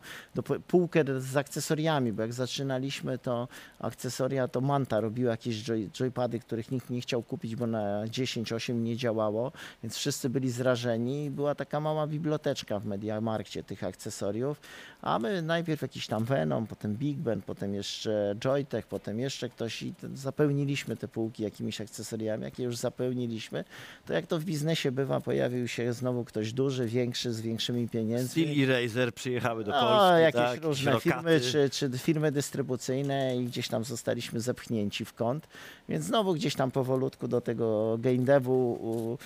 półkę 0.67 1.03
z 1.21 1.37
akcesoriami, 1.37 2.13
bo 2.13 2.21
jak 2.21 2.33
zaczynaliśmy, 2.33 3.17
to 3.17 3.47
akcesoria 3.79 4.47
to 4.47 4.61
Manta 4.61 4.99
robiła 4.99 5.31
jakieś 5.31 5.63
joy, 5.63 5.89
joypady, 5.93 6.39
których 6.39 6.71
nikt 6.71 6.89
nie 6.89 7.01
chciał 7.01 7.23
kupić, 7.23 7.55
bo 7.55 7.67
na 7.67 8.05
10-8 8.05 8.73
nie 8.73 8.97
działało, 8.97 9.51
więc 9.83 9.95
wszyscy 9.95 10.29
byli 10.29 10.51
zrażeni. 10.51 11.25
I 11.25 11.29
była 11.31 11.55
taka 11.55 11.79
mała 11.79 12.07
biblioteczka 12.07 12.79
w 12.79 12.85
Mediamarkcie 12.85 13.63
tych 13.63 13.83
akcesoriów, 13.83 14.61
a 15.01 15.19
my 15.19 15.41
najpierw 15.41 15.81
jakiś 15.81 16.07
tam 16.07 16.25
Venom, 16.25 16.67
potem 16.67 16.95
Big 16.95 17.17
Ben, 17.17 17.41
potem 17.41 17.73
jeszcze 17.73 18.35
Joytech, 18.39 18.87
potem 18.87 19.19
jeszcze 19.19 19.49
ktoś 19.49 19.81
i 19.83 19.93
zapełniliśmy 20.13 20.97
te 20.97 21.07
półki 21.07 21.43
jakimiś 21.43 21.81
akcesoriami, 21.81 22.43
jakie 22.43 22.63
już 22.63 22.77
zapełniliśmy, 22.77 23.63
to 24.05 24.13
jak 24.13 24.27
to 24.27 24.34
w 24.39 24.45
biznesie 24.45 24.91
bywa, 24.91 25.21
pojawił 25.21 25.67
się 25.67 25.93
znowu 25.93 26.23
ktoś 26.25 26.53
duży, 26.53 26.85
większy, 26.87 27.33
z 27.33 27.41
większymi 27.41 27.89
pieniędzmi. 27.89 28.43
Steel 28.43 28.57
i 28.57 28.65
Razer 28.65 29.13
przyjechały 29.13 29.63
do 29.63 29.71
No, 29.71 29.79
Polski. 29.81 30.21
jakieś 30.21 30.41
tak, 30.41 30.63
różne 30.63 30.91
rokaty. 30.91 31.09
firmy, 31.15 31.41
czy, 31.41 31.69
czy 31.69 31.97
firmy 31.97 32.31
dystrybucyjne 32.31 33.37
i 33.37 33.45
gdzieś 33.45 33.67
tam 33.67 33.83
zostaliśmy 33.83 34.39
zepchnięci 34.41 35.05
w 35.05 35.13
kąt. 35.13 35.47
Więc 35.89 36.05
znowu 36.05 36.33
gdzieś 36.33 36.55
tam 36.55 36.71
powolutku 36.71 37.27
do 37.27 37.41
tego 37.41 37.97
game 37.99 38.17
devu, 38.17 39.17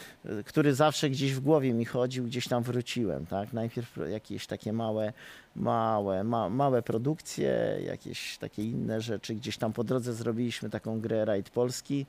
który 0.46 0.74
zawsze 0.76 1.10
gdzieś 1.10 1.34
w 1.34 1.40
głowie 1.40 1.74
mi 1.74 1.86
chodził, 1.86 2.24
gdzieś 2.26 2.48
tam 2.48 2.64
wróciłem. 2.64 3.26
Tak? 3.26 3.54
Najpierw 3.54 3.98
jakieś 4.12 4.48
takie 4.48 4.74
małe, 4.74 5.14
małe, 5.56 6.24
ma, 6.24 6.50
małe 6.50 6.82
produkcje, 6.82 7.80
jakieś 7.86 8.38
takie 8.38 8.64
inne 8.64 9.02
rzeczy. 9.02 9.36
Gdzieś 9.36 9.58
tam 9.58 9.74
po 9.74 9.84
drodze 9.84 10.14
zrobiliśmy 10.14 10.70
taką 10.70 11.00
grę 11.00 11.26
Raid 11.26 11.50
Polski 11.50 12.06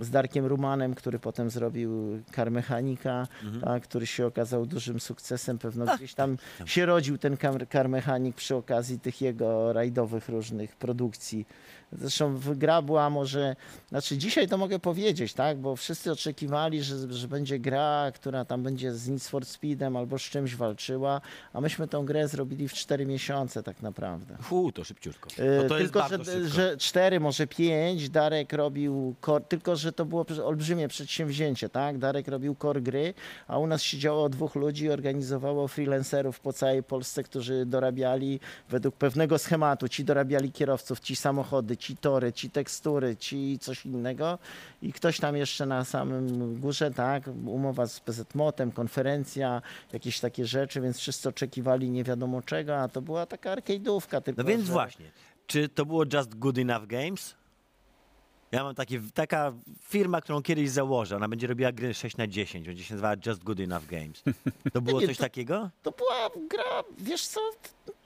z 0.00 0.10
Darkiem 0.10 0.46
Rumanem, 0.46 0.94
który 0.94 1.18
potem 1.18 1.50
zrobił 1.50 2.22
Car 2.34 2.50
Mechanika, 2.50 3.26
tak, 3.64 3.82
który 3.82 4.06
się 4.06 4.26
okazał 4.26 4.66
dużym 4.66 5.00
sukcesem. 5.00 5.58
Pewno 5.58 5.96
gdzieś 5.96 6.14
tam 6.14 6.36
się 6.64 6.86
rodził 6.86 7.18
ten 7.18 7.36
Car, 7.72 7.88
Mechanik 7.88 8.36
przy 8.36 8.54
okazji 8.56 9.00
tych 9.00 9.20
jego 9.20 9.72
rajdowych 9.72 10.28
różnych 10.28 10.76
produkcji. 10.76 11.46
Zresztą 11.92 12.36
w- 12.36 12.56
gra 12.58 12.82
była 12.82 13.10
może, 13.10 13.56
znaczy 13.88 14.16
dzisiaj 14.18 14.48
to 14.48 14.58
mogę 14.58 14.78
powiedzieć, 14.78 15.34
tak, 15.34 15.58
bo 15.58 15.76
wszyscy 15.76 16.12
oczekiwali, 16.12 16.82
że, 16.82 17.12
że 17.12 17.28
będzie 17.28 17.58
gra, 17.58 18.12
która 18.14 18.44
tam 18.44 18.62
będzie 18.62 18.92
z 18.94 19.08
Need 19.08 19.22
for 19.22 19.44
Speedem 19.46 19.96
albo 19.96 20.18
z 20.18 20.22
czymś 20.22 20.56
walczyła, 20.56 21.20
a 21.52 21.60
myśmy 21.60 21.88
tą 21.88 22.04
grę 22.04 22.28
zrobili 22.28 22.68
w 22.68 22.74
4 22.78 23.06
miesiące 23.06 23.62
tak 23.62 23.82
naprawdę. 23.82 24.36
Fu, 24.42 24.72
to 24.72 24.84
szybciutko. 24.84 25.30
E, 25.38 25.62
No 25.62 25.68
to 25.68 25.78
tylko, 25.78 26.08
że, 26.08 26.08
szybko. 26.08 26.48
że 26.48 26.76
cztery, 26.76 27.20
może 27.20 27.46
pięć, 27.46 28.10
Darek 28.10 28.52
robił, 28.52 29.14
core, 29.24 29.44
tylko 29.44 29.76
że 29.76 29.92
to 29.92 30.04
było 30.04 30.26
olbrzymie 30.44 30.88
przedsięwzięcie, 30.88 31.68
tak? 31.68 31.98
Darek 31.98 32.28
robił 32.28 32.56
core 32.62 32.80
gry, 32.80 33.14
a 33.48 33.58
u 33.58 33.66
nas 33.66 33.82
siedziało 33.82 34.28
dwóch 34.28 34.54
ludzi 34.54 34.84
i 34.84 34.90
organizowało 34.90 35.68
freelancerów 35.68 36.40
po 36.40 36.52
całej 36.52 36.82
Polsce, 36.82 37.22
którzy 37.22 37.66
dorabiali 37.66 38.40
według 38.70 38.96
pewnego 38.96 39.38
schematu. 39.38 39.88
Ci 39.88 40.04
dorabiali 40.04 40.52
kierowców, 40.52 41.00
ci 41.00 41.16
samochody, 41.16 41.76
ci 41.76 41.96
tory, 41.96 42.32
ci 42.32 42.50
tekstury, 42.50 43.16
ci 43.16 43.58
coś 43.58 43.86
innego 43.86 44.38
i 44.82 44.92
ktoś 44.92 45.20
tam 45.20 45.36
jeszcze 45.36 45.66
na 45.66 45.84
samym 45.84 46.54
górze, 46.60 46.90
tak? 46.90 47.22
Umowa 47.46 47.86
z 47.86 48.00
PZMOT-em, 48.00 48.72
konferencja, 48.72 49.62
jakieś 49.92 50.20
takie 50.20 50.46
rzeczy, 50.46 50.80
więc 50.80 50.98
wszyscy 50.98 51.28
oczekiwali 51.28 51.90
nie 51.90 52.04
wiadomo 52.04 52.42
czego, 52.42 52.67
a 52.76 52.88
to 52.88 53.02
była 53.02 53.26
taka 53.26 53.56
arcade'ówka 53.56 54.20
tylko, 54.22 54.42
No 54.42 54.48
więc 54.48 54.64
że- 54.66 54.72
właśnie, 54.72 55.10
czy 55.46 55.68
to 55.68 55.86
było 55.86 56.04
Just 56.14 56.34
Good 56.34 56.58
Enough 56.58 56.86
Games? 56.86 57.34
Ja 58.52 58.64
mam 58.64 58.74
takie, 58.74 59.00
taka 59.14 59.52
firma, 59.82 60.20
którą 60.20 60.42
kiedyś 60.42 60.70
założę, 60.70 61.16
ona 61.16 61.28
będzie 61.28 61.46
robiła 61.46 61.72
gry 61.72 61.94
6 61.94 62.16
na 62.16 62.26
10, 62.26 62.66
będzie 62.66 62.84
się 62.84 62.94
nazywała 62.94 63.14
Just 63.26 63.44
Good 63.44 63.60
Enough 63.60 63.86
Games. 63.86 64.22
To 64.72 64.80
było 64.90 65.00
coś 65.00 65.16
to- 65.16 65.22
takiego? 65.22 65.70
To 65.82 65.90
była 65.90 66.30
gra, 66.50 66.84
wiesz 66.98 67.26
co, 67.26 67.40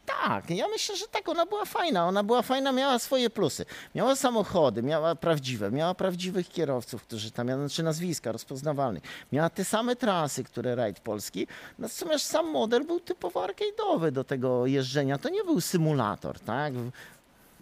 tak, 0.06 0.50
ja 0.50 0.68
myślę, 0.68 0.96
że 0.96 1.06
tak, 1.06 1.28
ona 1.28 1.46
była 1.46 1.64
fajna, 1.64 2.06
ona 2.06 2.22
była 2.22 2.42
fajna, 2.42 2.72
miała 2.72 2.98
swoje 2.98 3.30
plusy. 3.30 3.64
Miała 3.94 4.16
samochody, 4.16 4.82
miała 4.82 5.14
prawdziwe, 5.14 5.70
miała 5.70 5.94
prawdziwych 5.94 6.48
kierowców, 6.48 7.02
którzy 7.02 7.30
tam, 7.30 7.46
znaczy 7.46 7.82
nazwiska 7.82 8.32
rozpoznawalnych. 8.32 9.02
Miała 9.32 9.50
te 9.50 9.64
same 9.64 9.96
trasy, 9.96 10.44
które 10.44 10.74
Raid 10.74 11.00
Polski, 11.00 11.46
natomiast 11.78 12.26
sam 12.26 12.50
model 12.50 12.84
był 12.84 13.00
typowo 13.00 13.46
arcade'owy 13.46 14.10
do 14.10 14.24
tego 14.24 14.66
jeżdżenia, 14.66 15.18
to 15.18 15.28
nie 15.28 15.44
był 15.44 15.60
symulator, 15.60 16.40
tak? 16.40 16.74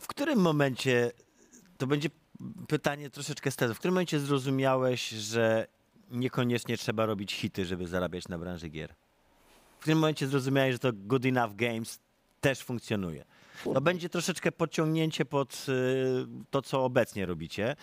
W 0.00 0.06
którym 0.06 0.38
momencie, 0.38 1.12
to 1.78 1.86
będzie 1.86 2.08
pytanie 2.68 3.10
troszeczkę 3.10 3.50
z 3.50 3.56
w 3.56 3.78
którym 3.78 3.94
momencie 3.94 4.20
zrozumiałeś, 4.20 5.08
że 5.08 5.66
niekoniecznie 6.10 6.76
trzeba 6.76 7.06
robić 7.06 7.34
hity, 7.34 7.64
żeby 7.64 7.86
zarabiać 7.86 8.28
na 8.28 8.38
branży 8.38 8.68
gier? 8.68 8.94
W 9.78 9.80
którym 9.80 9.98
momencie 9.98 10.26
zrozumiałeś, 10.26 10.72
że 10.72 10.78
to 10.78 10.90
Good 10.92 11.24
Enough 11.26 11.54
Games 11.54 11.98
też 12.40 12.62
funkcjonuje? 12.62 13.24
To 13.64 13.80
będzie 13.80 14.08
troszeczkę 14.08 14.52
podciągnięcie 14.52 15.24
pod 15.24 15.66
y, 15.68 16.26
to, 16.50 16.62
co 16.62 16.84
obecnie 16.84 17.26
robicie. 17.26 17.76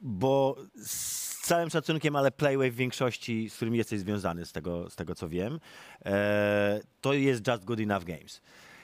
bo 0.00 0.56
z 0.76 1.40
całym 1.46 1.70
szacunkiem, 1.70 2.16
ale 2.16 2.30
Playway 2.30 2.70
w 2.70 2.74
większości, 2.74 3.50
z 3.50 3.56
którym 3.56 3.74
jesteś 3.74 4.00
związany, 4.00 4.44
z 4.44 4.52
tego, 4.52 4.90
z 4.90 4.96
tego 4.96 5.14
co 5.14 5.28
wiem, 5.28 5.60
e, 6.04 6.80
to 7.00 7.12
jest 7.12 7.48
Just 7.48 7.64
Good 7.64 7.80
Enough 7.80 8.04
Games. 8.04 8.40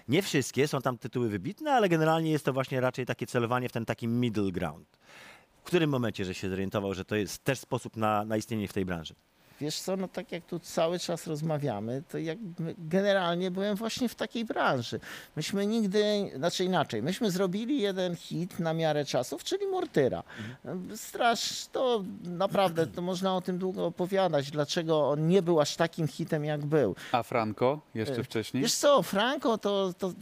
Nie 0.08 0.22
wszystkie, 0.22 0.68
są 0.68 0.80
tam 0.80 0.98
tytuły 0.98 1.28
wybitne, 1.28 1.72
ale 1.72 1.88
generalnie 1.88 2.30
jest 2.30 2.44
to 2.44 2.52
właśnie 2.52 2.80
raczej 2.80 3.06
takie 3.06 3.26
celowanie 3.26 3.68
w 3.68 3.72
ten 3.72 3.84
taki 3.84 4.08
middle 4.08 4.52
ground. 4.52 4.98
W 5.60 5.62
którym 5.62 5.90
momencie, 5.90 6.24
że 6.24 6.34
się 6.34 6.50
zorientował, 6.50 6.94
że 6.94 7.04
to 7.04 7.16
jest 7.16 7.44
też 7.44 7.58
sposób 7.58 7.96
na, 7.96 8.24
na 8.24 8.36
istnienie 8.36 8.68
w 8.68 8.72
tej 8.72 8.84
branży? 8.84 9.14
Wiesz 9.60 9.80
co, 9.80 9.96
no 9.96 10.08
tak 10.08 10.32
jak 10.32 10.44
tu 10.44 10.58
cały 10.58 10.98
czas 10.98 11.26
rozmawiamy, 11.26 12.02
to 12.08 12.18
jakby 12.18 12.74
generalnie 12.78 13.50
byłem 13.50 13.76
właśnie 13.76 14.08
w 14.08 14.14
takiej 14.14 14.44
branży. 14.44 15.00
Myśmy 15.36 15.66
nigdy, 15.66 16.30
znaczy 16.36 16.64
inaczej, 16.64 17.02
myśmy 17.02 17.30
zrobili 17.30 17.80
jeden 17.80 18.16
hit 18.16 18.58
na 18.58 18.74
miarę 18.74 19.04
czasów, 19.04 19.44
czyli 19.44 19.66
Mortyra. 19.66 20.22
Straż, 20.96 21.66
to 21.72 22.04
naprawdę, 22.24 22.86
to 22.86 23.02
można 23.02 23.36
o 23.36 23.40
tym 23.40 23.58
długo 23.58 23.86
opowiadać, 23.86 24.50
dlaczego 24.50 25.08
on 25.08 25.28
nie 25.28 25.42
był 25.42 25.60
aż 25.60 25.76
takim 25.76 26.08
hitem, 26.08 26.44
jak 26.44 26.66
był. 26.66 26.94
A 27.12 27.22
Franco 27.22 27.80
jeszcze 27.94 28.20
E, 28.20 28.24
wcześniej? 28.24 28.62
Wiesz 28.62 28.74
co, 28.74 29.02
Franco 29.02 29.58
to, 29.58 29.92
to, 29.98 30.08
to 30.08 30.14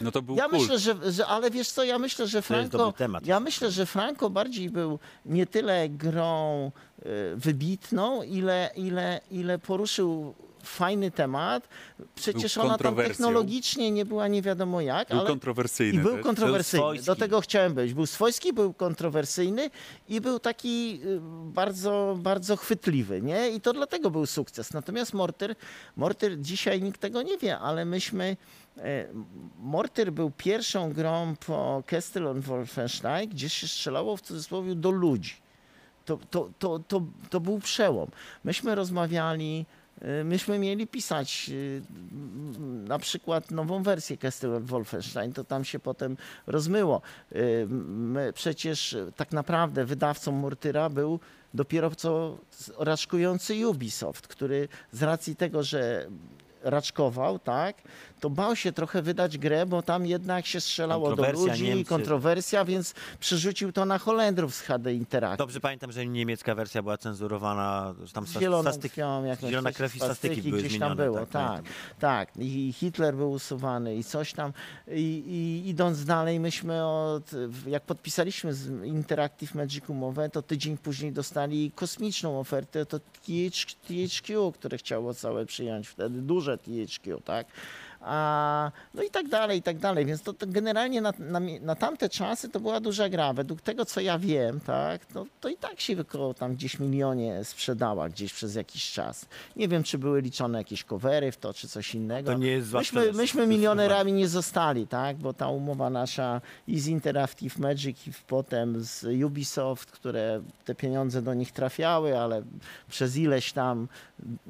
No 0.00 0.10
to 0.10 0.22
był 0.22 0.36
ja 0.36 0.48
kult. 0.48 0.62
myślę, 0.62 0.78
że, 0.78 1.12
że, 1.12 1.26
ale 1.26 1.50
wiesz 1.50 1.68
co, 1.70 1.84
ja 1.84 1.98
myślę, 1.98 2.26
że 2.26 2.42
Franco, 2.42 2.92
ja 3.24 3.40
myślę, 3.40 3.70
że 3.70 3.86
Franco 3.86 4.30
bardziej 4.30 4.70
był 4.70 4.98
nie 5.24 5.46
tyle 5.46 5.88
grą 5.88 6.70
y, 6.98 7.36
wybitną, 7.36 8.22
ile, 8.22 8.70
ile, 8.76 9.20
ile 9.30 9.58
poruszył 9.58 10.34
fajny 10.68 11.10
temat. 11.10 11.68
Przecież 12.14 12.54
Był 12.54 12.64
ona 12.64 12.78
tam 12.78 12.96
technologicznie 12.96 13.90
nie 13.90 14.04
była 14.04 14.28
nie 14.28 14.42
wiadomo 14.42 14.80
jak, 14.80 15.08
Był 15.08 15.18
ale 15.18 15.28
kontrowersyjny 15.28 16.00
i 16.00 16.02
był 16.02 16.14
też. 16.14 16.22
kontrowersyjny. 16.22 16.82
swojski. 16.84 17.06
Do 17.06 17.16
tego 17.16 17.40
chciałem 17.40 17.74
być. 17.74 17.94
Był 17.94 18.06
swojski, 18.06 18.52
był 18.52 18.72
kontrowersyjny 18.72 19.70
i 20.08 20.20
był 20.20 20.38
taki 20.38 21.00
y, 21.04 21.18
bardzo, 21.52 22.16
bardzo 22.20 22.56
chwytliwy, 22.56 23.22
nie? 23.22 23.50
I 23.50 23.60
to 23.60 23.72
dlatego 23.72 24.10
był 24.10 24.26
sukces. 24.26 24.72
Natomiast 24.72 25.14
Mortyr, 25.14 25.54
Mortyr 25.96 26.40
dzisiaj 26.40 26.82
nikt 26.82 27.00
tego 27.00 27.22
nie 27.22 27.38
wie, 27.38 27.58
ale 27.58 27.84
myśmy 27.84 28.36
e, 28.76 29.06
Mortyr 29.58 30.12
był 30.12 30.30
pierwszą 30.30 30.92
grą 30.92 31.34
po 31.46 31.82
Castle 31.86 32.30
on 32.30 32.40
Wolfenstein, 32.40 33.30
gdzie 33.30 33.48
się 33.48 33.68
strzelało 33.68 34.16
w 34.16 34.20
cudzysłowie 34.20 34.74
do 34.74 34.90
ludzi. 34.90 35.34
To, 36.04 36.18
to, 36.30 36.50
to, 36.58 36.78
to, 36.78 37.02
to 37.30 37.40
był 37.40 37.58
przełom. 37.58 38.10
Myśmy 38.44 38.74
rozmawiali, 38.74 39.66
y, 39.72 39.77
myśmy 40.24 40.58
mieli 40.58 40.86
pisać 40.86 41.50
y, 41.52 41.82
na 42.88 42.98
przykład 42.98 43.50
nową 43.50 43.82
wersję 43.82 44.16
Castle 44.16 44.60
Wolfenstein, 44.60 45.32
to 45.32 45.44
tam 45.44 45.64
się 45.64 45.78
potem 45.78 46.16
rozmyło. 46.46 47.02
Y, 47.32 47.66
My 47.88 48.32
przecież 48.32 48.92
y, 48.92 49.12
tak 49.16 49.32
naprawdę 49.32 49.84
wydawcą 49.84 50.32
Mortyra 50.32 50.88
był 50.90 51.20
dopiero 51.54 51.90
co 51.90 52.38
raczkujący 52.78 53.68
Ubisoft, 53.68 54.28
który 54.28 54.68
z 54.92 55.02
racji 55.02 55.36
tego, 55.36 55.62
że 55.62 56.06
raczkował, 56.62 57.38
tak, 57.38 57.76
to 58.20 58.30
bał 58.30 58.56
się 58.56 58.72
trochę 58.72 59.02
wydać 59.02 59.38
grę, 59.38 59.66
bo 59.66 59.82
tam 59.82 60.06
jednak 60.06 60.46
się 60.46 60.60
strzelało 60.60 61.16
do 61.16 61.32
ludzi, 61.32 61.64
Niemcy. 61.64 61.84
kontrowersja, 61.84 62.64
więc 62.64 62.94
przerzucił 63.20 63.72
to 63.72 63.84
na 63.84 63.98
Holendrów 63.98 64.54
z 64.54 64.60
HD 64.60 64.94
Interactive. 64.94 65.38
Dobrze 65.38 65.60
pamiętam, 65.60 65.92
że 65.92 66.06
niemiecka 66.06 66.54
wersja 66.54 66.82
była 66.82 66.98
cenzurowana, 66.98 67.94
że 68.04 68.12
tam 68.12 68.26
zieloną 68.26 68.62
stastyki, 68.62 68.94
krwią, 68.94 69.24
jakąś 69.24 69.50
zielona 69.50 69.72
krew 69.72 69.96
i 69.96 70.00
stastyki 70.00 70.42
były 70.42 70.58
gdzieś 70.58 70.72
zmienione. 70.72 70.96
tam 70.96 71.06
było, 71.06 71.18
tak, 71.18 71.28
tak, 71.28 71.64
tak. 71.98 72.36
I 72.36 72.72
Hitler 72.72 73.16
był 73.16 73.30
usuwany 73.30 73.96
i 73.96 74.04
coś 74.04 74.32
tam. 74.32 74.52
I, 74.88 75.00
i 75.26 75.68
idąc 75.68 76.04
dalej, 76.04 76.40
myśmy 76.40 76.86
od, 76.86 77.30
jak 77.66 77.82
podpisaliśmy 77.82 78.54
z 78.54 78.84
Interactive 78.84 79.54
Magic 79.54 79.88
umowę, 79.88 80.30
to 80.30 80.42
tydzień 80.42 80.76
później 80.76 81.12
dostali 81.12 81.72
kosmiczną 81.74 82.40
ofertę, 82.40 82.86
to 82.86 82.98
TH, 82.98 83.76
THQ, 83.88 84.52
które 84.52 84.78
chciało 84.78 85.14
całe 85.14 85.46
przyjąć 85.46 85.88
wtedy, 85.88 86.22
duże 86.22 86.58
THQ, 86.58 87.20
tak? 87.24 87.46
A, 88.00 88.70
no 88.94 89.02
i 89.02 89.10
tak 89.10 89.28
dalej, 89.28 89.58
i 89.58 89.62
tak 89.62 89.78
dalej. 89.78 90.06
Więc 90.06 90.22
to, 90.22 90.32
to 90.32 90.46
generalnie 90.46 91.00
na, 91.00 91.12
na, 91.18 91.40
na 91.60 91.74
tamte 91.74 92.08
czasy 92.08 92.48
to 92.48 92.60
była 92.60 92.80
duża 92.80 93.08
gra. 93.08 93.32
Według 93.32 93.60
tego, 93.60 93.84
co 93.84 94.00
ja 94.00 94.18
wiem, 94.18 94.60
tak, 94.60 95.06
to, 95.06 95.26
to 95.40 95.48
i 95.48 95.56
tak 95.56 95.80
się 95.80 96.00
około 96.00 96.34
tam 96.34 96.54
gdzieś 96.54 96.78
milionie 96.78 97.44
sprzedała 97.44 98.08
gdzieś 98.08 98.32
przez 98.32 98.54
jakiś 98.54 98.92
czas. 98.92 99.26
Nie 99.56 99.68
wiem, 99.68 99.82
czy 99.82 99.98
były 99.98 100.20
liczone 100.20 100.58
jakieś 100.58 100.84
covery 100.84 101.32
w 101.32 101.36
to, 101.36 101.54
czy 101.54 101.68
coś 101.68 101.94
innego. 101.94 102.32
To 102.32 102.38
nie 102.38 102.50
jest 102.50 102.72
Myśmy, 102.72 103.00
sprzedaż, 103.00 103.16
myśmy 103.16 103.46
milionerami 103.46 104.12
nie 104.12 104.28
zostali, 104.28 104.86
tak? 104.86 105.16
Bo 105.16 105.32
ta 105.32 105.48
umowa 105.48 105.90
nasza 105.90 106.40
i 106.68 106.80
z 106.80 106.86
Interactive 106.86 107.58
Magic 107.58 108.06
i 108.06 108.12
potem 108.26 108.84
z 108.84 109.04
Ubisoft, 109.24 109.90
które 109.90 110.42
te 110.64 110.74
pieniądze 110.74 111.22
do 111.22 111.34
nich 111.34 111.52
trafiały, 111.52 112.18
ale 112.18 112.42
przez 112.88 113.16
ileś 113.16 113.52
tam 113.52 113.88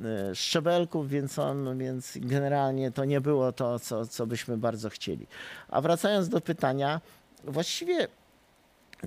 e, 0.05 0.35
szczebelków, 0.35 1.09
więc 1.09 1.39
on, 1.39 1.79
więc 1.79 2.13
generalnie 2.21 2.91
to 2.91 3.05
nie 3.05 3.21
było 3.21 3.38
to, 3.57 3.79
co, 3.79 4.07
co 4.07 4.27
byśmy 4.27 4.57
bardzo 4.57 4.91
chcieli. 4.91 5.27
A 5.69 5.81
wracając 5.81 6.29
do 6.29 6.41
pytania, 6.41 7.01
właściwie 7.45 8.09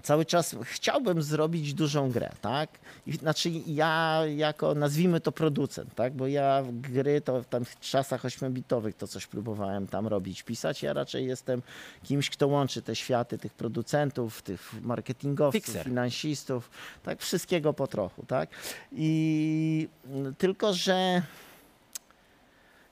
cały 0.04 0.26
czas 0.26 0.56
chciałbym 0.64 1.22
zrobić 1.22 1.74
dużą 1.74 2.12
grę, 2.12 2.30
tak? 2.42 2.70
I, 3.08 3.14
znaczy 3.14 3.50
ja 3.68 4.22
jako, 4.36 4.76
nazwijmy 4.76 5.20
to 5.22 5.32
producent, 5.32 5.96
tak? 5.96 6.14
Bo 6.14 6.28
ja 6.28 6.64
w 6.64 6.72
gry 6.82 7.22
to 7.22 7.44
w 7.44 7.46
tam 7.46 7.66
w 7.66 7.80
czasach 7.80 8.24
8-bitowych 8.24 8.94
to 8.94 9.08
coś 9.08 9.28
próbowałem 9.28 9.88
tam 9.88 10.08
robić, 10.08 10.44
pisać. 10.44 10.84
Ja 10.84 10.94
raczej 10.94 11.26
jestem 11.26 11.62
kimś, 12.04 12.30
kto 12.30 12.48
łączy 12.48 12.82
te 12.82 12.96
światy 12.96 13.38
tych 13.38 13.54
producentów, 13.54 14.42
tych 14.42 14.74
marketingowców, 14.82 15.64
Fixer. 15.64 15.86
finansistów, 15.86 16.70
tak? 17.04 17.22
Wszystkiego 17.22 17.74
po 17.74 17.88
trochu, 17.88 18.26
tak? 18.26 18.50
I 18.92 19.90
tylko, 20.38 20.74
że 20.74 21.22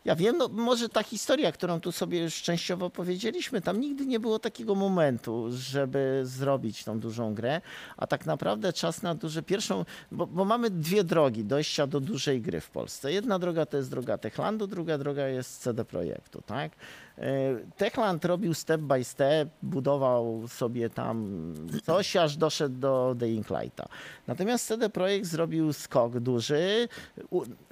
ja 0.06 0.16
wiem, 0.16 0.38
no 0.38 0.48
może 0.48 0.90
ta 0.90 1.04
historia, 1.04 1.52
którą 1.52 1.80
tu 1.80 1.92
sobie 1.92 2.20
już 2.20 2.42
częściowo 2.42 2.90
powiedzieliśmy, 2.90 3.62
tam 3.62 3.80
nigdy 3.80 4.06
nie 4.06 4.20
było 4.20 4.40
takiego 4.40 4.76
momentu, 4.76 5.48
żeby 5.50 6.22
zrobić 6.24 6.84
tą 6.84 7.00
dużą 7.00 7.34
grę, 7.34 7.62
a 7.98 8.08
tak 8.08 8.26
naprawdę 8.26 8.74
czas 8.74 9.02
na 9.02 9.16
duże 9.16 9.44
pierwszą, 9.44 9.86
bo, 10.12 10.28
bo 10.28 10.46
mamy 10.46 10.70
dwie 10.70 11.04
drogi 11.04 11.46
dojścia 11.46 11.88
do 11.88 12.00
dużej 12.00 12.42
gry 12.42 12.62
w 12.62 12.70
Polsce. 12.70 13.14
Jedna 13.14 13.40
droga 13.40 13.66
to 13.66 13.78
jest 13.78 13.90
droga 13.90 14.18
Techlandu, 14.18 14.68
druga 14.68 14.98
droga 14.98 15.28
jest 15.28 15.62
CD 15.62 15.86
Projektu, 15.86 16.42
tak? 16.42 16.72
Techland 17.78 18.26
robił 18.26 18.54
step 18.54 18.82
by 18.82 19.04
step, 19.04 19.50
budował 19.64 20.48
sobie 20.48 20.90
tam 20.90 21.30
coś, 21.84 22.16
aż 22.16 22.38
doszedł 22.38 22.76
do 22.80 23.16
The 23.20 23.30
Inklighta. 23.30 23.88
Natomiast 24.28 24.68
CD 24.68 24.90
Projekt 24.90 25.26
zrobił 25.26 25.74
skok 25.74 26.20
duży, 26.20 26.88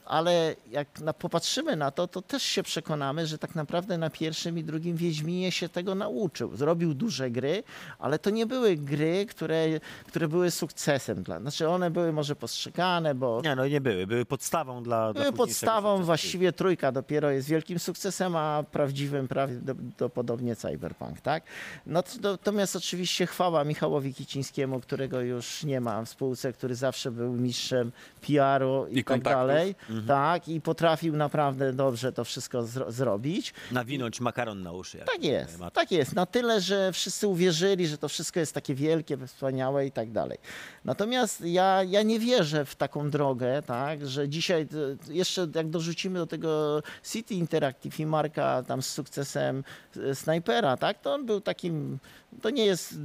ale 0.08 0.56
jak 0.72 1.00
na, 1.00 1.14
popatrzymy 1.14 1.76
na 1.76 1.92
to, 1.92 2.08
to 2.08 2.22
też 2.22 2.44
się 2.44 2.64
przekonamy, 2.64 3.28
że 3.28 3.38
tak 3.38 3.56
naprawdę 3.56 3.98
na 3.98 4.10
pierwszym 4.10 4.58
i 4.58 4.64
drugim 4.64 4.98
Wiedźminie 4.98 5.52
się 5.52 5.70
tego 5.70 5.96
nauczył. 5.96 6.56
Zrobił 6.56 6.94
duże 6.94 7.32
gry, 7.32 7.64
ale 8.00 8.20
to 8.20 8.30
nie 8.30 8.46
były 8.46 8.76
gry, 8.76 9.26
które, 9.26 9.66
które 10.08 10.28
były 10.28 10.52
sukcesem. 10.52 11.24
Dla, 11.24 11.40
znaczy 11.40 11.70
one 11.70 11.92
były 11.92 12.14
może 12.14 12.36
postrzegane, 12.36 13.16
bo 13.16 13.42
Nie, 13.44 13.56
no 13.56 13.68
nie 13.68 13.82
były. 13.82 14.08
Były 14.08 14.26
podstawą 14.26 14.84
dla. 14.84 15.14
dla 15.14 15.22
były 15.22 15.26
późniejszego 15.26 15.48
podstawą, 15.48 16.04
właściwie 16.04 16.54
trójka 16.54 16.92
dopiero 16.92 17.32
jest 17.32 17.48
wielkim 17.48 17.80
sukcesem, 17.80 18.36
a 18.36 18.64
prawdziwym 18.72 19.28
prawdopodobnie 19.38 20.56
Cyberpunk, 20.56 21.22
tak? 21.22 21.44
No, 21.86 22.04
to- 22.04 22.32
natomiast 22.32 22.76
oczywiście 22.76 23.26
chwała 23.28 23.64
Michałowi 23.64 24.14
Kicińskiemu, 24.14 24.80
którego 24.80 25.22
już 25.22 25.64
nie 25.64 25.82
ma 25.82 26.06
w 26.06 26.10
spółce, 26.10 26.54
który 26.54 26.76
zawsze 26.76 27.12
był 27.12 27.34
mistrzem 27.34 27.92
PR-u 28.22 28.88
i, 28.88 28.94
I 28.94 28.96
tak 28.96 29.06
kontaktów. 29.06 29.32
dalej, 29.48 29.76
Mhm. 29.90 30.08
tak? 30.08 30.48
I 30.48 30.62
potrafił 30.62 31.16
naprawdę 31.16 31.74
dobrze 31.74 32.12
to 32.14 32.24
wszystko 32.24 32.64
zro- 32.64 32.92
zrobić. 32.92 33.54
Nawinąć 33.72 34.22
makaron 34.22 34.62
na 34.64 34.72
uszy. 34.72 34.98
Tak 35.14 35.24
jest, 35.24 35.60
matka. 35.60 35.82
tak 35.82 35.92
jest. 35.92 36.16
Na 36.16 36.26
tyle, 36.26 36.62
że 36.62 36.92
wszyscy 36.92 37.28
uwierzyli, 37.28 37.88
że 37.88 37.98
to 37.98 38.10
wszystko 38.10 38.40
jest 38.40 38.54
takie 38.54 38.76
wielkie, 38.76 39.18
wspaniałe 39.28 39.86
i 39.86 39.92
tak 39.92 40.12
dalej. 40.12 40.38
Natomiast 40.86 41.42
ja, 41.46 41.84
ja 41.84 42.04
nie 42.04 42.20
wierzę 42.20 42.66
w 42.66 42.76
taką 42.76 43.10
drogę, 43.10 43.62
tak, 43.66 44.08
że 44.08 44.30
dzisiaj 44.30 44.62
e, 45.10 45.14
jeszcze 45.14 45.48
jak 45.56 45.70
dorzucimy 45.70 46.20
do 46.20 46.28
tego 46.28 46.82
City 47.04 47.34
Interactive 47.36 48.00
i 48.00 48.06
Marka 48.06 48.64
tam 48.64 48.82
z 48.82 48.90
sukcesem 48.90 49.17
e, 49.26 50.16
Snipera, 50.16 50.78
tak, 50.78 51.00
to 51.02 51.14
on 51.14 51.26
był 51.26 51.42
takim, 51.42 52.00
to 52.42 52.50
nie 52.50 52.66
jest, 52.66 52.96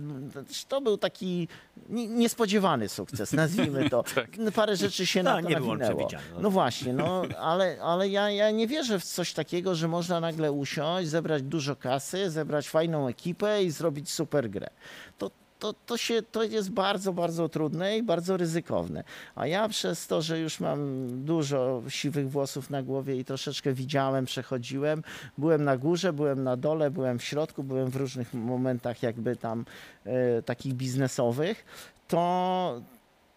to 0.68 0.80
był 0.80 0.98
taki 0.98 1.48
nie- 1.88 2.06
niespodziewany 2.08 2.88
sukces, 2.88 3.32
nazwijmy 3.32 3.90
to. 3.90 4.04
Parę 4.54 4.76
rzeczy 4.76 5.06
się 5.06 5.22
No, 5.22 5.30
na 5.30 5.42
to 5.42 5.48
nie 5.48 5.54
nawinęło. 5.54 6.08
no. 6.34 6.40
No 6.40 6.50
właśnie, 6.50 6.92
no 6.92 7.22
ale, 7.40 7.76
ale 7.82 8.08
ja, 8.08 8.30
ja 8.30 8.50
nie 8.50 8.66
wierzę 8.66 8.98
w 8.98 9.04
coś 9.04 9.32
takiego, 9.32 9.74
że 9.74 9.88
można 9.88 10.20
nagle 10.20 10.52
usiąść, 10.52 11.08
zebrać 11.08 11.42
dużo 11.42 11.76
kasy, 11.76 12.30
zebrać 12.30 12.68
fajną 12.68 13.08
ekipę 13.08 13.62
i 13.64 13.70
zrobić 13.70 14.10
super 14.10 14.50
grę. 14.50 14.66
To, 15.18 15.30
to, 15.62 15.72
to, 15.86 15.96
się, 15.96 16.22
to 16.22 16.42
jest 16.42 16.70
bardzo, 16.70 17.12
bardzo 17.12 17.48
trudne 17.48 17.98
i 17.98 18.02
bardzo 18.02 18.36
ryzykowne. 18.36 19.04
A 19.34 19.46
ja 19.46 19.68
przez 19.68 20.06
to, 20.06 20.22
że 20.22 20.38
już 20.38 20.60
mam 20.60 21.08
dużo 21.24 21.82
siwych 21.88 22.30
włosów 22.30 22.70
na 22.70 22.82
głowie 22.82 23.16
i 23.16 23.24
troszeczkę 23.24 23.72
widziałem, 23.72 24.24
przechodziłem, 24.24 25.02
byłem 25.38 25.64
na 25.64 25.76
górze, 25.76 26.12
byłem 26.12 26.42
na 26.42 26.56
dole, 26.56 26.90
byłem 26.90 27.18
w 27.18 27.24
środku, 27.24 27.62
byłem 27.62 27.90
w 27.90 27.96
różnych 27.96 28.34
momentach 28.34 29.02
jakby 29.02 29.36
tam 29.36 29.64
e, 30.04 30.42
takich 30.42 30.74
biznesowych, 30.74 31.64
to, 32.08 32.80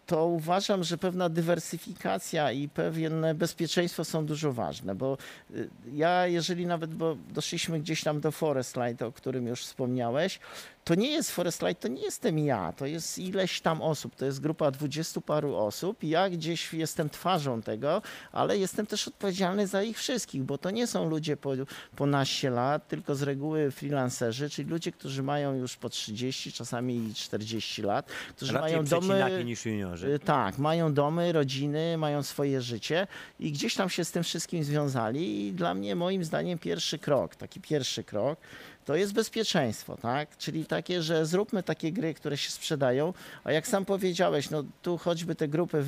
to 0.06 0.26
uważam, 0.26 0.84
że 0.84 0.98
pewna 0.98 1.28
dywersyfikacja 1.28 2.52
i 2.52 2.68
pewne 2.68 3.34
bezpieczeństwo 3.34 4.04
są 4.04 4.26
dużo 4.26 4.52
ważne, 4.52 4.94
bo 4.94 5.18
y, 5.50 5.68
ja, 5.92 6.26
jeżeli 6.26 6.66
nawet, 6.66 6.94
bo 6.94 7.16
doszliśmy 7.30 7.80
gdzieś 7.80 8.02
tam 8.02 8.20
do 8.20 8.32
Forest 8.32 8.76
Light, 8.76 9.02
o 9.02 9.12
którym 9.12 9.46
już 9.46 9.64
wspomniałeś, 9.64 10.40
to 10.86 10.94
nie 10.94 11.10
jest 11.10 11.30
Forest 11.30 11.62
Light, 11.62 11.82
to 11.82 11.88
nie 11.88 12.02
jestem 12.02 12.38
ja, 12.38 12.72
to 12.72 12.86
jest 12.86 13.18
ileś 13.18 13.60
tam 13.60 13.82
osób, 13.82 14.16
to 14.16 14.24
jest 14.24 14.40
grupa 14.40 14.70
dwudziestu 14.70 15.20
paru 15.20 15.56
osób. 15.56 16.04
Ja 16.04 16.30
gdzieś 16.30 16.74
jestem 16.74 17.10
twarzą 17.10 17.62
tego, 17.62 18.02
ale 18.32 18.58
jestem 18.58 18.86
też 18.86 19.08
odpowiedzialny 19.08 19.66
za 19.66 19.82
ich 19.82 19.98
wszystkich, 19.98 20.42
bo 20.42 20.58
to 20.58 20.70
nie 20.70 20.86
są 20.86 21.08
ludzie 21.08 21.36
po, 21.36 21.52
po 21.96 22.06
naście 22.06 22.50
lat, 22.50 22.88
tylko 22.88 23.14
z 23.14 23.22
reguły 23.22 23.70
freelancerzy, 23.70 24.50
czyli 24.50 24.70
ludzie, 24.70 24.92
którzy 24.92 25.22
mają 25.22 25.54
już 25.54 25.76
po 25.76 25.88
30, 25.88 26.52
czasami 26.52 27.14
40 27.14 27.82
lat, 27.82 28.06
którzy 28.36 28.52
Raczej 28.52 28.72
mają 28.72 28.84
domy. 28.84 29.44
niż 29.44 29.66
juniorzy. 29.66 30.14
Y, 30.14 30.18
Tak, 30.18 30.58
mają 30.58 30.94
domy, 30.94 31.32
rodziny, 31.32 31.98
mają 31.98 32.22
swoje 32.22 32.60
życie 32.62 33.06
i 33.40 33.52
gdzieś 33.52 33.74
tam 33.74 33.90
się 33.90 34.04
z 34.04 34.12
tym 34.12 34.22
wszystkim 34.22 34.64
związali 34.64 35.46
i 35.46 35.52
dla 35.52 35.74
mnie 35.74 35.96
moim 35.96 36.24
zdaniem 36.24 36.58
pierwszy 36.58 36.98
krok, 36.98 37.36
taki 37.36 37.60
pierwszy 37.60 38.04
krok, 38.04 38.38
to 38.86 38.96
jest 38.96 39.12
bezpieczeństwo, 39.12 39.96
tak? 39.96 40.36
Czyli 40.36 40.66
takie, 40.66 41.02
że 41.02 41.26
zróbmy 41.26 41.62
takie 41.62 41.92
gry, 41.92 42.14
które 42.14 42.36
się 42.36 42.50
sprzedają, 42.50 43.12
a 43.44 43.52
jak 43.52 43.66
sam 43.68 43.84
powiedziałeś, 43.84 44.50
no 44.50 44.64
tu 44.82 44.98
choćby 44.98 45.34
te 45.34 45.48
grupy, 45.48 45.84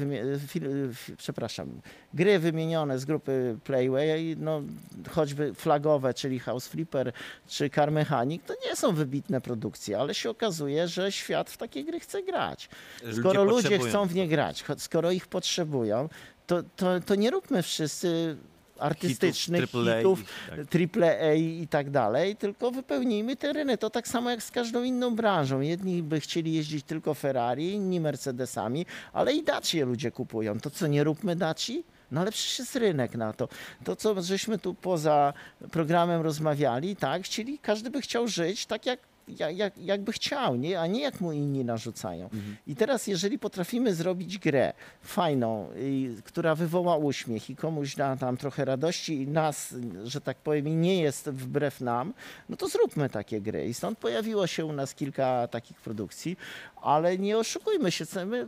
fil- 0.47 0.91
f- 0.91 1.11
przepraszam, 1.19 1.81
gry 2.15 2.39
wymienione 2.39 2.99
z 2.99 3.05
grupy 3.05 3.57
Playway, 3.65 4.37
no 4.39 4.63
choćby 5.11 5.55
flagowe, 5.55 6.15
czyli 6.15 6.39
House 6.39 6.69
Flipper 6.69 7.13
czy 7.49 7.71
Car 7.71 7.93
Mechanic, 7.93 8.43
to 8.47 8.55
nie 8.69 8.77
są 8.77 8.95
wybitne 8.95 9.41
produkcje, 9.41 9.99
ale 9.99 10.15
się 10.15 10.31
okazuje, 10.31 10.89
że 10.89 11.13
świat 11.13 11.51
w 11.51 11.57
takie 11.57 11.85
gry 11.85 12.01
chce 12.01 12.23
grać. 12.23 12.69
Skoro 13.19 13.45
ludzie, 13.45 13.63
potrzebują. 13.63 13.91
chcą 13.91 14.07
w 14.07 14.15
nie 14.15 14.29
grać, 14.29 14.65
skoro 14.77 15.11
ich 15.11 15.27
potrzebują, 15.27 16.09
to, 16.47 16.63
to, 16.77 17.01
to 17.01 17.15
nie 17.15 17.31
róbmy 17.31 17.63
wszyscy 17.63 18.37
artystycznych 18.79 19.61
Hitów, 19.61 19.87
AAA, 19.89 19.97
hitów, 19.97 20.25
tak. 20.51 20.67
triple 20.67 21.21
A 21.21 21.35
i 21.35 21.67
tak 21.71 21.91
dalej, 21.91 22.37
tylko 22.37 22.71
wypełnijmy 22.71 23.37
te 23.37 23.53
rynek. 23.53 23.81
To 23.81 23.91
tak 23.91 24.09
samo 24.09 24.31
jak 24.31 24.43
z 24.43 24.51
każdą 24.51 24.83
inną 24.83 25.17
branżą. 25.17 25.61
Jedni 25.61 26.03
by 26.03 26.21
chcieli 26.21 26.53
jeździć 26.55 26.85
tylko 26.85 27.15
Ferrari, 27.15 27.73
inni 27.73 28.01
Mercedesami, 28.01 28.87
ale 29.13 29.33
i 29.33 29.43
Dacie 29.43 29.85
ludzie 29.85 30.11
kupują. 30.11 30.61
To 30.61 30.71
co, 30.71 30.87
nie 30.87 31.05
róbmy 31.05 31.37
Daci? 31.37 31.85
No 32.11 32.21
ale 32.21 32.33
przecież 32.33 32.59
jest 32.59 32.77
rynek 32.77 33.15
na 33.15 33.33
to. 33.33 33.49
To, 33.85 33.97
co 33.97 34.23
żeśmy 34.23 34.59
tu 34.59 34.75
poza 34.75 35.33
programem 35.71 36.23
rozmawiali, 36.23 36.97
tak, 36.97 37.23
chcieli, 37.23 37.59
każdy 37.59 37.91
by 37.91 38.01
chciał 38.01 38.29
żyć 38.29 38.67
tak, 38.67 38.87
jak, 38.87 39.01
jak, 39.39 39.57
jak, 39.57 39.79
jakby 39.79 40.13
chciał, 40.13 40.57
nie? 40.57 40.81
a 40.81 40.87
nie 40.87 41.01
jak 41.01 41.21
mu 41.21 41.33
inni 41.33 41.65
narzucają. 41.65 42.31
I 42.67 42.77
teraz, 42.77 43.07
jeżeli 43.07 43.39
potrafimy 43.39 43.95
zrobić 43.95 44.39
grę 44.39 44.73
fajną, 45.03 45.69
i, 45.77 46.17
która 46.25 46.55
wywoła 46.55 46.97
uśmiech 46.97 47.51
i 47.51 47.57
komuś 47.57 47.97
da 47.97 48.17
tam 48.17 48.37
trochę 48.37 48.65
radości 48.65 49.23
i 49.23 49.29
nas, 49.29 49.75
że 50.05 50.21
tak 50.21 50.37
powiem, 50.37 50.81
nie 50.83 51.03
jest 51.03 51.29
wbrew 51.29 51.81
nam, 51.81 52.15
no 52.49 52.57
to 52.57 52.69
zróbmy 52.69 53.11
takie 53.11 53.41
gry. 53.41 53.67
I 53.67 53.75
stąd 53.75 53.99
pojawiło 53.99 54.47
się 54.47 54.65
u 54.65 54.73
nas 54.73 54.95
kilka 54.95 55.49
takich 55.49 55.81
produkcji, 55.81 56.37
ale 56.83 57.19
nie 57.19 57.39
oszukujmy 57.39 57.91
się, 57.91 58.05
my, 58.27 58.47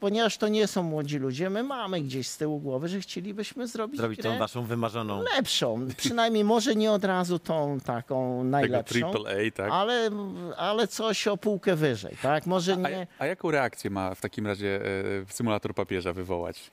ponieważ 0.00 0.38
to 0.38 0.48
nie 0.48 0.66
są 0.66 0.82
młodzi 0.82 1.18
ludzie, 1.18 1.50
my 1.50 1.62
mamy 1.62 2.00
gdzieś 2.00 2.28
z 2.28 2.36
tyłu 2.36 2.60
głowy, 2.60 2.88
że 2.88 3.00
chcielibyśmy 3.00 3.66
zrobić, 3.66 4.00
Zrobić 4.00 4.20
tą 4.20 4.38
waszą 4.38 4.64
wymarzoną. 4.64 5.22
lepszą. 5.36 5.86
Przynajmniej 5.96 6.44
może 6.44 6.74
nie 6.74 6.92
od 6.92 7.04
razu 7.04 7.38
tą 7.38 7.80
taką 7.80 8.38
Tego 8.38 8.44
najlepszą, 8.44 8.92
triple 8.92 9.36
A, 9.48 9.56
tak? 9.56 9.72
ale, 9.72 10.10
ale 10.56 10.88
coś 10.88 11.26
o 11.28 11.36
półkę 11.36 11.76
wyżej, 11.76 12.16
tak? 12.22 12.46
Może 12.46 12.72
A, 12.72 12.76
nie... 12.76 13.06
a 13.18 13.26
jaką 13.26 13.50
reakcję 13.50 13.90
ma 13.90 14.14
w 14.14 14.20
takim 14.20 14.46
razie 14.46 14.80
e, 14.84 15.32
symulator 15.32 15.74
papieża 15.74 16.12
wywołać? 16.12 16.70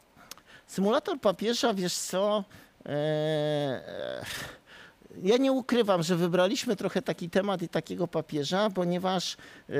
Symulator 0.68 1.20
papieża, 1.20 1.74
wiesz 1.74 1.94
co? 1.96 2.44
E, 2.86 4.26
ja 5.24 5.38
nie 5.38 5.52
ukrywam, 5.52 6.04
że 6.04 6.16
wybraliśmy 6.16 6.76
trochę 6.76 7.02
taki 7.02 7.30
temat 7.30 7.62
i 7.62 7.70
takiego 7.70 8.08
papieża, 8.08 8.70
ponieważ 8.70 9.38
e, 9.70 9.74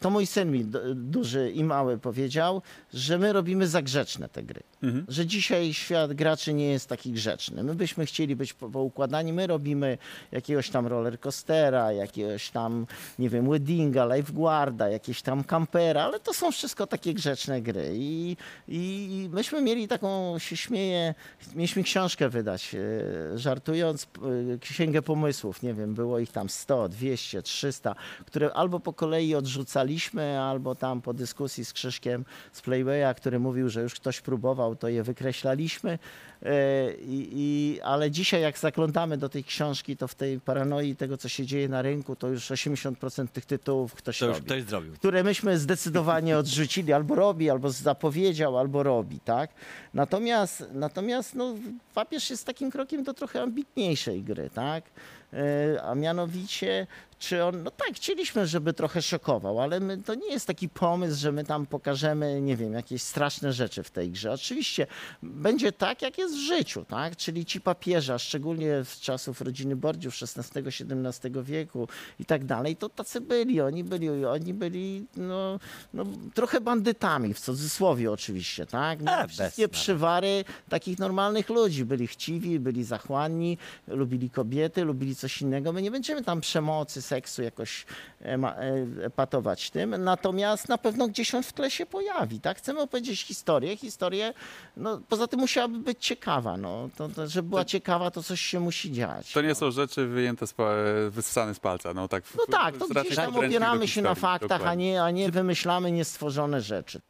to 0.00 0.10
mój 0.10 0.26
syn 0.26 0.50
mi 0.52 0.64
duży 0.94 1.50
i 1.50 1.64
mały 1.64 1.98
powiedział, 1.98 2.62
że 2.94 3.18
my 3.18 3.32
robimy 3.32 3.66
za 3.68 3.82
grzeczne 3.82 4.28
te 4.28 4.42
gry. 4.42 4.60
Mhm. 4.82 5.04
Że 5.08 5.26
dzisiaj 5.26 5.74
świat 5.74 6.12
graczy 6.12 6.52
nie 6.54 6.66
jest 6.70 6.88
taki 6.88 7.12
grzeczny. 7.12 7.62
My 7.62 7.74
byśmy 7.74 8.06
chcieli 8.06 8.36
być 8.36 8.52
po- 8.52 8.70
poukładani, 8.70 9.32
my 9.32 9.46
robimy 9.46 9.98
jakiegoś 10.32 10.70
tam 10.70 10.86
rollercoastera, 10.86 11.92
jakiegoś 11.92 12.50
tam, 12.50 12.86
nie 13.18 13.28
wiem, 13.28 13.50
weddinga, 13.50 14.14
lifeguarda, 14.16 14.88
jakieś 14.88 15.22
tam 15.22 15.44
kampera, 15.44 16.02
ale 16.04 16.20
to 16.20 16.34
są 16.34 16.52
wszystko 16.52 16.86
takie 16.86 17.14
grzeczne 17.14 17.62
gry. 17.62 17.90
I, 17.94 18.36
i 18.68 19.28
myśmy 19.32 19.62
mieli 19.62 19.88
taką, 19.88 20.38
się 20.38 20.56
śmieję, 20.56 21.14
mieliśmy 21.54 21.82
książkę 21.82 22.28
wydać, 22.28 22.74
e, 22.74 23.38
żartując, 23.38 24.06
e, 24.54 24.58
księgę 24.72 25.02
pomysłów, 25.02 25.62
nie 25.62 25.74
wiem, 25.74 25.94
było 25.94 26.18
ich 26.18 26.32
tam 26.32 26.48
100, 26.48 26.88
200, 26.88 27.42
300, 27.42 27.94
które 28.26 28.52
albo 28.52 28.80
po 28.80 28.92
kolei 28.92 29.34
odrzucaliśmy, 29.34 30.40
albo 30.40 30.74
tam 30.74 31.02
po 31.02 31.14
dyskusji 31.14 31.64
z 31.64 31.72
Krzyszkiem 31.72 32.24
z 32.52 32.60
Playwaya, 32.62 33.14
który 33.16 33.38
mówił, 33.38 33.68
że 33.68 33.82
już 33.82 33.94
ktoś 33.94 34.20
próbował, 34.20 34.76
to 34.76 34.88
je 34.88 35.02
wykreślaliśmy. 35.02 35.98
E, 36.44 36.92
I, 36.94 37.28
i, 37.32 37.80
ale 37.80 38.10
dzisiaj 38.10 38.42
jak 38.42 38.58
zaglądamy 38.58 39.16
do 39.18 39.28
tej 39.28 39.44
książki, 39.44 39.96
to 39.96 40.08
w 40.08 40.14
tej 40.14 40.40
paranoi 40.40 40.96
tego, 40.96 41.16
co 41.16 41.28
się 41.28 41.46
dzieje 41.46 41.68
na 41.68 41.82
rynku, 41.82 42.16
to 42.16 42.28
już 42.28 42.50
80% 42.50 43.28
tych 43.28 43.46
tytułów 43.46 43.94
ktoś 43.94 44.18
To 44.18 44.26
już 44.26 44.34
robi 44.36 44.46
ktoś 44.46 44.62
zrobił. 44.62 44.92
które 44.94 45.24
myśmy 45.24 45.58
zdecydowanie 45.58 46.38
odrzucili, 46.38 46.92
albo 46.98 47.14
robi, 47.14 47.50
albo 47.50 47.70
zapowiedział, 47.70 48.58
albo 48.58 48.82
robi, 48.82 49.20
tak? 49.20 49.50
Natomiast, 49.94 50.64
natomiast 50.72 51.34
no, 51.34 51.54
papież 51.94 52.30
jest 52.30 52.46
takim 52.46 52.70
krokiem 52.70 53.02
do 53.04 53.14
trochę 53.14 53.42
ambitniejszej 53.42 54.22
gry, 54.22 54.50
tak? 54.54 54.84
E, 55.32 55.82
A 55.82 55.94
mianowicie, 55.94 56.86
czy 57.22 57.44
on, 57.44 57.62
no 57.62 57.70
tak, 57.70 57.88
chcieliśmy, 57.94 58.46
żeby 58.46 58.72
trochę 58.72 59.02
szokował, 59.02 59.60
ale 59.60 59.80
my, 59.80 59.98
to 59.98 60.14
nie 60.14 60.32
jest 60.32 60.46
taki 60.46 60.68
pomysł, 60.68 61.20
że 61.20 61.32
my 61.32 61.44
tam 61.44 61.66
pokażemy, 61.66 62.40
nie 62.40 62.56
wiem, 62.56 62.72
jakieś 62.72 63.02
straszne 63.02 63.52
rzeczy 63.52 63.82
w 63.82 63.90
tej 63.90 64.10
grze. 64.10 64.32
Oczywiście 64.32 64.86
będzie 65.22 65.72
tak, 65.72 66.02
jak 66.02 66.18
jest 66.18 66.34
w 66.34 66.38
życiu, 66.38 66.84
tak? 66.84 67.16
Czyli 67.16 67.44
ci 67.44 67.60
papieża, 67.60 68.18
szczególnie 68.18 68.84
z 68.84 69.00
czasów 69.00 69.40
rodziny 69.40 69.76
Bordziów 69.76 70.14
XVI-XVII 70.22 71.42
wieku 71.42 71.88
i 72.18 72.24
tak 72.24 72.44
dalej, 72.44 72.76
to 72.76 72.88
tacy 72.88 73.20
byli, 73.20 73.60
oni 73.60 73.84
byli, 73.84 74.24
oni 74.24 74.54
byli 74.54 75.06
no, 75.16 75.58
no, 75.94 76.04
trochę 76.34 76.60
bandytami, 76.60 77.34
w 77.34 77.40
cudzysłowie 77.40 78.12
oczywiście, 78.12 78.66
tak? 78.66 79.00
E, 79.00 79.04
Mieli 79.04 79.22
bez 79.22 79.30
wszystkie 79.30 79.68
przywary 79.68 80.44
takich 80.68 80.98
normalnych 80.98 81.48
ludzi. 81.48 81.84
Byli 81.84 82.06
chciwi, 82.06 82.60
byli 82.60 82.84
zachłanni, 82.84 83.58
lubili 83.88 84.30
kobiety, 84.30 84.84
lubili 84.84 85.16
coś 85.16 85.42
innego. 85.42 85.72
My 85.72 85.82
nie 85.82 85.90
będziemy 85.90 86.24
tam 86.24 86.40
przemocy, 86.40 87.02
seksu 87.12 87.42
jakoś 87.42 87.86
ema- 88.20 88.54
e, 88.56 89.04
epatować 89.06 89.70
tym, 89.70 90.04
natomiast 90.04 90.68
na 90.68 90.78
pewno 90.78 91.08
gdzieś 91.08 91.34
on 91.34 91.42
w 91.42 91.52
tle 91.52 91.70
się 91.70 91.86
pojawi, 91.86 92.40
tak? 92.40 92.58
Chcemy 92.58 92.80
opowiedzieć 92.80 93.22
historię, 93.22 93.76
historię, 93.76 94.34
no 94.76 95.00
poza 95.08 95.26
tym 95.26 95.40
musiałaby 95.40 95.78
być 95.78 96.06
ciekawa, 96.06 96.56
no. 96.56 96.88
To, 96.96 97.08
to, 97.08 97.26
żeby 97.28 97.48
była 97.48 97.64
ciekawa, 97.64 98.10
to 98.10 98.22
coś 98.22 98.40
się 98.40 98.60
musi 98.60 98.92
dziać. 98.92 99.32
To 99.32 99.42
nie 99.42 99.54
są 99.54 99.70
rzeczy 99.70 100.06
wyjęte, 100.06 100.46
z, 100.46 100.52
pa- 100.52 100.74
wyssane 101.10 101.54
z 101.54 101.60
palca. 101.60 101.94
No, 101.94 102.08
tak, 102.08 102.24
No 102.38 102.44
tak, 102.50 102.76
to 102.76 102.88
gdzieś 102.88 103.16
tam 103.16 103.36
opieramy 103.36 103.88
się 103.88 104.02
na 104.02 104.14
faktach, 104.14 104.66
a 104.66 104.74
nie, 104.74 105.02
a 105.02 105.10
nie 105.10 105.30
wymyślamy 105.30 105.92
niestworzone 105.92 106.60
rzeczy. 106.60 107.00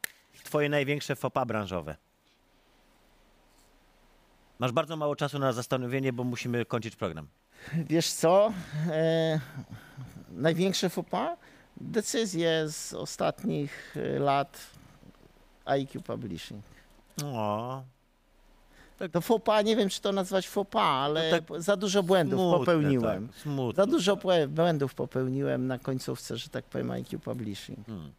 Twoje 0.45 0.69
największe 0.69 1.17
fopa 1.17 1.45
branżowe. 1.45 1.97
Masz 4.59 4.73
bardzo 4.73 4.97
mało 4.97 5.17
czasu 5.17 5.39
na 5.39 5.53
zastanowienie, 5.53 6.13
bo 6.13 6.25
musimy 6.25 6.65
kończyć 6.65 6.97
program. 6.97 7.27
Wiesz 7.89 8.13
co? 8.13 8.53
E, 8.91 9.41
największe 10.31 10.91
fopa? 10.91 11.37
Decyzje 11.81 12.65
z 12.69 12.95
ostatnich 12.95 13.97
e, 13.97 14.19
lat 14.19 14.61
IQ 15.65 16.03
Publishing. 16.03 16.65
O, 17.25 17.83
To 19.13 19.21
fopa, 19.21 19.63
nie 19.63 19.77
wiem 19.77 19.89
czy 19.89 20.01
to 20.01 20.13
nazwać 20.13 20.49
fopa, 20.49 20.83
ale 20.83 21.31
No 21.31 21.39
tak 21.41 21.63
za 21.63 21.77
dużo 21.77 22.03
błędów 22.03 22.41
smutne, 22.41 22.59
popełniłem. 22.59 23.29
Tak. 23.29 23.37
Za 23.77 23.87
dużo 23.87 24.17
błę- 24.17 24.47
błędów 24.49 24.95
popełniłem 24.95 25.67
na 25.67 25.79
końcówce, 25.79 26.37
że 26.37 26.49
tak 26.49 26.65
powiem, 26.65 26.91
IQ 26.91 27.19
Publishing. 27.21 27.87
Hmm. 27.87 28.13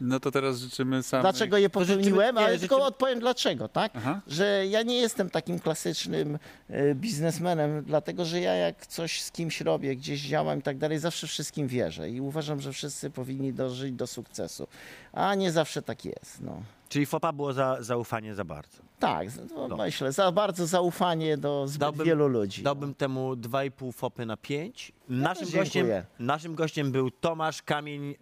No 0.00 0.20
to 0.20 0.30
teraz 0.30 0.58
życzymy 0.58 1.02
samych... 1.02 1.22
Dlaczego 1.22 1.58
je 1.58 1.70
popełniłem? 1.70 2.38
Ale 2.38 2.46
życzymy- 2.46 2.60
tylko 2.60 2.84
odpowiem 2.84 3.20
dlaczego, 3.20 3.68
tak? 3.68 3.92
Aha. 3.94 4.20
że 4.26 4.66
ja 4.66 4.82
nie 4.82 4.96
jestem 4.98 5.30
takim 5.30 5.58
klasycznym 5.58 6.38
e, 6.70 6.94
biznesmenem, 6.94 7.84
dlatego 7.84 8.24
że 8.24 8.40
ja 8.40 8.54
jak 8.54 8.86
coś 8.86 9.22
z 9.22 9.30
kimś 9.30 9.60
robię, 9.60 9.96
gdzieś 9.96 10.20
działam 10.20 10.58
i 10.58 10.62
tak 10.62 10.78
dalej, 10.78 10.98
zawsze 10.98 11.26
wszystkim 11.26 11.68
wierzę 11.68 12.10
i 12.10 12.20
uważam, 12.20 12.60
że 12.60 12.72
wszyscy 12.72 13.10
powinni 13.10 13.52
dążyć 13.52 13.92
do 13.92 14.06
sukcesu, 14.06 14.66
a 15.12 15.34
nie 15.34 15.52
zawsze 15.52 15.82
tak 15.82 16.04
jest. 16.04 16.40
No. 16.40 16.62
Czyli 16.88 17.06
FOPA 17.06 17.32
było 17.32 17.52
za, 17.52 17.76
zaufanie 17.80 18.34
za 18.34 18.44
bardzo. 18.44 18.78
Tak, 18.98 19.28
no, 19.54 19.68
No. 19.68 19.76
myślę, 19.76 20.12
za 20.12 20.32
bardzo 20.32 20.66
zaufanie 20.66 21.36
do 21.38 21.68
zbyt 21.68 21.80
Dałbym- 21.80 22.06
wielu 22.06 22.28
ludzi. 22.28 22.62
Dałbym 22.62 22.94
temu 22.94 23.36
2,5 23.36 23.92
FOPy 23.92 24.26
na 24.26 24.36
5. 24.36 24.92
Naszym, 25.08 25.50
gościem, 25.50 25.86
naszym 26.18 26.54
gościem 26.54 26.92
był 26.92 27.10
Tomasz 27.10 27.62
Kamień 27.62 28.14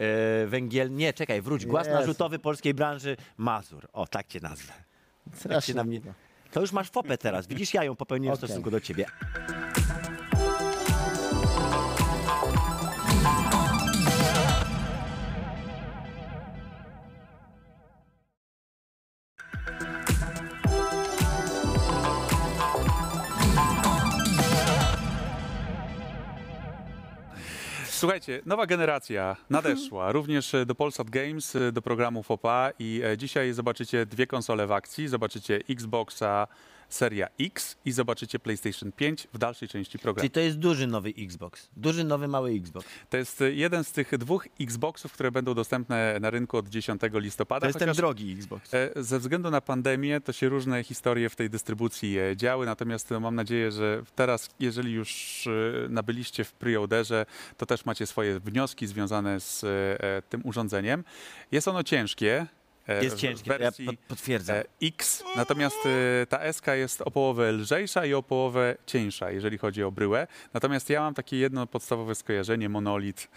e, 0.42 0.46
Węgiel. 0.46 0.90
Nie, 0.94 1.12
czekaj, 1.12 1.42
wróć. 1.42 1.66
Głaz 1.66 1.86
Jezu. 1.86 1.98
narzutowy 1.98 2.38
polskiej 2.38 2.74
branży 2.74 3.16
Mazur. 3.36 3.88
O, 3.92 4.06
tak 4.06 4.26
cię 4.26 4.40
nazwę. 4.40 4.72
Strasznie 5.34 5.74
na 5.74 5.84
mnie- 5.84 6.00
długo. 6.00 6.14
To 6.52 6.60
już 6.60 6.72
masz 6.72 6.90
fopę 6.90 7.18
teraz. 7.18 7.46
Widzisz, 7.46 7.74
ja 7.74 7.84
ją 7.84 7.96
popełniłem 7.96 8.36
w 8.36 8.38
Okej. 8.38 8.48
stosunku 8.48 8.70
do 8.70 8.80
ciebie. 8.80 9.06
Słuchajcie, 27.94 28.40
nowa 28.46 28.66
generacja 28.66 29.36
nadeszła, 29.50 30.12
również 30.12 30.54
e, 30.54 30.66
do 30.66 30.74
Polsat 30.74 31.10
Games, 31.10 31.56
e, 31.56 31.72
do 31.72 31.82
programu 31.82 32.22
FOPA 32.22 32.70
i 32.78 33.02
e, 33.04 33.18
dzisiaj 33.18 33.52
zobaczycie 33.52 34.06
dwie 34.06 34.26
konsole 34.26 34.66
w 34.66 34.72
akcji. 34.72 35.08
Zobaczycie 35.08 35.60
Xboxa 35.70 36.46
Seria 36.88 37.28
X 37.40 37.76
i 37.84 37.92
zobaczycie 37.92 38.38
PlayStation 38.38 38.92
5 38.92 39.28
w 39.32 39.38
dalszej 39.38 39.68
części 39.68 39.98
programu. 39.98 40.22
Czyli 40.22 40.30
to 40.30 40.40
jest 40.40 40.58
duży 40.58 40.86
nowy 40.86 41.12
Xbox. 41.18 41.68
Duży, 41.76 42.04
nowy, 42.04 42.28
mały 42.28 42.50
Xbox. 42.50 42.86
To 43.10 43.16
jest 43.16 43.42
e, 43.42 43.52
jeden 43.52 43.84
z 43.84 43.92
tych 43.92 44.18
dwóch 44.18 44.48
Xboxów, 44.60 45.12
które 45.12 45.30
będą 45.30 45.54
dostępne 45.54 46.20
na 46.20 46.30
rynku 46.30 46.56
od 46.56 46.68
10 46.68 47.00
listopada. 47.14 47.60
To 47.60 47.66
jest 47.66 47.78
ten 47.78 47.92
drogi 47.92 48.32
Xbox. 48.32 48.74
E, 48.74 48.90
Ze 48.96 49.18
względu 49.18 49.50
na 49.50 49.60
pandemię 49.60 50.20
to 50.20 50.32
się 50.32 50.48
różne 50.48 50.84
historie 50.84 51.28
w 51.28 51.36
tej 51.36 51.50
dystrybucji 51.50 52.18
e, 52.18 52.36
działy, 52.36 52.66
natomiast 52.66 53.10
no, 53.10 53.20
mam 53.20 53.34
nadzieję, 53.34 53.72
że 53.72 54.02
teraz, 54.14 54.50
jeżeli 54.60 54.92
już 54.92 55.44
e, 55.46 55.88
nabyliście 55.88 56.44
w 56.44 56.52
preorderze, 56.52 57.26
to 57.56 57.66
też 57.66 57.84
macie 57.84 58.06
swoje 58.06 58.40
wnioski 58.40 58.86
związane 58.86 59.40
z 59.40 59.64
e, 59.64 60.22
tym 60.22 60.40
urządzeniem. 60.44 61.04
Jest 61.52 61.68
ono 61.68 61.82
ciężkie. 61.82 62.46
E, 62.88 63.04
Jest 63.04 63.16
ciężkie, 63.16 63.50
ja 63.52 63.58
wersji 63.58 63.86
pot- 63.86 63.96
potwierdzam. 64.08 64.56
e, 64.56 64.64
X, 64.82 65.24
natomiast 65.36 65.76
e, 65.86 66.26
ta 66.26 66.52
SK 66.52 66.66
jest 66.66 67.02
o 67.02 67.10
połowę 67.10 67.52
lżejsza 67.52 68.06
i 68.06 68.14
o 68.14 68.22
połowę 68.22 68.76
cieńsza, 68.86 69.30
jeżeli 69.30 69.58
chodzi 69.58 69.82
o 69.82 69.92
bryłę. 69.92 70.26
Natomiast 70.54 70.90
ja 70.90 71.00
mam 71.00 71.14
takie 71.14 71.36
jedno 71.36 71.66
podstawowe 71.66 72.14
skojarzenie, 72.14 72.68
monolit 72.68 73.28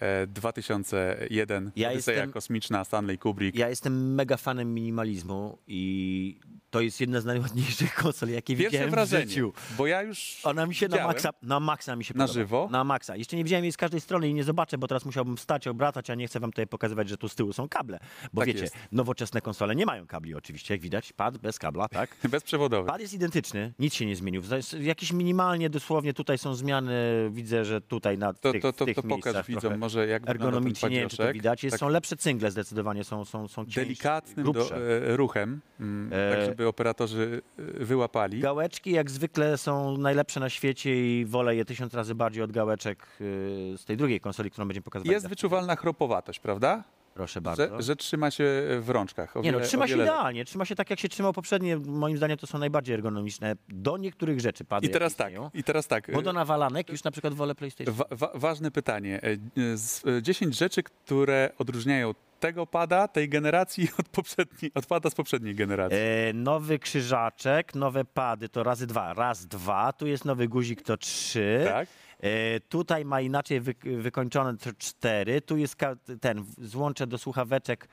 e, 0.00 0.26
2001, 0.26 1.70
Ja 1.76 1.90
Odyseja 1.90 2.16
jestem- 2.16 2.32
kosmiczna, 2.32 2.84
Stanley 2.84 3.18
Kubrick. 3.18 3.58
Ja 3.58 3.68
jestem 3.68 4.14
mega 4.14 4.36
fanem 4.36 4.74
minimalizmu 4.74 5.58
i 5.66 6.38
to 6.70 6.80
jest 6.80 7.00
jedna 7.00 7.20
z 7.20 7.24
najładniejszych 7.24 7.94
konsol, 7.94 8.28
jakie 8.28 8.56
Pierwsze 8.56 8.70
widziałem 8.70 8.88
w 8.90 8.94
wrażenie, 8.94 9.26
życiu. 9.26 9.52
bo 9.78 9.86
ja 9.86 10.02
już 10.02 10.40
Ona 10.44 10.66
mi 10.66 10.74
się 10.74 10.88
na 10.88 11.06
maksa, 11.06 11.30
na 11.42 11.60
maksa 11.60 11.96
mi 11.96 12.04
się 12.04 12.14
Na 12.14 12.24
podoba. 12.24 12.32
żywo? 12.40 12.68
Na 12.70 12.84
maksa. 12.84 13.16
Jeszcze 13.16 13.36
nie 13.36 13.44
widziałem 13.44 13.64
jej 13.64 13.72
z 13.72 13.76
każdej 13.76 14.00
strony 14.00 14.28
i 14.28 14.34
nie 14.34 14.44
zobaczę, 14.44 14.78
bo 14.78 14.88
teraz 14.88 15.04
musiałbym 15.04 15.38
stać, 15.38 15.66
obracać, 15.68 16.10
a 16.10 16.14
nie 16.14 16.26
chcę 16.26 16.40
wam 16.40 16.50
tutaj 16.50 16.66
pokazywać, 16.66 17.08
że 17.08 17.16
tu 17.16 17.28
z 17.28 17.34
tyłu 17.34 17.52
są 17.52 17.68
kable. 17.68 17.98
Bo 18.32 18.40
Tak 18.40 18.46
wiecie, 18.46 18.60
jest. 18.60 18.76
nowoczesne 18.92 19.40
konsole 19.40 19.76
nie 19.76 19.86
mają 19.86 20.06
kabli 20.06 20.34
oczywiście, 20.34 20.74
jak 20.74 20.80
widać. 20.80 21.12
Pad 21.12 21.38
bez 21.38 21.58
kabla, 21.58 21.88
tak? 21.88 22.16
bezprzewodowy. 22.30 22.88
Pad 22.88 23.00
jest 23.00 23.14
identyczny, 23.14 23.72
nic 23.78 23.94
się 23.94 24.06
nie 24.06 24.16
zmienił. 24.16 24.42
Jest 24.56 24.72
Jakieś 24.80 25.12
minimalnie 25.12 25.70
dosłownie 25.70 26.14
tutaj 26.14 26.38
są 26.38 26.54
zmiany, 26.54 27.28
widzę, 27.32 27.64
że 27.64 27.80
tutaj 27.80 28.18
na 28.18 28.32
To, 28.34 28.52
tych, 28.52 28.62
to, 28.62 28.72
to, 28.72 28.84
tych 28.84 28.96
to 28.96 29.02
pokaż 29.02 29.24
miejscach 29.24 29.46
widzom 29.46 29.60
trochę 29.60 29.76
może 29.78 30.06
jak 30.06 30.22
wygląda 30.22 30.42
ten 30.42 30.46
ergonomicznie, 30.48 30.88
nie 30.90 31.00
wiem 31.00 31.08
czy 31.08 31.16
to 31.16 31.32
widać. 31.32 31.64
Jest, 31.64 31.72
Tak 31.74 31.80
Są 31.80 31.88
lepsze 31.88 32.16
cyngle 32.16 32.50
zdecydowanie, 32.50 33.04
są, 33.04 33.24
są, 33.24 33.48
są 33.48 33.64
cieńsze, 33.64 33.80
delikatnym 33.80 34.46
do, 34.46 34.52
grubsze. 34.52 34.76
e, 35.08 35.16
ruchem, 35.16 35.60
mm, 35.80 36.10
E, 36.12 36.36
tak 36.36 36.44
żeby 36.46 36.59
operatorzy 36.68 37.42
e, 37.58 37.62
wyłapali. 37.84 38.40
Gałeczki 38.40 38.90
jak 38.90 39.10
zwykle 39.10 39.58
są 39.58 39.96
najlepsze 39.98 40.40
na 40.40 40.50
świecie 40.50 41.20
i 41.20 41.24
wolę 41.26 41.56
je 41.56 41.64
tysiąc 41.64 41.94
razy 41.94 42.14
bardziej 42.14 42.42
od 42.42 42.52
gałeczek 42.52 43.06
y, 43.20 43.74
z 43.76 43.84
tej 43.84 43.96
drugiej 43.96 44.20
konsoli, 44.20 44.50
którą 44.50 44.68
będziemy 44.68 44.84
pokazywać. 44.84 45.12
Jest 45.12 45.22
za- 45.22 45.28
wyczuwalna 45.28 45.76
chropowatość, 45.76 46.40
prawda? 46.40 46.84
Proszę 47.14 47.40
bardzo. 47.40 47.76
Że, 47.76 47.82
że 47.82 47.96
trzyma 47.96 48.30
się 48.30 48.44
w 48.80 48.88
rączkach. 48.88 49.36
O 49.36 49.40
nie 49.42 49.52
no, 49.52 49.58
wiele- 49.58 49.68
trzyma 49.68 49.84
o 49.84 49.86
się 49.86 49.90
wiele 49.94 50.04
lepiej. 50.04 50.16
idealnie, 50.18 50.44
trzyma 50.44 50.64
się 50.64 50.74
tak 50.74 50.90
jak 50.90 51.00
się 51.00 51.08
trzymał 51.08 51.32
poprzednie. 51.32 51.76
Moim 51.76 52.16
zdaniem 52.16 52.38
to 52.38 52.46
są 52.46 52.58
najbardziej 52.58 52.94
ergonomiczne 52.94 53.54
do 53.68 53.96
niektórych 53.96 54.40
rzeczy 54.40 54.64
pady. 54.64 54.86
I 54.86 54.90
teraz 54.90 55.12
jakie 55.12 55.18
tak, 55.18 55.32
istnieją. 55.32 55.50
i 55.54 55.64
teraz 55.64 55.86
tak. 55.86 56.10
Bo 56.14 56.22
do 56.22 56.32
nawalanek 56.32 56.88
już 56.88 57.04
na 57.04 57.10
przykład 57.10 57.34
wolę 57.34 57.54
PlayStation. 57.54 57.94
Wa 57.94 58.04
wa 58.10 58.30
ważne 58.34 58.70
pytanie. 58.70 59.20
E, 59.22 59.26
e, 59.72 59.76
z- 59.76 60.06
e, 60.06 60.22
10 60.22 60.58
rzeczy, 60.58 60.82
które 60.82 61.50
odróżniają 61.58 62.14
tego 62.40 62.66
pada, 62.66 63.08
tej 63.08 63.28
generacji 63.28 63.88
od, 64.00 64.08
poprzedniej, 64.08 64.70
od 64.74 64.86
pada 64.86 65.10
z 65.10 65.14
poprzedniej 65.14 65.54
generacji. 65.54 65.98
E, 65.98 66.32
nowy 66.32 66.78
krzyżaczek, 66.78 67.74
nowe 67.74 68.04
pady 68.04 68.48
to 68.48 68.62
razy 68.62 68.86
dwa. 68.86 69.14
Raz, 69.14 69.46
dwa. 69.46 69.92
Tu 69.92 70.06
jest 70.06 70.24
nowy 70.24 70.48
guzik 70.48 70.82
to 70.82 70.96
trzy. 70.96 71.64
tak? 71.68 71.88
E, 72.20 72.60
tutaj 72.60 73.04
ma 73.04 73.20
inaczej 73.20 73.60
wy, 73.60 73.74
wykończone 73.82 74.56
to 74.56 74.70
cztery. 74.78 75.40
Tu 75.40 75.56
jest 75.56 75.76
ten 76.20 76.44
złącze 76.58 77.06
do 77.06 77.18
słuchaweczek. 77.18 77.88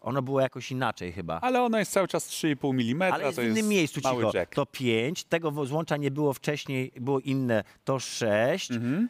Ono 0.00 0.22
było 0.22 0.40
jakoś 0.40 0.70
inaczej 0.70 1.12
chyba. 1.12 1.40
Ale 1.40 1.62
ono 1.62 1.78
jest 1.78 1.92
cały 1.92 2.08
czas 2.08 2.28
3,5 2.28 2.90
mm. 2.90 3.12
Ale 3.12 3.24
jest 3.24 3.36
to 3.36 3.42
w 3.42 3.44
innym 3.44 3.56
jest 3.56 3.68
miejscu, 3.68 4.00
mały 4.04 4.24
cicho. 4.24 4.38
jack. 4.38 4.54
To 4.54 4.66
5, 4.66 5.24
tego 5.24 5.66
złącza 5.66 5.96
nie 5.96 6.10
było 6.10 6.32
wcześniej, 6.32 6.92
było 6.96 7.20
inne, 7.20 7.64
to 7.84 7.98
6. 7.98 8.70
Mhm. 8.70 9.08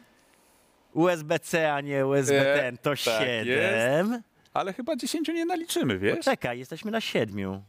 USB-C, 0.93 1.73
a 1.73 1.81
nie 1.81 2.05
USB-ten, 2.05 2.77
to 2.77 2.89
tak 2.89 2.97
7. 2.99 4.23
Ale 4.53 4.73
chyba 4.73 4.95
10 4.95 5.27
nie 5.27 5.45
naliczymy, 5.45 5.99
wiesz? 5.99 6.25
Czekaj, 6.25 6.59
jesteśmy 6.59 6.91
na 6.91 7.01
7. 7.01 7.61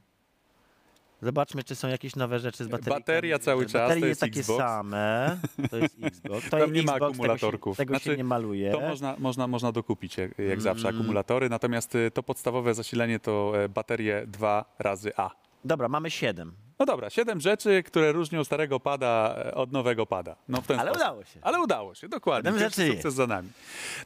Zobaczmy, 1.22 1.64
czy 1.64 1.74
są 1.74 1.89
jakieś 1.89 2.16
nowe 2.16 2.39
rzeczy 2.39 2.64
z 2.64 2.68
baterią. 2.68 2.95
Bateria 2.99 3.39
cały 3.39 3.64
czas, 3.66 3.72
Baterie 3.72 4.01
to 4.01 4.07
jest 4.07 4.20
takie 4.20 4.41
Xbox. 4.41 4.59
same. 4.59 5.39
To 5.70 5.76
jest 5.76 5.97
Xbox. 6.03 6.51
To 6.51 6.59
Tam 6.59 6.72
nie 6.72 6.82
ma 6.82 6.93
Xbox, 6.93 7.12
akumulatorków. 7.14 7.76
Tego, 7.76 7.95
się, 7.95 7.99
tego 7.99 7.99
Znaczy, 7.99 8.11
się 8.11 8.16
nie 8.16 8.24
maluje. 8.24 8.72
To 8.72 8.80
można, 8.80 9.16
można, 9.18 9.47
można 9.47 9.72
dokupić 9.72 10.16
jak, 10.16 10.39
jak 10.39 10.61
zawsze 10.62 10.89
Mm. 10.89 11.01
akumulatory, 11.01 11.49
natomiast 11.49 11.95
y, 11.95 12.11
to 12.11 12.22
podstawowe 12.22 12.74
zasilenie 12.74 13.18
to 13.20 13.53
e, 13.64 13.68
baterie 13.68 14.24
2 14.26 14.64
razy 14.78 15.12
A. 15.16 15.30
Dobra, 15.64 15.89
mamy 15.89 16.11
7. 16.11 16.53
No 16.78 16.87
dobra, 16.87 17.11
siedem 17.11 17.41
rzeczy, 17.41 17.82
które 17.82 18.12
różnią 18.12 18.45
starego 18.45 18.80
pada 18.80 19.35
e, 19.39 19.55
od 19.55 19.72
nowego 19.72 20.07
pada. 20.07 20.37
No 20.49 20.61
w 20.62 20.66
ten 20.66 20.80
Ale 20.80 20.91
sposób. 20.91 21.07
udało 21.07 21.24
się. 21.24 21.41
Ale 21.43 21.61
udało 21.61 21.95
się, 21.95 22.09
dokładnie. 22.09 22.51
Siedem 22.53 22.64
rzeczy 22.70 22.87
sukces 22.87 23.05
jest. 23.05 23.16
za 23.16 23.26
nami. 23.26 23.49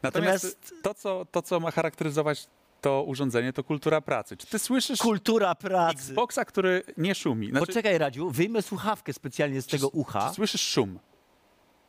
Natomiast, 0.03 0.45
Natomiast- 0.45 0.83
to, 0.83 0.95
co, 0.95 1.27
to, 1.31 1.43
co 1.43 1.61
ma 1.61 1.71
charakteryzować 1.71 2.47
to 2.81 3.03
urządzenie, 3.03 3.53
to 3.53 3.65
kultura 3.65 4.01
pracy. 4.01 4.37
Czy 4.37 4.47
ty 4.47 4.59
słyszysz 4.59 4.99
Kultura 4.99 5.55
pracy. 5.55 5.93
Xboxa, 5.95 6.45
który 6.45 6.83
nie 6.97 7.15
szumi? 7.15 7.51
Znaczy, 7.51 7.67
Poczekaj, 7.67 7.99
Radziu, 7.99 8.31
wyjmę 8.31 8.63
słuchawkę 8.63 9.13
specjalnie 9.13 9.63
z 9.63 9.67
tego 9.67 9.89
ucha. 9.89 10.29
Czy 10.29 10.35
słyszysz 10.35 10.63
szum? 10.63 10.99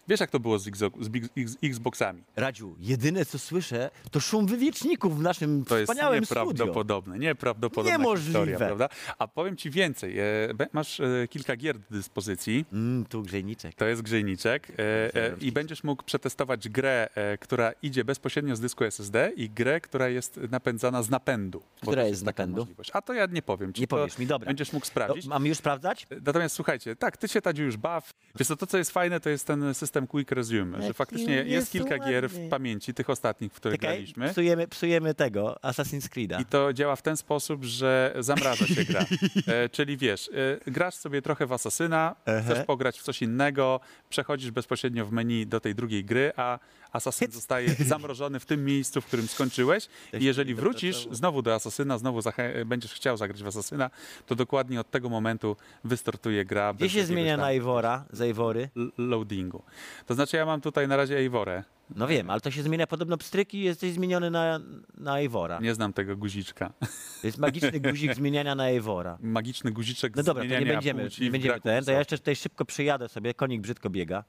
Wiesz, 0.09 0.19
jak 0.19 0.29
to 0.29 0.39
było 0.39 0.59
z, 0.59 0.67
Xo- 0.67 1.03
z 1.03 1.09
Big- 1.09 1.29
X- 1.37 1.57
Xboxami? 1.63 2.23
Radziu, 2.35 2.75
jedyne 2.79 3.25
co 3.25 3.39
słyszę, 3.39 3.89
to 4.11 4.19
szum 4.19 4.45
wywieczników 4.47 5.19
w 5.19 5.21
naszym 5.21 5.65
To 5.65 5.77
jest 5.77 5.91
wspaniałym 5.91 6.25
studio. 6.25 6.43
nieprawdopodobne, 6.43 7.19
nieprawdopodobna 7.19 7.91
Niemożliwe. 7.91 8.25
historia, 8.39 8.57
prawda? 8.57 8.89
A 9.17 9.27
powiem 9.27 9.57
ci 9.57 9.69
więcej. 9.69 10.19
E, 10.19 10.23
be- 10.55 10.67
masz 10.73 10.99
e, 10.99 11.27
kilka 11.29 11.55
gier 11.55 11.79
do 11.79 11.85
dyspozycji. 11.91 12.65
Mm, 12.73 13.05
tu 13.05 13.21
grzejniczek. 13.21 13.75
To 13.75 13.85
jest 13.85 14.01
grzejniczek 14.01 14.67
e, 14.69 14.75
e, 15.15 15.35
i 15.41 15.51
będziesz 15.51 15.83
mógł 15.83 16.03
przetestować 16.03 16.69
grę, 16.69 17.09
e, 17.15 17.37
która 17.37 17.71
idzie 17.81 18.03
bezpośrednio 18.05 18.55
z 18.55 18.59
dysku 18.59 18.83
SSD 18.83 19.31
i 19.35 19.49
grę, 19.49 19.81
która 19.81 20.09
jest 20.09 20.39
napędzana 20.51 21.03
z 21.03 21.09
napędu. 21.09 21.59
bo 21.59 21.65
Która 21.81 22.01
też 22.01 22.09
jest 22.09 22.21
z 22.21 22.23
taka 22.25 22.43
napędu? 22.43 22.61
możliwość. 22.61 22.89
A 22.93 23.01
to 23.01 23.13
ja 23.13 23.25
nie 23.25 23.41
powiem. 23.41 23.73
Ci 23.73 23.81
Nie 23.81 23.87
to 23.87 23.95
powiesz 23.95 24.17
mi, 24.17 24.25
dobra. 24.25 24.47
Będziesz 24.47 24.73
mógł 24.73 24.85
To, 24.85 24.89
sprawdzić. 24.91 25.25
mamy 25.27 25.47
już 25.49 25.57
sprawdzać? 25.57 26.07
Natomiast 26.25 26.55
słuchajcie, 26.55 26.95
tak, 26.95 27.17
ty 27.17 27.27
się 27.27 27.41
Tadziu 27.41 27.63
już 27.63 27.77
baw. 27.77 28.13
Wiesz 28.39 28.47
co, 28.47 28.55
to 28.55 28.67
co 28.67 28.77
jest 28.77 28.91
fajne, 28.91 29.19
to 29.19 29.29
jest 29.29 29.47
ten 29.47 29.73
system 29.73 29.98
Quick 30.07 30.31
Resume, 30.31 30.81
że 30.81 30.93
faktycznie 30.93 31.35
jest 31.35 31.49
jest 31.49 31.71
kilka 31.71 31.99
gier 31.99 32.29
w 32.29 32.49
pamięci, 32.49 32.93
tych 32.93 33.09
ostatnich, 33.09 33.53
w 33.53 33.55
których 33.55 33.79
Czekaj, 33.79 33.95
graliśmy. 33.95 34.29
psujemy, 34.29 34.67
psujemy 34.67 35.13
tego, 35.13 35.55
Assassin's 35.63 36.09
Creed'a. 36.09 36.41
I 36.41 36.45
to 36.45 36.73
działa 36.73 36.95
w 36.95 37.01
ten 37.01 37.17
sposób, 37.17 37.63
że 37.63 38.13
zamraża 38.19 38.67
się 38.67 38.85
gra. 38.85 39.05
E, 39.47 39.69
czyli 39.69 39.97
wiesz, 39.97 40.29
e, 40.67 40.71
grasz 40.71 40.95
sobie 40.95 41.21
trochę 41.21 41.45
w 41.45 41.53
Asasyna, 41.53 42.15
Ehe. 42.25 42.43
chcesz 42.43 42.65
pograć 42.65 42.99
w 42.99 43.03
coś 43.03 43.21
innego, 43.21 43.79
przechodzisz 44.09 44.51
bezpośrednio 44.51 45.05
w 45.05 45.11
menu 45.11 45.47
do 45.47 45.59
tej 45.59 45.75
drugiej 45.75 46.05
gry, 46.05 46.31
a 46.35 46.59
Asasyn 46.93 47.31
zostaje 47.31 47.69
zamrożony 47.69 48.39
w 48.39 48.45
tym 48.45 48.65
miejscu, 48.65 49.01
w 49.01 49.05
którym 49.05 49.27
skończyłeś. 49.27 49.87
I 50.19 50.23
jeżeli 50.25 50.55
wrócisz 50.55 51.07
znowu 51.11 51.41
do 51.41 51.53
Asasyna, 51.53 51.97
znowu 51.97 52.19
będziesz 52.65 52.93
chciał 52.93 53.17
zagrać 53.17 53.43
w 53.43 53.47
Asasyna, 53.47 53.89
to 54.25 54.35
dokładnie 54.35 54.79
od 54.79 54.91
tego 54.91 55.09
momentu 55.09 55.55
wystartuje 55.83 56.45
gra. 56.45 56.73
Gdzie 56.73 56.89
się 56.89 57.05
zmienia 57.05 57.33
tam 57.33 57.39
na 57.41 57.51
Eivora, 57.51 58.05
z 58.11 58.21
Eivory? 58.21 58.69
l- 58.77 58.91
loadingu. 58.97 59.63
To 60.05 60.13
znaczy 60.15 60.37
ja 60.37 60.45
mam 60.45 60.61
tutaj 60.61 60.87
na 60.87 60.97
razie 60.97 61.17
Eivorę. 61.17 61.63
No 61.95 62.07
wiem, 62.07 62.29
ale 62.29 62.41
to 62.41 62.51
się 62.51 62.63
zmienia 62.63 62.87
podobno 62.87 63.17
pstryki 63.17 63.57
i 63.57 63.63
jesteś 63.63 63.93
zmieniony 63.93 64.31
na, 64.31 64.59
na 64.97 65.19
Eivora. 65.19 65.59
Nie 65.59 65.73
znam 65.73 65.93
tego 65.93 66.17
guziczka. 66.17 66.73
To 67.21 67.27
jest 67.27 67.37
magiczny 67.37 67.79
guzik 67.79 68.13
zmieniania 68.15 68.55
na 68.55 68.67
Eivora. 68.69 69.17
Magiczny 69.21 69.71
guziczek 69.71 70.15
No 70.15 70.23
dobra, 70.23 70.43
to 70.43 70.49
nie 70.49 70.55
zmieniania 70.57 70.73
będziemy, 70.93 71.09
nie 71.21 71.31
będziemy 71.31 71.61
ten, 71.61 71.85
to 71.85 71.91
ja 71.91 71.99
jeszcze 71.99 72.17
tutaj 72.17 72.35
szybko 72.35 72.65
przyjadę 72.65 73.09
sobie, 73.09 73.33
konik 73.33 73.61
brzydko 73.61 73.89
biega. 73.89 74.23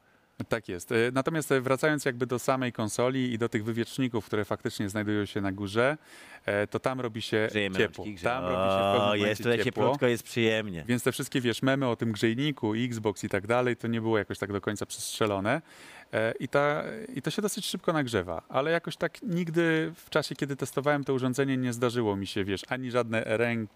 Tak 0.48 0.68
jest. 0.68 0.92
E, 0.92 0.94
Natomiast 1.12 1.52
e, 1.52 1.60
wracając 1.60 2.04
jakby 2.04 2.26
do 2.26 2.38
samej 2.38 2.72
konsoli 2.72 3.32
i 3.32 3.38
do 3.38 3.48
tych 3.48 3.64
wywieczników, 3.64 4.26
które 4.26 4.44
faktycznie 4.44 4.88
znajdują 4.88 5.24
się 5.24 5.40
na 5.40 5.52
górze, 5.52 5.98
e, 6.46 6.66
to 6.66 6.80
tam 6.80 7.00
robi 7.00 7.22
się 7.22 7.48
Żyjemy 7.52 7.78
ciepło. 7.78 8.04
rączki, 8.04 8.24
Tam 8.24 8.44
robi 8.44 8.54
się 8.56 8.98
w 8.98 9.02
O, 9.02 9.14
jest 9.14 9.42
tutaj 9.42 9.58
ciepło. 9.58 9.82
cieplutko, 9.84 10.06
jest 10.06 10.22
przyjemnie. 10.22 10.84
Więc 10.88 11.02
te 11.02 11.12
wszystkie, 11.12 11.40
wiesz, 11.40 11.62
memy 11.62 11.88
o 11.88 11.96
tym 11.96 12.12
grzejniku, 12.12 12.74
Xbox 12.74 13.24
i 13.24 13.28
tak 13.28 13.46
dalej, 13.46 13.76
to 13.76 13.88
nie 13.88 14.00
było 14.00 14.18
jakoś 14.18 14.38
tak 14.38 14.52
do 14.52 14.60
końca 14.60 14.86
przestrzelone. 14.86 15.62
E, 16.12 16.32
I, 16.40 16.48
ta, 16.48 16.82
I 17.14 17.22
to 17.22 17.30
się 17.30 17.42
dosyć 17.42 17.66
szybko 17.66 17.92
nagrzewa, 17.92 18.42
ale 18.48 18.70
jakoś 18.70 18.96
tak 18.96 19.22
nigdy 19.22 19.92
w 19.96 20.10
czasie, 20.10 20.34
kiedy 20.34 20.56
testowałem 20.56 21.04
to 21.04 21.14
urządzenie, 21.14 21.56
nie 21.56 21.72
zdarzyło 21.72 22.16
mi 22.16 22.26
się, 22.26 22.44
wiesz, 22.44 22.62
ani 22.68 22.90
żadne 22.90 23.22
rank, 23.26 23.70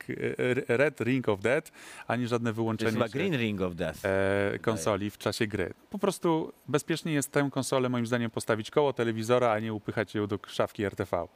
Red 0.68 1.00
Ring 1.00 1.28
of 1.28 1.40
Death, 1.40 1.70
ani 2.06 2.26
żadne 2.28 2.44
To 2.44 2.50
jest 2.50 2.56
wyłączenie 2.56 2.92
się, 3.02 3.08
Green 3.18 3.36
Ring 3.36 3.60
of 3.60 3.74
Death. 3.74 3.98
e, 4.04 4.58
konsoli 4.58 5.10
w 5.10 5.18
czasie 5.18 5.46
gry. 5.46 5.74
Po 5.90 5.98
prostu 5.98 6.52
bezpiecznie 6.68 7.12
jest 7.12 7.32
tę 7.32 7.48
konsolę, 7.52 7.88
moim 7.88 8.06
zdaniem, 8.06 8.30
postawić 8.30 8.70
koło 8.70 8.92
telewizora, 8.92 9.50
a 9.52 9.58
nie 9.60 9.72
upychać 9.74 10.14
ją 10.14 10.26
do 10.26 10.38
szafki 10.46 10.84
RTV. 10.84 11.26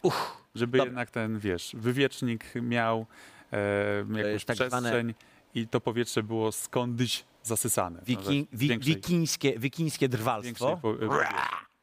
żeby 0.55 0.79
jednak 0.79 1.11
ten, 1.11 1.39
wiesz, 1.39 1.73
wywiecznik 1.79 2.45
miał 2.55 3.07
e, 3.53 4.19
jakąś 4.19 4.45
tak 4.45 4.57
przestrzeń 4.57 4.81
zwane- 4.83 5.15
i 5.59 5.69
to 5.69 5.81
powietrze 5.81 6.23
było 6.23 6.53
skądś 6.53 7.25
zasysane. 7.43 8.03
Wiki, 8.07 8.41
No, 8.53 8.59
wi, 8.59 8.69
większej- 8.69 8.85
wikińskie, 8.95 9.59
wikińskie 9.59 10.09
drwalstwo. 10.09 10.77
po- 10.83 10.95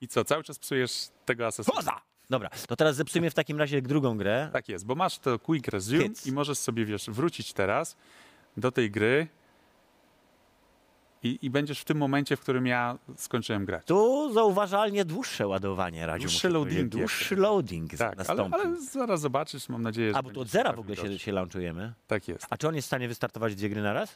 I 0.01 0.07
co, 0.07 0.25
cały 0.25 0.43
czas 0.43 0.59
psujesz 0.59 1.07
tego 1.25 1.47
asesyna? 1.47 1.75
Poza! 1.75 2.01
Dobra, 2.29 2.49
to 2.67 2.75
teraz 2.75 2.95
zepsujmy 2.95 3.29
w 3.29 3.33
takim 3.33 3.59
razie 3.59 3.81
drugą 3.81 4.17
grę. 4.17 4.49
Tak 4.53 4.69
jest, 4.69 4.85
bo 4.85 4.95
masz 4.95 5.19
to 5.19 5.39
quick 5.39 5.67
resume 5.67 6.03
Hits. 6.03 6.27
i 6.27 6.31
możesz 6.31 6.57
sobie, 6.57 6.85
wiesz, 6.85 7.05
wrócić 7.09 7.53
teraz 7.53 7.95
do 8.57 8.71
tej 8.71 8.91
gry 8.91 9.27
i, 11.25 11.39
i 11.41 11.49
będziesz 11.49 11.79
w 11.79 11.85
tym 11.85 11.97
momencie, 11.97 12.35
w 12.37 12.39
którym 12.39 12.67
ja 12.67 12.97
skończyłem 13.15 13.65
grać. 13.65 13.85
Tu 13.85 14.33
zauważalnie 14.33 15.05
dłuższe 15.05 15.47
ładowanie, 15.47 16.01
muszę 16.01 16.17
powiedzieć. 16.17 16.43
loadingi 16.43 16.89
Dłuższy 16.89 17.35
loading 17.35 17.91
Tak, 17.91 18.01
ale, 18.01 18.15
nastąpił. 18.15 18.59
ale 18.59 18.81
zaraz 18.81 19.21
zobaczysz, 19.21 19.69
mam 19.69 19.81
nadzieję, 19.81 20.11
że 20.11 20.17
A, 20.17 20.23
bo 20.23 20.29
tu 20.31 20.41
od 20.41 20.47
zera 20.47 20.73
w 20.73 20.79
ogóle 20.79 20.95
się, 20.95 21.19
się 21.19 21.31
launchujemy. 21.31 21.93
Tak 22.07 22.27
jest. 22.27 22.45
A 22.49 22.57
czy 22.57 22.67
on 22.67 22.75
jest 22.75 22.85
w 22.85 22.89
stanie 22.89 23.07
wystartować 23.07 23.55
dwie 23.55 23.69
gry 23.69 23.81
na 23.81 23.93
raz? 23.93 24.15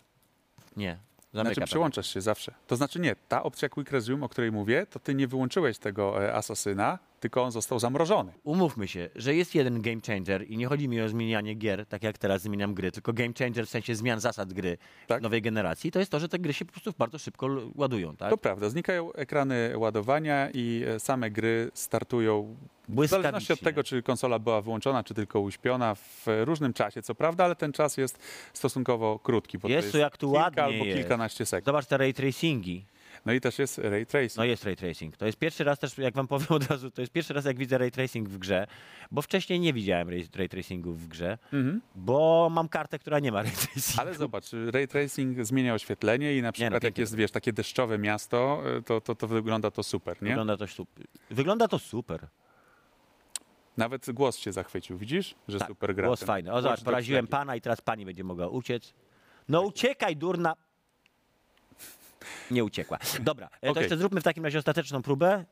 Nie. 0.78 0.98
Zamyka 1.34 1.54
Znaczy 1.54 1.70
przełączasz 1.70 2.14
się 2.14 2.22
zawsze. 2.22 2.54
To 2.68 2.76
znaczy 2.76 3.00
nie, 3.00 3.16
ta 3.16 3.44
opcja 3.44 3.70
Quick 3.70 3.92
Resume, 3.92 4.26
o 4.26 4.30
której 4.30 4.52
mówię, 4.52 4.86
to 4.90 5.00
ty 5.00 5.16
nie 5.16 5.28
wyłączyłeś 5.28 5.78
tego 5.78 6.24
e, 6.24 6.36
asasyna, 6.36 7.00
tylko 7.20 7.44
on 7.44 7.52
został 7.52 7.80
zamrożony. 7.80 8.32
Umówmy 8.44 8.88
się, 8.88 9.10
że 9.16 9.36
jest 9.36 9.56
jeden 9.56 9.82
game 9.82 10.02
changer 10.08 10.48
i 10.48 10.58
nie 10.58 10.68
chodzi 10.68 10.88
mi 10.88 11.02
o 11.02 11.10
zmienianie 11.10 11.54
gier, 11.54 11.86
tak 11.86 12.04
jak 12.04 12.18
teraz 12.18 12.42
zmieniam 12.42 12.74
gry, 12.74 12.92
tylko 12.92 13.14
game 13.14 13.34
changer 13.40 13.68
w 13.68 13.70
sensie 13.70 13.96
zmian 13.96 14.20
zasad 14.20 14.54
gry 14.54 14.78
Tak. 15.08 15.22
nowej 15.22 15.42
generacji, 15.42 15.92
to 15.92 16.00
jest 16.00 16.12
to, 16.12 16.20
że 16.20 16.30
te 16.30 16.40
gry 16.40 16.54
się 16.54 16.66
po 16.66 16.72
prostu 16.72 16.94
bardzo 16.98 17.18
szybko 17.18 17.48
ładują, 17.76 18.16
tak? 18.16 18.30
To 18.30 18.38
prawda, 18.38 18.70
znikają 18.70 19.14
ekrany 19.14 19.72
ładowania 19.78 20.50
i 20.54 20.84
e, 20.88 21.00
same 21.00 21.32
gry 21.32 21.72
startują 21.74 22.56
w 22.90 23.08
zależności 23.08 23.54
od 23.54 23.60
tego, 23.60 23.84
czy 23.84 24.04
konsola 24.04 24.40
była 24.40 24.62
wyłączona, 24.62 25.04
czy 25.04 25.14
tylko 25.14 25.40
uśpiona 25.40 25.96
w 25.96 26.28
e, 26.28 26.46
różnym 26.46 26.74
czasie, 26.74 27.02
co 27.02 27.16
prawda, 27.16 27.46
ale 27.46 27.56
ten 27.56 27.72
czas 27.72 27.98
jest 27.98 28.20
stosunkowo 28.54 29.20
krótki, 29.20 29.58
bo 29.58 29.68
Jezu, 29.68 29.82
to 29.82 29.86
jest 29.86 29.98
jak 29.98 30.18
tu 30.18 30.28
kilka 30.28 30.44
ładnie 30.44 30.64
albo 30.64 30.86
jest. 30.86 30.98
kilkanaście 30.98 31.46
sekund. 31.46 31.66
Zobacz 31.66 31.86
te 31.86 31.98
ray 31.98 32.14
tracingi. 32.14 32.86
No 33.26 33.34
i 33.34 33.42
też 33.42 33.60
jest 33.60 33.78
ray 33.78 34.06
tracing. 34.06 34.38
No 34.38 34.44
jest 34.46 34.64
ray 34.64 34.76
tracing. 34.76 35.18
To 35.18 35.26
jest 35.26 35.38
pierwszy 35.38 35.64
raz 35.64 35.80
też, 35.80 35.98
jak 35.98 36.14
wam 36.16 36.28
powiem 36.28 36.48
od 36.50 36.64
razu, 36.72 36.92
to 36.92 37.02
jest 37.02 37.14
pierwszy 37.14 37.34
raz, 37.34 37.46
jak 37.46 37.58
widzę 37.58 37.78
ray 37.78 37.92
tracing 37.92 38.30
w 38.30 38.38
grze, 38.38 38.68
bo 39.12 39.22
wcześniej 39.22 39.60
nie 39.60 39.74
widziałem 39.74 40.10
ray, 40.10 40.28
ray 40.36 40.50
tracingu 40.50 40.94
w 40.94 41.08
grze, 41.08 41.38
Mhm. 41.54 41.82
bo 41.96 42.48
mam 42.52 42.70
kartę, 42.70 43.00
która 43.00 43.20
nie 43.20 43.32
ma 43.32 43.42
ray 43.42 43.52
tracingu. 43.52 44.02
Ale 44.02 44.14
zobacz, 44.14 44.46
ray 44.72 44.88
tracing 44.88 45.46
zmienia 45.46 45.74
oświetlenie 45.74 46.38
i 46.38 46.42
na 46.42 46.52
przykład 46.52 46.74
jak 46.74 46.82
pięknie 46.82 47.02
jest, 47.02 47.14
to 47.14 47.18
wiesz, 47.18 47.32
takie 47.32 47.54
deszczowe 47.54 47.98
miasto, 47.98 48.62
e, 48.78 48.82
to, 48.82 49.02
to, 49.02 49.16
to 49.16 49.28
wygląda 49.28 49.72
to 49.72 49.84
super, 49.84 50.22
nie? 50.22 50.30
Wygląda 50.30 50.58
to 50.58 50.68
super. 50.68 51.06
Wygląda 51.30 51.68
to 51.68 51.80
super. 51.80 52.28
Nawet 53.78 54.12
głos 54.12 54.38
się 54.38 54.52
zachwycił, 54.52 54.98
widzisz? 54.98 55.36
Że 55.48 55.60
Tak, 55.60 55.68
super 55.68 55.96
gra. 55.96 56.08
Głos 56.08 56.20
ten 56.20 56.28
fajny. 56.28 56.54
O, 56.54 56.62
zobacz, 56.62 56.84
poraziłem 56.84 57.28
pana 57.28 57.56
i 57.56 57.62
teraz 57.62 57.82
pani 57.82 58.06
będzie 58.06 58.24
mogła 58.24 58.48
uciec. 58.48 58.94
No 59.50 59.62
uciekaj, 59.62 60.16
durna. 60.18 60.56
Nie 62.52 62.64
uciekła. 62.64 62.98
Dobra, 63.20 63.50
e, 63.62 63.66
to 63.66 63.72
Okej. 63.72 63.84
jeszcze 63.84 63.98
zróbmy 63.98 64.22
w 64.22 64.24
takim 64.24 64.44
razie 64.46 64.60
ostateczną 64.60 65.02
próbę. 65.02 65.46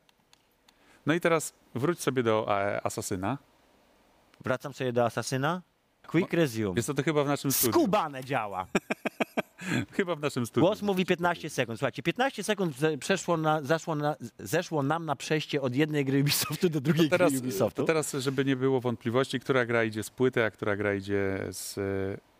No 1.06 1.14
i 1.14 1.20
teraz 1.20 1.52
wróć 1.74 2.00
sobie 2.00 2.22
do 2.22 2.46
e, 2.60 2.86
Asasyna. 2.86 3.38
Wracam 4.40 4.72
sobie 4.72 4.92
do 4.92 5.04
Asasyna. 5.04 5.62
Quick 6.06 6.32
resume. 6.32 6.72
Jest 6.76 6.88
to, 6.88 6.94
to 6.94 7.02
chyba 7.02 7.24
w 7.24 7.26
naszym 7.26 7.52
studiu. 7.52 7.72
Skubane 7.72 8.24
działa. 8.24 8.66
Chyba 9.96 10.14
w 10.16 10.20
naszym 10.20 10.46
studiu. 10.46 10.66
Głos 10.66 10.82
mówi 10.82 11.06
15 11.06 11.50
sekund. 11.50 11.78
Słuchajcie, 11.78 12.02
15 12.02 12.42
sekund 12.42 12.76
ze- 12.78 12.98
przeszło 12.98 13.36
na, 13.36 13.62
zaszło 13.62 13.94
na, 13.94 14.16
zeszło 14.38 14.82
nam 14.82 15.06
na 15.06 15.16
przejście 15.16 15.62
od 15.62 15.74
jednej 15.74 16.04
gry 16.04 16.20
Ubisoftu 16.20 16.68
do 16.68 16.80
drugiej 16.80 17.08
Teraz, 17.10 17.30
gry 17.32 17.40
Ubisoftu. 17.40 17.82
to 17.82 17.86
teraz, 17.86 18.12
żeby 18.12 18.44
nie 18.44 18.56
było 18.56 18.80
wątpliwości, 18.80 19.40
która 19.40 19.66
gra 19.66 19.84
idzie 19.84 20.02
z 20.02 20.10
płyty, 20.10 20.44
a 20.44 20.50
która 20.50 20.76
gra 20.76 20.94
idzie 20.94 21.38
z 21.50 21.78
e, 21.78 21.82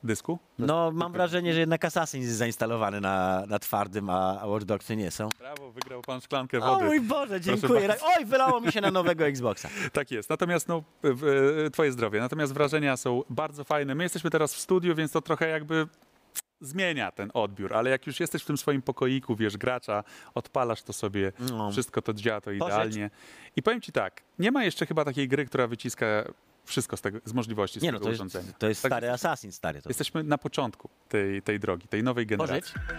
dysku. 0.02 0.38
No, 0.58 0.90
mam 0.94 1.12
wrażenie, 1.12 1.52
że 1.54 1.60
jednak 1.60 1.84
Assassin 1.84 2.22
jest 2.22 2.36
zainstalowany 2.36 3.00
na, 3.00 3.44
na 3.48 3.58
twardym, 3.58 4.10
a 4.10 4.46
Watch 4.46 4.64
Dogsy 4.66 4.96
nie 4.96 5.10
są. 5.10 5.28
Brawo, 5.38 5.72
wygrał 5.72 6.02
pan 6.02 6.20
szklankę 6.20 6.58
O 6.58 6.60
wody. 6.74 6.84
mój 6.84 7.00
Boże, 7.00 7.40
dziękuję. 7.40 7.94
Oj, 8.18 8.24
wylało 8.24 8.60
mi 8.60 8.72
się 8.72 8.80
na 8.80 8.90
nowego 8.90 9.26
Xboxa. 9.34 9.68
Tak 9.92 10.10
jest. 10.10 10.30
Natomiast 10.30 10.68
no, 10.68 10.82
e, 11.66 11.70
twoje 11.70 11.92
zdrowie. 11.92 12.20
Natomiast 12.20 12.52
wrażenia 12.54 12.96
są 12.96 13.22
bardzo 13.30 13.64
fajne. 13.64 13.94
My 13.94 14.02
jesteśmy 14.02 14.30
teraz 14.30 14.54
w 14.54 14.60
studiu, 14.60 14.94
więc 14.94 15.12
to 15.12 15.20
trochę 15.22 15.48
jakby 15.48 15.86
zmienia 16.60 17.12
ten 17.12 17.30
odbiór, 17.34 17.74
ale 17.74 17.90
jak 17.90 18.06
już 18.06 18.20
jesteś 18.20 18.42
w 18.42 18.46
tym 18.46 18.58
swoim 18.58 18.82
pokoiku, 18.82 19.36
wiesz, 19.36 19.56
gracza, 19.56 20.04
odpalasz 20.34 20.82
to 20.82 20.92
sobie, 20.92 21.32
No. 21.52 21.70
wszystko 21.72 22.02
to 22.02 22.14
działa 22.14 22.40
to 22.40 22.50
idealnie. 22.52 23.10
I 23.56 23.62
powiem 23.62 23.80
ci 23.80 23.92
tak, 23.92 24.22
nie 24.38 24.50
ma 24.50 24.64
jeszcze 24.64 24.86
chyba 24.86 25.04
takiej 25.04 25.28
gry, 25.28 25.46
która 25.46 25.66
wyciska 25.66 26.06
wszystko 26.64 26.96
z, 26.96 27.00
tego, 27.00 27.18
z 27.24 27.32
możliwości 27.32 27.80
z 27.80 27.82
Nie 27.82 27.92
no, 27.92 27.98
tego 27.98 28.04
to 28.04 28.10
jest, 28.10 28.20
urządzenia. 28.20 28.52
to 28.58 28.68
jest 28.68 28.82
Tak, 28.82 28.92
stary 28.92 29.10
Assassin, 29.10 29.52
stary. 29.52 29.82
To. 29.82 29.90
Jesteśmy 29.90 30.24
na 30.24 30.38
początku 30.38 30.88
tej, 31.08 31.42
tej 31.42 31.60
drogi, 31.60 31.88
tej 31.88 32.02
nowej 32.02 32.26
generacji. 32.26 32.74
Pożycz. 32.74 32.98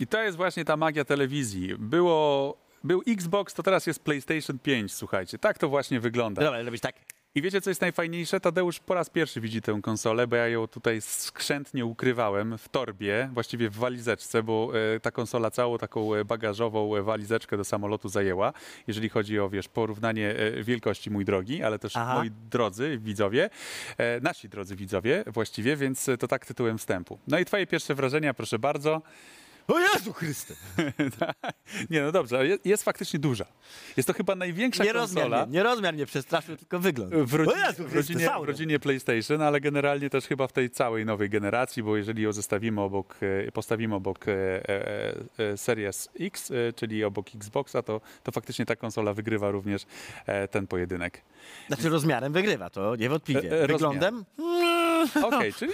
I 0.00 0.06
to 0.06 0.22
jest 0.22 0.36
właśnie 0.36 0.64
ta 0.64 0.76
magia 0.76 1.04
telewizji. 1.04 1.74
Było, 1.78 2.56
był 2.84 3.02
Xbox, 3.08 3.54
to 3.54 3.62
teraz 3.62 3.86
jest 3.86 4.02
PlayStation 4.02 4.58
5, 4.58 4.92
słuchajcie. 4.92 5.38
Tak 5.38 5.58
to 5.58 5.68
właśnie 5.68 6.00
wygląda. 6.00 6.42
Dobra, 6.42 6.62
robisz 6.62 6.80
tak. 6.80 6.96
I 7.36 7.42
wiecie, 7.42 7.60
co 7.60 7.70
jest 7.70 7.80
najfajniejsze? 7.80 8.40
Tadeusz 8.40 8.78
po 8.78 8.94
raz 8.94 9.10
pierwszy 9.10 9.40
widzi 9.40 9.62
tę 9.62 9.80
konsolę, 9.82 10.26
bo 10.26 10.36
ja 10.36 10.48
ją 10.48 10.66
tutaj 10.66 11.00
skrzętnie 11.00 11.86
ukrywałem 11.86 12.58
w 12.58 12.68
torbie, 12.68 13.30
właściwie 13.32 13.70
w 13.70 13.76
walizeczce, 13.76 14.42
bo 14.42 14.72
e, 14.94 15.00
ta 15.00 15.10
konsola 15.10 15.50
całą 15.50 15.78
taką 15.78 16.14
e, 16.14 16.24
bagażową 16.24 16.96
e, 16.96 17.02
walizeczkę 17.02 17.56
do 17.56 17.64
samolotu 17.64 18.08
zajęła, 18.08 18.52
jeżeli 18.86 19.08
chodzi 19.08 19.40
o, 19.40 19.50
wiesz, 19.50 19.68
porównanie 19.68 20.34
wielkości, 20.62 21.10
mój 21.10 21.24
drogi, 21.24 21.62
ale 21.62 21.78
też 21.78 21.96
Aha. 21.96 22.14
moi 22.14 22.30
drodzy 22.50 22.98
widzowie, 22.98 23.50
nasi 24.22 24.48
drodzy 24.48 24.76
widzowie 24.76 25.24
właściwie, 25.26 25.76
więc 25.76 26.10
to 26.18 26.28
tak 26.28 26.46
tytułem 26.46 26.78
wstępu. 26.78 27.18
No 27.28 27.38
i 27.38 27.44
twoje 27.44 27.66
pierwsze 27.66 27.94
wrażenia, 27.94 28.34
proszę 28.34 28.58
bardzo. 28.58 29.02
O 29.68 29.78
Jezu 29.78 30.12
Chryste! 30.12 30.54
Nie, 31.90 32.02
no 32.02 32.12
dobrze, 32.12 32.38
ale 32.38 32.46
jest, 32.46 32.66
jest 32.66 32.82
faktycznie 32.82 33.18
duża. 33.18 33.44
Jest 33.96 34.06
to 34.06 34.12
chyba 34.12 34.34
największa 34.34 34.84
Nie 34.84 34.92
rozmiar, 34.92 35.24
konsola. 35.24 35.46
mnie, 35.46 35.54
nie 35.54 35.62
rozmiar 35.62 35.94
mnie 35.94 36.06
przestraszył, 36.06 36.56
tylko 36.56 36.78
wygląd. 36.78 37.14
W 37.14 37.34
rodzinie, 37.34 37.64
o 37.64 37.66
Jezu 37.66 37.84
w, 37.84 37.94
rodzinie, 37.94 38.30
w 38.42 38.44
rodzinie 38.44 38.78
PlayStation, 38.78 39.42
ale 39.42 39.60
generalnie 39.60 40.10
też 40.10 40.26
chyba 40.26 40.46
w 40.46 40.52
tej 40.52 40.70
całej 40.70 41.06
nowej 41.06 41.30
generacji, 41.30 41.82
bo 41.82 41.96
jeżeli 41.96 42.22
ją 42.22 42.32
zestawimy 42.32 42.80
obok, 42.80 43.16
e, 43.46 43.52
postawimy 43.52 43.94
obok 43.94 44.28
e, 44.28 44.32
e, 45.38 45.56
Series 45.56 46.08
X, 46.20 46.52
czyli 46.76 47.04
obok 47.04 47.26
Xboxa, 47.34 47.82
to, 47.82 48.00
to 48.22 48.32
faktycznie 48.32 48.66
ta 48.66 48.76
konsola 48.76 49.12
wygrywa 49.14 49.50
również 49.50 49.86
ten 50.50 50.66
pojedynek. 50.66 51.22
Znaczy 51.66 51.88
rozmiarem 51.88 52.32
wygrywa, 52.32 52.70
to 52.70 52.96
niewątpliwie. 52.96 53.62
E, 53.62 53.66
Wyglądem? 53.66 54.24
Okej, 55.28 55.52
czyli 55.52 55.72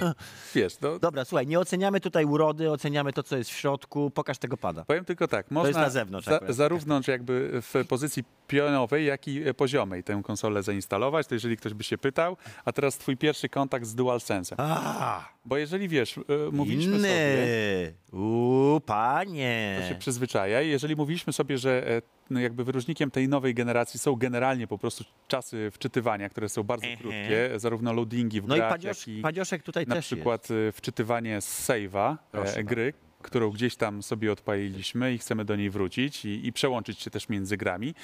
wiesz, 0.54 0.80
no, 0.80 0.98
Dobra, 0.98 1.24
słuchaj, 1.24 1.46
nie 1.46 1.60
oceniamy 1.60 2.00
tutaj 2.00 2.24
urody, 2.24 2.70
oceniamy 2.70 3.12
to, 3.12 3.22
co 3.22 3.36
jest 3.36 3.50
w 3.50 3.52
środku. 3.56 4.10
Pokaż 4.10 4.38
tego 4.38 4.56
pada. 4.56 4.84
powiem 4.84 5.04
tylko 5.04 5.28
tak, 5.28 5.50
można 5.50 5.68
jest 5.68 5.80
na 5.80 5.90
zewnątrz 5.90 6.28
akurat. 6.28 6.54
zarówno 6.54 7.00
jakby 7.08 7.62
w 7.62 7.84
pozycji 7.88 8.24
pionowej, 8.46 9.06
jak 9.06 9.28
i 9.28 9.48
e, 9.48 9.54
poziomej 9.54 10.04
tę 10.04 10.20
konsolę 10.24 10.62
zainstalować, 10.62 11.26
to 11.26 11.34
jeżeli 11.34 11.56
ktoś 11.56 11.74
by 11.74 11.84
się 11.84 11.98
pytał, 11.98 12.36
a 12.64 12.72
teraz 12.72 12.98
twój 12.98 13.16
pierwszy 13.16 13.48
kontakt 13.48 13.86
z 13.86 13.94
DualSense'em. 13.96 14.54
A, 14.58 15.28
Bo 15.44 15.56
jeżeli 15.56 15.88
wiesz, 15.88 16.18
e, 16.18 16.22
mówiliśmy 16.52 16.92
inny. 16.96 17.08
sobie... 17.08 17.92
Uuu, 18.24 18.80
panie. 18.80 19.78
To 19.82 19.88
się 19.88 19.94
przyzwyczaja. 19.94 20.62
I 20.62 20.68
Jeżeli 20.68 20.96
mówiliśmy 20.96 21.32
sobie, 21.32 21.58
że 21.58 21.88
e, 21.90 22.02
no 22.30 22.40
jakby 22.40 22.64
wyróżnikiem 22.64 23.10
tej 23.10 23.28
nowej 23.28 23.54
generacji 23.54 24.00
są 24.00 24.16
generalnie 24.16 24.66
po 24.66 24.78
prostu 24.78 25.04
czasy 25.28 25.70
wczytywania, 25.72 26.28
które 26.28 26.48
są 26.48 26.62
bardzo 26.62 26.86
Mhm. 26.86 27.00
krótkie, 27.02 27.50
zarówno 27.56 27.92
loadingi 27.92 28.40
w 28.40 28.46
No 28.48 28.54
i 28.56 28.58
grach, 28.58 28.70
padziosz, 28.72 29.06
jak 29.06 29.16
i 29.16 29.19
padzioszek 29.22 29.62
tutaj 29.62 29.86
na 29.86 29.94
też 29.94 30.06
przykład 30.06 30.48
e, 30.50 30.72
wczytywanie 30.72 31.40
z 31.40 31.68
save'a 31.68 32.16
Proszę 32.32 32.56
e, 32.56 32.64
gry, 32.64 32.92
którą 33.22 33.50
gdzieś 33.50 33.76
tam 33.76 34.02
sobie 34.02 34.32
odpaliliśmy 34.32 35.14
i 35.14 35.18
chcemy 35.18 35.44
do 35.44 35.56
niej 35.56 35.70
wrócić 35.70 36.24
i, 36.24 36.46
i 36.46 36.52
przełączyć 36.52 37.00
się 37.00 37.10
też 37.10 37.28
między 37.28 37.56
grami, 37.56 37.94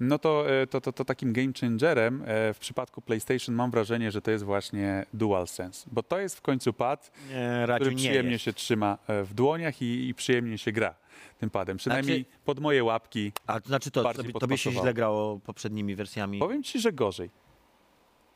no 0.00 0.18
to, 0.18 0.50
e, 0.50 0.66
to, 0.66 0.80
to, 0.80 0.92
to 0.92 1.04
takim 1.04 1.32
game 1.32 1.52
changerem 1.60 2.22
e, 2.26 2.54
w 2.54 2.58
przypadku 2.58 3.02
PlayStation 3.02 3.54
mam 3.54 3.70
wrażenie, 3.70 4.10
że 4.10 4.22
to 4.22 4.30
jest 4.30 4.44
właśnie 4.44 5.06
DualSense, 5.14 5.88
bo 5.92 6.02
to 6.02 6.18
jest 6.18 6.36
w 6.36 6.40
końcu 6.40 6.72
pad, 6.72 7.12
Nie, 7.28 7.74
który 7.74 7.90
nie 7.90 7.96
przyjemnie 7.96 8.32
jest. 8.32 8.44
się 8.44 8.52
trzyma 8.52 8.98
w 9.08 9.34
dłoniach 9.34 9.82
i, 9.82 10.08
i 10.08 10.14
przyjemnie 10.14 10.58
się 10.58 10.72
gra 10.72 10.94
tym 11.38 11.50
padem. 11.50 11.76
Przynajmniej 11.76 12.24
pod 12.44 12.60
moje 12.60 12.84
łapki. 12.84 13.32
A 13.46 13.60
to 13.60 13.68
znaczy 13.68 13.90
to, 13.90 14.12
tobie, 14.14 14.32
tobie 14.32 14.58
się 14.58 14.72
źle 14.72 14.94
grało 14.94 15.38
poprzednimi 15.38 15.94
wersjami? 15.94 16.38
Powiem 16.38 16.62
ci, 16.62 16.80
że 16.80 16.92
gorzej. 16.92 17.30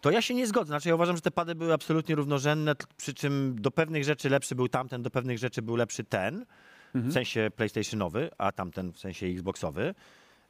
To 0.07 0.11
ja 0.11 0.23
się 0.23 0.35
nie 0.35 0.47
zgodzę. 0.47 0.67
Znaczy 0.67 0.89
ja 0.89 0.95
uważam, 0.95 1.17
że 1.17 1.23
te 1.23 1.31
pady 1.31 1.55
były 1.55 1.73
absolutnie 1.73 2.15
równorzędne, 2.15 2.75
przy 2.97 3.15
czym 3.15 3.57
do 3.61 3.71
pewnych 3.71 4.05
rzeczy 4.05 4.29
lepszy 4.31 4.55
był 4.55 4.69
tamten, 4.69 5.03
do 5.03 5.11
pewnych 5.11 5.39
rzeczy 5.39 5.63
był 5.63 5.77
lepszy 5.77 6.05
ten, 6.05 6.47
Mhm. 6.95 7.11
w 7.11 7.15
sensie 7.15 7.51
PlayStationowy, 7.57 8.31
a 8.39 8.53
tamten 8.53 8.93
w 8.93 8.99
sensie 8.99 9.27
Xboxowy. 9.27 9.95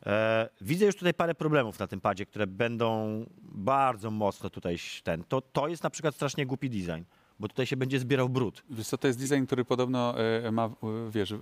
E, 0.06 0.48
widzę 0.60 0.86
już 0.86 0.96
tutaj 0.96 1.14
parę 1.14 1.34
problemów 1.34 1.78
na 1.78 1.86
tym 1.86 2.00
padzie, 2.00 2.26
które 2.26 2.46
będą 2.46 3.24
bardzo 3.42 4.10
mocno 4.10 4.50
tutaj 4.50 4.76
ten. 5.02 5.24
To, 5.24 5.40
to 5.40 5.68
jest 5.68 5.82
na 5.82 5.90
przykład 5.90 6.14
strasznie 6.14 6.46
głupi 6.46 6.70
design, 6.70 7.04
bo 7.40 7.48
tutaj 7.48 7.66
się 7.66 7.76
będzie 7.76 7.98
zbierał 7.98 8.28
brud. 8.28 8.62
Wiesz 8.70 8.86
co, 8.88 8.98
to 8.98 9.06
jest 9.06 9.18
design, 9.18 9.44
który 9.46 9.64
podobno 9.64 10.14
e, 10.20 10.52
ma, 10.52 10.64
e, 10.64 10.70
wiesz, 11.10 11.32
e, 11.32 11.36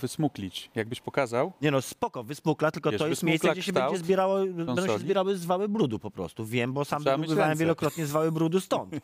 wysmuklić. 0.00 0.70
Jakbyś 0.74 1.00
pokazał, 1.00 1.52
Nie 1.62 1.70
no, 1.70 1.82
spoko, 1.82 2.24
wysmukla, 2.24 2.70
tylko 2.70 2.90
Wiesz, 2.90 2.98
to 2.98 3.06
jest 3.06 3.22
wysmukla 3.22 3.30
miejsce, 3.30 3.52
gdzie 3.52 3.62
się 3.62 3.72
kształt 3.72 3.92
będzie 3.92 4.04
zbierało, 4.04 4.38
będą 4.46 4.72
się 4.72 4.76
konsoli. 4.76 4.98
zbierały 5.00 5.36
zwały 5.36 5.68
brudu 5.68 5.98
po 5.98 6.10
prostu. 6.10 6.44
Wiem, 6.46 6.72
bo 6.72 6.84
sam 6.84 7.02
Trzeba 7.02 7.16
ręce. 7.16 7.56
wielokrotnie 7.56 8.06
zwały 8.06 8.32
brudu 8.32 8.60
stąd. 8.60 8.94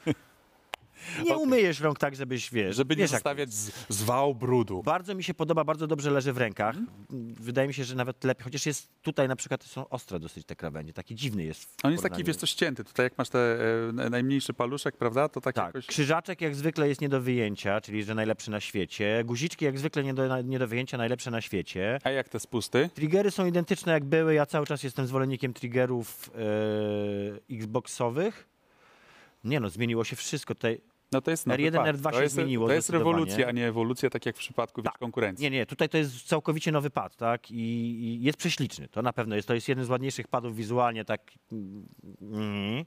Nie 1.19 1.23
Okej. 1.23 1.37
umyjesz 1.37 1.81
rąk 1.81 1.99
tak, 1.99 2.17
żebyś, 2.17 2.51
wiesz... 2.51 2.77
żeby 2.77 2.97
nie 2.97 3.03
wiesz, 3.03 3.11
zostawiać 3.11 3.53
z, 3.53 3.73
zwał 3.89 4.35
brudu. 4.35 4.83
Bardzo 4.83 5.15
mi 5.15 5.25
się 5.25 5.35
podoba, 5.35 5.65
bardzo 5.65 5.87
dobrze 5.87 6.11
leży 6.11 6.33
w 6.33 6.39
rękach. 6.39 6.77
Mhm. 6.77 7.35
Wydaje 7.35 7.69
mi 7.69 7.75
się, 7.75 7.85
że 7.85 7.95
nawet 7.95 8.25
lepiej, 8.25 8.45
chociaż 8.45 8.67
jest 8.67 8.89
tutaj 9.03 9.29
na 9.29 9.37
przykład 9.37 9.65
są 9.65 9.89
ostre 9.89 10.21
dosyć 10.21 10.47
te 10.47 10.57
krawędzie, 10.57 10.93
taki 10.93 11.15
dziwny 11.15 11.45
jest. 11.45 11.69
On 11.83 11.91
jest 11.93 12.03
taki, 12.03 12.25
wiesz 12.25 12.37
co, 12.37 12.47
ścięty. 12.47 12.85
Tutaj 12.85 13.07
jak 13.07 13.19
masz 13.19 13.29
ten 13.29 13.41
e, 14.01 14.11
najmniejszy 14.11 14.55
paluszek, 14.55 14.97
prawda, 14.97 15.29
to 15.29 15.41
tak, 15.41 15.55
Tak, 15.55 15.67
jakoś... 15.67 15.87
krzyżaczek 15.87 16.41
jak 16.41 16.55
zwykle 16.55 16.89
jest 16.89 17.01
nie 17.01 17.09
do 17.09 17.21
wyjęcia, 17.21 17.81
czyli 17.81 18.05
że 18.05 18.15
najlepszy 18.15 18.51
na 18.51 18.61
świecie. 18.61 19.23
Guziczki 19.25 19.65
jak 19.65 19.79
zwykle 19.79 20.05
nie 20.05 20.15
do, 20.15 20.43
nie 20.43 20.59
do 20.59 20.69
wyjęcia, 20.69 20.99
najlepsze 20.99 21.31
na 21.31 21.41
świecie. 21.41 21.99
A 22.05 22.11
jak 22.11 22.29
te 22.29 22.41
spusty? 22.41 22.91
Triggery 22.95 23.31
są 23.31 23.47
identyczne 23.47 23.93
jak 23.93 24.05
były. 24.05 24.35
Ja 24.35 24.47
cały 24.47 24.67
czas 24.67 24.83
jestem 24.83 25.07
zwolennikiem 25.07 25.53
triggerów 25.53 26.31
e, 27.51 27.55
Xboxowych. 27.55 28.47
Nie 29.45 29.61
no, 29.61 29.71
zmieniło 29.71 30.05
się 30.05 30.17
wszystko. 30.17 30.55
Tutaj 30.55 30.81
No 31.13 31.21
to 31.21 31.31
jest 31.31 31.47
nowy 31.47 31.63
R1, 31.63 31.73
pad. 31.73 31.97
R2 31.97 32.11
to 32.11 32.17
się 32.17 32.23
jest, 32.23 32.35
zmieniło 32.35 32.67
To 32.67 32.73
jest 32.73 32.87
zdecydowanie. 32.87 33.17
rewolucja, 33.17 33.47
a 33.49 33.51
nie 33.53 33.69
ewolucja, 33.69 34.11
tak 34.11 34.27
jak 34.27 34.37
w 34.37 34.39
przypadku 34.39 34.83
wiesz, 34.83 34.93
Tak. 34.93 34.99
konkurencji. 34.99 35.43
Nie, 35.43 35.51
nie, 35.51 35.67
tutaj 35.67 35.89
to 35.89 35.99
jest 35.99 36.23
całkowicie 36.23 36.73
nowy 36.73 36.91
pad, 36.91 37.17
tak? 37.17 37.51
I, 37.51 37.55
i 37.55 38.23
jest 38.23 38.39
prześliczny. 38.39 38.89
To 38.89 39.03
na 39.03 39.13
pewno 39.13 39.37
jest. 39.37 39.49
To 39.49 39.55
jest 39.55 39.69
jeden 39.69 39.85
z 39.85 39.89
ładniejszych 39.91 40.29
padów 40.29 40.57
wizualnie, 40.57 41.05
tak. 41.05 41.31
Mm. 42.23 42.85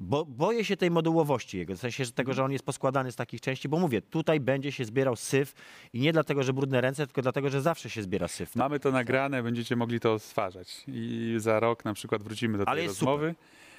Bo, 0.00 0.24
boję 0.24 0.64
się 0.64 0.76
tej 0.76 0.90
modułowości 0.90 1.58
jego, 1.58 1.74
w 1.74 1.78
sensie 1.78 2.04
że 2.04 2.12
tego, 2.12 2.32
że 2.34 2.44
on 2.44 2.52
jest 2.52 2.64
poskładany 2.64 3.12
z 3.12 3.16
takich 3.16 3.40
części, 3.40 3.68
bo 3.68 3.78
mówię, 3.78 4.02
tutaj 4.02 4.40
będzie 4.40 4.72
się 4.72 4.84
zbierał 4.84 5.16
syf 5.16 5.54
i 5.92 6.00
nie 6.00 6.12
dlatego, 6.12 6.42
że 6.42 6.52
brudne 6.52 6.80
ręce, 6.80 7.06
tylko 7.06 7.22
dlatego, 7.22 7.50
że 7.50 7.62
zawsze 7.62 7.90
się 7.90 8.02
zbiera 8.02 8.28
syf. 8.28 8.56
Mamy 8.56 8.80
to 8.80 8.90
nagrane, 8.92 9.42
będziecie 9.42 9.76
mogli 9.76 10.00
to 10.00 10.12
odtwarzać. 10.14 10.84
I 10.88 11.34
za 11.38 11.60
rok 11.60 11.84
na 11.84 11.94
przykład 11.94 12.22
wrócimy 12.22 12.58
do 12.58 12.64
tej 12.64 12.72
Ale 12.72 12.82
jest 12.82 12.94
rozmowy 13.00 13.34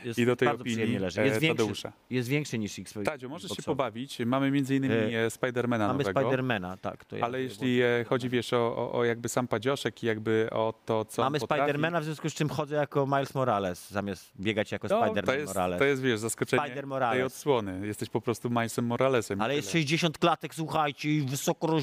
Jest 0.06 0.20
i 0.20 0.26
do 0.26 0.36
tej 0.36 0.48
bardzo 0.48 0.62
opinii 0.62 0.78
przyjemnie 0.78 1.00
leży. 1.00 1.22
e, 1.22 1.26
Jest 1.26 1.40
większy, 1.40 1.58
Tadeusza. 1.58 1.94
jest 2.10 2.30
większy 2.30 2.58
niż 2.60 2.80
X. 2.80 2.94
Tadziu, 3.06 3.30
możesz 3.30 3.52
się 3.52 3.64
pobawić. 3.64 4.20
Mamy 4.26 4.52
między 4.52 4.76
innymi 4.76 4.94
E, 5.16 5.26
e, 5.26 5.30
Spidermana 5.30 5.88
Mamy 5.88 6.00
nowego. 6.00 6.20
Spidermana, 6.22 6.78
tak. 6.78 7.06
To 7.06 7.18
ja 7.18 7.26
Ale 7.26 7.42
jeśli 7.42 7.82
e, 7.82 8.06
chodzi, 8.08 8.30
wiesz, 8.30 8.54
o, 8.54 8.78
o, 8.78 8.92
o 8.94 9.04
jakby 9.04 9.30
sam 9.30 9.48
padzioszek 9.48 10.04
i 10.04 10.06
jakby 10.06 10.48
o 10.52 10.74
to, 10.86 11.06
co 11.06 11.22
Mamy 11.22 11.40
potrafi, 11.40 11.62
Spidermana, 11.62 12.02
w 12.02 12.04
związku 12.04 12.30
z 12.30 12.34
czym 12.34 12.50
chodzę 12.50 12.76
jako 12.76 13.06
Miles 13.08 13.36
Morales, 13.36 13.92
zamiast 13.92 14.32
biegać 14.40 14.72
jako 14.72 14.88
no, 14.88 15.00
to, 15.00 15.06
Spider-Man 15.06 15.34
jest, 15.38 15.48
Morales. 15.48 15.80
to 15.80 15.86
jest, 15.86 16.02
wiesz, 16.02 16.20
zaskoczenie 16.20 16.64
Spider 16.64 16.86
tej 17.12 17.24
odsłony. 17.24 17.88
Jesteś 17.88 18.10
po 18.10 18.22
prostu 18.22 18.50
Milesem 18.50 18.86
Moralesem. 18.86 19.42
Ale 19.42 19.56
jest 19.56 19.72
60 19.72 20.18
klatek, 20.18 20.56
słuchajcie, 20.56 21.10
i 21.10 21.22
wysoko 21.22 21.80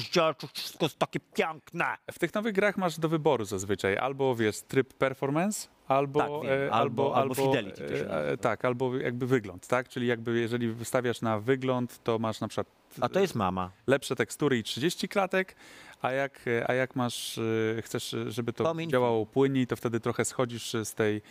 wszystko 0.53 0.85
jest 0.85 0.99
takie 0.99 1.19
piękne. 1.19 1.85
W 2.11 2.19
tych 2.19 2.33
nowych 2.33 2.53
grach 2.53 2.77
masz 2.77 2.99
do 2.99 3.09
wyboru 3.09 3.45
zazwyczaj 3.45 3.97
albo 3.97 4.35
wiesz 4.35 4.61
tryb 4.61 4.93
performance, 4.93 5.67
albo 5.89 6.19
Tak, 6.19 6.29
wiem. 6.43 6.67
e, 6.67 6.71
Albo- 6.71 7.15
albo 7.15 7.35
fidelity 7.35 7.83
e, 8.09 8.27
e, 8.31 8.37
tak, 8.37 8.65
albo 8.65 8.97
jakby 8.97 9.27
wygląd, 9.27 9.67
tak? 9.67 9.89
Czyli 9.89 10.07
jakby 10.07 10.39
jeżeli 10.39 10.67
wystawiasz 10.71 11.21
na 11.21 11.39
wygląd, 11.39 12.03
to 12.03 12.19
masz 12.19 12.41
na 12.41 12.47
przykład 12.47 12.67
A 13.01 13.09
to 13.09 13.19
jest 13.19 13.35
mama. 13.35 13.71
lepsze 13.87 14.15
tekstury 14.15 14.57
i 14.57 14.63
30 14.63 15.07
klatek, 15.07 15.55
a 16.01 16.11
jak, 16.11 16.39
a 16.67 16.73
jak 16.73 16.95
masz, 16.95 17.39
chcesz, 17.81 18.15
żeby 18.27 18.53
to 18.53 18.75
działało 18.87 19.25
płynniej, 19.25 19.67
to 19.67 19.75
wtedy 19.75 19.99
trochę 19.99 20.25
schodzisz 20.25 20.73
z 20.83 20.93
tej 20.93 21.21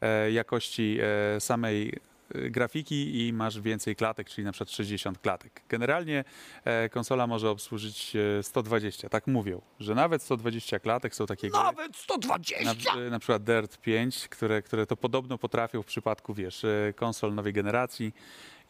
e, 0.00 0.30
jakości 0.32 0.98
e, 1.36 1.40
samej 1.40 1.92
grafiki 2.34 3.26
i 3.26 3.32
masz 3.32 3.60
więcej 3.60 3.96
klatek, 3.96 4.30
czyli 4.30 4.44
na 4.44 4.52
przykład 4.52 4.70
60 4.70 5.18
klatek. 5.18 5.62
Generalnie 5.68 6.24
e, 6.64 6.88
konsola 6.88 7.26
może 7.26 7.50
obsłużyć 7.50 8.16
e, 8.38 8.42
120, 8.42 9.08
tak 9.08 9.26
mówią, 9.26 9.62
że 9.80 9.94
nawet 9.94 10.22
120 10.22 10.78
klatek 10.78 11.14
są 11.14 11.26
takie. 11.26 11.48
Nawet 11.48 11.96
120! 11.96 12.94
Na, 12.94 13.10
na 13.10 13.18
przykład 13.18 13.42
Dirt 13.42 13.78
5, 13.78 14.28
które, 14.28 14.62
które 14.62 14.86
to 14.86 14.96
podobno 14.96 15.38
potrafią 15.38 15.82
w 15.82 15.86
przypadku, 15.86 16.34
wiesz, 16.34 16.64
e, 16.64 16.92
konsol 16.96 17.34
nowej 17.34 17.52
generacji 17.52 18.12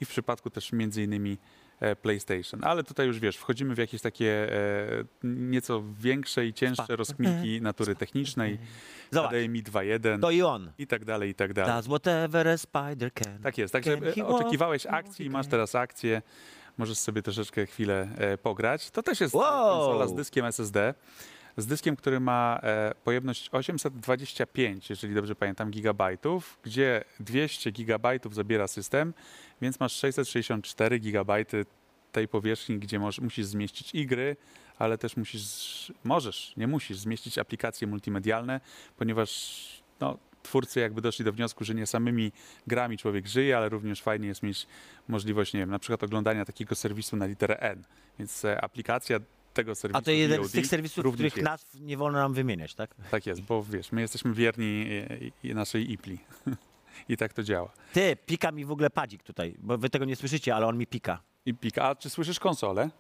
i 0.01 0.05
w 0.05 0.09
przypadku 0.09 0.51
też 0.51 0.73
między 0.73 1.03
innymi 1.03 1.33
e, 1.33 1.60
PlayStation. 2.03 2.61
Ale 2.65 2.85
tutaj 2.85 3.07
już 3.07 3.19
wiesz, 3.19 3.37
wchodzimy 3.37 3.75
w 3.75 3.79
jakieś 3.79 4.03
takie 4.03 4.53
e, 4.53 5.05
nieco 5.25 5.83
większe 5.99 6.47
i 6.47 6.55
cięższe 6.55 6.97
rozkminki 6.97 7.63
natury 7.63 7.95
technicznej, 7.95 8.59
Zobacz, 9.11 9.31
HDMI 9.31 9.63
2.1 9.63 10.21
to 10.21 10.31
i 10.31 10.43
on. 10.43 10.73
i 10.79 10.87
tak 10.87 11.05
dalej, 11.05 11.31
i 11.31 11.35
tak 11.35 11.53
dalej. 11.53 11.75
Does 11.75 11.87
whatever 11.87 12.49
a 12.49 12.59
spider 12.59 13.13
can. 13.13 13.39
Tak 13.43 13.59
jest, 13.59 13.73
także 13.73 13.99
e, 14.19 14.27
oczekiwałeś 14.27 14.87
akcji, 14.87 15.31
masz 15.31 15.47
teraz 15.47 15.75
akcję, 15.75 16.23
możesz 16.79 16.99
sobie 16.99 17.23
troszeczkę 17.23 17.67
chwilę 17.67 18.09
e, 18.17 18.39
pograć. 18.39 18.91
To 18.91 19.03
też 19.03 19.21
jest 19.21 19.35
Wow! 19.35 19.79
konsola 19.79 20.07
z 20.07 20.15
dyskiem 20.15 20.45
SSD, 20.45 20.95
z 21.57 21.67
dyskiem, 21.67 21.97
który 21.97 22.21
ma 22.21 22.61
e, 22.63 22.95
pojemność 23.05 23.49
825, 23.53 24.91
jeżeli 24.91 25.15
dobrze 25.15 25.35
pamiętam, 25.35 25.71
gigabajtów, 25.71 26.59
gdzie 26.63 27.05
200 27.21 27.71
gigabajtów 27.71 28.35
zabiera 28.35 28.69
system, 28.69 29.15
więc 29.63 29.81
masz 29.81 29.93
664 29.93 30.99
gigabajty 30.99 31.67
tej 32.13 32.29
powierzchni, 32.29 32.79
gdzie 32.79 32.99
musisz 32.99 33.47
zmieścić 33.47 33.95
i 33.95 34.07
gry, 34.07 34.37
ale 34.79 34.99
też 34.99 35.17
musisz, 35.17 35.93
możesz, 36.05 36.57
nie 36.57 36.67
musisz 36.67 36.99
zmieścić 36.99 37.39
aplikacje 37.39 37.87
multimedialne, 37.87 38.61
ponieważ 38.97 39.83
no, 40.01 40.19
twórcy 40.43 40.81
jakby 40.81 41.01
doszli 41.01 41.25
do 41.25 41.33
wniosku, 41.33 41.65
że 41.65 41.75
nie 41.75 41.87
samymi 41.87 42.33
grami 42.67 42.99
człowiek 42.99 43.27
żyje, 43.27 43.57
ale 43.57 43.69
również 43.69 44.03
fajnie 44.03 44.29
jest 44.29 44.43
mieć 44.43 44.67
możliwość, 45.09 45.53
nie 45.53 45.61
wiem, 45.61 45.71
na 45.71 45.79
przykład 45.79 46.03
oglądania 46.03 46.45
takiego 46.45 46.75
serwisu 46.75 47.17
na 47.17 47.27
literę 47.27 47.59
N. 47.59 47.83
Więc 48.19 48.45
e, 48.45 48.61
aplikacja 48.61 49.21
tego 49.55 49.75
serwisu 49.75 49.99
A 49.99 50.03
to 50.03 50.11
jeden 50.11 50.45
z 50.45 50.53
tych 50.53 50.67
serwisów, 50.67 51.15
których 51.15 51.37
jest. 51.37 51.45
nazw 51.45 51.75
nie 51.81 51.97
wolno 51.97 52.19
nam 52.19 52.35
wymieniać, 52.35 52.75
tak? 52.75 52.95
Tak 53.11 53.27
jest, 53.27 53.41
bo 53.43 53.63
wiesz, 53.63 53.93
my 53.93 54.01
jesteśmy 54.01 54.35
wierni 54.35 54.87
e, 55.45 55.51
e, 55.51 55.55
naszej 55.55 55.93
IPLI. 55.93 56.19
I 57.09 57.17
tak 57.17 57.33
to 57.33 57.43
działa. 57.43 57.73
Ty, 57.93 58.17
pika 58.27 58.53
mi 58.53 58.65
w 58.65 58.71
ogóle 58.71 58.91
padzik 58.91 59.23
tutaj, 59.23 59.55
bo 59.59 59.79
wy 59.79 59.91
tego 59.91 60.05
nie 60.05 60.17
słyszycie, 60.17 60.55
ale 60.57 60.67
on 60.67 60.79
mi 60.79 60.87
pika. 60.87 61.23
I 61.47 61.55
pika. 61.55 61.85
A 61.89 61.95
czy 61.95 62.11
słyszysz 62.11 62.41
konsolę? 62.41 62.91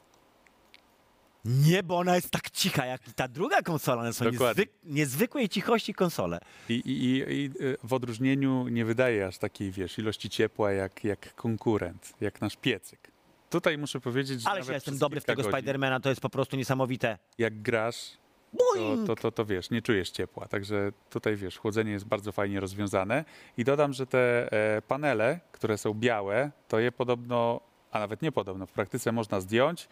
Nie, 1.44 1.82
bo 1.82 1.98
ona 1.98 2.14
jest 2.16 2.30
tak 2.30 2.50
cicha 2.50 2.86
jak 2.86 3.00
ta 3.12 3.28
druga 3.28 3.62
konsola. 3.62 4.00
One 4.02 4.12
są 4.12 4.24
niezwyk- 4.24 4.68
niezwykłej 4.84 5.48
cichości 5.48 5.94
konsole. 5.94 6.40
I, 6.68 6.74
i, 6.74 6.90
i, 7.04 7.34
i 7.34 7.44
e, 7.46 7.50
w 7.84 7.92
odróżnieniu 7.92 8.68
nie 8.68 8.84
wydaje 8.84 9.26
aż 9.26 9.38
takiej, 9.38 9.70
wiesz, 9.72 9.98
ilości 9.98 10.30
ciepła 10.30 10.72
jak, 10.72 11.04
jak 11.04 11.34
konkurent, 11.34 12.12
jak 12.20 12.40
nasz 12.40 12.56
piecyk. 12.56 13.10
Tutaj 13.50 13.78
muszę 13.78 14.00
powiedzieć, 14.00 14.42
że 14.42 14.50
Ale 14.50 14.62
że 14.62 14.74
jestem 14.74 14.98
dobry 14.98 15.20
w 15.20 15.24
tego 15.24 15.42
godzin, 15.42 15.58
Spidermana, 15.58 16.00
to 16.00 16.08
jest 16.08 16.20
po 16.20 16.30
prostu 16.30 16.56
niesamowite. 16.56 17.18
Jak 17.38 17.62
grasz, 17.62 18.10
to, 18.58 18.96
to, 19.06 19.16
to, 19.16 19.32
to 19.32 19.44
wiesz, 19.44 19.70
nie 19.70 19.82
czujesz 19.82 20.10
ciepła. 20.10 20.48
Także 20.48 20.92
tutaj 21.10 21.36
wiesz, 21.36 21.58
chłodzenie 21.58 21.92
jest 21.92 22.04
bardzo 22.04 22.32
fajnie 22.32 22.60
rozwiązane. 22.60 23.24
I 23.56 23.64
dodam, 23.64 23.92
że 23.92 24.06
te 24.06 24.52
e, 24.52 24.82
panele, 24.82 25.40
które 25.52 25.78
są 25.78 25.94
białe, 25.94 26.50
to 26.68 26.78
je 26.78 26.92
podobno, 26.92 27.60
a 27.90 27.98
nawet 27.98 28.22
nie 28.22 28.32
podobno, 28.32 28.66
w 28.66 28.72
praktyce 28.72 29.12
można 29.12 29.40
zdjąć. 29.40 29.88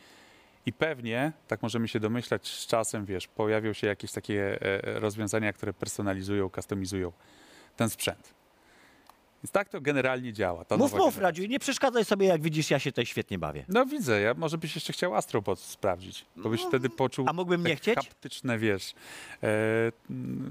I 0.67 0.73
pewnie, 0.73 1.33
tak 1.49 1.63
możemy 1.63 1.89
się 1.89 2.01
domyślać, 2.01 2.49
z 2.49 2.67
czasem, 2.67 3.05
wiesz, 3.05 3.27
pojawią 3.27 3.73
się 3.73 3.87
jakieś 3.87 4.13
takie 4.13 4.63
e, 4.63 5.01
rozwiązania, 5.01 5.53
które 5.53 5.73
personalizują, 5.73 6.51
kustomizują 6.51 7.13
ten 7.77 7.91
sprzęt. 7.91 8.38
Więc 9.43 9.53
tak 9.53 9.69
to 9.69 9.81
generalnie 9.81 10.33
działa. 10.33 10.65
Ta 10.65 10.77
Mów, 10.77 10.93
nowa 10.93 11.05
mów, 11.05 11.15
generacja. 11.15 11.23
Radziu, 11.23 11.43
i 11.43 11.49
nie 11.49 11.59
przeszkadzaj 11.59 12.05
sobie, 12.05 12.27
jak 12.27 12.43
widzisz, 12.43 12.71
ja 12.71 12.79
się 12.79 12.93
tutaj 12.93 13.07
świetnie 13.07 13.39
bawię. 13.39 13.65
No 13.69 13.87
widzę, 13.87 14.21
ja 14.21 14.35
może 14.35 14.59
byś 14.59 14.75
jeszcze 14.75 14.93
chciał 14.93 15.15
Astrobot 15.15 15.61
sprawdzić, 15.61 16.25
bo 16.37 16.49
byś 16.51 16.63
wtedy 16.63 16.91
poczuł 16.91 17.25
No, 17.25 17.31
A 17.31 17.33
mógłbym 17.35 17.63
nie 17.63 17.71
te 17.71 17.77
chcieć? 17.77 17.95
haptyczne, 17.95 18.59
wiesz, 18.59 18.95
e, 19.43 19.49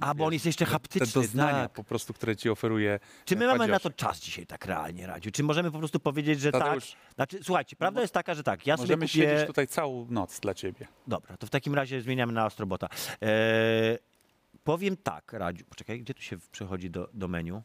A, 0.02 0.14
bo 0.14 0.26
on 0.26 0.34
jest 0.34 0.46
jeszcze 0.46 0.66
te 0.66 0.72
haptyczny, 0.72 1.22
doznania 1.22 1.62
tak. 1.62 1.72
po 1.72 1.84
prostu, 1.84 2.14
które 2.14 2.36
ci 2.36 2.50
oferuje 2.50 3.00
Czy 3.26 3.36
my 3.36 3.46
e, 3.46 3.48
mamy 3.48 3.68
na 3.68 3.80
to 3.80 3.90
czas 3.90 4.20
dzisiaj 4.20 4.46
tak 4.46 4.66
realnie, 4.66 5.08
Radziu? 5.08 5.32
Czy 5.32 5.44
możemy 5.44 5.72
po 5.72 5.80
prostu 5.80 6.00
powiedzieć, 6.00 6.40
że 6.40 6.52
Tadeusz, 6.52 6.92
tak? 6.92 7.16
Znaczy, 7.16 7.40
słuchajcie, 7.44 7.76
prawda 7.76 8.02
jest 8.02 8.14
taka, 8.14 8.34
że 8.34 8.44
tak, 8.44 8.68
ja 8.68 8.78
sobie 8.78 8.84
Możemy 8.88 9.06
kupię... 9.08 9.14
siedzieć 9.14 9.48
tutaj 9.48 9.68
całą 9.68 10.08
noc 10.10 10.40
dla 10.40 10.54
ciebie. 10.54 10.88
Dobra, 11.08 11.38
to 11.38 11.48
w 11.48 11.50
takim 11.50 11.76
razie 11.76 12.02
zmieniamy 12.02 12.34
na 12.34 12.46
Astrobota. 12.46 12.90
Eee, 13.22 13.98
powiem 14.64 14.98
tak, 14.98 15.34
Radziu, 15.34 15.66
poczekaj, 15.66 16.00
gdzie 16.00 16.14
tu 16.14 16.22
się 16.22 16.38
przechodzi 16.52 16.90
do, 16.90 17.10
do 17.14 17.28
menu? 17.28 17.62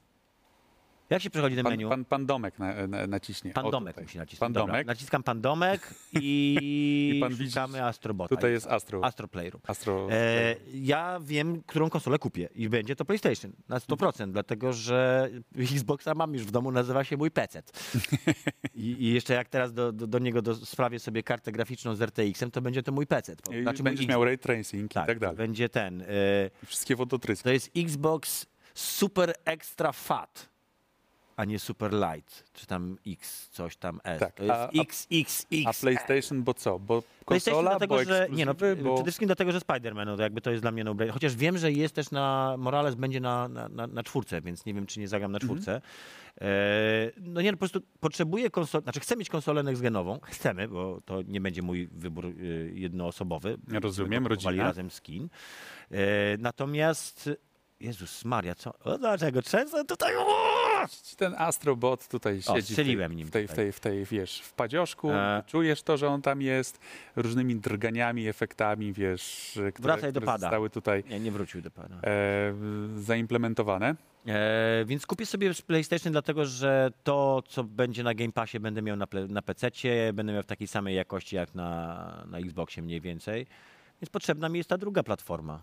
Jak 1.12 1.22
się 1.22 1.30
przechodzi 1.30 1.56
do 1.56 1.62
Pan, 1.62 1.72
menu? 1.72 1.88
pan, 1.88 2.04
pan 2.04 2.26
Domek 2.26 2.58
na, 2.58 2.86
na, 2.86 3.06
naciśnie. 3.06 3.52
Pan 3.52 3.66
O, 3.66 3.70
Domek 3.70 3.92
tutaj. 3.94 4.04
musi 4.04 4.18
nacisnąć. 4.18 4.40
Pan 4.40 4.52
Dobra, 4.52 4.72
Domek. 4.72 4.86
Naciskam 4.86 5.22
Pan 5.22 5.40
Domek 5.40 5.94
i, 6.12 7.12
I 7.16 7.20
pan 7.20 7.34
widzi, 7.34 7.50
szukamy 7.52 7.84
Astrobota. 7.84 8.28
Tutaj 8.36 8.52
jest 8.52 8.66
Astro. 8.66 9.04
Astro 9.04 9.28
Playroom. 9.28 9.62
Astro. 9.66 10.08
E, 10.10 10.56
ja 10.74 11.20
wiem, 11.22 11.62
którą 11.66 11.90
konsolę 11.90 12.18
kupię 12.18 12.48
i 12.54 12.68
będzie 12.68 12.96
to 12.96 13.04
PlayStation 13.04 13.52
na 13.68 13.78
100%, 13.78 14.32
dlatego 14.32 14.72
że 14.72 15.30
Xboxa 15.56 16.14
mam 16.14 16.34
już 16.34 16.42
w 16.42 16.50
domu, 16.50 16.70
nazywa 16.72 17.04
się 17.04 17.16
mój 17.16 17.30
PC. 17.30 17.62
I, 18.74 18.96
I 19.04 19.12
jeszcze 19.14 19.34
jak 19.34 19.48
teraz 19.48 19.72
do, 19.72 19.92
do, 19.92 20.06
do 20.06 20.18
niego 20.18 20.42
do, 20.42 20.54
sprawię 20.54 20.98
sobie 20.98 21.22
kartę 21.22 21.52
graficzną 21.52 21.94
z 21.94 22.02
RTX-em, 22.02 22.50
to 22.50 22.62
będzie 22.62 22.82
to 22.82 22.92
mój 22.92 23.06
PC. 23.06 23.36
I 23.58 23.62
Znaczy 23.62 23.82
będziesz 23.82 24.06
miał 24.06 24.24
ray 24.24 24.38
tracing 24.38 24.92
tak, 24.92 25.04
i 25.04 25.06
tak 25.06 25.18
dalej. 25.18 25.36
będzie 25.36 25.68
ten. 25.68 26.02
E, 26.02 26.06
wszystkie 26.66 26.96
wodotryski. 26.96 27.44
to 27.44 27.50
jest 27.52 27.70
Xbox 27.76 28.46
Super 28.74 29.34
Extra 29.44 29.92
Fat, 29.92 30.48
a 31.36 31.44
nie 31.44 31.58
Super 31.58 31.92
Light, 31.92 32.44
czy 32.52 32.66
tam 32.66 32.96
X, 33.06 33.48
coś 33.50 33.76
tam 33.76 34.00
S. 34.04 34.20
Tak, 34.20 34.34
To 34.34 34.42
jest 34.42 34.54
a- 34.54 34.64
a- 34.68 34.70
XXX. 34.82 35.46
A 35.66 35.72
PlayStation, 35.80 36.42
bo 36.42 36.54
co? 36.54 36.78
Bo 36.78 37.02
konsola, 37.24 37.70
dlatego, 37.70 37.94
bo 37.94 38.04
że 38.04 38.26
nie 38.30 38.46
no, 38.46 38.54
bo... 38.54 38.60
przede 38.94 39.02
wszystkim 39.02 39.26
dlatego, 39.26 39.52
że 39.52 39.58
Spider-Man, 39.58 40.06
no 40.06 40.16
to 40.16 40.22
jakby 40.22 40.40
to 40.40 40.50
jest 40.50 40.62
dla 40.62 40.70
mnie 40.70 40.84
no 40.84 40.94
Chociaż 41.12 41.36
wiem, 41.36 41.58
że 41.58 41.72
jest 41.72 41.94
też 41.94 42.10
na 42.10 42.54
Morales 42.58 42.94
będzie 42.94 43.20
na, 43.20 43.48
na, 43.48 43.68
na, 43.68 43.86
na 43.86 44.02
czwórce, 44.02 44.40
więc 44.40 44.66
nie 44.66 44.74
wiem, 44.74 44.86
czy 44.86 45.00
nie 45.00 45.08
zagram 45.08 45.32
na 45.32 45.36
Mhm. 45.38 45.48
czwórce. 45.48 45.80
E, 46.40 46.50
no 47.20 47.40
nie, 47.40 47.50
no 47.52 47.56
po 47.56 47.58
prostu 47.58 47.80
potrzebuję 48.00 48.50
konsolę, 48.50 48.82
znaczy 48.82 49.00
chcę 49.00 49.16
mieć 49.16 49.28
konsolę 49.28 49.62
next-genową, 49.62 50.18
chcemy, 50.24 50.68
bo 50.68 51.00
to 51.04 51.22
nie 51.22 51.40
będzie 51.40 51.62
mój 51.62 51.88
wybór 51.92 52.26
y, 52.26 52.72
jednoosobowy. 52.74 53.58
Ja 53.72 53.80
rozumiem, 53.80 54.26
rodzina. 54.26 54.62
razem 54.64 54.90
skin. 54.90 55.28
E, 55.90 55.96
natomiast, 56.38 57.30
Jezus 57.82 58.24
Maria, 58.24 58.54
co? 58.54 58.78
O, 58.84 58.98
dlaczego? 58.98 59.42
Często 59.42 59.84
tutaj... 59.84 60.14
Ten 61.16 61.34
Astrobot 61.38 62.08
tutaj 62.08 62.42
siedzi 62.42 62.62
w 62.62 62.64
strzeliłem 62.66 63.10
tej, 63.10 63.16
nim 63.16 63.26
w 63.28 63.30
tej, 63.30 63.46
w 63.46 63.50
tutaj. 63.50 63.64
tej, 63.64 63.72
w 63.72 63.80
tej, 63.80 64.04
wiesz, 64.04 64.40
w 64.40 64.52
padzioszku, 64.52 65.10
E. 65.12 65.42
czujesz 65.46 65.82
to, 65.82 65.96
że 65.96 66.08
on 66.08 66.22
tam 66.22 66.42
jest, 66.42 66.78
różnymi 67.16 67.56
drganiami, 67.56 68.28
efektami, 68.28 68.92
wiesz, 68.92 69.50
które, 69.52 69.72
Wracaj 69.94 70.12
do 70.12 70.20
które 70.20 70.26
pada. 70.26 70.38
zostały 70.46 70.70
tutaj 70.70 71.04
Nie, 71.10 71.20
nie 71.20 71.32
wrócił 71.32 71.62
do 71.62 71.70
pana. 71.70 71.96
e, 72.04 72.54
zaimplementowane. 72.96 73.94
E, 74.26 74.84
więc 74.86 75.06
kupię 75.06 75.26
sobie 75.26 75.50
PlayStation, 75.66 76.12
dlatego 76.12 76.44
że 76.46 76.90
to, 77.04 77.42
co 77.48 77.64
będzie 77.64 78.02
na 78.02 78.14
Game 78.14 78.32
Passie, 78.32 78.60
będę 78.60 78.82
miał 78.82 78.96
na, 78.96 79.06
na 79.28 79.42
PC-cie, 79.42 80.12
będę 80.12 80.32
miał 80.32 80.42
w 80.42 80.46
takiej 80.46 80.68
samej 80.68 80.96
jakości 80.96 81.36
jak 81.36 81.54
na, 81.54 82.24
na 82.30 82.38
Xboxie 82.38 82.82
mniej 82.82 83.00
więcej. 83.00 83.46
Więc 84.02 84.10
potrzebna 84.10 84.48
mi 84.48 84.58
jest 84.58 84.68
ta 84.70 84.78
druga 84.78 85.02
platforma. 85.02 85.62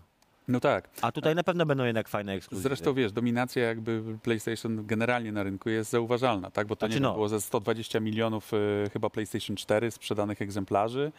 No 0.50 0.60
tak. 0.60 0.90
A 1.02 1.12
tutaj 1.12 1.34
na 1.34 1.42
pewno 1.42 1.66
będą 1.66 1.84
jednak 1.84 2.08
fajne 2.08 2.32
ekskluzywy. 2.32 2.68
Zresztą 2.68 2.94
wiesz, 2.94 3.12
dominacja 3.12 3.62
jakby 3.64 4.02
PlayStation 4.22 4.86
generalnie 4.86 5.32
na 5.32 5.42
rynku 5.42 5.70
jest 5.70 5.90
zauważalna, 5.90 6.50
tak? 6.50 6.66
Bo 6.66 6.76
to 6.76 6.86
Znaczy 6.86 7.00
nie 7.00 7.06
no. 7.06 7.12
było 7.12 7.28
ze 7.28 7.40
120 7.40 8.00
milionów 8.00 8.52
e, 8.54 8.90
chyba 8.92 9.10
PlayStation 9.10 9.56
4 9.56 9.90
sprzedanych 9.90 10.42
egzemplarzy 10.42 11.12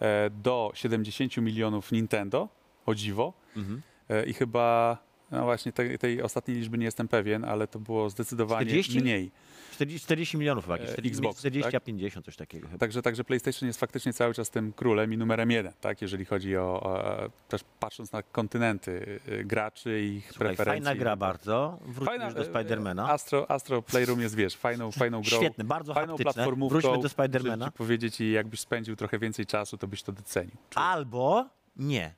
e, 0.00 0.30
do 0.30 0.70
70 0.74 1.36
milionów 1.36 1.92
Nintendo, 1.92 2.48
o 2.86 2.94
dziwo. 2.94 3.32
Mhm. 3.56 3.82
E, 4.08 4.26
I 4.26 4.34
chyba, 4.34 4.98
no 5.30 5.44
właśnie 5.44 5.72
tej, 5.72 5.98
tej 5.98 6.22
ostatniej 6.22 6.56
liczby 6.56 6.78
nie 6.78 6.84
jestem 6.84 7.08
pewien, 7.08 7.44
ale 7.44 7.66
to 7.66 7.78
było 7.78 8.10
zdecydowanie 8.10 8.66
40? 8.66 9.00
mniej. 9.00 9.30
40, 9.72 10.04
40 10.04 10.36
milionów 10.36 10.64
chyba, 10.64 10.76
jakieś 10.76 10.90
E, 10.90 10.92
40, 10.92 11.18
Xbox, 11.18 11.38
40 11.38 11.72
tak? 11.72 11.84
50, 11.84 12.26
coś 12.26 12.36
takiego 12.36 12.66
chyba. 12.68 12.78
Także, 12.78 13.02
także 13.02 13.24
PlayStation 13.24 13.66
jest 13.66 13.80
faktycznie 13.80 14.12
cały 14.12 14.34
czas 14.34 14.50
tym 14.50 14.72
królem 14.72 15.12
i 15.12 15.16
numerem 15.16 15.50
jeden, 15.50 15.72
tak? 15.80 16.02
Jeżeli 16.02 16.24
chodzi 16.24 16.56
o, 16.56 16.82
o 16.82 17.14
też 17.48 17.64
patrząc 17.80 18.12
na 18.12 18.22
kontynenty 18.22 19.20
y, 19.28 19.44
graczy 19.44 20.00
i 20.02 20.16
ich 20.16 20.32
Słuchaj, 20.32 20.46
preferencje. 20.46 20.84
fajna 20.84 21.00
gra 21.00 21.16
bardzo. 21.16 21.78
Wróćmy 21.86 22.24
już 22.24 22.34
do 22.34 22.42
e, 22.42 22.44
Spidermana. 22.44 23.10
Astro, 23.10 23.50
Astro 23.50 23.82
Playroom 23.82 24.20
jest, 24.20 24.34
wiesz, 24.34 24.56
fajną, 24.56 24.90
fajną 24.92 25.22
grą. 25.22 25.38
Świetne, 25.38 25.64
bardzo 25.64 25.94
fajną 25.94 26.12
haptyczne. 26.12 26.32
platformówką. 26.32 26.80
Wróćmy 26.80 27.02
do 27.02 27.08
Spidermana. 27.08 27.70
powiedzieć 27.70 28.20
i 28.20 28.32
jakbyś 28.32 28.60
spędził 28.60 28.96
trochę 28.96 29.18
więcej 29.18 29.46
czasu, 29.46 29.78
to 29.78 29.88
byś 29.88 30.02
to 30.02 30.12
docenił. 30.12 30.56
Czuję. 30.70 30.86
Albo 30.86 31.46
nie, 31.76 32.14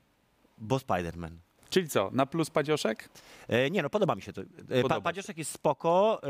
bo 0.58 0.76
Spider-Man. 0.76 1.49
Czyli 1.70 1.88
co, 1.88 2.10
na 2.12 2.26
plus 2.26 2.50
padzioszek? 2.50 3.08
E, 3.48 3.70
nie 3.70 3.82
no, 3.82 3.90
podoba 3.90 4.14
mi 4.14 4.22
się 4.22 4.32
to. 4.32 4.42
E, 4.68 4.82
pa. 4.88 5.00
Padzioszek 5.00 5.38
jest 5.38 5.50
spoko. 5.50 6.20
E, 6.22 6.28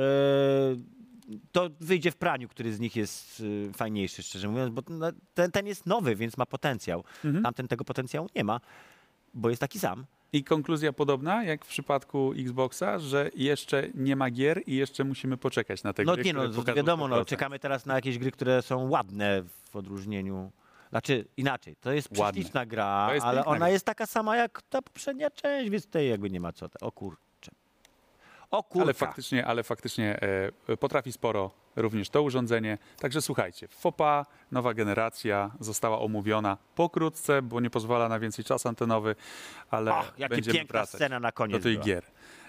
to 1.53 1.70
wyjdzie 1.80 2.11
w 2.11 2.16
praniu, 2.16 2.49
który 2.49 2.72
z 2.72 2.80
nich 2.80 2.97
jest 2.97 3.43
e, 3.70 3.72
fajniejszy, 3.72 4.22
szczerze 4.22 4.49
mówiąc, 4.49 4.74
bo 4.74 4.82
no, 4.88 5.07
ten, 5.34 5.51
ten 5.51 5.66
jest 5.66 5.86
nowy, 5.86 6.16
więc 6.16 6.36
ma 6.36 6.47
potencjał. 6.47 7.05
Mhm. 7.24 7.45
Tamten 7.45 7.68
tego 7.68 7.84
potencjału 7.84 8.28
nie 8.36 8.45
ma, 8.45 8.61
bo 9.34 9.49
jest 9.51 9.61
taki 9.61 9.78
sam. 9.78 10.07
I 10.32 10.45
konkluzja 10.45 10.93
podobna 10.93 11.45
jak 11.45 11.64
w 11.64 11.68
przypadku 11.68 12.32
Xboxa, 12.36 12.99
że 12.99 13.30
jeszcze 13.34 13.88
nie 13.95 14.16
ma 14.16 14.30
gier 14.30 14.62
i 14.66 14.74
jeszcze 14.74 15.05
musimy 15.05 15.36
poczekać 15.36 15.82
na 15.82 15.93
te 15.93 16.05
No 16.05 16.14
gry, 16.14 16.24
nie 16.24 16.32
no, 16.32 16.41
które 16.41 16.57
pokażą 16.57 16.76
wiadomo, 16.76 17.09
no, 17.09 17.16
100%. 17.16 17.24
czekamy 17.24 17.59
teraz 17.59 17.86
na 17.86 17.95
jakieś 17.95 18.18
gry, 18.18 18.30
które 18.30 18.62
są 18.62 18.88
ładne 18.88 19.43
w 19.70 19.76
odróżnieniu. 19.76 20.53
Znaczy 20.91 21.24
inaczej, 21.36 21.76
to 21.80 21.93
jest 21.93 22.09
Ładne. 22.18 22.32
prześliczna 22.32 22.66
gra, 22.66 23.05
To 23.09 23.14
jest 23.14 23.26
ale 23.26 23.36
piękna 23.36 23.51
ona 23.51 23.59
gra. 23.59 23.68
jest 23.68 23.86
taka 23.86 24.07
sama 24.07 24.36
jak 24.36 24.62
ta 24.62 24.82
poprzednia 24.82 25.30
część, 25.30 25.70
więc 25.70 25.86
tutaj 25.86 26.09
jakby 26.09 26.30
nie 26.30 26.41
ma 26.41 26.53
co. 26.53 26.66
O 26.80 26.93
kurczę. 26.93 27.51
O 28.51 28.62
kurczę. 28.62 28.82
Ale 28.84 28.95
faktycznie, 28.95 29.47
ale 29.47 29.62
faktycznie 29.62 30.20
e, 30.68 30.76
potrafi 30.76 31.12
sporo 31.12 31.51
również 31.76 32.11
to 32.11 32.22
urządzenie. 32.22 32.78
Także 32.99 33.22
słuchajcie, 33.22 33.68
FOPA, 33.68 34.26
nowa 34.53 34.74
generacja 34.74 35.51
została 35.61 35.99
omówiona 36.01 36.57
pokrótce, 36.74 37.43
bo 37.43 37.61
nie 37.61 37.70
pozwala 37.70 38.09
na 38.09 38.18
więcej 38.18 38.45
czas 38.45 38.66
antenowy, 38.66 39.14
ale 39.70 39.95
Ach, 39.95 40.12
jakie 40.18 40.34
będziemy 40.34 40.59
piękna 40.59 40.72
wracać 40.72 40.95
scena 40.99 41.20
na 41.20 41.28
do 41.28 41.32
koniec 41.32 41.62
tych 41.62 41.72
była. 41.72 41.84
gier. 41.84 42.05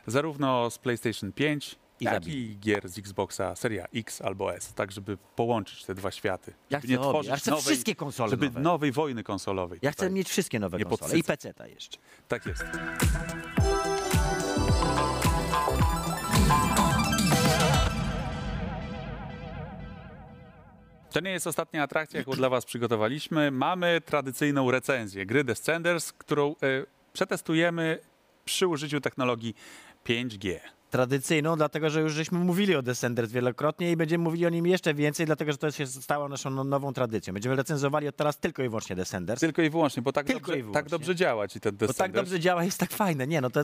Zarówno 0.08 0.70
z 0.70 0.78
PlayStation 0.78 1.32
5, 1.32 1.76
I 2.02 2.30
i 2.30 2.58
gier 2.60 2.90
z 2.90 2.98
Xboxa 2.98 3.56
Seria 3.56 3.86
X 3.96 4.22
albo 4.22 4.56
S, 4.56 4.74
tak 4.74 4.92
żeby 4.92 5.18
połączyć 5.36 5.86
te 5.86 5.96
dwa 5.96 6.12
światy. 6.12 6.54
Ja 6.70 6.80
chcę, 6.80 6.88
nie 6.88 6.98
tworzyć 6.98 7.30
ja 7.30 7.36
chcę 7.38 7.52
nowej, 7.52 7.66
wszystkie 7.66 7.96
konsole 7.96 8.30
żeby 8.30 8.46
nowe. 8.46 8.60
nowej 8.60 8.92
wojny 8.92 9.24
konsolowej. 9.24 9.80
Ja 9.82 9.92
chcę 9.92 9.98
tutaj. 9.98 10.12
mieć 10.16 10.30
wszystkie 10.30 10.60
nowe 10.60 10.78
Nie 10.78 10.86
konsole 10.86 11.18
i. 11.18 11.24
PC-ta 11.24 11.68
jeszcze. 11.68 11.98
Tak 12.28 12.46
jest. 12.46 12.64
To 21.12 21.20
nie 21.20 21.32
jest 21.32 21.48
ostatnia 21.48 21.84
atrakcja, 21.84 22.20
jaką 22.20 22.32
dla 22.32 22.50
Was 22.50 22.66
przygotowaliśmy. 22.66 23.52
Mamy 23.52 24.02
tradycyjną 24.06 24.72
recenzję 24.72 25.26
gry 25.26 25.44
Descenders, 25.44 26.12
którą 26.14 26.52
e, 26.52 26.56
przetestujemy 27.14 28.00
przy 28.46 28.68
użyciu 28.68 29.02
technologii 29.02 29.56
5G. 30.06 30.60
Tradycyjną, 30.92 31.56
dlatego 31.56 31.90
że 31.90 32.02
już 32.02 32.14
żeśmy 32.14 32.40
mówili 32.40 32.76
o 32.76 32.82
Descenders 32.82 33.32
wielokrotnie 33.32 33.92
i 33.92 33.96
będziemy 33.98 34.24
mówili 34.24 34.46
o 34.46 34.50
nim 34.50 34.68
jeszcze 34.68 34.94
więcej, 34.94 35.26
dlatego 35.26 35.52
że 35.52 35.58
to 35.58 35.72
się 35.72 35.88
stało 35.88 36.30
naszą 36.30 36.50
no- 36.50 36.64
nową 36.64 36.94
tradycją. 36.94 37.34
Będziemy 37.34 37.56
recenzowali 37.56 38.08
od 38.08 38.16
teraz 38.16 38.38
tylko 38.38 38.64
i 38.64 38.70
wyłącznie 38.70 38.96
Descenders. 38.96 39.40
Tylko 39.40 39.62
i 39.62 39.70
wyłącznie, 39.70 40.02
bo 40.04 40.12
tak, 40.14 40.26
Tylko 40.28 40.40
dobrze, 40.40 40.60
i 40.60 40.62
wyłącznie. 40.62 40.82
tak 40.82 40.90
dobrze 40.90 41.16
działa 41.16 41.48
ci 41.48 41.60
ten 41.60 41.72
Bo 41.72 41.78
Descenders. 41.78 41.98
tak 41.98 42.12
dobrze 42.12 42.40
działa, 42.40 42.64
jest 42.64 42.80
tak 42.80 42.92
fajne. 42.92 43.28
Nie, 43.28 43.42
no 43.42 43.50
to. 43.50 43.62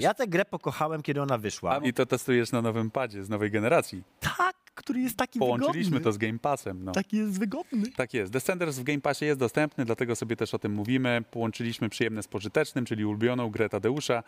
Ja 0.00 0.14
tę 0.14 0.26
grę 0.26 0.44
pokochałem, 0.44 1.02
kiedy 1.02 1.22
ona 1.22 1.38
wyszła. 1.38 1.78
I 1.78 1.92
to 1.92 2.06
testujesz 2.06 2.52
na 2.52 2.62
nowym 2.62 2.90
padzie 2.90 3.24
z 3.24 3.28
nowej 3.28 3.50
generacji. 3.50 4.02
Tak, 4.20 4.56
który 4.78 5.00
jest 5.00 5.16
taki 5.16 5.38
Połączyliśmy 5.38 5.82
wygodny. 5.84 6.00
to 6.04 6.12
z 6.12 6.18
Game 6.18 6.38
Passem. 6.38 6.84
No. 6.84 6.92
Taki 6.92 7.16
jest 7.16 7.38
wygodny. 7.38 7.90
Tak 7.96 8.14
jest. 8.14 8.32
Descenders 8.32 8.78
w 8.78 8.82
Game 8.82 9.00
Passie 9.00 9.24
jest 9.24 9.40
dostępny, 9.40 9.84
dlatego 9.84 10.16
sobie 10.16 10.36
też 10.36 10.54
o 10.54 10.58
tym 10.58 10.72
mówimy. 10.72 11.22
Połączyliśmy 11.30 11.88
przyjemne 11.88 12.22
z 12.22 12.28
pożytecznym, 12.28 12.84
czyli 12.84 13.04
ulubioną 13.04 13.50
grę 13.50 13.68
Tadeusza. 13.68 14.22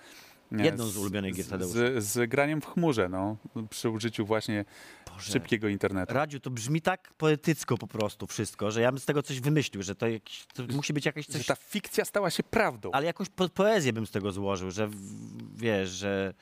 e, 0.52 0.64
Jedną 0.64 0.86
z 0.86 0.96
ulubionych 0.96 1.34
gier 1.34 1.44
z- 1.46 1.48
Tadeusza. 1.48 1.74
Z, 2.00 2.04
z 2.04 2.28
graniem 2.30 2.60
w 2.60 2.66
chmurze, 2.66 3.08
no, 3.08 3.36
przy 3.70 3.90
użyciu 3.90 4.26
właśnie 4.26 4.64
Boże. 5.14 5.32
szybkiego 5.32 5.68
internetu. 5.68 6.14
Radziu, 6.14 6.40
to 6.40 6.50
brzmi 6.50 6.80
tak 6.82 7.12
poetycko 7.18 7.78
po 7.78 7.86
prostu 7.86 8.26
wszystko, 8.26 8.70
że 8.70 8.80
ja 8.80 8.92
bym 8.92 8.98
z 9.00 9.04
tego 9.04 9.22
coś 9.22 9.40
wymyślił, 9.40 9.82
że 9.82 9.94
to, 9.94 10.08
jakiś, 10.08 10.46
to 10.54 10.62
musi 10.76 10.92
być 10.92 11.06
jakieś 11.06 11.26
Że 11.26 11.32
coś... 11.32 11.46
ta 11.46 11.56
fikcja 11.56 12.04
stała 12.04 12.30
się 12.30 12.42
prawdą. 12.42 12.90
Ale 12.92 13.06
jakąś 13.06 13.28
po 13.28 13.48
poezję 13.48 13.92
bym 13.92 14.06
z 14.06 14.10
tego 14.10 14.32
złożył, 14.32 14.70
że 14.70 14.88
w- 14.88 14.96
wiesz, 15.60 15.90
że... 15.90 16.34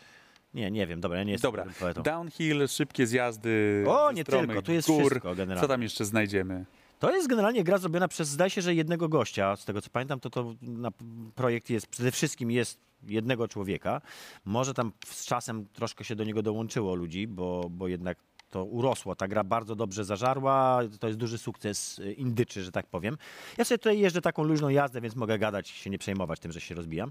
Nie, 0.54 0.70
nie 0.70 0.86
wiem, 0.86 1.00
dobra, 1.00 1.18
ja 1.18 1.24
nie 1.24 1.32
jestem 1.32 1.48
Dobra, 1.48 1.62
dobrym 1.62 1.80
poetą. 1.80 2.02
downhill, 2.02 2.68
szybkie 2.68 3.06
zjazdy. 3.06 3.84
O, 3.88 4.12
nie 4.12 4.22
stromych 4.22 4.46
tylko, 4.48 4.62
tu 4.62 4.72
jest 4.72 4.88
gór. 4.88 5.00
wszystko 5.10 5.34
generalnie. 5.34 5.60
Co 5.60 5.68
tam 5.68 5.82
jeszcze 5.82 6.04
znajdziemy? 6.04 6.64
To 6.98 7.14
jest 7.14 7.28
generalnie 7.28 7.64
gra 7.64 7.78
zrobiona 7.78 8.08
przez, 8.08 8.28
zdaje 8.28 8.50
się, 8.50 8.62
że 8.62 8.74
jednego 8.74 9.08
gościa. 9.08 9.56
Z 9.56 9.64
tego 9.64 9.82
co 9.82 9.90
pamiętam, 9.90 10.20
to 10.20 10.30
to 10.30 10.54
na, 10.62 10.90
projekt 11.34 11.70
jest 11.70 11.86
przede 11.86 12.10
wszystkim 12.12 12.50
jest 12.50 12.78
jednego 13.06 13.48
człowieka. 13.48 14.00
Może 14.44 14.74
tam 14.74 14.92
z 15.06 15.26
czasem 15.26 15.66
troszkę 15.72 16.04
się 16.04 16.16
do 16.16 16.24
niego 16.24 16.42
dołączyło 16.42 16.94
ludzi, 16.94 17.26
bo, 17.26 17.68
bo 17.70 17.88
jednak 17.88 18.18
to 18.50 18.64
urosło. 18.64 19.14
Ta 19.16 19.28
gra 19.28 19.44
bardzo 19.44 19.74
dobrze 19.76 20.04
zażarła. 20.04 20.80
To 21.00 21.06
jest 21.06 21.18
duży 21.18 21.38
sukces 21.38 21.98
y, 21.98 22.12
indyczy, 22.12 22.62
że 22.62 22.72
tak 22.72 22.86
powiem. 22.86 23.16
Ja 23.58 23.64
sobie 23.64 23.78
tutaj 23.78 23.98
jeżdżę 23.98 24.20
taką 24.20 24.42
luźną 24.42 24.68
jazdę, 24.68 25.00
więc 25.00 25.16
mogę 25.16 25.38
gadać, 25.38 25.68
się 25.68 25.90
nie 25.90 25.98
przejmować 25.98 26.40
tym, 26.40 26.52
że 26.52 26.60
się 26.60 26.74
rozbijam. 26.74 27.10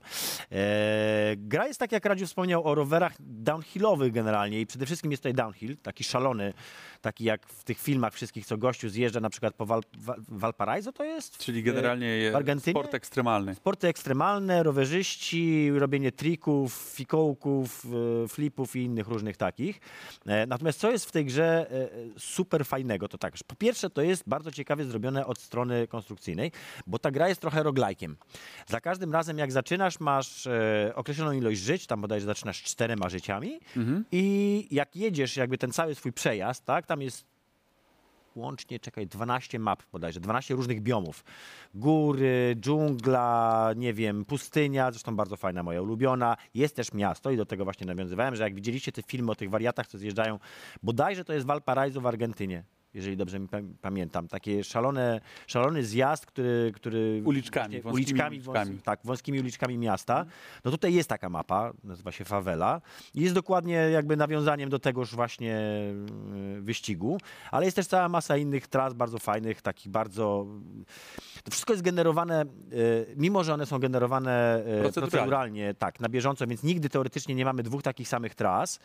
Eee, 0.52 1.38
gra 1.38 1.68
jest 1.68 1.80
tak, 1.80 1.92
jak 1.92 2.06
Radziu 2.06 2.26
wspomniał, 2.26 2.64
o 2.68 2.76
rowerach 2.76 3.14
downhillowych 3.20 4.12
generalnie 4.12 4.62
i 4.62 4.66
przede 4.66 4.86
wszystkim 4.86 5.12
jest 5.12 5.24
tutaj 5.24 5.34
downhill, 5.34 5.78
taki 5.78 6.04
szalony, 6.04 6.54
taki 7.02 7.24
jak 7.24 7.48
w 7.48 7.64
tych 7.64 7.80
filmach 7.80 8.14
wszystkich, 8.14 8.46
co 8.46 8.58
gościu 8.58 8.90
zjeżdża 8.90 9.20
na 9.20 9.30
przykład 9.30 9.54
po 9.56 9.66
Val, 9.66 9.82
Val, 9.98 10.22
Valparaiso 10.28 10.92
to 10.92 11.04
jest? 11.04 11.38
Czyli 11.38 11.62
w- 11.62 11.66
generalnie 11.66 12.30
w 12.32 12.36
Argentynie? 12.36 12.74
sport 12.74 12.94
ekstremalny. 12.94 13.56
Sporty 13.56 13.88
ekstremalne, 13.88 14.64
rowerzyści, 14.64 15.72
robienie 15.76 16.12
trików, 16.12 16.74
fikołków, 16.96 17.86
e, 18.24 18.28
flipów 18.28 18.76
i 18.76 18.84
innych 18.84 19.08
różnych 19.08 19.38
takich. 19.38 19.80
E, 20.26 20.46
Natomiast 20.48 20.80
co 20.80 20.92
jest 20.92 21.06
w 21.06 21.12
tej 21.12 21.26
grze 21.28 21.71
e, 21.71 21.89
super 22.19 22.65
fajnego, 22.65 23.07
to 23.07 23.17
tak, 23.17 23.34
po 23.47 23.55
pierwsze 23.55 23.89
to 23.89 24.01
jest 24.01 24.23
bardzo 24.28 24.51
ciekawie 24.51 24.86
zrobione 24.86 25.25
od 25.25 25.39
strony 25.39 25.88
konstrukcyjnej, 25.88 26.51
bo 26.88 26.99
ta 26.99 27.11
gra 27.11 27.30
jest 27.30 27.41
trochę 27.41 27.63
roglajkiem. 27.63 28.17
Za 28.67 28.82
każdym 28.82 29.13
razem 29.13 29.38
jak 29.38 29.51
zaczynasz, 29.51 29.99
masz 29.99 30.47
e, 30.47 30.91
określoną 30.95 31.32
ilość 31.32 31.59
żyć, 31.59 31.88
tam 31.88 32.01
bodajże 32.01 32.25
zaczynasz 32.25 32.63
czterema 32.63 33.09
życiami 33.09 33.59
i 34.11 34.67
jak 34.71 34.95
jedziesz 34.95 35.38
jakby 35.38 35.57
ten 35.57 35.71
cały 35.71 35.95
swój 35.95 36.13
przejazd, 36.13 36.65
tak, 36.65 36.86
tam 36.86 37.01
jest 37.01 37.37
łącznie, 38.38 38.80
czekaj, 38.80 39.08
12 39.08 39.60
map 39.60 39.84
bodajże, 39.92 40.20
12 40.20 40.56
różnych 40.56 40.82
biomów. 40.82 41.24
Góry, 41.76 42.56
dżungla, 42.60 43.72
nie 43.76 43.94
wiem, 43.94 44.26
pustynia, 44.26 44.92
zresztą 44.92 45.16
bardzo 45.16 45.38
fajna, 45.38 45.64
moja 45.64 45.82
ulubiona. 45.82 46.38
Jest 46.54 46.76
też 46.76 46.94
miasto 46.94 47.32
i 47.32 47.38
do 47.38 47.46
tego 47.46 47.64
właśnie 47.64 47.88
nawiązywałem, 47.88 48.36
że 48.36 48.44
jak 48.44 48.56
widzieliście 48.56 48.92
te 48.92 49.02
filmy 49.02 49.32
o 49.32 49.36
tych 49.36 49.50
wariatach, 49.50 49.88
co 49.88 49.98
zjeżdżają, 49.98 50.40
bodajże 50.84 51.26
to 51.26 51.34
jest 51.34 51.46
Valparaiso 51.46 52.02
w 52.02 52.08
Argentynie. 52.08 52.64
Jeżeli 52.97 53.17
dobrze 53.17 53.39
mi 53.39 53.47
pam- 53.47 53.74
pamiętam. 53.82 54.28
Takie 54.28 54.63
szalone, 54.63 55.21
szalony 55.47 55.83
zjazd, 55.83 56.25
który... 56.25 56.71
który 56.75 57.21
Uliczkami, 57.25 57.82
właśnie 57.82 57.82
wąskimi 57.82 58.03
uliczkami, 58.05 58.36
uliczkami. 58.37 58.71
wąs- 58.78 58.82
tak, 58.83 58.99
wąskimi 59.03 59.39
uliczkami 59.39 59.78
miasta. 59.78 60.25
No 60.65 60.71
tutaj 60.71 60.93
jest 60.93 61.09
taka 61.09 61.29
mapa, 61.29 61.71
nazywa 61.83 62.11
się 62.11 62.25
Favela. 62.25 62.82
I 63.15 63.21
jest 63.21 63.36
dokładnie 63.36 63.74
jakby 63.75 64.17
nawiązaniem 64.17 64.69
do 64.69 64.79
tegoż 64.79 65.15
właśnie 65.15 65.57
y, 66.57 66.61
wyścigu, 66.61 67.17
ale 67.51 67.65
jest 67.65 67.75
też 67.75 67.87
cała 67.87 68.09
masa 68.09 68.37
innych 68.37 68.67
tras 68.67 68.93
bardzo 68.93 69.17
fajnych, 69.19 69.61
takich 69.61 69.91
bardzo... 69.91 70.45
To 71.43 71.51
wszystko 71.51 71.74
jest 71.74 71.83
generowane, 71.83 72.45
y, 72.74 73.05
mimo 73.17 73.43
że 73.43 73.53
one 73.53 73.65
są 73.65 73.79
generowane 73.79 74.59
y, 74.59 74.63
Proceduralnie. 74.63 74.91
proceduralnie, 75.11 75.74
tak, 75.74 75.99
na 75.99 76.09
bieżąco, 76.09 76.47
więc 76.47 76.63
nigdy 76.63 76.89
teoretycznie 76.89 77.36
nie 77.36 77.45
mamy 77.45 77.63
dwóch 77.63 77.83
takich 77.83 78.07
samych 78.07 78.36
tras, 78.36 78.79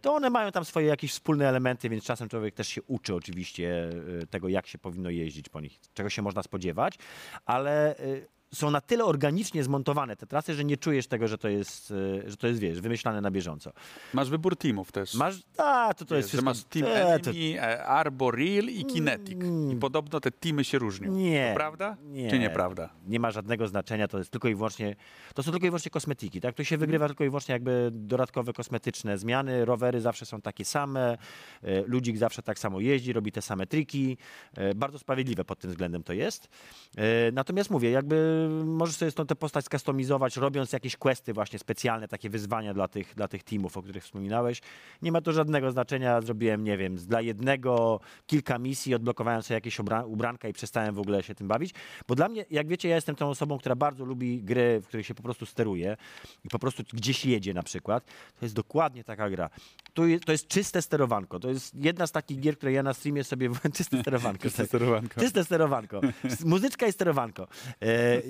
to 0.00 0.14
one 0.14 0.30
mają 0.30 0.52
tam 0.52 0.64
swoje 0.64 0.86
jakieś 0.86 1.12
wspólne 1.12 1.48
elementy, 1.48 1.88
więc 1.88 2.04
czasem 2.04 2.28
człowiek 2.28 2.54
też 2.54 2.68
się 2.68 2.82
uczy 2.82 3.14
oczywiście 3.14 3.90
y, 4.22 4.26
tego, 4.26 4.48
jak 4.48 4.66
się 4.66 4.78
powinno 4.78 5.10
jeździć 5.10 5.48
po 5.48 5.60
nich, 5.60 5.80
czego 5.94 6.10
się 6.10 6.22
można 6.22 6.42
spodziewać, 6.42 6.98
ale 7.44 7.98
y, 8.00 8.26
są 8.54 8.70
na 8.70 8.80
tyle 8.80 9.04
organicznie 9.04 9.64
zmontowane 9.64 10.16
te 10.16 10.26
trasy, 10.26 10.54
że 10.54 10.64
nie 10.64 10.76
czujesz 10.76 11.06
tego, 11.06 11.28
że 11.28 11.38
to 11.38 11.48
jest, 11.48 11.90
y, 11.90 12.22
że 12.26 12.36
to 12.36 12.46
jest 12.46 12.60
wiesz, 12.60 12.80
wymyślane 12.80 13.20
na 13.20 13.30
bieżąco. 13.30 13.72
Masz 14.14 14.30
wybór 14.30 14.56
teamów 14.56 14.92
też. 14.92 15.14
Masz, 15.14 15.42
a, 15.58 15.94
to 15.94 16.04
to 16.04 16.14
Wiesz, 16.14 16.18
jest 16.18 16.28
wszystko... 16.28 16.44
masz 16.44 16.64
Team 16.64 16.84
e, 16.88 17.18
to- 17.20 17.30
Enemy, 17.30 17.60
e, 17.60 17.84
Arbor 17.86 18.36
Real 18.36 18.64
i 18.64 18.84
Kinetic. 18.84 19.42
Mm. 19.42 19.72
I 19.72 19.76
podobno 19.76 20.20
te 20.20 20.30
teamy 20.30 20.64
się 20.64 20.78
różnią. 20.78 21.12
Nie. 21.12 21.48
To 21.50 21.56
prawda? 21.56 21.96
Nie. 22.04 22.30
Czy 22.30 22.38
nieprawda? 22.38 22.90
Nie 23.06 23.20
ma 23.20 23.30
żadnego 23.30 23.68
znaczenia, 23.68 24.08
to 24.08 24.18
jest 24.18 24.30
tylko 24.30 24.48
i 24.48 24.54
wyłącznie, 24.54 24.96
to 25.34 25.42
są 25.42 25.50
tylko 25.50 25.66
i 25.66 25.70
wyłącznie 25.70 25.90
kosmetyki, 25.90 26.40
tak? 26.40 26.54
To 26.54 26.64
się 26.64 26.76
wygrywa 26.76 27.06
tylko 27.06 27.24
i 27.24 27.28
wyłącznie 27.28 27.52
jakby 27.52 27.88
dodatkowe 27.92 28.52
kosmetyczne 28.52 29.18
zmiany, 29.18 29.64
rowery 29.64 30.00
zawsze 30.00 30.26
są 30.26 30.40
takie 30.40 30.64
same, 30.64 31.18
e, 31.62 31.82
ludzik 31.86 32.18
zawsze 32.18 32.42
tak 32.42 32.58
samo 32.58 32.80
jeździ, 32.80 33.12
robi 33.12 33.32
te 33.32 33.42
same 33.42 33.66
triki, 33.66 34.16
e, 34.56 34.74
bardzo 34.74 34.98
sprawiedliwe 34.98 35.44
pod 35.44 35.58
tym 35.58 35.70
względem 35.70 36.02
to 36.02 36.12
jest. 36.12 36.48
E, 36.96 37.32
Natomiast 37.32 37.70
mówię, 37.70 37.90
jakby 37.90 38.35
możesz 38.64 38.96
sobie 38.96 39.10
stąd 39.10 39.28
tę 39.28 39.36
postać 39.36 39.64
skustomizować, 39.64 40.36
robiąc 40.36 40.72
jakieś 40.72 40.96
questy 40.96 41.32
właśnie 41.32 41.58
specjalne, 41.58 42.08
takie 42.08 42.30
wyzwania 42.30 42.74
dla 42.74 42.88
tych, 42.88 43.14
dla 43.14 43.28
tych 43.28 43.42
teamów, 43.42 43.76
o 43.76 43.82
których 43.82 44.04
wspominałeś. 44.04 44.60
Nie 45.02 45.12
ma 45.12 45.20
to 45.20 45.32
żadnego 45.32 45.70
znaczenia, 45.72 46.20
zrobiłem, 46.20 46.64
nie 46.64 46.78
wiem, 46.78 46.96
dla 46.96 47.20
jednego 47.20 48.00
kilka 48.26 48.58
misji, 48.58 48.94
odblokowałem 48.94 49.42
sobie 49.42 49.54
jakieś 49.54 49.78
ubra- 49.78 50.06
ubranka 50.06 50.48
i 50.48 50.52
przestałem 50.52 50.94
w 50.94 50.98
ogóle 50.98 51.22
się 51.22 51.34
tym 51.34 51.48
bawić, 51.48 51.74
bo 52.08 52.14
dla 52.14 52.28
mnie, 52.28 52.44
jak 52.50 52.68
wiecie, 52.68 52.88
ja 52.88 52.94
jestem 52.94 53.16
tą 53.16 53.28
osobą, 53.28 53.58
która 53.58 53.76
bardzo 53.76 54.04
lubi 54.04 54.42
gry, 54.42 54.80
w 54.80 54.86
których 54.86 55.06
się 55.06 55.14
po 55.14 55.22
prostu 55.22 55.46
steruje 55.46 55.96
i 56.44 56.48
po 56.48 56.58
prostu 56.58 56.82
gdzieś 56.92 57.26
jedzie 57.26 57.54
na 57.54 57.62
przykład. 57.62 58.04
To 58.40 58.44
jest 58.44 58.54
dokładnie 58.54 59.04
taka 59.04 59.30
gra. 59.30 59.50
To 59.96 60.06
jest, 60.06 60.24
to 60.24 60.32
jest 60.32 60.48
czyste 60.48 60.82
sterowanko. 60.82 61.40
To 61.40 61.48
jest 61.48 61.74
jedna 61.74 62.06
z 62.06 62.12
takich 62.12 62.40
gier, 62.40 62.56
które 62.56 62.72
ja 62.72 62.82
na 62.82 62.94
streamie 62.94 63.24
sobie... 63.24 63.50
czyste 63.76 64.00
sterowanko. 64.00 64.42
Czyste 64.42 64.62
tak. 64.62 64.68
sterowanko. 64.68 65.20
Czyste 65.20 65.44
sterowanko. 65.44 66.00
Muzyczka 66.44 66.86
i 66.86 66.92
sterowanko. 66.92 67.48
E, 67.82 68.22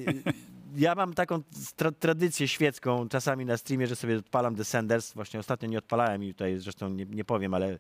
ja 0.76 0.94
mam 0.94 1.14
taką 1.14 1.42
tra 1.76 1.92
tradycję 1.92 2.48
świecką 2.48 3.08
czasami 3.08 3.44
na 3.44 3.56
streamie, 3.56 3.86
że 3.86 3.96
sobie 3.96 4.16
odpalam 4.18 4.54
Descenders. 4.54 5.12
Właśnie 5.14 5.40
ostatnio 5.40 5.68
nie 5.68 5.78
odpalałem 5.78 6.24
i 6.24 6.32
tutaj 6.34 6.58
zresztą 6.58 6.88
nie, 6.88 7.04
nie 7.04 7.24
powiem, 7.24 7.54
ale 7.54 7.78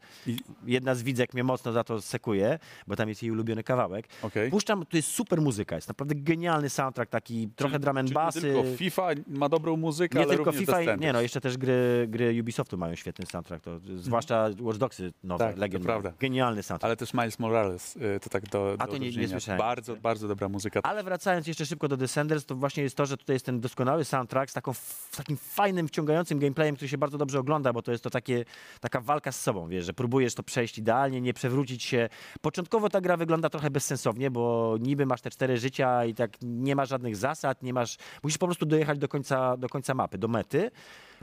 jedna 0.66 0.94
z 0.94 1.02
widzek 1.02 1.34
mnie 1.34 1.44
mocno 1.44 1.72
za 1.72 1.84
to 1.84 2.00
sekuje, 2.02 2.58
bo 2.86 2.96
tam 2.96 3.08
jest 3.08 3.22
jej 3.22 3.32
ulubiony 3.32 3.62
kawałek. 3.62 4.06
Okej. 4.22 4.50
Puszczam, 4.50 4.86
to 4.86 4.96
jest 4.96 5.08
super 5.10 5.40
muzyka, 5.40 5.74
jest 5.76 5.88
naprawdę 5.88 6.14
genialny 6.14 6.70
soundtrack, 6.70 7.10
taki 7.10 7.48
trochę 7.56 7.78
drum 7.78 7.96
and 7.96 8.12
bassy. 8.12 8.38
Nie 8.48 8.52
tylko 8.54 8.76
FIFA 8.76 9.08
ma 9.26 9.48
dobrą 9.48 9.76
muzykę, 9.76 10.18
Nie 10.18 10.24
ale 10.24 10.34
tylko 10.34 10.44
również 10.44 10.60
FIFA, 10.60 10.72
Descendants. 10.72 11.02
nie 11.02 11.12
no, 11.12 11.20
jeszcze 11.20 11.40
też 11.40 11.58
gry, 11.58 12.06
gry 12.08 12.40
Ubisoftu 12.40 12.78
mają 12.78 12.94
świetny 12.94 13.26
soundtrack, 13.26 13.64
to, 13.64 13.78
zwłaszcza 13.96 14.48
Watch 14.60 14.78
Dogsy 14.78 15.12
nowe, 15.24 15.44
Tak, 15.44 15.56
Legion. 15.58 15.82
prawda. 15.82 16.12
Genialny 16.20 16.62
soundtrack. 16.62 16.84
Ale 16.84 16.96
też 16.96 17.14
Miles 17.14 17.38
Morales, 17.38 17.96
y, 17.96 18.20
to 18.20 18.30
tak 18.30 18.48
do, 18.48 18.76
A 18.78 18.86
do 18.86 18.92
to 18.92 18.98
nie- 18.98 19.10
nie 19.10 19.28
słyszałem. 19.28 19.58
Bardzo, 19.58 19.96
bardzo 19.96 20.28
dobra 20.28 20.48
muzyka. 20.48 20.80
Ale 20.82 21.02
wracając 21.04 21.46
jeszcze 21.46 21.66
szybko 21.66 21.88
do 21.88 21.96
Descenders, 21.96 22.46
to 22.46 22.54
właśnie 22.54 22.82
jest 22.86 22.96
to, 22.96 23.06
że 23.06 23.16
tutaj 23.16 23.34
jest 23.36 23.46
ten 23.46 23.60
doskonały 23.60 24.04
soundtrack 24.04 24.50
z 24.50 24.54
taką, 24.54 24.72
takim 25.16 25.36
fajnym, 25.36 25.88
wciągającym 25.88 26.38
gameplayem, 26.38 26.76
który 26.76 26.88
się 26.88 26.98
bardzo 26.98 27.18
dobrze 27.18 27.38
ogląda, 27.38 27.72
bo 27.72 27.82
to 27.82 27.92
jest 27.92 28.04
to 28.04 28.10
takie, 28.10 28.44
taka 28.80 29.00
walka 29.00 29.32
z 29.32 29.40
sobą, 29.40 29.68
wiesz, 29.68 29.84
że 29.84 29.92
próbujesz 29.92 30.34
to 30.34 30.42
przejść 30.42 30.78
idealnie, 30.78 31.20
nie 31.20 31.34
przewrócić 31.34 31.82
się. 31.82 32.08
Początkowo 32.40 32.88
ta 32.88 33.00
gra 33.00 33.16
wygląda 33.16 33.50
trochę 33.50 33.70
bezsensownie, 33.70 34.30
bo 34.30 34.76
niby 34.80 35.06
masz 35.06 35.20
te 35.20 35.30
cztery 35.30 35.58
życia 35.58 36.04
i 36.04 36.14
tak 36.14 36.30
nie 36.42 36.76
ma 36.76 36.84
żadnych 36.84 37.16
zasad, 37.16 37.62
nie 37.62 37.72
masz, 37.72 37.96
musisz 38.22 38.38
po 38.38 38.46
prostu 38.46 38.66
dojechać 38.66 38.98
do 38.98 39.08
końca, 39.08 39.56
do 39.56 39.68
końca 39.68 39.94
mapy, 39.94 40.18
do 40.18 40.28
mety. 40.28 40.70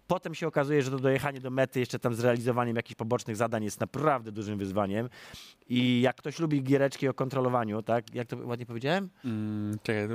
Potem 0.08 0.36
się 0.36 0.48
okazuje, 0.48 0.82
że 0.82 0.92
to 0.92 1.00
dojechanie 1.00 1.40
do 1.40 1.50
mety 1.50 1.80
jeszcze 1.80 2.00
tam 2.00 2.16
z 2.16 2.20
realizowaniem 2.20 2.76
jakichś 2.76 2.96
pobocznych 2.96 3.36
zadań 3.36 3.64
jest 3.64 3.80
naprawdę 3.80 4.32
dużym 4.32 4.58
wyzwaniem. 4.58 5.10
I 5.70 6.02
jak 6.02 6.16
ktoś 6.16 6.40
lubi 6.40 6.64
giereczki 6.64 7.08
o 7.08 7.14
kontrolowaniu, 7.14 7.82
tak, 7.84 8.16
jak 8.16 8.28
to 8.28 8.38
ładnie 8.38 8.66
powiedziałem? 8.66 9.10
Mm, 9.26 9.78
czekaj, 9.84 10.08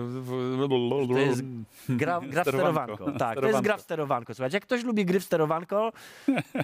To 1.09 1.19
jest 1.19 1.43
gra, 1.89 2.21
gra 2.21 2.45
w 2.45 2.49
Sterowanko. 2.49 2.95
sterowanko. 2.95 3.19
Tak, 3.19 3.41
to 3.41 3.47
jest 3.49 3.61
gra 3.61 3.77
w 3.77 3.81
sterowanko. 3.81 4.35
Słuchajcie, 4.35 4.57
jak 4.57 4.63
ktoś 4.63 4.85
lubi 4.85 5.05
gry 5.05 5.21
w 5.21 5.25
sterowanko, 5.25 5.93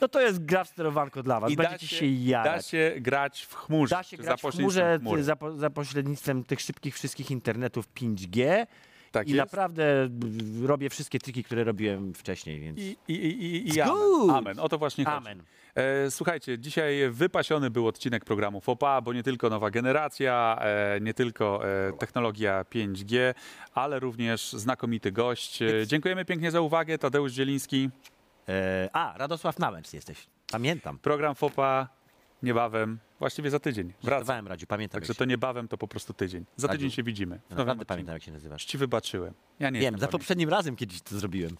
to 0.00 0.08
to 0.08 0.20
jest 0.20 0.44
gra 0.44 0.64
w 0.64 0.68
sterowanko 0.68 1.22
dla 1.22 1.40
was. 1.40 1.50
I 1.52 1.56
da 1.56 1.62
Będziecie 1.62 1.86
się, 1.88 1.96
się 1.96 2.06
da 2.06 2.30
jarać. 2.30 2.66
się 2.66 2.94
grać 3.00 3.42
w 3.42 3.54
chmurze. 3.54 3.96
Da 3.96 4.02
się 4.02 4.16
grać 4.16 4.42
w 4.42 4.50
chmurze 4.50 4.98
za, 5.20 5.36
za 5.56 5.70
pośrednictwem 5.70 6.44
tych 6.44 6.60
szybkich 6.60 6.94
wszystkich 6.94 7.30
internetów 7.30 7.88
5G 7.94 8.66
Tak 9.14 9.28
i 9.28 9.30
jest. 9.30 9.38
naprawdę 9.52 10.06
b- 10.10 10.66
robię 10.66 10.90
wszystkie 10.90 11.18
triki, 11.18 11.44
które 11.44 11.64
robiłem 11.64 12.14
wcześniej, 12.14 12.60
więc 12.60 12.78
I, 12.78 12.96
i, 13.08 13.12
i, 13.14 13.44
i, 13.44 13.68
i 13.68 13.72
It's 13.72 13.80
amen. 13.80 13.94
good. 13.94 14.30
amen. 14.30 14.58
O 14.60 14.68
to 14.68 14.78
właśnie 14.78 15.04
chodzi. 15.04 15.16
amen. 15.16 15.42
E, 15.74 16.10
słuchajcie, 16.10 16.58
dzisiaj 16.58 17.10
wypasiony 17.10 17.70
był 17.70 17.86
odcinek 17.88 18.24
programu 18.24 18.60
FOPA, 18.60 19.00
bo 19.00 19.12
nie 19.12 19.22
tylko 19.22 19.50
nowa 19.50 19.70
generacja, 19.70 20.58
e, 20.60 21.00
nie 21.00 21.14
tylko 21.14 21.60
e, 21.68 21.92
technologia 21.92 22.62
5G, 22.74 23.34
ale 23.74 23.98
również 24.00 24.52
znakomity 24.52 25.12
gość. 25.12 25.62
E, 25.62 25.86
dziękujemy 25.86 26.24
pięknie 26.24 26.50
za 26.50 26.60
uwagę. 26.60 26.98
Tadeusz 26.98 27.32
Zieliński. 27.32 27.90
E, 28.48 28.88
a, 28.92 29.14
Radosław 29.18 29.58
Nałęcz 29.58 29.92
jesteś. 29.92 30.26
Pamiętam. 30.52 30.98
Program 30.98 31.34
FOPA 31.34 31.88
niebawem, 32.44 32.98
właściwie 33.18 33.50
za 33.50 33.58
tydzień. 33.58 33.86
Wraca. 33.88 34.10
Żartowałem, 34.10 34.48
Radziu, 34.48 34.66
pamiętam. 34.66 35.00
Także 35.00 35.10
jak 35.10 35.18
to 35.18 35.24
niebawem 35.24 35.68
to 35.68 35.78
po 35.78 35.88
prostu 35.88 36.12
tydzień. 36.12 36.44
Za 36.56 36.66
Radziu, 36.66 36.78
tydzień 36.78 36.90
się 36.90 37.02
widzimy. 37.02 37.36
w 37.36 37.40
nowym 37.42 37.56
naprawdę 37.56 37.72
odcinku. 37.72 37.88
pamiętam, 37.88 38.12
jak 38.14 38.22
się 38.22 38.32
nazywasz. 38.32 38.64
Ci 38.64 38.78
wybaczyłem. 38.78 39.34
Ja 39.58 39.70
nie 39.70 39.80
Wiem, 39.80 39.94
jestem 39.94 40.00
za 40.00 40.08
poprzednim 40.08 40.48
razem 40.48 40.76
kiedyś 40.76 41.02
to 41.02 41.18
zrobiłem. 41.18 41.56